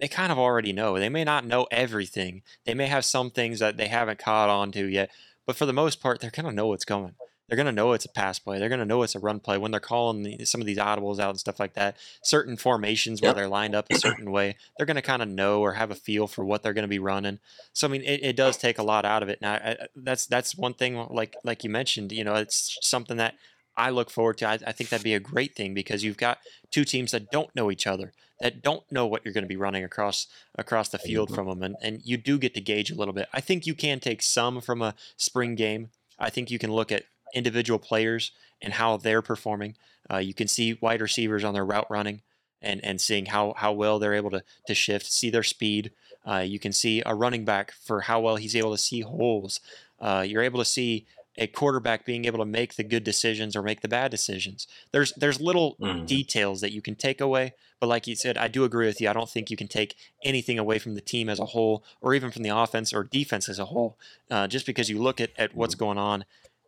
they 0.00 0.08
kind 0.08 0.32
of 0.32 0.38
already 0.38 0.72
know. 0.72 0.98
They 0.98 1.08
may 1.08 1.24
not 1.24 1.46
know 1.46 1.66
everything. 1.70 2.42
They 2.64 2.74
may 2.74 2.86
have 2.86 3.04
some 3.04 3.30
things 3.30 3.60
that 3.60 3.76
they 3.76 3.88
haven't 3.88 4.18
caught 4.18 4.48
on 4.48 4.72
to 4.72 4.86
yet, 4.86 5.10
but 5.46 5.56
for 5.56 5.66
the 5.66 5.72
most 5.72 6.00
part, 6.00 6.20
they're 6.20 6.30
gonna 6.30 6.52
know 6.52 6.66
what's 6.66 6.84
going 6.84 7.14
they're 7.50 7.56
going 7.56 7.66
to 7.66 7.72
know 7.72 7.92
it's 7.94 8.04
a 8.04 8.08
pass 8.08 8.38
play. 8.38 8.60
They're 8.60 8.68
going 8.68 8.78
to 8.78 8.86
know 8.86 9.02
it's 9.02 9.16
a 9.16 9.18
run 9.18 9.40
play 9.40 9.58
when 9.58 9.72
they're 9.72 9.80
calling 9.80 10.22
the, 10.22 10.44
some 10.44 10.60
of 10.60 10.68
these 10.68 10.78
audibles 10.78 11.18
out 11.18 11.30
and 11.30 11.40
stuff 11.40 11.58
like 11.58 11.74
that. 11.74 11.96
Certain 12.22 12.56
formations 12.56 13.20
where 13.20 13.30
yep. 13.30 13.36
they're 13.36 13.48
lined 13.48 13.74
up 13.74 13.86
a 13.90 13.98
certain 13.98 14.30
way, 14.30 14.54
they're 14.76 14.86
going 14.86 14.94
to 14.94 15.02
kind 15.02 15.20
of 15.20 15.28
know 15.28 15.60
or 15.60 15.72
have 15.72 15.90
a 15.90 15.96
feel 15.96 16.28
for 16.28 16.44
what 16.44 16.62
they're 16.62 16.72
going 16.72 16.84
to 16.84 16.88
be 16.88 17.00
running. 17.00 17.40
So 17.72 17.88
I 17.88 17.90
mean, 17.90 18.02
it, 18.02 18.22
it 18.22 18.36
does 18.36 18.56
take 18.56 18.78
a 18.78 18.84
lot 18.84 19.04
out 19.04 19.24
of 19.24 19.28
it. 19.28 19.40
Now 19.42 19.54
I, 19.54 19.76
that's 19.96 20.26
that's 20.26 20.56
one 20.56 20.74
thing, 20.74 20.96
like 21.10 21.34
like 21.42 21.64
you 21.64 21.70
mentioned, 21.70 22.12
you 22.12 22.22
know, 22.22 22.36
it's 22.36 22.78
something 22.82 23.16
that 23.16 23.34
I 23.76 23.90
look 23.90 24.10
forward 24.10 24.38
to. 24.38 24.48
I, 24.48 24.58
I 24.66 24.72
think 24.72 24.90
that'd 24.90 25.02
be 25.02 25.14
a 25.14 25.20
great 25.20 25.56
thing 25.56 25.74
because 25.74 26.04
you've 26.04 26.16
got 26.16 26.38
two 26.70 26.84
teams 26.84 27.10
that 27.10 27.32
don't 27.32 27.52
know 27.56 27.72
each 27.72 27.86
other, 27.86 28.12
that 28.38 28.62
don't 28.62 28.84
know 28.92 29.06
what 29.06 29.24
you're 29.24 29.34
going 29.34 29.42
to 29.42 29.48
be 29.48 29.56
running 29.56 29.82
across 29.82 30.28
across 30.56 30.88
the 30.88 30.98
field 30.98 31.28
mm-hmm. 31.28 31.34
from 31.34 31.48
them, 31.48 31.62
and, 31.64 31.76
and 31.82 32.00
you 32.04 32.16
do 32.16 32.38
get 32.38 32.54
to 32.54 32.60
gauge 32.60 32.92
a 32.92 32.94
little 32.94 33.14
bit. 33.14 33.28
I 33.32 33.40
think 33.40 33.66
you 33.66 33.74
can 33.74 33.98
take 33.98 34.22
some 34.22 34.60
from 34.60 34.82
a 34.82 34.94
spring 35.16 35.56
game. 35.56 35.90
I 36.16 36.30
think 36.30 36.50
you 36.50 36.58
can 36.58 36.72
look 36.72 36.92
at 36.92 37.04
individual 37.34 37.78
players 37.78 38.32
and 38.62 38.74
how 38.74 38.96
they're 38.96 39.22
performing. 39.22 39.76
Uh, 40.10 40.18
you 40.18 40.34
can 40.34 40.48
see 40.48 40.78
wide 40.80 41.00
receivers 41.00 41.44
on 41.44 41.54
their 41.54 41.64
route 41.64 41.90
running 41.90 42.22
and, 42.62 42.84
and 42.84 43.00
seeing 43.00 43.26
how, 43.26 43.54
how 43.56 43.72
well 43.72 43.98
they're 43.98 44.14
able 44.14 44.30
to, 44.30 44.42
to 44.66 44.74
shift, 44.74 45.06
see 45.06 45.30
their 45.30 45.42
speed. 45.42 45.92
Uh, 46.26 46.44
you 46.46 46.58
can 46.58 46.72
see 46.72 47.02
a 47.06 47.14
running 47.14 47.44
back 47.44 47.72
for 47.72 48.02
how 48.02 48.20
well 48.20 48.36
he's 48.36 48.56
able 48.56 48.72
to 48.72 48.78
see 48.78 49.00
holes. 49.00 49.60
Uh, 50.00 50.24
you're 50.26 50.42
able 50.42 50.58
to 50.58 50.64
see 50.64 51.06
a 51.38 51.46
quarterback 51.46 52.04
being 52.04 52.24
able 52.24 52.38
to 52.38 52.44
make 52.44 52.74
the 52.74 52.84
good 52.84 53.04
decisions 53.04 53.56
or 53.56 53.62
make 53.62 53.80
the 53.80 53.88
bad 53.88 54.10
decisions. 54.10 54.66
There's 54.92 55.12
there's 55.14 55.40
little 55.40 55.76
mm. 55.80 56.06
details 56.06 56.60
that 56.60 56.72
you 56.72 56.82
can 56.82 56.96
take 56.96 57.20
away, 57.20 57.54
but 57.78 57.86
like 57.86 58.06
you 58.06 58.16
said, 58.16 58.36
I 58.36 58.48
do 58.48 58.64
agree 58.64 58.86
with 58.86 59.00
you. 59.00 59.08
I 59.08 59.12
don't 59.12 59.28
think 59.28 59.50
you 59.50 59.56
can 59.56 59.68
take 59.68 59.96
anything 60.24 60.58
away 60.58 60.78
from 60.78 60.94
the 60.94 61.00
team 61.00 61.28
as 61.28 61.38
a 61.38 61.46
whole, 61.46 61.82
or 62.00 62.14
even 62.14 62.30
from 62.30 62.42
the 62.42 62.54
offense 62.54 62.92
or 62.92 63.04
defense 63.04 63.48
as 63.48 63.58
a 63.58 63.66
whole, 63.66 63.96
uh, 64.30 64.48
just 64.48 64.66
because 64.66 64.90
you 64.90 65.00
look 65.00 65.20
at, 65.20 65.30
at 65.38 65.54
what's 65.54 65.74
mm. 65.74 65.78
going 65.78 65.98
on 65.98 66.24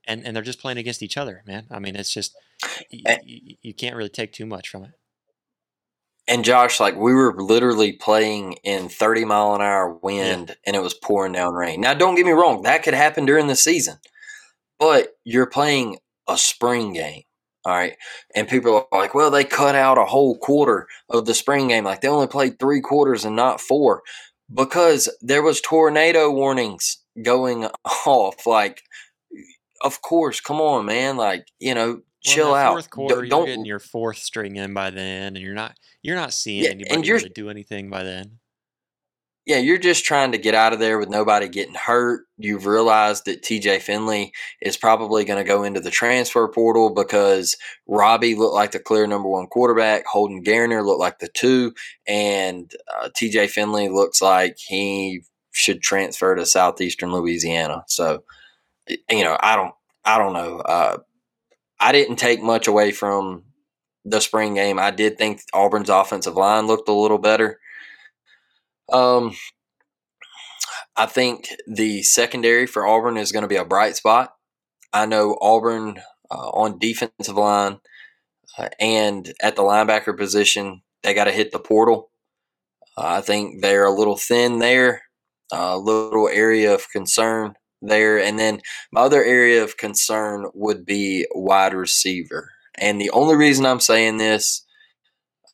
and 0.06 0.26
and 0.26 0.34
they're 0.34 0.42
just 0.42 0.60
playing 0.60 0.78
against 0.78 1.02
each 1.02 1.16
other, 1.16 1.42
man. 1.46 1.66
I 1.70 1.78
mean, 1.78 1.96
it's 1.96 2.12
just 2.12 2.34
you, 2.90 3.56
you 3.62 3.74
can't 3.74 3.96
really 3.96 4.08
take 4.08 4.32
too 4.32 4.46
much 4.46 4.68
from 4.68 4.84
it. 4.84 4.90
And 6.28 6.44
Josh, 6.44 6.78
like 6.78 6.96
we 6.96 7.12
were 7.12 7.34
literally 7.36 7.92
playing 7.92 8.54
in 8.64 8.88
30 8.88 9.24
mile 9.24 9.54
an 9.54 9.60
hour 9.60 9.92
wind 10.02 10.50
yeah. 10.50 10.54
and 10.66 10.76
it 10.76 10.82
was 10.82 10.94
pouring 10.94 11.32
down 11.32 11.54
rain. 11.54 11.80
Now, 11.80 11.94
don't 11.94 12.14
get 12.14 12.26
me 12.26 12.32
wrong, 12.32 12.62
that 12.62 12.82
could 12.84 12.94
happen 12.94 13.26
during 13.26 13.48
the 13.48 13.56
season, 13.56 13.96
but 14.78 15.16
you're 15.24 15.46
playing 15.46 15.98
a 16.28 16.38
spring 16.38 16.92
game. 16.92 17.22
All 17.64 17.74
right. 17.74 17.96
And 18.34 18.48
people 18.48 18.88
are 18.90 18.98
like, 18.98 19.14
well, 19.14 19.30
they 19.30 19.44
cut 19.44 19.74
out 19.74 19.98
a 19.98 20.04
whole 20.04 20.36
quarter 20.38 20.88
of 21.08 21.26
the 21.26 21.34
spring 21.34 21.68
game. 21.68 21.84
Like 21.84 22.00
they 22.00 22.08
only 22.08 22.26
played 22.26 22.58
three 22.58 22.80
quarters 22.80 23.24
and 23.24 23.36
not 23.36 23.60
four 23.60 24.02
because 24.52 25.08
there 25.20 25.42
was 25.42 25.60
tornado 25.60 26.30
warnings 26.30 26.98
going 27.22 27.68
off. 28.06 28.46
Like 28.46 28.82
of 29.82 30.02
course, 30.02 30.40
come 30.40 30.60
on, 30.60 30.86
man. 30.86 31.16
Like, 31.16 31.46
you 31.58 31.74
know, 31.74 32.02
chill 32.22 32.54
out. 32.54 32.72
Fourth 32.72 32.90
quarter, 32.90 33.26
don't, 33.26 33.28
you're 33.28 33.46
getting 33.46 33.64
your 33.64 33.78
fourth 33.78 34.18
string 34.18 34.56
in 34.56 34.74
by 34.74 34.90
then, 34.90 35.36
and 35.36 35.44
you're 35.44 35.54
not 35.54 35.76
you're 36.02 36.16
not 36.16 36.32
seeing 36.32 36.64
yeah, 36.64 36.70
anybody 36.70 37.12
really 37.12 37.28
do 37.28 37.50
anything 37.50 37.90
by 37.90 38.02
then. 38.02 38.38
Yeah, 39.44 39.58
you're 39.58 39.78
just 39.78 40.04
trying 40.04 40.30
to 40.32 40.38
get 40.38 40.54
out 40.54 40.72
of 40.72 40.78
there 40.78 41.00
with 41.00 41.08
nobody 41.08 41.48
getting 41.48 41.74
hurt. 41.74 42.26
You've 42.38 42.64
realized 42.64 43.24
that 43.24 43.42
TJ 43.42 43.80
Finley 43.82 44.32
is 44.60 44.76
probably 44.76 45.24
going 45.24 45.42
to 45.42 45.48
go 45.48 45.64
into 45.64 45.80
the 45.80 45.90
transfer 45.90 46.46
portal 46.46 46.90
because 46.94 47.56
Robbie 47.88 48.36
looked 48.36 48.54
like 48.54 48.70
the 48.70 48.78
clear 48.78 49.04
number 49.08 49.28
one 49.28 49.48
quarterback. 49.48 50.06
Holden 50.06 50.44
Geriner 50.44 50.86
looked 50.86 51.00
like 51.00 51.18
the 51.18 51.26
two. 51.26 51.74
And 52.06 52.70
uh, 53.00 53.08
TJ 53.20 53.50
Finley 53.50 53.88
looks 53.88 54.22
like 54.22 54.58
he 54.58 55.22
should 55.50 55.82
transfer 55.82 56.36
to 56.36 56.46
Southeastern 56.46 57.10
Louisiana. 57.10 57.82
So, 57.88 58.22
you 58.88 59.24
know, 59.24 59.36
I 59.40 59.56
don't, 59.56 59.74
I 60.04 60.18
don't 60.18 60.32
know. 60.34 60.58
Uh, 60.60 60.98
I 61.80 61.92
didn't 61.92 62.16
take 62.16 62.42
much 62.42 62.68
away 62.68 62.92
from 62.92 63.44
the 64.04 64.20
spring 64.20 64.54
game. 64.54 64.78
I 64.78 64.90
did 64.90 65.18
think 65.18 65.42
Auburn's 65.54 65.90
offensive 65.90 66.36
line 66.36 66.66
looked 66.66 66.88
a 66.88 66.92
little 66.92 67.18
better. 67.18 67.60
Um, 68.92 69.34
I 70.96 71.06
think 71.06 71.48
the 71.66 72.02
secondary 72.02 72.66
for 72.66 72.86
Auburn 72.86 73.16
is 73.16 73.32
going 73.32 73.42
to 73.42 73.48
be 73.48 73.56
a 73.56 73.64
bright 73.64 73.96
spot. 73.96 74.34
I 74.92 75.06
know 75.06 75.38
Auburn 75.40 76.00
uh, 76.30 76.50
on 76.50 76.78
defensive 76.78 77.36
line 77.36 77.80
uh, 78.58 78.68
and 78.80 79.32
at 79.42 79.56
the 79.56 79.62
linebacker 79.62 80.16
position, 80.16 80.82
they 81.02 81.14
got 81.14 81.24
to 81.24 81.32
hit 81.32 81.52
the 81.52 81.58
portal. 81.58 82.10
Uh, 82.96 83.18
I 83.18 83.20
think 83.22 83.62
they're 83.62 83.86
a 83.86 83.94
little 83.94 84.16
thin 84.16 84.58
there. 84.58 85.02
uh, 85.52 85.76
little 85.76 86.28
area 86.28 86.74
of 86.74 86.90
concern 86.90 87.54
there. 87.82 88.18
And 88.18 88.38
then 88.38 88.60
my 88.92 89.02
other 89.02 89.22
area 89.22 89.62
of 89.62 89.76
concern 89.76 90.46
would 90.54 90.86
be 90.86 91.26
wide 91.34 91.74
receiver. 91.74 92.50
And 92.76 93.00
the 93.00 93.10
only 93.10 93.36
reason 93.36 93.66
I'm 93.66 93.80
saying 93.80 94.16
this 94.16 94.64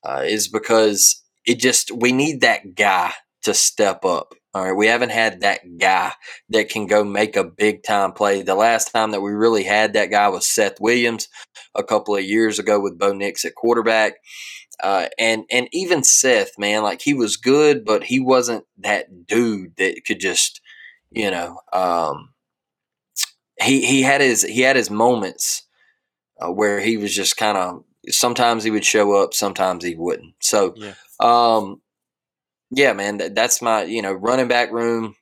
uh, 0.05 0.23
is 0.25 0.49
because 0.49 1.25
it 1.47 1.59
just, 1.59 1.91
we 1.91 2.13
need 2.13 2.43
that 2.43 2.75
guy 2.75 3.13
to 3.43 3.55
step 3.55 4.05
up. 4.05 4.35
All 4.55 4.65
right. 4.65 4.77
We 4.77 4.87
haven't 4.87 5.11
had 5.11 5.41
that 5.41 5.61
guy 5.79 6.13
that 6.49 6.69
can 6.71 6.87
go 6.87 7.05
make 7.05 7.37
a 7.37 7.45
big 7.45 7.83
time 7.83 8.13
play. 8.13 8.43
The 8.43 8.55
last 8.55 8.93
time 8.93 9.11
that 9.11 9.21
we 9.21 9.33
really 9.33 9.65
had 9.65 9.93
that 9.93 10.11
guy 10.11 10.29
was 10.29 10.47
Seth 10.47 10.81
Williams 10.81 11.29
a 11.75 11.85
couple 11.85 12.17
of 12.17 12.25
years 12.25 12.59
ago 12.59 12.81
with 12.81 12.99
Bo 12.99 13.13
Nix 13.13 13.45
at 13.45 13.55
quarterback. 13.55 14.15
Uh, 14.83 15.09
and 15.19 15.45
and 15.51 15.69
even 15.73 16.05
Seth, 16.05 16.53
man, 16.57 16.83
like 16.83 17.03
he 17.03 17.13
was 17.13 17.37
good, 17.37 17.85
but 17.85 18.05
he 18.05 18.21
wasn't 18.21 18.65
that 18.79 19.27
dude 19.27 19.77
that 19.77 20.03
could 20.07 20.21
just, 20.21 20.61
you 21.11 21.31
know, 21.31 21.61
um, 21.73 22.31
he 23.61 23.85
he 23.85 24.03
had 24.03 24.21
his 24.21 24.43
he 24.43 24.61
had 24.61 24.77
his 24.77 24.91
moments 24.91 25.67
uh, 26.41 26.51
where 26.51 26.81
he 26.81 26.97
was 26.97 27.15
just 27.15 27.37
kind 27.37 27.59
of 27.59 27.85
sometimes 28.09 28.65
he 28.65 28.71
would 28.71 28.85
show 28.85 29.15
up, 29.15 29.35
sometimes 29.35 29.85
he 29.85 29.95
wouldn't. 29.95 30.35
So, 30.41 30.75
yeah, 30.77 30.95
um, 31.21 31.81
yeah 32.71 32.93
man, 32.93 33.19
that, 33.19 33.35
that's 33.35 33.61
my 33.63 33.85
you 33.85 34.03
know 34.03 34.13
running 34.13 34.49
back 34.49 34.73
room 34.73 35.15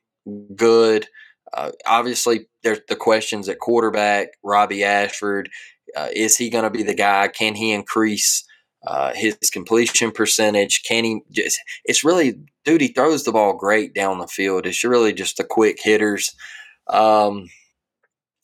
good. 0.55 1.07
Uh, 1.53 1.71
obviously, 1.85 2.47
there's 2.63 2.81
the 2.89 2.95
questions 2.95 3.47
at 3.47 3.59
quarterback. 3.59 4.27
Robby 4.43 4.83
Ashford, 4.83 5.49
uh, 5.95 6.09
is 6.13 6.37
he 6.37 6.49
going 6.49 6.65
to 6.65 6.69
be 6.69 6.83
the 6.83 6.93
guy? 6.93 7.27
Can 7.29 7.55
he 7.55 7.71
increase? 7.71 8.43
Uh, 8.89 9.11
his 9.13 9.35
completion 9.51 10.11
percentage. 10.11 10.81
Can 10.83 11.03
he 11.03 11.19
just, 11.29 11.59
it's 11.83 12.05
really, 12.05 12.39
dude, 12.63 12.79
he 12.79 12.87
throws 12.87 13.25
the 13.25 13.33
ball 13.33 13.53
great 13.53 13.93
down 13.93 14.19
the 14.19 14.27
field. 14.27 14.65
It's 14.65 14.85
really 14.85 15.11
just 15.11 15.35
the 15.35 15.43
quick 15.43 15.77
hitters. 15.81 16.33
Um, 16.87 17.49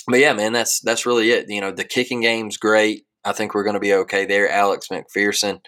but 0.05 0.19
yeah, 0.19 0.33
man, 0.33 0.51
that's, 0.51 0.81
that's 0.81 1.05
really 1.05 1.31
it. 1.31 1.45
You 1.47 1.61
know, 1.61 1.71
the 1.71 1.85
kicking 1.85 2.19
game's 2.19 2.57
great. 2.57 3.05
I 3.23 3.31
think 3.31 3.53
we're 3.53 3.63
going 3.63 3.75
to 3.75 3.79
be 3.79 3.93
okay 3.93 4.25
there. 4.25 4.49
Alex 4.51 4.89
McPherson, 4.89 5.61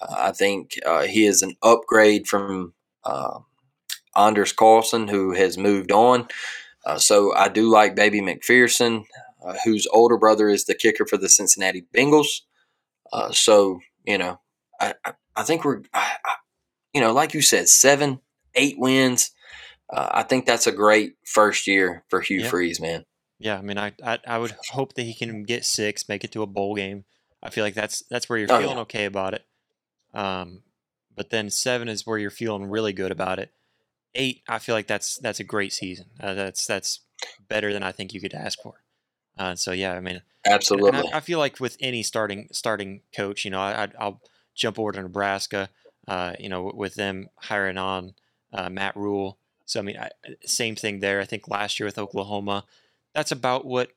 uh, 0.00 0.16
I 0.28 0.32
think 0.32 0.78
uh, 0.86 1.02
he 1.02 1.26
is 1.26 1.42
an 1.42 1.56
upgrade 1.62 2.26
from 2.26 2.72
uh, 3.04 3.40
Anders 4.16 4.54
Carlson, 4.54 5.08
who 5.08 5.34
has 5.34 5.58
moved 5.58 5.92
on. 5.92 6.28
Uh, 6.86 6.96
so 6.96 7.34
I 7.34 7.48
do 7.48 7.68
like 7.68 7.94
Baby 7.94 8.22
McPherson, 8.22 9.04
uh, 9.44 9.56
whose 9.64 9.86
older 9.92 10.16
brother 10.16 10.48
is 10.48 10.64
the 10.64 10.74
kicker 10.74 11.04
for 11.04 11.18
the 11.18 11.28
Cincinnati 11.28 11.84
Bengals. 11.94 12.40
Uh, 13.12 13.32
so 13.32 13.80
you 14.08 14.16
know, 14.16 14.40
I, 14.80 14.94
I, 15.36 15.42
think 15.42 15.64
we're, 15.64 15.82
I, 15.92 16.16
I, 16.24 16.34
you 16.94 17.00
know, 17.02 17.12
like 17.12 17.34
you 17.34 17.42
said, 17.42 17.68
seven, 17.68 18.20
eight 18.54 18.76
wins. 18.78 19.32
Uh, 19.92 20.08
I 20.10 20.22
think 20.22 20.46
that's 20.46 20.66
a 20.66 20.72
great 20.72 21.12
first 21.24 21.66
year 21.66 22.04
for 22.08 22.22
Hugh 22.22 22.40
yeah. 22.40 22.48
Freeze, 22.48 22.80
man. 22.80 23.04
Yeah, 23.38 23.58
I 23.58 23.60
mean, 23.60 23.76
I, 23.76 23.92
I, 24.02 24.18
I 24.26 24.38
would 24.38 24.54
hope 24.70 24.94
that 24.94 25.02
he 25.02 25.14
can 25.14 25.44
get 25.44 25.66
six, 25.66 26.08
make 26.08 26.24
it 26.24 26.32
to 26.32 26.42
a 26.42 26.46
bowl 26.46 26.74
game. 26.74 27.04
I 27.42 27.50
feel 27.50 27.64
like 27.64 27.74
that's 27.74 28.02
that's 28.10 28.28
where 28.28 28.38
you're 28.38 28.50
oh, 28.50 28.58
feeling 28.58 28.76
yeah. 28.76 28.82
okay 28.82 29.04
about 29.04 29.34
it. 29.34 29.44
Um, 30.12 30.62
but 31.14 31.30
then 31.30 31.50
seven 31.50 31.88
is 31.88 32.06
where 32.06 32.18
you're 32.18 32.30
feeling 32.30 32.64
really 32.64 32.92
good 32.92 33.12
about 33.12 33.38
it. 33.38 33.52
Eight, 34.14 34.42
I 34.48 34.58
feel 34.58 34.74
like 34.74 34.88
that's 34.88 35.18
that's 35.18 35.38
a 35.38 35.44
great 35.44 35.72
season. 35.72 36.06
Uh, 36.18 36.34
that's 36.34 36.66
that's 36.66 37.00
better 37.48 37.72
than 37.72 37.84
I 37.84 37.92
think 37.92 38.12
you 38.12 38.20
could 38.20 38.34
ask 38.34 38.60
for. 38.60 38.82
Uh, 39.38 39.54
so 39.54 39.72
yeah, 39.72 39.92
I 39.92 40.00
mean, 40.00 40.20
absolutely. 40.44 40.98
I, 41.12 41.18
I, 41.18 41.20
feel 41.20 41.38
like 41.38 41.60
with 41.60 41.76
any 41.80 42.02
starting 42.02 42.48
starting 42.50 43.02
coach, 43.14 43.44
you 43.44 43.50
know, 43.50 43.60
I, 43.60 43.88
will 44.00 44.20
jump 44.54 44.78
over 44.78 44.92
to 44.92 45.02
Nebraska. 45.02 45.70
Uh, 46.08 46.32
you 46.40 46.48
know, 46.48 46.72
with 46.74 46.94
them 46.94 47.28
hiring 47.36 47.76
on 47.76 48.14
uh, 48.54 48.70
Matt 48.70 48.96
Rhule. 48.96 49.36
So 49.66 49.78
I 49.78 49.82
mean, 49.82 49.98
I, 49.98 50.10
same 50.46 50.74
thing 50.74 51.00
there. 51.00 51.20
I 51.20 51.26
think 51.26 51.48
last 51.48 51.78
year 51.78 51.86
with 51.86 51.98
Oklahoma, 51.98 52.64
that's 53.14 53.30
about 53.30 53.66
what 53.66 53.90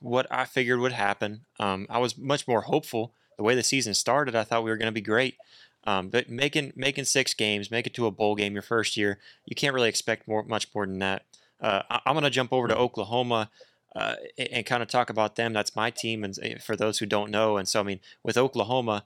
what 0.00 0.26
I 0.30 0.44
figured 0.44 0.78
would 0.78 0.92
happen. 0.92 1.46
Um, 1.58 1.86
I 1.90 1.98
was 1.98 2.16
much 2.16 2.46
more 2.46 2.62
hopeful. 2.62 3.12
The 3.36 3.42
way 3.42 3.56
the 3.56 3.62
season 3.62 3.94
started, 3.94 4.36
I 4.36 4.44
thought 4.44 4.62
we 4.62 4.70
were 4.70 4.76
going 4.76 4.86
to 4.86 4.92
be 4.92 5.00
great. 5.00 5.36
Um, 5.84 6.10
but 6.10 6.28
making 6.28 6.72
making 6.76 7.04
six 7.04 7.34
games, 7.34 7.70
make 7.70 7.86
it 7.86 7.94
to 7.94 8.06
a 8.06 8.10
bowl 8.10 8.34
game 8.36 8.52
your 8.52 8.62
first 8.62 8.96
year, 8.96 9.18
you 9.44 9.56
can't 9.56 9.74
really 9.74 9.88
expect 9.88 10.28
more 10.28 10.44
much 10.44 10.68
more 10.74 10.86
than 10.86 10.98
that. 11.00 11.24
Uh, 11.60 11.82
I, 11.90 12.00
am 12.06 12.14
going 12.14 12.22
to 12.22 12.30
jump 12.30 12.52
over 12.52 12.68
to 12.68 12.76
Oklahoma 12.76 13.50
uh, 13.94 14.14
and 14.36 14.66
kind 14.66 14.82
of 14.82 14.88
talk 14.88 15.10
about 15.10 15.36
them. 15.36 15.52
That's 15.52 15.76
my 15.76 15.90
team, 15.90 16.24
and 16.24 16.38
eh, 16.42 16.58
for 16.58 16.76
those 16.76 16.98
who 16.98 17.06
don't 17.06 17.30
know, 17.30 17.56
and 17.56 17.66
so 17.66 17.80
I 17.80 17.82
mean, 17.82 18.00
with 18.22 18.36
Oklahoma, 18.36 19.04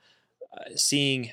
uh, 0.56 0.70
seeing 0.76 1.32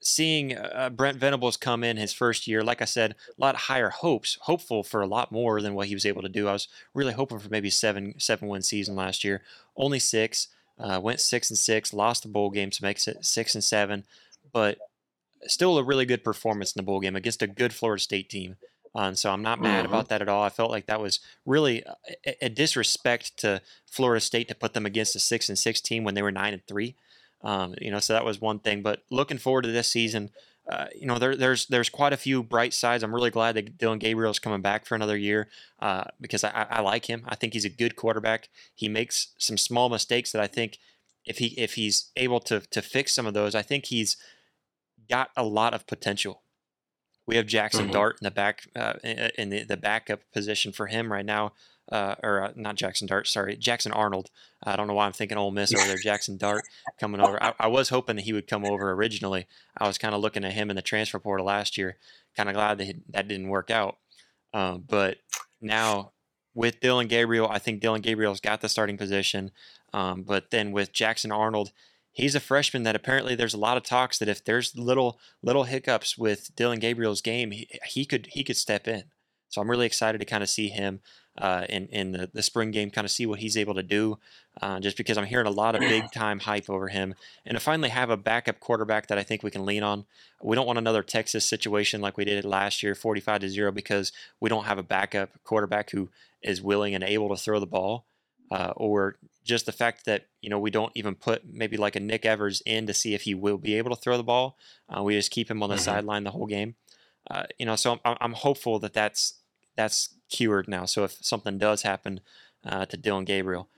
seeing 0.00 0.56
uh, 0.56 0.90
Brent 0.90 1.18
Venables 1.18 1.56
come 1.56 1.82
in 1.82 1.96
his 1.96 2.12
first 2.12 2.46
year, 2.46 2.62
like 2.62 2.82
I 2.82 2.84
said, 2.84 3.12
a 3.12 3.40
lot 3.40 3.56
higher 3.56 3.88
hopes, 3.88 4.36
hopeful 4.42 4.82
for 4.82 5.00
a 5.00 5.06
lot 5.06 5.32
more 5.32 5.62
than 5.62 5.74
what 5.74 5.88
he 5.88 5.94
was 5.94 6.04
able 6.04 6.20
to 6.22 6.28
do. 6.28 6.46
I 6.46 6.52
was 6.52 6.68
really 6.92 7.14
hoping 7.14 7.38
for 7.38 7.48
maybe 7.48 7.70
seven 7.70 8.14
seven 8.18 8.48
win 8.48 8.62
season 8.62 8.94
last 8.94 9.24
year. 9.24 9.42
Only 9.76 9.98
six, 9.98 10.48
uh, 10.78 11.00
went 11.02 11.20
six 11.20 11.50
and 11.50 11.58
six, 11.58 11.92
lost 11.92 12.22
the 12.22 12.28
bowl 12.28 12.50
game 12.50 12.70
to 12.70 12.82
make 12.82 13.04
it 13.06 13.24
six 13.24 13.54
and 13.54 13.64
seven, 13.64 14.04
but 14.52 14.78
still 15.46 15.78
a 15.78 15.84
really 15.84 16.06
good 16.06 16.24
performance 16.24 16.72
in 16.72 16.78
the 16.78 16.86
bowl 16.86 17.00
game 17.00 17.16
against 17.16 17.42
a 17.42 17.46
good 17.46 17.72
Florida 17.72 18.02
State 18.02 18.28
team. 18.28 18.56
And 18.94 19.18
so 19.18 19.30
I'm 19.30 19.42
not 19.42 19.60
mad 19.60 19.84
mm-hmm. 19.84 19.92
about 19.92 20.08
that 20.08 20.22
at 20.22 20.28
all. 20.28 20.42
I 20.42 20.50
felt 20.50 20.70
like 20.70 20.86
that 20.86 21.00
was 21.00 21.18
really 21.44 21.82
a, 22.24 22.46
a, 22.46 22.48
disrespect 22.48 23.36
to 23.38 23.60
Florida 23.86 24.20
State 24.20 24.46
to 24.48 24.54
put 24.54 24.72
them 24.72 24.86
against 24.86 25.16
a 25.16 25.18
six 25.18 25.48
and 25.48 25.58
six 25.58 25.80
team 25.80 26.04
when 26.04 26.14
they 26.14 26.22
were 26.22 26.30
nine 26.30 26.52
and 26.52 26.64
three. 26.66 26.94
Um, 27.42 27.74
you 27.80 27.90
know, 27.90 27.98
so 27.98 28.12
that 28.12 28.24
was 28.24 28.40
one 28.40 28.60
thing. 28.60 28.82
But 28.82 29.02
looking 29.10 29.38
forward 29.38 29.62
to 29.62 29.72
this 29.72 29.88
season, 29.88 30.30
uh, 30.68 30.86
you 30.94 31.06
know, 31.06 31.18
there, 31.18 31.36
there's 31.36 31.66
there's 31.66 31.90
quite 31.90 32.14
a 32.14 32.16
few 32.16 32.42
bright 32.42 32.72
sides. 32.72 33.02
I'm 33.02 33.14
really 33.14 33.30
glad 33.30 33.54
that 33.56 33.76
Dillon 33.76 33.98
Gabriel 33.98 34.30
is 34.30 34.38
coming 34.38 34.62
back 34.62 34.86
for 34.86 34.94
another 34.94 35.16
year 35.16 35.48
uh, 35.80 36.04
because 36.20 36.42
I, 36.42 36.66
I 36.70 36.80
like 36.80 37.06
him. 37.06 37.22
I 37.26 37.34
think 37.34 37.52
he's 37.52 37.66
a 37.66 37.70
good 37.70 37.96
quarterback. 37.96 38.48
He 38.74 38.88
makes 38.88 39.34
some 39.36 39.58
small 39.58 39.90
mistakes 39.90 40.32
that 40.32 40.40
I 40.40 40.46
think 40.46 40.78
if 41.26 41.38
he 41.38 41.48
if 41.58 41.74
he's 41.74 42.10
able 42.16 42.40
to 42.40 42.60
to 42.60 42.80
fix 42.80 43.12
some 43.12 43.26
of 43.26 43.34
those, 43.34 43.54
I 43.54 43.60
think 43.60 43.86
he's 43.86 44.16
got 45.10 45.30
a 45.36 45.44
lot 45.44 45.74
of 45.74 45.86
potential. 45.86 46.40
We 47.26 47.36
have 47.36 47.46
Jackson 47.46 47.84
mm-hmm. 47.84 47.92
Dart 47.92 48.18
in 48.20 48.24
the 48.24 48.30
back 48.30 48.68
uh, 48.76 48.94
in 49.02 49.50
the, 49.50 49.64
the 49.64 49.76
backup 49.76 50.20
position 50.32 50.72
for 50.72 50.86
him 50.86 51.12
right 51.12 51.24
now. 51.24 51.52
Uh, 51.92 52.14
or 52.22 52.42
uh, 52.42 52.52
not 52.56 52.76
Jackson 52.76 53.06
Dart, 53.06 53.28
sorry, 53.28 53.56
Jackson 53.56 53.92
Arnold. 53.92 54.30
I 54.62 54.74
don't 54.74 54.86
know 54.86 54.94
why 54.94 55.04
I'm 55.04 55.12
thinking 55.12 55.36
Ole 55.36 55.50
Miss 55.50 55.74
over 55.74 55.86
there. 55.86 55.98
Jackson 55.98 56.38
Dart 56.38 56.64
coming 56.98 57.20
over. 57.20 57.40
I, 57.42 57.52
I, 57.60 57.66
was 57.66 57.90
hoping 57.90 58.16
that 58.16 58.22
he 58.22 58.32
would 58.32 58.46
come 58.46 58.64
over 58.64 58.92
originally. 58.92 59.46
I 59.76 59.86
was 59.86 59.98
kind 59.98 60.14
of 60.14 60.22
looking 60.22 60.46
at 60.46 60.54
him 60.54 60.70
in 60.70 60.76
the 60.76 60.82
transfer 60.82 61.18
portal 61.18 61.44
last 61.44 61.76
year. 61.76 61.98
Kind 62.34 62.48
of 62.48 62.54
glad 62.54 62.78
that 62.78 62.84
he, 62.84 62.94
that 63.10 63.28
didn't 63.28 63.48
work 63.48 63.70
out. 63.70 63.98
Um, 64.54 64.84
but 64.88 65.18
now 65.60 66.12
with 66.54 66.80
Dillon 66.80 67.06
Gabriel, 67.06 67.48
I 67.50 67.58
think 67.58 67.82
Dillon 67.82 68.00
Gabriel's 68.00 68.40
got 68.40 68.62
the 68.62 68.68
starting 68.70 68.96
position. 68.96 69.50
Um, 69.92 70.22
but 70.22 70.50
then 70.50 70.72
with 70.72 70.92
Jackson 70.92 71.32
Arnold, 71.32 71.72
he's 72.14 72.34
a 72.34 72.40
freshman 72.40 72.84
that 72.84 72.96
apparently 72.96 73.34
there's 73.34 73.52
a 73.52 73.58
lot 73.58 73.76
of 73.76 73.82
talks 73.82 74.18
that 74.18 74.28
if 74.28 74.42
there's 74.42 74.74
little 74.74 75.18
little 75.42 75.64
hiccups 75.64 76.16
with 76.16 76.54
Dillon 76.56 76.78
Gabriel's 76.78 77.20
game, 77.20 77.50
he, 77.50 77.68
he 77.84 78.06
could 78.06 78.28
he 78.30 78.42
could 78.42 78.56
step 78.56 78.88
in. 78.88 79.04
So 79.50 79.60
I'm 79.60 79.70
really 79.70 79.86
excited 79.86 80.18
to 80.18 80.24
kind 80.24 80.42
of 80.42 80.48
see 80.48 80.68
him 80.68 81.00
uh, 81.36 81.66
in 81.68 81.86
in 81.88 82.12
the, 82.12 82.30
the 82.32 82.42
spring 82.42 82.70
game, 82.70 82.90
kind 82.90 83.04
of 83.04 83.10
see 83.10 83.26
what 83.26 83.40
he's 83.40 83.56
able 83.56 83.74
to 83.74 83.82
do. 83.82 84.18
Uh, 84.62 84.80
just 84.80 84.96
because 84.96 85.18
I'm 85.18 85.26
hearing 85.26 85.46
a 85.46 85.50
lot 85.50 85.74
of 85.74 85.80
big 85.82 86.10
time 86.12 86.40
hype 86.40 86.70
over 86.70 86.88
him, 86.88 87.14
and 87.44 87.56
to 87.56 87.60
finally 87.60 87.90
have 87.90 88.10
a 88.10 88.16
backup 88.16 88.60
quarterback 88.60 89.08
that 89.08 89.18
I 89.18 89.22
think 89.22 89.42
we 89.42 89.50
can 89.50 89.66
lean 89.66 89.82
on. 89.82 90.06
We 90.42 90.56
don't 90.56 90.66
want 90.66 90.78
another 90.78 91.02
Texas 91.02 91.44
situation 91.44 92.00
like 92.00 92.16
we 92.16 92.24
did 92.24 92.44
last 92.44 92.82
year, 92.82 92.94
45 92.94 93.40
to 93.40 93.48
zero, 93.48 93.72
because 93.72 94.12
we 94.40 94.48
don't 94.48 94.64
have 94.64 94.78
a 94.78 94.82
backup 94.82 95.30
quarterback 95.42 95.90
who 95.90 96.10
is 96.42 96.62
willing 96.62 96.94
and 96.94 97.02
able 97.02 97.28
to 97.30 97.36
throw 97.36 97.58
the 97.58 97.66
ball 97.66 98.06
uh, 98.54 98.72
or 98.76 99.16
just 99.42 99.66
the 99.66 99.72
fact 99.72 100.04
that 100.04 100.26
you 100.40 100.48
know 100.48 100.60
we 100.60 100.70
don't 100.70 100.92
even 100.94 101.16
put 101.16 101.42
maybe 101.44 101.76
like 101.76 101.96
a 101.96 102.00
Nick 102.00 102.24
Evers 102.24 102.62
in 102.64 102.86
to 102.86 102.94
see 102.94 103.12
if 103.12 103.22
he 103.22 103.34
will 103.34 103.58
be 103.58 103.74
able 103.74 103.90
to 103.90 104.00
throw 104.00 104.16
the 104.16 104.22
ball. 104.22 104.56
Uh, 104.88 105.02
we 105.02 105.14
just 105.14 105.32
keep 105.32 105.50
him 105.50 105.60
on 105.62 105.70
the 105.70 105.74
mm-hmm. 105.74 105.82
sideline 105.82 106.22
the 106.22 106.30
whole 106.30 106.46
game. 106.46 106.76
Uh, 107.28 107.44
you 107.58 107.66
know, 107.66 107.74
so 107.74 107.98
I'm, 108.04 108.16
I'm 108.20 108.32
hopeful 108.32 108.78
that 108.78 108.92
that's 108.92 109.34
that's 109.76 110.10
cured 110.30 110.68
now. 110.68 110.84
So 110.84 111.02
if 111.02 111.16
something 111.20 111.58
does 111.58 111.82
happen 111.82 112.20
uh, 112.64 112.86
to 112.86 112.96
Dillon 112.96 113.24
Gabriel, 113.24 113.68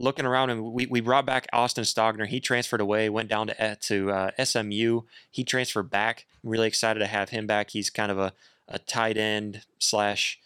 looking 0.00 0.26
around 0.26 0.50
and 0.50 0.72
we, 0.72 0.86
we 0.86 1.00
brought 1.00 1.24
back 1.24 1.46
Austin 1.52 1.84
Stogner. 1.84 2.26
He 2.26 2.40
transferred 2.40 2.80
away, 2.80 3.08
went 3.08 3.28
down 3.28 3.46
to 3.46 3.62
eh, 3.62 3.76
to 3.82 4.10
uh, 4.10 4.44
SMU. 4.44 5.02
He 5.30 5.44
transferred 5.44 5.90
back. 5.90 6.26
I'm 6.42 6.50
really 6.50 6.66
excited 6.66 6.98
to 6.98 7.06
have 7.06 7.28
him 7.28 7.46
back. 7.46 7.70
He's 7.70 7.88
kind 7.88 8.10
of 8.10 8.18
a, 8.18 8.32
a 8.66 8.80
tight 8.80 9.16
end 9.16 9.62
slash 9.78 10.40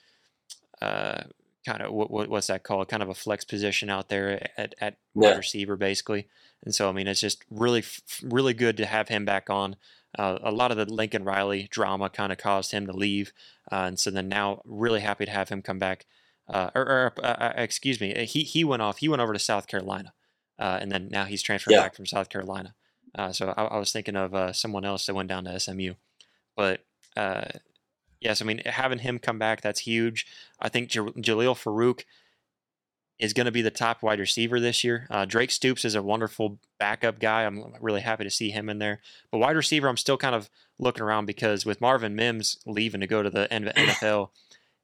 uh, 0.83 1.23
kind 1.67 1.83
of 1.83 1.93
what, 1.93 2.29
what's 2.29 2.47
that 2.47 2.63
called? 2.63 2.89
Kind 2.89 3.03
of 3.03 3.09
a 3.09 3.15
flex 3.15 3.45
position 3.45 3.91
out 3.91 4.09
there 4.09 4.49
at, 4.57 4.75
at 4.81 4.97
yeah. 5.15 5.31
wide 5.31 5.37
receiver, 5.39 5.77
basically. 5.77 6.29
And 6.65 6.75
so, 6.75 6.89
I 6.89 6.93
mean, 6.93 7.09
it's 7.09 7.21
just 7.21 7.45
really, 7.51 7.83
really 8.23 8.55
good 8.55 8.77
to 8.77 8.87
have 8.87 9.09
him 9.09 9.25
back 9.25 9.51
on. 9.51 9.77
Uh, 10.17 10.39
a 10.43 10.53
lot 10.53 10.71
of 10.71 10.77
the 10.77 10.87
Lincoln 10.87 11.25
Riley 11.25 11.69
drama 11.71 12.09
kind 12.09 12.33
of 12.33 12.39
caused 12.39 12.73
him 12.73 12.87
to 12.87 12.93
leave, 12.93 13.33
uh, 13.71 13.85
and 13.87 13.99
so 13.99 14.11
then 14.11 14.29
now 14.29 14.63
really 14.65 15.01
happy 15.01 15.27
to 15.27 15.31
have 15.31 15.51
him 15.51 15.61
come 15.61 15.79
back. 15.79 16.07
Uh, 16.49 16.71
or, 16.75 16.83
or 16.83 17.13
uh, 17.23 17.27
uh, 17.27 17.53
excuse 17.57 18.01
me, 18.01 18.25
he 18.25 18.43
he 18.45 18.65
went 18.65 18.81
off. 18.81 18.99
He 18.99 19.09
went 19.09 19.21
over 19.21 19.35
to 19.35 19.39
South 19.39 19.67
Carolina, 19.67 20.15
uh, 20.59 20.79
and 20.81 20.91
then 20.91 21.09
now 21.11 21.25
he's 21.25 21.43
transferred 21.43 21.73
yeah. 21.73 21.83
back 21.83 21.95
from 21.95 22.07
South 22.07 22.31
Carolina. 22.31 22.75
so 23.33 23.53
I, 23.57 23.65
I, 23.65 23.79
was 23.79 23.93
thinking 23.93 24.17
of 24.17 24.57
someone 24.57 24.87
else 24.87 25.05
that 25.07 25.15
went 25.15 25.29
down 25.29 25.45
to 25.45 25.61
SMU, 25.61 25.95
but 26.57 26.81
yes, 28.21 28.41
I 28.41 28.45
mean 28.45 28.63
having 28.65 28.99
him 28.99 29.19
come 29.19 29.39
back 29.39 29.61
that's 29.61 29.81
huge. 29.81 30.27
I 30.61 30.69
think 30.69 30.89
J- 30.89 31.01
Jalil 31.01 31.55
Farooq 31.55 32.05
is 33.19 33.33
going 33.33 33.47
to 33.47 33.53
be 33.53 33.63
the 33.63 33.71
top 33.71 34.03
wide 34.03 34.21
receiver 34.21 34.61
this 34.61 34.85
year. 34.85 35.07
Uh, 35.11 35.25
Drake 35.25 35.51
Stoops 35.51 35.85
is 35.85 35.95
a 35.95 36.03
wonderful 36.03 36.59
backup 36.79 37.19
guy. 37.19 37.45
I'm 37.45 37.75
really 37.81 38.03
happy 38.03 38.25
to 38.25 38.31
see 38.31 38.51
him 38.51 38.69
in 38.69 38.79
there. 38.79 39.01
But 39.31 39.39
wide 39.39 39.57
receiver, 39.57 39.89
I'm 39.89 39.97
still 39.97 40.19
kind 40.19 40.35
of 40.35 40.51
looking 40.79 41.03
around 41.03 41.27
because 41.27 41.65
with 41.65 41.81
Marvin 41.81 42.15
Mims 42.15 42.59
leaving 42.67 43.01
to 43.01 43.07
go 43.07 43.23
to 43.23 43.31
the 43.31 43.49
NFL, 43.51 44.31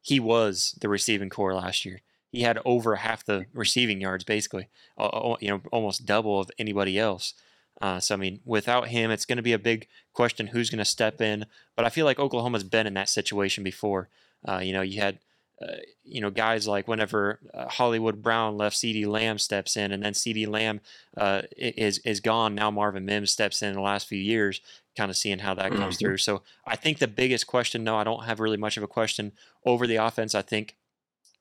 he 0.00 0.18
was 0.18 0.76
the 0.80 0.88
receiving 0.88 1.28
core 1.28 1.54
last 1.54 1.84
year. 1.84 2.00
He 2.30 2.42
had 2.42 2.58
over 2.64 2.96
half 2.96 3.24
the 3.24 3.44
receiving 3.52 4.00
yards, 4.00 4.24
basically, 4.24 4.68
uh, 4.96 5.36
you 5.40 5.48
know, 5.48 5.60
almost 5.70 6.06
double 6.06 6.40
of 6.40 6.50
anybody 6.58 6.98
else. 6.98 7.34
Uh, 7.80 8.00
so 8.00 8.14
I 8.14 8.18
mean, 8.18 8.40
without 8.46 8.88
him, 8.88 9.10
it's 9.10 9.26
going 9.26 9.36
to 9.36 9.42
be 9.42 9.52
a 9.52 9.58
big 9.58 9.88
question 10.12 10.48
who's 10.48 10.70
going 10.70 10.78
to 10.78 10.84
step 10.84 11.20
in. 11.20 11.46
But 11.76 11.84
I 11.84 11.88
feel 11.88 12.04
like 12.04 12.18
Oklahoma's 12.18 12.64
been 12.64 12.86
in 12.86 12.94
that 12.94 13.08
situation 13.08 13.64
before. 13.64 14.08
Uh, 14.46 14.58
you 14.58 14.72
know, 14.72 14.82
you 14.82 15.00
had 15.00 15.18
uh, 15.62 15.76
you 16.04 16.20
know, 16.20 16.30
guys 16.30 16.66
like 16.66 16.88
whenever 16.88 17.38
uh, 17.54 17.68
Hollywood 17.68 18.22
Brown 18.22 18.56
left, 18.56 18.76
CeeDee 18.76 19.06
Lamb 19.06 19.38
steps 19.38 19.76
in, 19.76 19.92
and 19.92 20.02
then 20.02 20.12
CeeDee 20.12 20.48
Lamb 20.48 20.80
uh, 21.16 21.42
is 21.56 21.98
is 21.98 22.20
gone. 22.20 22.54
Now 22.54 22.70
Marvin 22.70 23.04
Mims 23.04 23.30
steps 23.30 23.62
in, 23.62 23.68
in 23.68 23.74
the 23.74 23.80
last 23.80 24.08
few 24.08 24.18
years, 24.18 24.60
kind 24.96 25.10
of 25.10 25.16
seeing 25.16 25.38
how 25.38 25.54
that 25.54 25.70
mm-hmm. 25.70 25.80
comes 25.80 25.98
through. 25.98 26.16
So 26.16 26.42
I 26.66 26.74
think 26.74 26.98
the 26.98 27.06
biggest 27.08 27.46
question, 27.46 27.84
no, 27.84 27.96
I 27.96 28.04
don't 28.04 28.24
have 28.24 28.40
really 28.40 28.56
much 28.56 28.76
of 28.76 28.82
a 28.82 28.88
question 28.88 29.32
over 29.64 29.86
the 29.86 29.96
offense. 29.96 30.34
I 30.34 30.42
think 30.42 30.76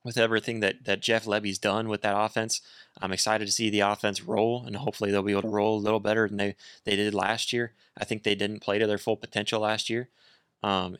with 0.03 0.17
everything 0.17 0.59
that 0.61 0.85
that 0.85 1.01
Jeff 1.01 1.25
Lebby's 1.25 1.59
done 1.59 1.87
with 1.87 2.01
that 2.01 2.17
offense, 2.17 2.61
I'm 2.99 3.11
excited 3.11 3.45
to 3.45 3.51
see 3.51 3.69
the 3.69 3.81
offense 3.81 4.23
roll, 4.23 4.63
and 4.65 4.75
hopefully 4.75 5.11
they'll 5.11 5.21
be 5.21 5.31
able 5.31 5.43
to 5.43 5.47
roll 5.49 5.77
a 5.77 5.81
little 5.81 5.99
better 5.99 6.27
than 6.27 6.37
they 6.37 6.55
they 6.85 6.95
did 6.95 7.13
last 7.13 7.53
year. 7.53 7.73
I 7.97 8.05
think 8.05 8.23
they 8.23 8.35
didn't 8.35 8.61
play 8.61 8.79
to 8.79 8.87
their 8.87 8.97
full 8.97 9.17
potential 9.17 9.61
last 9.61 9.89
year. 9.89 10.09
Um, 10.63 10.97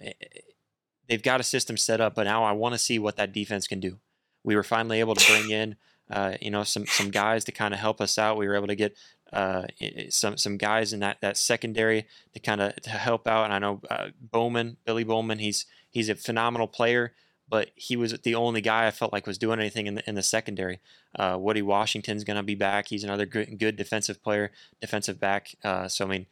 they've 1.07 1.21
got 1.21 1.39
a 1.39 1.43
system 1.43 1.77
set 1.77 2.01
up, 2.01 2.15
but 2.15 2.23
now 2.23 2.43
I 2.43 2.51
want 2.51 2.73
to 2.73 2.79
see 2.79 2.99
what 2.99 3.17
that 3.17 3.33
defense 3.33 3.67
can 3.67 3.79
do. 3.79 3.99
We 4.43 4.55
were 4.55 4.63
finally 4.63 4.99
able 4.99 5.15
to 5.15 5.31
bring 5.31 5.51
in, 5.51 5.75
uh, 6.09 6.35
you 6.41 6.51
know, 6.51 6.63
some 6.63 6.85
some 6.85 7.11
guys 7.11 7.43
to 7.45 7.51
kind 7.51 7.73
of 7.73 7.79
help 7.79 8.01
us 8.01 8.17
out. 8.17 8.37
We 8.37 8.47
were 8.47 8.55
able 8.55 8.67
to 8.67 8.75
get 8.75 8.95
uh, 9.33 9.63
some 10.09 10.37
some 10.37 10.57
guys 10.57 10.93
in 10.93 10.99
that 10.99 11.21
that 11.21 11.37
secondary 11.37 12.07
to 12.33 12.39
kind 12.39 12.61
of 12.61 12.75
to 12.77 12.89
help 12.89 13.27
out. 13.27 13.45
And 13.45 13.53
I 13.53 13.59
know 13.59 13.81
uh, 13.89 14.07
Bowman, 14.19 14.77
Billy 14.85 15.03
Bowman, 15.03 15.39
he's 15.39 15.65
he's 15.89 16.09
a 16.09 16.15
phenomenal 16.15 16.67
player, 16.67 17.13
but 17.51 17.69
he 17.75 17.97
was 17.97 18.17
the 18.19 18.33
only 18.33 18.61
guy 18.61 18.87
I 18.87 18.91
felt 18.91 19.11
like 19.11 19.27
was 19.27 19.37
doing 19.37 19.59
anything 19.59 19.85
in 19.85 19.95
the 19.95 20.09
in 20.09 20.15
the 20.15 20.23
secondary. 20.23 20.79
Uh, 21.13 21.37
Woody 21.37 21.61
Washington's 21.61 22.23
going 22.23 22.37
to 22.37 22.43
be 22.43 22.55
back. 22.55 22.87
He's 22.87 23.03
another 23.03 23.25
good, 23.25 23.59
good 23.59 23.75
defensive 23.75 24.23
player, 24.23 24.51
defensive 24.79 25.19
back. 25.19 25.53
Uh, 25.61 25.89
so 25.89 26.05
I 26.05 26.07
mean, 26.07 26.25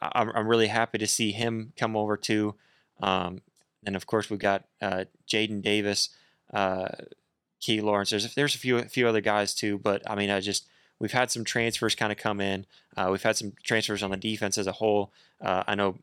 I'm 0.00 0.30
I'm 0.34 0.48
really 0.48 0.68
happy 0.68 0.96
to 0.96 1.06
see 1.06 1.32
him 1.32 1.74
come 1.76 1.94
over 1.94 2.16
too. 2.16 2.54
Um, 3.02 3.42
and 3.84 3.94
of 3.94 4.06
course 4.06 4.30
we've 4.30 4.40
got 4.40 4.64
uh, 4.80 5.04
Jaden 5.28 5.60
Davis, 5.60 6.08
uh, 6.54 6.88
Key 7.60 7.82
Lawrence. 7.82 8.08
There's 8.08 8.34
there's 8.34 8.54
a 8.54 8.58
few 8.58 8.78
a 8.78 8.84
few 8.84 9.06
other 9.06 9.20
guys 9.20 9.54
too, 9.54 9.76
but 9.76 10.00
I 10.10 10.14
mean 10.14 10.30
I 10.30 10.40
just 10.40 10.66
we've 10.98 11.12
had 11.12 11.30
some 11.30 11.44
transfers 11.44 11.94
kind 11.94 12.10
of 12.10 12.16
come 12.16 12.40
in. 12.40 12.64
Uh, 12.96 13.08
we've 13.10 13.22
had 13.22 13.36
some 13.36 13.52
transfers 13.62 14.02
on 14.02 14.10
the 14.10 14.16
defense 14.16 14.56
as 14.56 14.66
a 14.66 14.72
whole. 14.72 15.12
Uh, 15.42 15.64
I 15.66 15.74
know 15.74 15.98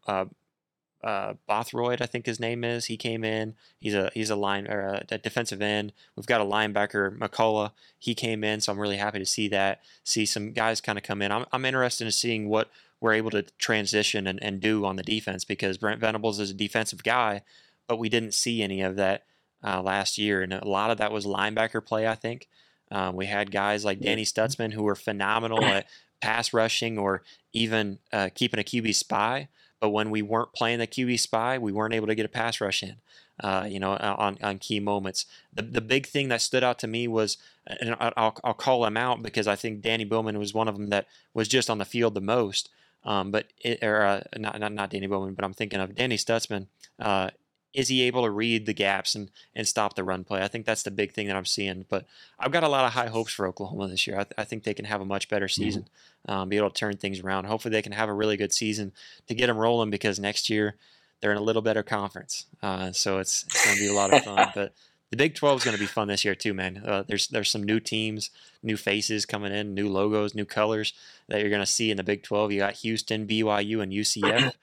uh, 1.06 1.08
uh, 1.08 1.34
Bothroyd, 1.48 2.02
I 2.02 2.08
think 2.08 2.26
his 2.26 2.40
name 2.40 2.64
is. 2.64 2.86
He 2.86 2.98
came 2.98 3.24
in. 3.24 3.56
He's 3.80 3.94
a 3.94 4.10
he's 4.14 4.30
a 4.30 4.36
line 4.36 4.68
or 4.68 4.82
a, 4.82 5.06
a, 5.12 5.18
defensive 5.18 5.62
end. 5.62 5.94
We've 6.16 6.26
got 6.26 6.42
a 6.42 6.46
linebacker, 6.46 7.18
McCullough. 7.18 7.72
He 7.98 8.16
came 8.16 8.44
in, 8.44 8.60
so 8.62 8.72
I'm 8.72 8.80
really 8.80 8.98
happy 8.98 9.20
to 9.20 9.26
see 9.26 9.48
that. 9.50 9.82
See 10.04 10.26
some 10.26 10.52
guys 10.52 10.82
kind 10.82 10.98
of 10.98 11.04
come 11.04 11.22
in. 11.22 11.32
I'm 11.32 11.46
I'm 11.52 11.66
interested 11.66 12.06
in 12.06 12.12
seeing 12.12 12.50
what 12.50 12.70
we're 13.00 13.14
able 13.14 13.32
to 13.32 13.44
transition 13.60 14.26
and, 14.26 14.42
and 14.42 14.60
do 14.60 14.86
on 14.86 14.96
the 14.96 15.04
defense 15.04 15.46
because 15.46 15.78
Brent 15.78 16.00
Venables 16.00 16.40
is 16.40 16.50
a 16.50 16.56
defensive 16.56 17.04
guy, 17.04 17.44
but 17.88 18.00
we 18.00 18.10
didn't 18.10 18.34
see 18.34 18.64
any 18.64 18.82
of 18.82 18.96
that 18.96 19.26
uh, 19.64 19.82
last 19.82 20.18
year. 20.18 20.42
And 20.42 20.54
a 20.54 20.68
lot 20.68 20.92
of 20.92 20.98
that 20.98 21.12
was 21.12 21.26
linebacker 21.26 21.86
play, 21.86 22.08
I 22.08 22.16
think. 22.16 22.48
Um, 22.92 23.16
we 23.16 23.26
had 23.26 23.52
guys 23.52 23.84
like 23.84 24.00
Danny 24.00 24.24
Stutsman 24.24 24.74
who 24.74 24.84
were 24.84 24.96
phenomenal 24.96 25.64
at 25.64 25.88
pass 26.22 26.54
rushing 26.54 26.98
or 26.98 27.22
even 27.54 28.00
uh, 28.12 28.30
keeping 28.34 28.60
a 28.60 28.64
QB 28.64 28.96
spy. 28.96 29.50
But 29.80 29.90
when 29.90 30.10
we 30.10 30.22
weren't 30.22 30.54
playing 30.54 30.80
the 30.80 30.88
QB 30.88 31.20
spy, 31.20 31.58
we 31.58 31.72
weren't 31.72 31.94
able 31.94 32.08
to 32.08 32.16
get 32.16 32.26
a 32.26 32.30
pass 32.30 32.62
rush 32.62 32.82
in. 32.82 32.96
Uh, 33.38 33.68
you 33.70 33.82
know, 33.82 33.92
on, 33.92 34.38
on 34.42 34.58
key 34.60 34.80
moments. 34.80 35.26
The, 35.54 35.62
the 35.62 35.82
big 35.82 36.08
thing 36.08 36.30
that 36.30 36.40
stood 36.40 36.64
out 36.64 36.80
to 36.80 36.88
me 36.88 37.06
was, 37.06 37.38
and 37.68 37.94
I'll, 38.00 38.38
I'll 38.46 38.54
call 38.54 38.86
him 38.86 38.96
out 38.96 39.22
because 39.22 39.46
I 39.46 39.58
think 39.58 39.82
Danny 39.82 40.06
Bowman 40.06 40.40
was 40.40 40.54
one 40.54 40.70
of 40.70 40.76
them 40.78 40.90
that 40.92 41.06
was 41.34 41.50
just 41.50 41.70
on 41.70 41.78
the 41.78 41.84
field 41.84 42.14
the 42.14 42.22
most. 42.22 42.70
Um, 43.04 43.32
but 43.32 43.48
it, 43.60 43.84
or 43.84 44.04
uh, 44.04 44.22
not, 44.38 44.60
not 44.60 44.72
not 44.72 44.90
Danny 44.90 45.08
Bowman, 45.08 45.36
but 45.36 45.46
I'm 45.46 45.54
thinking 45.54 45.80
of 45.80 45.96
Danny 45.96 46.18
Stutsman. 46.18 46.68
Uh, 46.98 47.30
is 47.76 47.90
he 47.90 48.02
able 48.04 48.24
to 48.24 48.30
read 48.30 48.66
the 48.66 48.74
gaps 48.74 49.16
and, 49.16 49.30
and 49.54 49.68
stop 49.68 49.96
the 49.96 50.04
run 50.04 50.24
play? 50.24 50.42
I 50.42 50.48
think 50.48 50.66
that's 50.66 50.84
the 50.84 50.92
big 50.92 51.12
thing 51.12 51.28
that 51.28 51.36
I'm 51.36 51.46
seeing. 51.46 51.86
But 51.90 52.06
I've 52.40 52.52
got 52.52 52.64
a 52.64 52.70
lot 52.70 52.86
of 52.86 52.94
high 52.94 53.08
hopes 53.08 53.34
for 53.34 53.46
Oklahoma 53.46 53.90
this 53.90 54.08
year. 54.08 54.16
I, 54.16 54.24
th- 54.24 54.34
I 54.38 54.46
think 54.46 54.64
they 54.64 54.74
can 54.74 54.86
have 54.86 55.02
a 55.02 55.06
much 55.06 55.28
better 55.28 55.48
mm-hmm. 55.48 55.64
season, 55.64 55.86
mm-hmm. 56.28 56.32
um, 56.32 56.50
be 56.50 56.58
able 56.58 56.70
to 56.70 56.80
turn 56.80 56.96
things 56.96 57.20
around. 57.20 57.46
Hopefully, 57.46 57.74
they 57.74 57.82
can 57.82 57.92
have 57.92 58.10
a 58.10 58.14
really 58.14 58.38
good 58.38 58.54
season 58.54 58.94
to 59.28 59.36
get 59.36 59.48
them 59.48 59.58
rolling 59.58 59.90
because 59.90 60.20
next 60.20 60.50
year 60.50 60.76
they're 61.20 61.32
in 61.32 61.38
a 61.38 61.42
little 61.42 61.62
better 61.62 61.84
conference. 61.84 62.46
Uh, 62.64 62.92
so 62.92 63.20
it's, 63.20 63.44
it's 63.44 63.66
going 63.66 63.78
to 63.78 63.84
be 63.84 63.90
a 63.90 63.94
lot 63.94 64.14
of 64.14 64.24
fun. 64.24 64.52
but 64.56 64.74
the 65.12 65.18
Big 65.18 65.36
12 65.36 65.60
is 65.60 65.64
going 65.66 65.76
to 65.76 65.84
be 65.84 65.88
fun 65.88 66.08
this 66.08 66.24
year 66.24 66.36
too, 66.36 66.54
man. 66.54 66.82
Uh, 66.86 67.04
there's 67.08 67.28
there's 67.28 67.50
some 67.50 67.64
new 67.64 67.80
teams, 67.80 68.30
new 68.64 68.78
faces 68.78 69.26
coming 69.26 69.54
in, 69.54 69.74
new 69.74 69.90
logos, 69.90 70.34
new 70.34 70.46
colors 70.46 70.94
that 71.28 71.42
you're 71.42 71.50
going 71.50 71.62
to 71.62 71.66
see 71.66 71.92
in 71.92 71.98
the 71.98 72.04
Big 72.04 72.24
12. 72.24 72.52
You 72.52 72.60
got 72.60 72.74
Houston, 72.76 73.28
BYU, 73.28 73.82
and 73.82 73.92
UCF. 73.92 74.54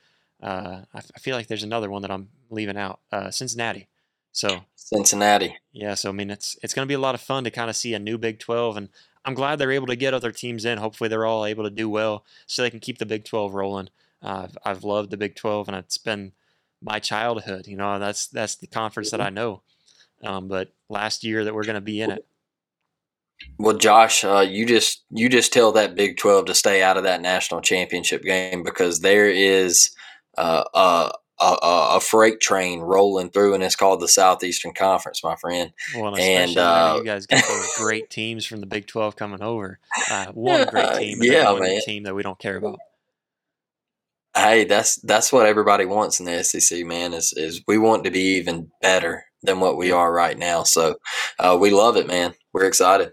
Uh, 0.43 0.82
I, 0.93 0.99
I, 0.99 1.18
feel 1.20 1.36
like 1.36 1.47
there's 1.47 1.62
another 1.62 1.88
one 1.88 2.03
that 2.03 2.11
I'm 2.11 2.28
leaving 2.51 2.76
out. 2.76 3.01
Uh, 3.12 3.30
Cincinnati. 3.30 3.88
So 4.32 4.64
Cincinnati. 4.74 5.57
Yeah. 5.72 5.95
So 5.95 6.09
I 6.09 6.12
mean, 6.12 6.30
it's 6.30 6.59
it's 6.62 6.74
going 6.74 6.86
to 6.86 6.90
be 6.90 6.95
a 6.95 6.99
lot 6.99 7.14
of 7.14 7.20
fun 7.20 7.45
to 7.45 7.51
kind 7.51 7.70
of 7.70 7.76
see 7.76 7.95
a 7.95 7.99
new 7.99 8.18
Big 8.18 8.40
12, 8.40 8.76
and 8.76 8.88
I'm 9.24 9.34
glad 9.34 9.59
they're 9.59 9.70
able 9.70 9.86
to 9.86 9.97
get 9.97 10.14
other 10.14 10.32
teams 10.32 10.64
in. 10.64 10.78
Hopefully, 10.78 11.09
they're 11.09 11.26
all 11.26 11.47
able 11.47 11.64
to 11.64 11.70
do 11.70 11.88
well, 11.88 12.24
so 12.47 12.62
they 12.62 12.70
can 12.70 12.80
keep 12.80 12.99
the 12.99 13.07
Big 13.07 13.24
12 13.24 13.55
rolling. 13.55 13.88
Uh, 14.20 14.49
I've, 14.49 14.59
I've 14.64 14.84
loved 14.84 15.11
the 15.11 15.16
Big 15.16 15.36
12, 15.36 15.68
and 15.68 15.76
it's 15.76 15.99
been 15.99 16.32
my 16.80 16.99
childhood. 16.99 17.66
You 17.66 17.76
know, 17.76 17.99
that's 17.99 18.26
that's 18.26 18.57
the 18.57 18.66
conference 18.66 19.11
that 19.11 19.20
I 19.20 19.30
know. 19.30 19.62
Um, 20.24 20.49
but 20.49 20.72
last 20.88 21.24
year 21.24 21.45
that 21.45 21.55
we're 21.55 21.64
going 21.64 21.74
to 21.74 21.80
be 21.80 22.01
in 22.01 22.11
it. 22.11 22.26
Well, 23.59 23.76
Josh, 23.76 24.24
uh, 24.24 24.40
you 24.40 24.66
just 24.66 25.05
you 25.11 25.28
just 25.28 25.53
tell 25.53 25.72
that 25.72 25.95
Big 25.95 26.16
Twelve 26.16 26.47
to 26.47 26.55
stay 26.55 26.82
out 26.82 26.97
of 26.97 27.05
that 27.05 27.20
national 27.20 27.61
championship 27.61 28.22
game 28.22 28.62
because 28.62 29.01
there 29.01 29.28
is 29.28 29.90
uh, 30.37 30.64
a, 31.43 31.45
a, 31.45 31.97
a, 31.97 32.01
freight 32.01 32.41
train 32.41 32.80
rolling 32.80 33.30
through, 33.30 33.55
and 33.55 33.62
it's 33.62 33.76
called 33.76 34.01
the 34.01 34.09
Southeastern 34.09 34.72
Conference, 34.72 35.22
my 35.22 35.37
friend. 35.37 35.72
Well, 35.97 36.16
and, 36.16 36.57
uh, 36.57 36.95
you 36.99 37.05
guys 37.05 37.26
got 37.26 37.45
those 37.47 37.74
great 37.76 38.11
teams 38.11 38.47
from 38.47 38.61
the 38.61 38.66
Big 38.66 38.87
Twelve 38.87 39.16
coming 39.16 39.43
over. 39.43 39.78
Uh, 40.11 40.26
one 40.33 40.66
great 40.68 40.95
team, 40.99 41.20
and 41.20 41.33
yeah, 41.33 41.51
one 41.51 41.62
man. 41.62 41.80
team 41.83 42.05
that 42.05 42.14
we 42.14 42.22
don't 42.22 42.39
care 42.39 42.57
about. 42.57 42.78
Hey, 44.35 44.64
that's 44.64 44.97
that's 44.97 45.33
what 45.33 45.47
everybody 45.47 45.85
wants 45.85 46.20
in 46.20 46.26
the 46.26 46.43
SEC, 46.43 46.87
man. 46.87 47.12
Is 47.12 47.33
is 47.33 47.62
we 47.66 47.76
want 47.76 48.05
to 48.05 48.11
be 48.11 48.37
even 48.37 48.70
better 48.80 49.24
than 49.43 49.61
what 49.61 49.76
we 49.76 49.91
are 49.91 50.12
right 50.12 50.39
now. 50.39 50.62
So 50.62 50.97
uh, 51.39 51.59
we 51.61 51.70
love 51.70 51.97
it, 51.97 52.07
man. 52.07 52.35
We're 52.52 52.65
excited. 52.65 53.12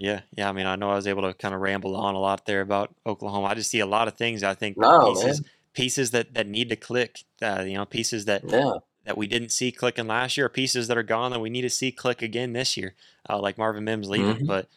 Yeah, 0.00 0.20
yeah. 0.36 0.48
I 0.48 0.52
mean, 0.52 0.66
I 0.66 0.76
know 0.76 0.90
I 0.90 0.94
was 0.94 1.06
able 1.06 1.22
to 1.22 1.34
kind 1.34 1.54
of 1.54 1.60
ramble 1.60 1.96
on 1.96 2.14
a 2.14 2.20
lot 2.20 2.46
there 2.46 2.60
about 2.60 2.94
Oklahoma. 3.04 3.48
I 3.48 3.54
just 3.54 3.70
see 3.70 3.80
a 3.80 3.86
lot 3.86 4.08
of 4.08 4.14
things. 4.14 4.42
I 4.42 4.54
think 4.54 4.76
no, 4.78 5.12
pieces, 5.12 5.42
man 5.42 5.50
pieces 5.78 6.10
that 6.10 6.34
that 6.34 6.48
need 6.48 6.68
to 6.68 6.76
click. 6.76 7.20
Uh, 7.40 7.62
you 7.64 7.74
know, 7.74 7.84
pieces 7.84 8.24
that 8.24 8.42
yeah. 8.44 8.72
that 9.04 9.16
we 9.16 9.28
didn't 9.28 9.50
see 9.50 9.70
clicking 9.70 10.08
last 10.08 10.36
year, 10.36 10.48
pieces 10.48 10.88
that 10.88 10.98
are 10.98 11.04
gone 11.04 11.30
that 11.30 11.40
we 11.40 11.50
need 11.50 11.62
to 11.62 11.70
see 11.70 11.92
click 11.92 12.20
again 12.20 12.52
this 12.52 12.76
year, 12.76 12.94
uh, 13.30 13.38
like 13.38 13.56
Marvin 13.56 13.84
Mims 13.84 14.10
leaving. 14.10 14.34
Mm-hmm. 14.34 14.46
But 14.46 14.68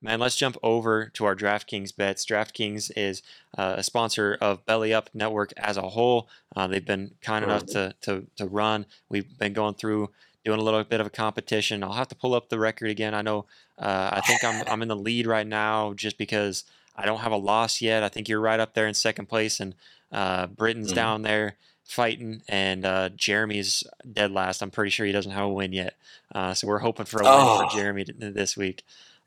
man, 0.00 0.18
let's 0.18 0.34
jump 0.34 0.56
over 0.62 1.10
to 1.12 1.26
our 1.26 1.36
DraftKings 1.36 1.94
bets. 1.94 2.24
DraftKings 2.24 2.90
is 2.96 3.22
uh, 3.58 3.74
a 3.76 3.82
sponsor 3.82 4.38
of 4.40 4.64
Belly 4.64 4.94
Up 4.94 5.10
Network 5.12 5.52
as 5.58 5.76
a 5.76 5.90
whole. 5.90 6.26
Uh, 6.56 6.66
they've 6.66 6.84
been 6.84 7.12
kind 7.20 7.44
enough 7.44 7.66
to, 7.66 7.94
to 8.00 8.26
to 8.36 8.46
run. 8.46 8.86
We've 9.10 9.38
been 9.38 9.52
going 9.52 9.74
through 9.74 10.08
doing 10.42 10.58
a 10.58 10.62
little 10.62 10.82
bit 10.84 11.00
of 11.00 11.06
a 11.06 11.10
competition. 11.10 11.84
I'll 11.84 11.92
have 11.92 12.08
to 12.08 12.16
pull 12.16 12.34
up 12.34 12.48
the 12.48 12.58
record 12.58 12.88
again. 12.88 13.12
I 13.14 13.20
know 13.20 13.44
uh, 13.78 14.08
I 14.10 14.22
think 14.22 14.42
I'm 14.42 14.64
I'm 14.66 14.80
in 14.80 14.88
the 14.88 14.96
lead 14.96 15.26
right 15.26 15.46
now 15.46 15.92
just 15.92 16.16
because 16.16 16.64
I 16.96 17.04
don't 17.04 17.20
have 17.20 17.32
a 17.32 17.36
loss 17.36 17.82
yet. 17.82 18.02
I 18.02 18.08
think 18.08 18.26
you're 18.26 18.40
right 18.40 18.58
up 18.58 18.72
there 18.72 18.86
in 18.86 18.94
second 18.94 19.26
place, 19.26 19.60
and 19.60 19.74
uh, 20.12 20.46
Britain's 20.46 20.88
mm-hmm. 20.88 20.96
down 20.96 21.22
there 21.22 21.56
fighting, 21.84 22.42
and 22.48 22.84
uh, 22.84 23.10
Jeremy's 23.10 23.84
dead 24.10 24.32
last. 24.32 24.62
I'm 24.62 24.70
pretty 24.70 24.90
sure 24.90 25.06
he 25.06 25.12
doesn't 25.12 25.32
have 25.32 25.44
a 25.44 25.52
win 25.52 25.72
yet. 25.72 25.94
Uh, 26.34 26.54
so 26.54 26.66
we're 26.66 26.78
hoping 26.78 27.06
for 27.06 27.22
a 27.22 27.24
oh. 27.26 27.58
win 27.60 27.68
for 27.68 27.74
oh. 27.74 27.78
Jeremy 27.78 28.04
this 28.18 28.56
week. 28.56 28.82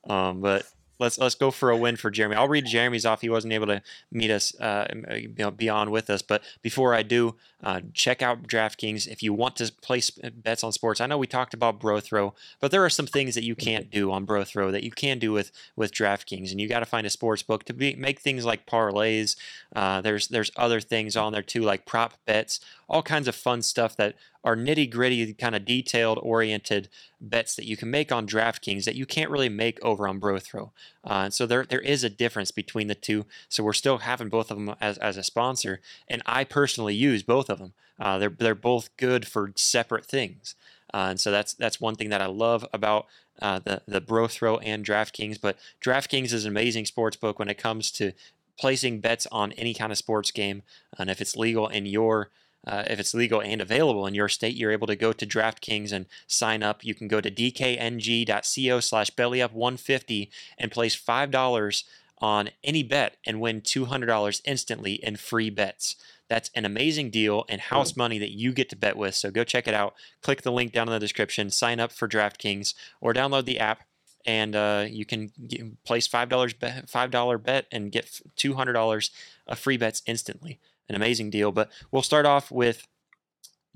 Um, 0.08 0.42
but 0.42 0.66
let's 1.00 1.18
let's 1.18 1.36
go 1.36 1.52
for 1.52 1.70
a 1.70 1.78
win 1.78 1.96
for 1.96 2.12
Jeremy. 2.12 2.36
I'll 2.36 2.48
read 2.48 2.66
Jeremy's 2.66 3.06
off. 3.06 3.22
He 3.22 3.30
wasn't 3.30 3.54
able 3.54 3.68
to 3.68 3.82
meet 4.12 4.30
us, 4.30 4.54
uh, 4.60 4.88
you 5.16 5.34
know, 5.38 5.52
be 5.52 5.70
on 5.70 5.92
with 5.92 6.10
us. 6.10 6.22
But 6.22 6.44
before 6.62 6.94
I 6.94 7.04
do, 7.04 7.36
uh, 7.64 7.82
check 7.94 8.22
out 8.22 8.44
DraftKings 8.44 9.08
if 9.08 9.24
you 9.24 9.34
want 9.34 9.56
to 9.58 9.72
place 9.82 10.12
bets 10.12 10.64
on 10.64 10.72
sports. 10.72 11.02
I 11.02 11.08
know 11.08 11.18
we 11.18 11.28
talked 11.28 11.54
about 11.54 11.80
Brothrow, 11.80 12.34
but 12.60 12.72
there 12.72 12.84
are 12.84 12.90
some 12.90 13.08
things 13.08 13.36
that 13.36 13.44
you 13.44 13.56
can't 13.56 13.90
do 13.90 14.12
on 14.12 14.26
Brothrow 14.26 14.72
that 14.72 14.84
you 14.84 14.92
can 14.92 15.20
do 15.20 15.32
with 15.32 15.52
with 15.76 15.92
DraftKings, 15.94 16.52
and 16.52 16.60
you 16.60 16.68
got 16.68 16.80
to 16.80 16.86
find 16.86 17.08
a 17.08 17.10
sports 17.10 17.44
book 17.44 17.64
to 17.66 17.74
be, 17.74 17.96
make 17.96 18.20
things 18.20 18.46
like 18.46 18.66
parlays. 18.66 19.36
Uh, 19.76 20.02
there's 20.02 20.28
there's 20.28 20.52
other 20.56 20.80
things 20.82 21.16
on 21.16 21.34
there 21.34 21.42
too, 21.42 21.62
like 21.62 21.86
prop 21.86 22.14
bets, 22.26 22.60
all 22.90 23.04
kinds 23.04 23.28
of 23.28 23.36
fun 23.36 23.62
stuff 23.62 23.96
that 23.98 24.16
are 24.44 24.56
nitty 24.56 24.90
gritty, 24.90 25.34
kind 25.34 25.56
of 25.56 25.66
detailed 25.66 26.20
oriented 26.22 26.90
bets 27.22 27.56
that 27.56 27.66
you 27.66 27.78
can 27.78 27.92
make 27.92 28.12
on 28.12 28.28
DraftKings 28.28 28.86
that 28.86 28.96
you 28.96 29.06
can't 29.06 29.30
really 29.30 29.50
make 29.50 29.80
over 29.84 30.08
on 30.08 30.20
BroThrow. 30.20 30.72
Uh, 31.04 31.24
and 31.26 31.34
so 31.34 31.46
there 31.46 31.66
there 31.66 31.82
is 31.82 32.04
a 32.04 32.10
difference 32.10 32.52
between 32.52 32.88
the 32.88 32.96
two. 32.96 33.26
So 33.48 33.64
we're 33.64 33.74
still 33.74 34.00
having 34.00 34.30
both 34.30 34.50
of 34.50 34.58
them 34.58 34.76
as, 34.82 34.98
as 34.98 35.18
a 35.18 35.24
sponsor, 35.24 35.82
and 36.08 36.22
I 36.26 36.44
personally 36.44 36.96
use 36.96 37.24
both 37.24 37.50
of 37.50 37.60
them. 37.60 37.74
Uh, 38.00 38.18
they're 38.18 38.30
they're 38.30 38.56
both 38.56 38.96
good 38.98 39.28
for 39.28 39.52
separate 39.56 40.06
things. 40.06 40.56
Uh, 40.94 41.08
and 41.12 41.20
so 41.20 41.32
that's 41.32 41.54
that's 41.54 41.82
one 41.82 41.96
thing 41.96 42.10
that 42.10 42.22
I 42.22 42.28
love 42.28 42.66
about 42.74 43.06
uh, 43.42 43.60
the 43.60 43.82
the 43.88 44.02
BroThrow 44.02 44.60
and 44.64 44.86
DraftKings. 44.86 45.40
But 45.40 45.58
DraftKings 45.84 46.34
is 46.34 46.46
an 46.46 46.52
amazing 46.52 46.86
sports 46.86 47.18
book 47.18 47.38
when 47.38 47.50
it 47.50 47.58
comes 47.58 47.92
to 47.92 48.14
placing 48.58 49.00
bets 49.00 49.28
on 49.32 49.52
any 49.54 49.74
kind 49.74 49.92
of 49.92 49.98
sports 49.98 50.32
game, 50.32 50.64
and 50.98 51.10
if 51.10 51.22
it's 51.22 51.36
legal 51.36 51.68
in 51.68 51.86
your 51.86 52.30
uh, 52.68 52.84
if 52.88 53.00
it's 53.00 53.14
legal 53.14 53.42
and 53.42 53.62
available 53.62 54.06
in 54.06 54.14
your 54.14 54.30
state, 54.30 54.56
you're 54.56 54.72
able 54.72 54.88
to 54.88 54.96
go 54.96 55.14
to 55.14 55.26
DraftKings 55.26 55.92
and 55.92 56.06
sign 56.28 56.62
up. 56.62 56.84
You 56.84 56.94
can 56.94 57.08
go 57.08 57.22
to 57.22 57.32
dkng.co 57.32 58.80
slash 58.80 59.12
bellyup150 59.12 60.30
and 60.58 60.72
place 60.72 61.00
$5 61.00 61.84
on 62.22 62.50
any 62.64 62.84
bet 62.84 63.16
and 63.26 63.40
win 63.40 63.62
$200 63.62 64.42
instantly 64.46 64.94
in 64.94 65.16
free 65.16 65.50
bets. 65.50 65.96
That's 66.28 66.52
an 66.54 66.66
amazing 66.66 67.10
deal 67.10 67.46
and 67.50 67.60
house 67.60 67.96
money 67.96 68.20
that 68.20 68.32
you 68.32 68.52
get 68.52 68.70
to 68.70 68.76
bet 68.76 68.98
with. 68.98 69.16
So 69.16 69.32
go 69.32 69.44
check 69.44 69.68
it 69.68 69.74
out. 69.74 69.96
Click 70.22 70.44
the 70.44 70.52
link 70.52 70.74
down 70.74 70.88
in 70.88 70.94
the 70.94 71.00
description, 71.00 71.50
sign 71.50 71.80
up 71.80 71.92
for 71.92 72.08
DraftKings, 72.08 72.76
or 73.02 73.14
download 73.14 73.46
the 73.46 73.60
app, 73.60 73.84
and 74.26 74.56
uh, 74.56 74.86
you 74.88 75.06
can 75.06 75.32
get, 75.48 75.84
place 75.86 76.06
five 76.06 76.30
dollars 76.30 76.54
bet, 76.54 76.88
five 76.90 77.10
dollar 77.10 77.38
bet 77.40 77.66
and 77.72 77.92
get 77.92 78.22
two 78.36 78.54
hundred 78.54 78.74
dollars 78.74 79.10
of 79.48 79.58
free 79.58 79.78
bets 79.78 80.04
instantly. 80.06 80.60
An 80.90 80.96
amazing 80.96 81.30
deal. 81.30 81.52
But 81.52 81.70
we'll 81.92 82.02
start 82.02 82.26
off 82.26 82.52
with 82.52 82.88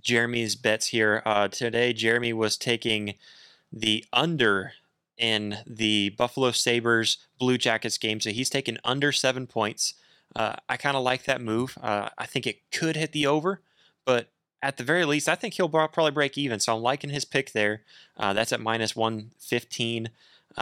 Jeremy's 0.02 0.56
bets 0.56 0.88
here. 0.88 1.22
Uh, 1.26 1.48
today, 1.48 1.94
Jeremy 1.94 2.34
was 2.34 2.58
taking 2.58 3.16
the 3.72 4.06
under 4.12 4.74
in 5.18 5.58
the 5.66 6.10
Buffalo 6.10 6.52
Sabres 6.52 7.18
Blue 7.40 7.58
Jackets 7.58 7.98
game. 7.98 8.20
So 8.20 8.32
he's 8.32 8.50
taken 8.50 8.78
under 8.84 9.12
seven 9.12 9.48
points. 9.48 9.94
Uh, 10.36 10.56
I 10.68 10.78
kind 10.78 10.98
of 10.98 11.04
like 11.04 11.26
that 11.26 11.42
move. 11.42 11.78
Uh, 11.82 12.10
I 12.18 12.26
think 12.26 12.48
it 12.48 12.72
could 12.72 12.96
hit 12.96 13.12
the 13.12 13.28
over, 13.28 13.62
but 14.06 14.30
at 14.62 14.78
the 14.78 14.84
very 14.84 15.06
least, 15.06 15.30
I 15.30 15.36
think 15.36 15.54
he'll 15.56 15.70
probably 15.70 16.12
break 16.12 16.38
even. 16.38 16.60
So 16.60 16.76
I'm 16.76 16.82
liking 16.82 17.10
his 17.10 17.26
pick 17.26 17.52
there. 17.52 17.82
Uh, 18.18 18.34
that's 18.34 18.54
at 18.54 18.62
minus 18.62 18.96
115. 18.96 20.08
Uh, 20.08 20.10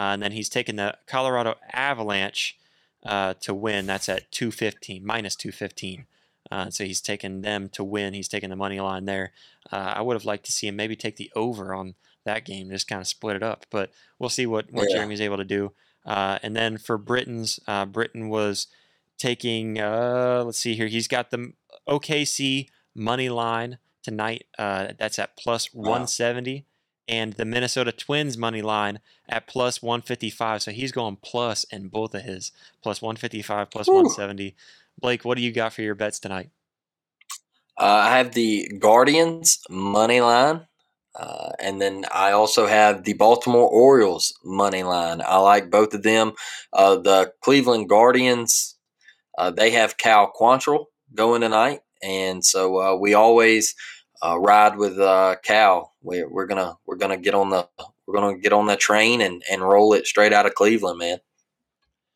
and 0.00 0.22
then 0.22 0.32
he's 0.32 0.48
taking 0.48 0.76
the 0.76 0.96
Colorado 1.06 1.54
Avalanche 1.72 2.58
uh, 3.04 3.34
to 3.40 3.54
win. 3.54 3.86
That's 3.86 4.08
at 4.08 4.30
215, 4.32 5.06
minus 5.06 5.36
215. 5.36 6.06
Uh, 6.50 6.70
so 6.70 6.84
he's 6.84 7.00
taking 7.00 7.42
them 7.42 7.68
to 7.70 7.84
win. 7.84 8.14
He's 8.14 8.28
taking 8.28 8.50
the 8.50 8.56
money 8.56 8.80
line 8.80 9.04
there. 9.04 9.32
I 9.70 10.02
would 10.02 10.14
have 10.14 10.24
liked 10.24 10.44
to 10.46 10.52
see 10.52 10.68
him 10.68 10.76
maybe 10.76 10.96
take 10.96 11.16
the 11.16 11.30
over 11.34 11.72
on 11.72 11.94
that 12.24 12.44
game, 12.44 12.68
just 12.68 12.88
kind 12.88 13.00
of 13.00 13.06
split 13.06 13.36
it 13.36 13.42
up. 13.42 13.64
But 13.70 13.90
we'll 14.18 14.28
see 14.28 14.46
what, 14.46 14.70
what 14.70 14.88
yeah. 14.90 14.96
Jeremy's 14.96 15.20
able 15.20 15.38
to 15.38 15.44
do. 15.44 15.72
and 16.04 16.54
then 16.54 16.76
for 16.76 16.98
Britain's, 16.98 17.58
Britain 17.90 18.28
was 18.28 18.66
taking, 19.22 19.80
uh, 19.80 20.42
let's 20.44 20.58
see 20.58 20.74
here, 20.74 20.88
he's 20.88 21.08
got 21.08 21.30
the 21.30 21.52
OKC 21.88 22.68
money 22.94 23.28
line 23.28 23.78
tonight. 24.02 24.46
Uh, 24.58 24.88
that's 24.98 25.18
at 25.18 25.36
plus 25.36 25.72
wow. 25.72 25.82
170. 25.82 26.66
And 27.08 27.32
the 27.34 27.44
Minnesota 27.44 27.92
Twins 27.92 28.38
money 28.38 28.62
line 28.62 29.00
at 29.28 29.46
plus 29.46 29.82
155. 29.82 30.62
So 30.62 30.70
he's 30.70 30.92
going 30.92 31.18
plus 31.22 31.64
in 31.64 31.88
both 31.88 32.14
of 32.14 32.22
his 32.22 32.52
plus 32.82 33.02
155, 33.02 33.70
plus 33.70 33.88
170. 33.88 34.54
Blake, 35.02 35.24
what 35.24 35.36
do 35.36 35.42
you 35.42 35.52
got 35.52 35.72
for 35.72 35.82
your 35.82 35.94
bets 35.94 36.20
tonight? 36.20 36.50
Uh, 37.78 37.84
I 37.84 38.18
have 38.18 38.32
the 38.32 38.68
Guardians 38.78 39.58
money 39.68 40.20
line. 40.20 40.66
Uh, 41.14 41.50
and 41.60 41.78
then 41.78 42.06
I 42.10 42.32
also 42.32 42.66
have 42.66 43.04
the 43.04 43.12
Baltimore 43.12 43.68
Orioles 43.68 44.32
money 44.42 44.82
line. 44.82 45.20
I 45.20 45.36
like 45.38 45.70
both 45.70 45.92
of 45.92 46.02
them. 46.02 46.32
Uh, 46.72 46.96
the 46.96 47.32
Cleveland 47.42 47.90
Guardians 47.90 48.72
uh, 49.38 49.50
they 49.50 49.70
have 49.70 49.98
Cal 49.98 50.30
Quantrill 50.32 50.86
going 51.14 51.40
tonight, 51.40 51.80
and 52.02 52.44
so 52.44 52.80
uh, 52.80 52.96
we 52.96 53.14
always 53.14 53.74
uh, 54.22 54.38
ride 54.38 54.76
with 54.76 54.98
Cal. 55.42 55.94
We, 56.02 56.24
we're 56.24 56.46
gonna 56.46 56.76
we're 56.86 56.96
gonna 56.96 57.16
get 57.16 57.34
on 57.34 57.50
the 57.50 57.66
we're 58.06 58.14
gonna 58.14 58.38
get 58.38 58.52
on 58.52 58.66
the 58.66 58.76
train 58.76 59.20
and, 59.20 59.42
and 59.50 59.62
roll 59.62 59.94
it 59.94 60.06
straight 60.06 60.32
out 60.32 60.46
of 60.46 60.54
Cleveland, 60.54 60.98
man. 60.98 61.18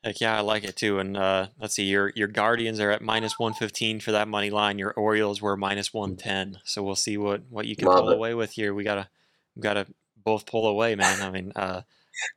Heck 0.07 0.20
yeah, 0.20 0.37
I 0.37 0.41
like 0.41 0.62
it 0.62 0.77
too. 0.77 1.01
And 1.01 1.16
uh, 1.16 1.49
let's 1.61 1.74
see, 1.74 1.83
your 1.83 2.12
your 2.15 2.28
Guardians 2.28 2.78
are 2.78 2.93
at 2.93 3.03
minus 3.03 3.41
one 3.41 3.55
fifteen 3.55 3.99
for 3.99 4.12
that 4.12 4.28
money 4.28 4.51
line. 4.51 4.78
Your 4.78 4.93
Orioles 4.93 5.43
were 5.43 5.57
minus 5.57 5.93
one 5.93 6.16
ten. 6.16 6.59
So 6.62 6.81
we'll 6.85 6.95
see 6.95 7.16
what 7.16 7.43
what 7.51 7.66
you 7.66 7.74
can 7.74 7.89
Love 7.89 8.03
pull 8.03 8.11
it. 8.11 8.15
away 8.15 8.33
with 8.33 8.53
here. 8.53 8.73
We 8.73 8.85
gotta 8.85 9.09
we 9.57 9.62
gotta 9.62 9.89
both 10.16 10.47
pull 10.47 10.69
away, 10.69 10.95
man. 10.95 11.23
I 11.23 11.31
mean, 11.33 11.51
uh, 11.57 11.81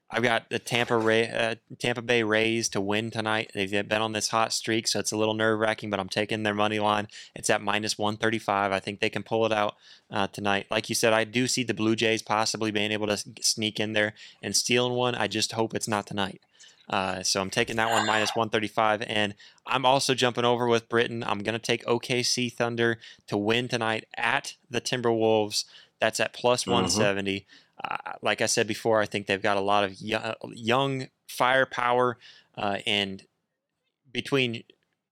I've 0.10 0.24
got 0.24 0.50
the 0.50 0.58
Tampa 0.58 0.98
Ray, 0.98 1.30
uh, 1.30 1.56
Tampa 1.78 2.02
Bay 2.02 2.24
Rays 2.24 2.70
to 2.70 2.82
win 2.82 3.12
tonight. 3.12 3.52
They've 3.54 3.70
been 3.88 4.02
on 4.02 4.14
this 4.14 4.30
hot 4.30 4.52
streak, 4.52 4.88
so 4.88 5.00
it's 5.00 5.12
a 5.12 5.18
little 5.18 5.36
nerve 5.36 5.60
wracking. 5.60 5.92
But 5.92 6.00
I'm 6.00 6.10
taking 6.10 6.42
their 6.42 6.56
money 6.56 6.80
line. 6.80 7.08
It's 7.36 7.52
at 7.52 7.62
minus 7.62 8.00
135. 8.00 8.72
I 8.72 8.80
think 8.80 9.00
they 9.00 9.12
can 9.12 9.22
pull 9.22 9.46
it 9.46 9.52
out 9.52 9.76
uh, 10.10 10.26
tonight. 10.26 10.66
Like 10.72 10.90
you 10.90 10.96
said, 10.96 11.14
I 11.14 11.24
do 11.24 11.46
see 11.46 11.64
the 11.64 11.76
Blue 11.76 11.96
Jays 11.96 12.24
possibly 12.24 12.72
being 12.72 12.92
able 12.92 13.06
to 13.06 13.24
sneak 13.42 13.80
in 13.80 13.94
there 13.94 14.16
and 14.42 14.56
stealing 14.56 14.94
one. 14.94 15.14
I 15.14 15.28
just 15.28 15.52
hope 15.52 15.76
it's 15.76 15.88
not 15.88 16.08
tonight. 16.08 16.42
Uh, 16.90 17.22
so 17.22 17.40
I'm 17.40 17.50
taking 17.50 17.76
that 17.76 17.92
one 17.92 18.06
minus 18.06 18.36
135, 18.36 19.04
and 19.04 19.36
I'm 19.68 19.86
also 19.86 20.16
jumping 20.16 20.46
over 20.46 20.68
with 20.68 20.90
Britain. 20.90 21.24
I'm 21.26 21.40
going 21.40 21.54
to 21.54 21.60
take 21.60 21.86
OKC 21.86 22.52
Thunder 22.52 22.98
to 23.28 23.38
win 23.38 23.68
tonight 23.68 24.06
at 24.18 24.56
the 24.70 24.82
Timberwolves. 24.82 25.66
That's 26.00 26.20
at 26.20 26.34
plus 26.34 26.66
170. 26.66 27.42
Mm-hmm. 27.42 27.46
Uh, 27.84 28.14
like 28.22 28.42
I 28.42 28.48
said 28.48 28.68
before, 28.68 29.02
I 29.02 29.06
think 29.06 29.28
they've 29.28 29.42
got 29.42 29.58
a 29.58 29.62
lot 29.62 29.84
of 29.84 30.02
young 30.02 31.08
firepower, 31.28 32.18
uh, 32.58 32.80
and 32.86 33.24
between 34.12 34.64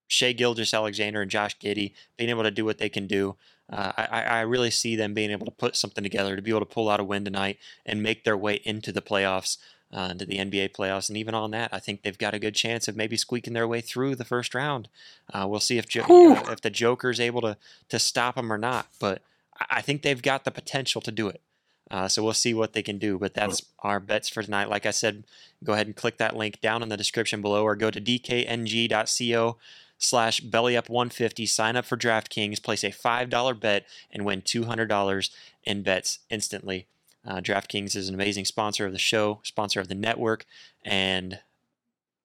Shai 0.08 0.32
Gilgeous-Alexander 0.32 1.22
and 1.22 1.32
Josh 1.32 1.58
Giddey 1.60 1.94
being 2.18 2.30
able 2.30 2.44
to 2.44 2.52
do 2.52 2.66
what 2.66 2.78
they 2.78 2.90
can 2.90 3.08
do, 3.08 3.36
uh, 3.72 3.92
I, 3.98 4.22
I, 4.22 4.42
really 4.42 4.72
see 4.72 4.96
them 4.96 5.14
being 5.14 5.30
able 5.30 5.46
to 5.46 5.52
put 5.52 5.76
something 5.76 6.04
together 6.04 6.38
to 6.38 6.42
be 6.42 6.52
able 6.52 6.62
to 6.62 6.66
pull 6.66 6.90
out 6.90 7.02
a 7.02 7.04
win 7.04 7.26
tonight 7.26 7.58
and 7.86 8.02
make 8.02 8.24
their 8.24 8.38
way 8.38 8.62
into 8.64 8.94
the 8.94 9.02
playoffs, 9.02 9.58
uh, 9.94 10.10
into 10.12 10.26
the 10.26 10.38
NBA 10.38 10.72
playoffs. 10.72 11.10
And 11.10 11.18
even 11.18 11.34
on 11.34 11.52
that, 11.52 11.74
I 11.74 11.80
think 11.80 12.02
they've 12.02 12.18
got 12.18 12.34
a 12.34 12.40
good 12.40 12.56
chance 12.56 12.88
of 12.88 12.96
maybe 12.96 13.18
squeaking 13.18 13.54
their 13.54 13.68
way 13.68 13.82
through 13.82 14.16
the 14.16 14.26
first 14.26 14.54
round. 14.54 14.90
Uh, 15.34 15.48
we'll 15.48 15.60
see 15.60 15.78
if 15.78 15.88
jo- 15.88 16.04
uh, 16.04 16.52
if 16.52 16.62
the 16.62 16.70
Joker's 16.70 17.20
able 17.20 17.42
to 17.42 17.58
to 17.90 18.00
stop 18.00 18.36
them 18.36 18.52
or 18.52 18.58
not, 18.58 18.88
but 19.00 19.22
I 19.70 19.82
think 19.82 20.02
they've 20.02 20.22
got 20.22 20.44
the 20.44 20.52
potential 20.52 21.02
to 21.02 21.12
do 21.12 21.28
it. 21.28 21.42
Uh, 21.90 22.08
so 22.08 22.22
we'll 22.22 22.34
see 22.34 22.54
what 22.54 22.74
they 22.74 22.84
can 22.84 22.98
do. 22.98 23.18
But 23.18 23.34
that's 23.34 23.62
our 23.80 24.00
bets 24.00 24.28
for 24.28 24.44
tonight. 24.44 24.70
Like 24.70 24.86
I 24.86 24.92
said, 24.92 25.24
go 25.64 25.74
ahead 25.74 25.88
and 25.88 25.96
click 25.96 26.18
that 26.18 26.36
link 26.36 26.60
down 26.60 26.84
in 26.84 26.90
the 26.90 26.98
description 26.98 27.42
below 27.42 27.64
or 27.64 27.76
go 27.76 27.90
to 27.90 28.02
dkng.co 28.02 29.58
slash 29.98 30.42
bellyup150. 30.42 31.48
Sign 31.48 31.76
up 31.76 31.86
for 31.86 31.98
DraftKings, 31.98 32.62
place 32.62 32.84
a 32.84 32.92
$5 32.92 33.60
bet, 33.60 33.86
and 34.12 34.26
win 34.26 34.42
$200 34.42 35.30
in 35.64 35.82
bets 35.82 36.20
instantly. 36.30 36.88
Uh, 37.28 37.42
DraftKings 37.42 37.96
is 37.96 38.08
an 38.08 38.16
amazing 38.16 38.46
sponsor 38.46 38.86
of 38.86 38.94
the 38.94 38.98
show, 38.98 39.42
sponsor 39.44 39.82
of 39.82 39.90
the 39.90 39.96
network, 39.96 40.46
and 40.86 41.40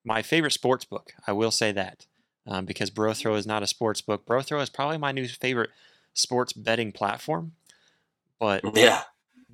my 0.05 0.23
favorite 0.23 0.53
sports 0.53 0.85
book. 0.85 1.13
I 1.27 1.33
will 1.33 1.51
say 1.51 1.73
that 1.73 2.07
um, 2.47 2.65
because 2.65 2.91
BroThrow 2.91 3.37
is 3.37 3.47
not 3.47 3.63
a 3.63 3.67
sports 3.67 4.01
book. 4.01 4.25
BroThrow 4.27 4.63
is 4.63 4.71
probably 4.71 4.99
my 4.99 5.13
new 5.13 5.27
favorite 5.27 5.71
sports 6.15 6.53
betting 6.53 6.93
platform. 6.93 7.53
But 8.39 8.63
yeah, 8.75 9.03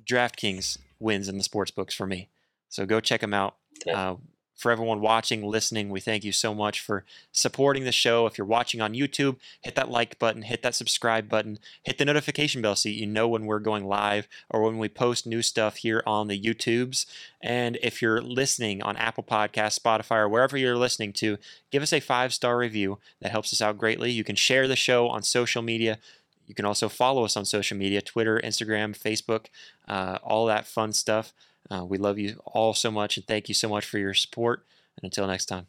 DraftKings 0.05 0.77
wins 0.99 1.27
in 1.27 1.37
the 1.37 1.43
sports 1.43 1.71
books 1.71 1.93
for 1.93 2.05
me. 2.05 2.29
So 2.69 2.85
go 2.85 2.99
check 2.99 3.21
them 3.21 3.33
out. 3.33 3.55
Uh, 3.91 4.15
for 4.59 4.71
everyone 4.71 4.99
watching, 4.99 5.41
listening, 5.41 5.89
we 5.89 6.01
thank 6.01 6.25
you 6.25 6.33
so 6.33 6.53
much 6.53 6.81
for 6.81 7.05
supporting 7.31 7.85
the 7.85 7.93
show. 7.93 8.25
If 8.25 8.37
you're 8.37 8.45
watching 8.45 8.81
on 8.81 8.93
YouTube, 8.93 9.37
hit 9.61 9.75
that 9.75 9.89
like 9.89 10.19
button, 10.19 10.41
hit 10.41 10.61
that 10.63 10.75
subscribe 10.75 11.29
button, 11.29 11.59
hit 11.81 11.97
the 11.97 12.03
notification 12.03 12.61
bell 12.61 12.75
so 12.75 12.89
you 12.89 13.07
know 13.07 13.25
when 13.29 13.45
we're 13.45 13.59
going 13.59 13.85
live 13.85 14.27
or 14.49 14.61
when 14.61 14.77
we 14.77 14.89
post 14.89 15.25
new 15.25 15.41
stuff 15.41 15.77
here 15.77 16.03
on 16.05 16.27
the 16.27 16.37
YouTubes. 16.37 17.05
And 17.41 17.77
if 17.81 18.01
you're 18.01 18.21
listening 18.21 18.81
on 18.83 18.97
Apple 18.97 19.23
Podcasts, 19.23 19.79
Spotify, 19.79 20.17
or 20.17 20.29
wherever 20.29 20.57
you're 20.57 20.75
listening 20.75 21.13
to, 21.13 21.37
give 21.71 21.81
us 21.81 21.93
a 21.93 22.01
five 22.01 22.33
star 22.33 22.57
review. 22.57 22.99
That 23.21 23.31
helps 23.31 23.53
us 23.53 23.61
out 23.61 23.77
greatly. 23.77 24.11
You 24.11 24.25
can 24.25 24.35
share 24.35 24.67
the 24.67 24.75
show 24.75 25.07
on 25.07 25.23
social 25.23 25.61
media. 25.61 25.99
You 26.47 26.55
can 26.55 26.65
also 26.65 26.89
follow 26.89 27.23
us 27.23 27.37
on 27.37 27.45
social 27.45 27.77
media 27.77 28.01
Twitter, 28.01 28.41
Instagram, 28.43 28.97
Facebook, 28.97 29.45
uh, 29.87 30.17
all 30.21 30.47
that 30.47 30.67
fun 30.67 30.91
stuff. 30.91 31.31
Uh, 31.71 31.85
we 31.85 31.97
love 31.97 32.17
you 32.17 32.39
all 32.45 32.73
so 32.73 32.91
much 32.91 33.17
and 33.17 33.25
thank 33.27 33.47
you 33.47 33.53
so 33.55 33.69
much 33.69 33.85
for 33.85 33.97
your 33.99 34.13
support. 34.13 34.65
And 34.97 35.05
until 35.05 35.27
next 35.27 35.45
time. 35.45 35.67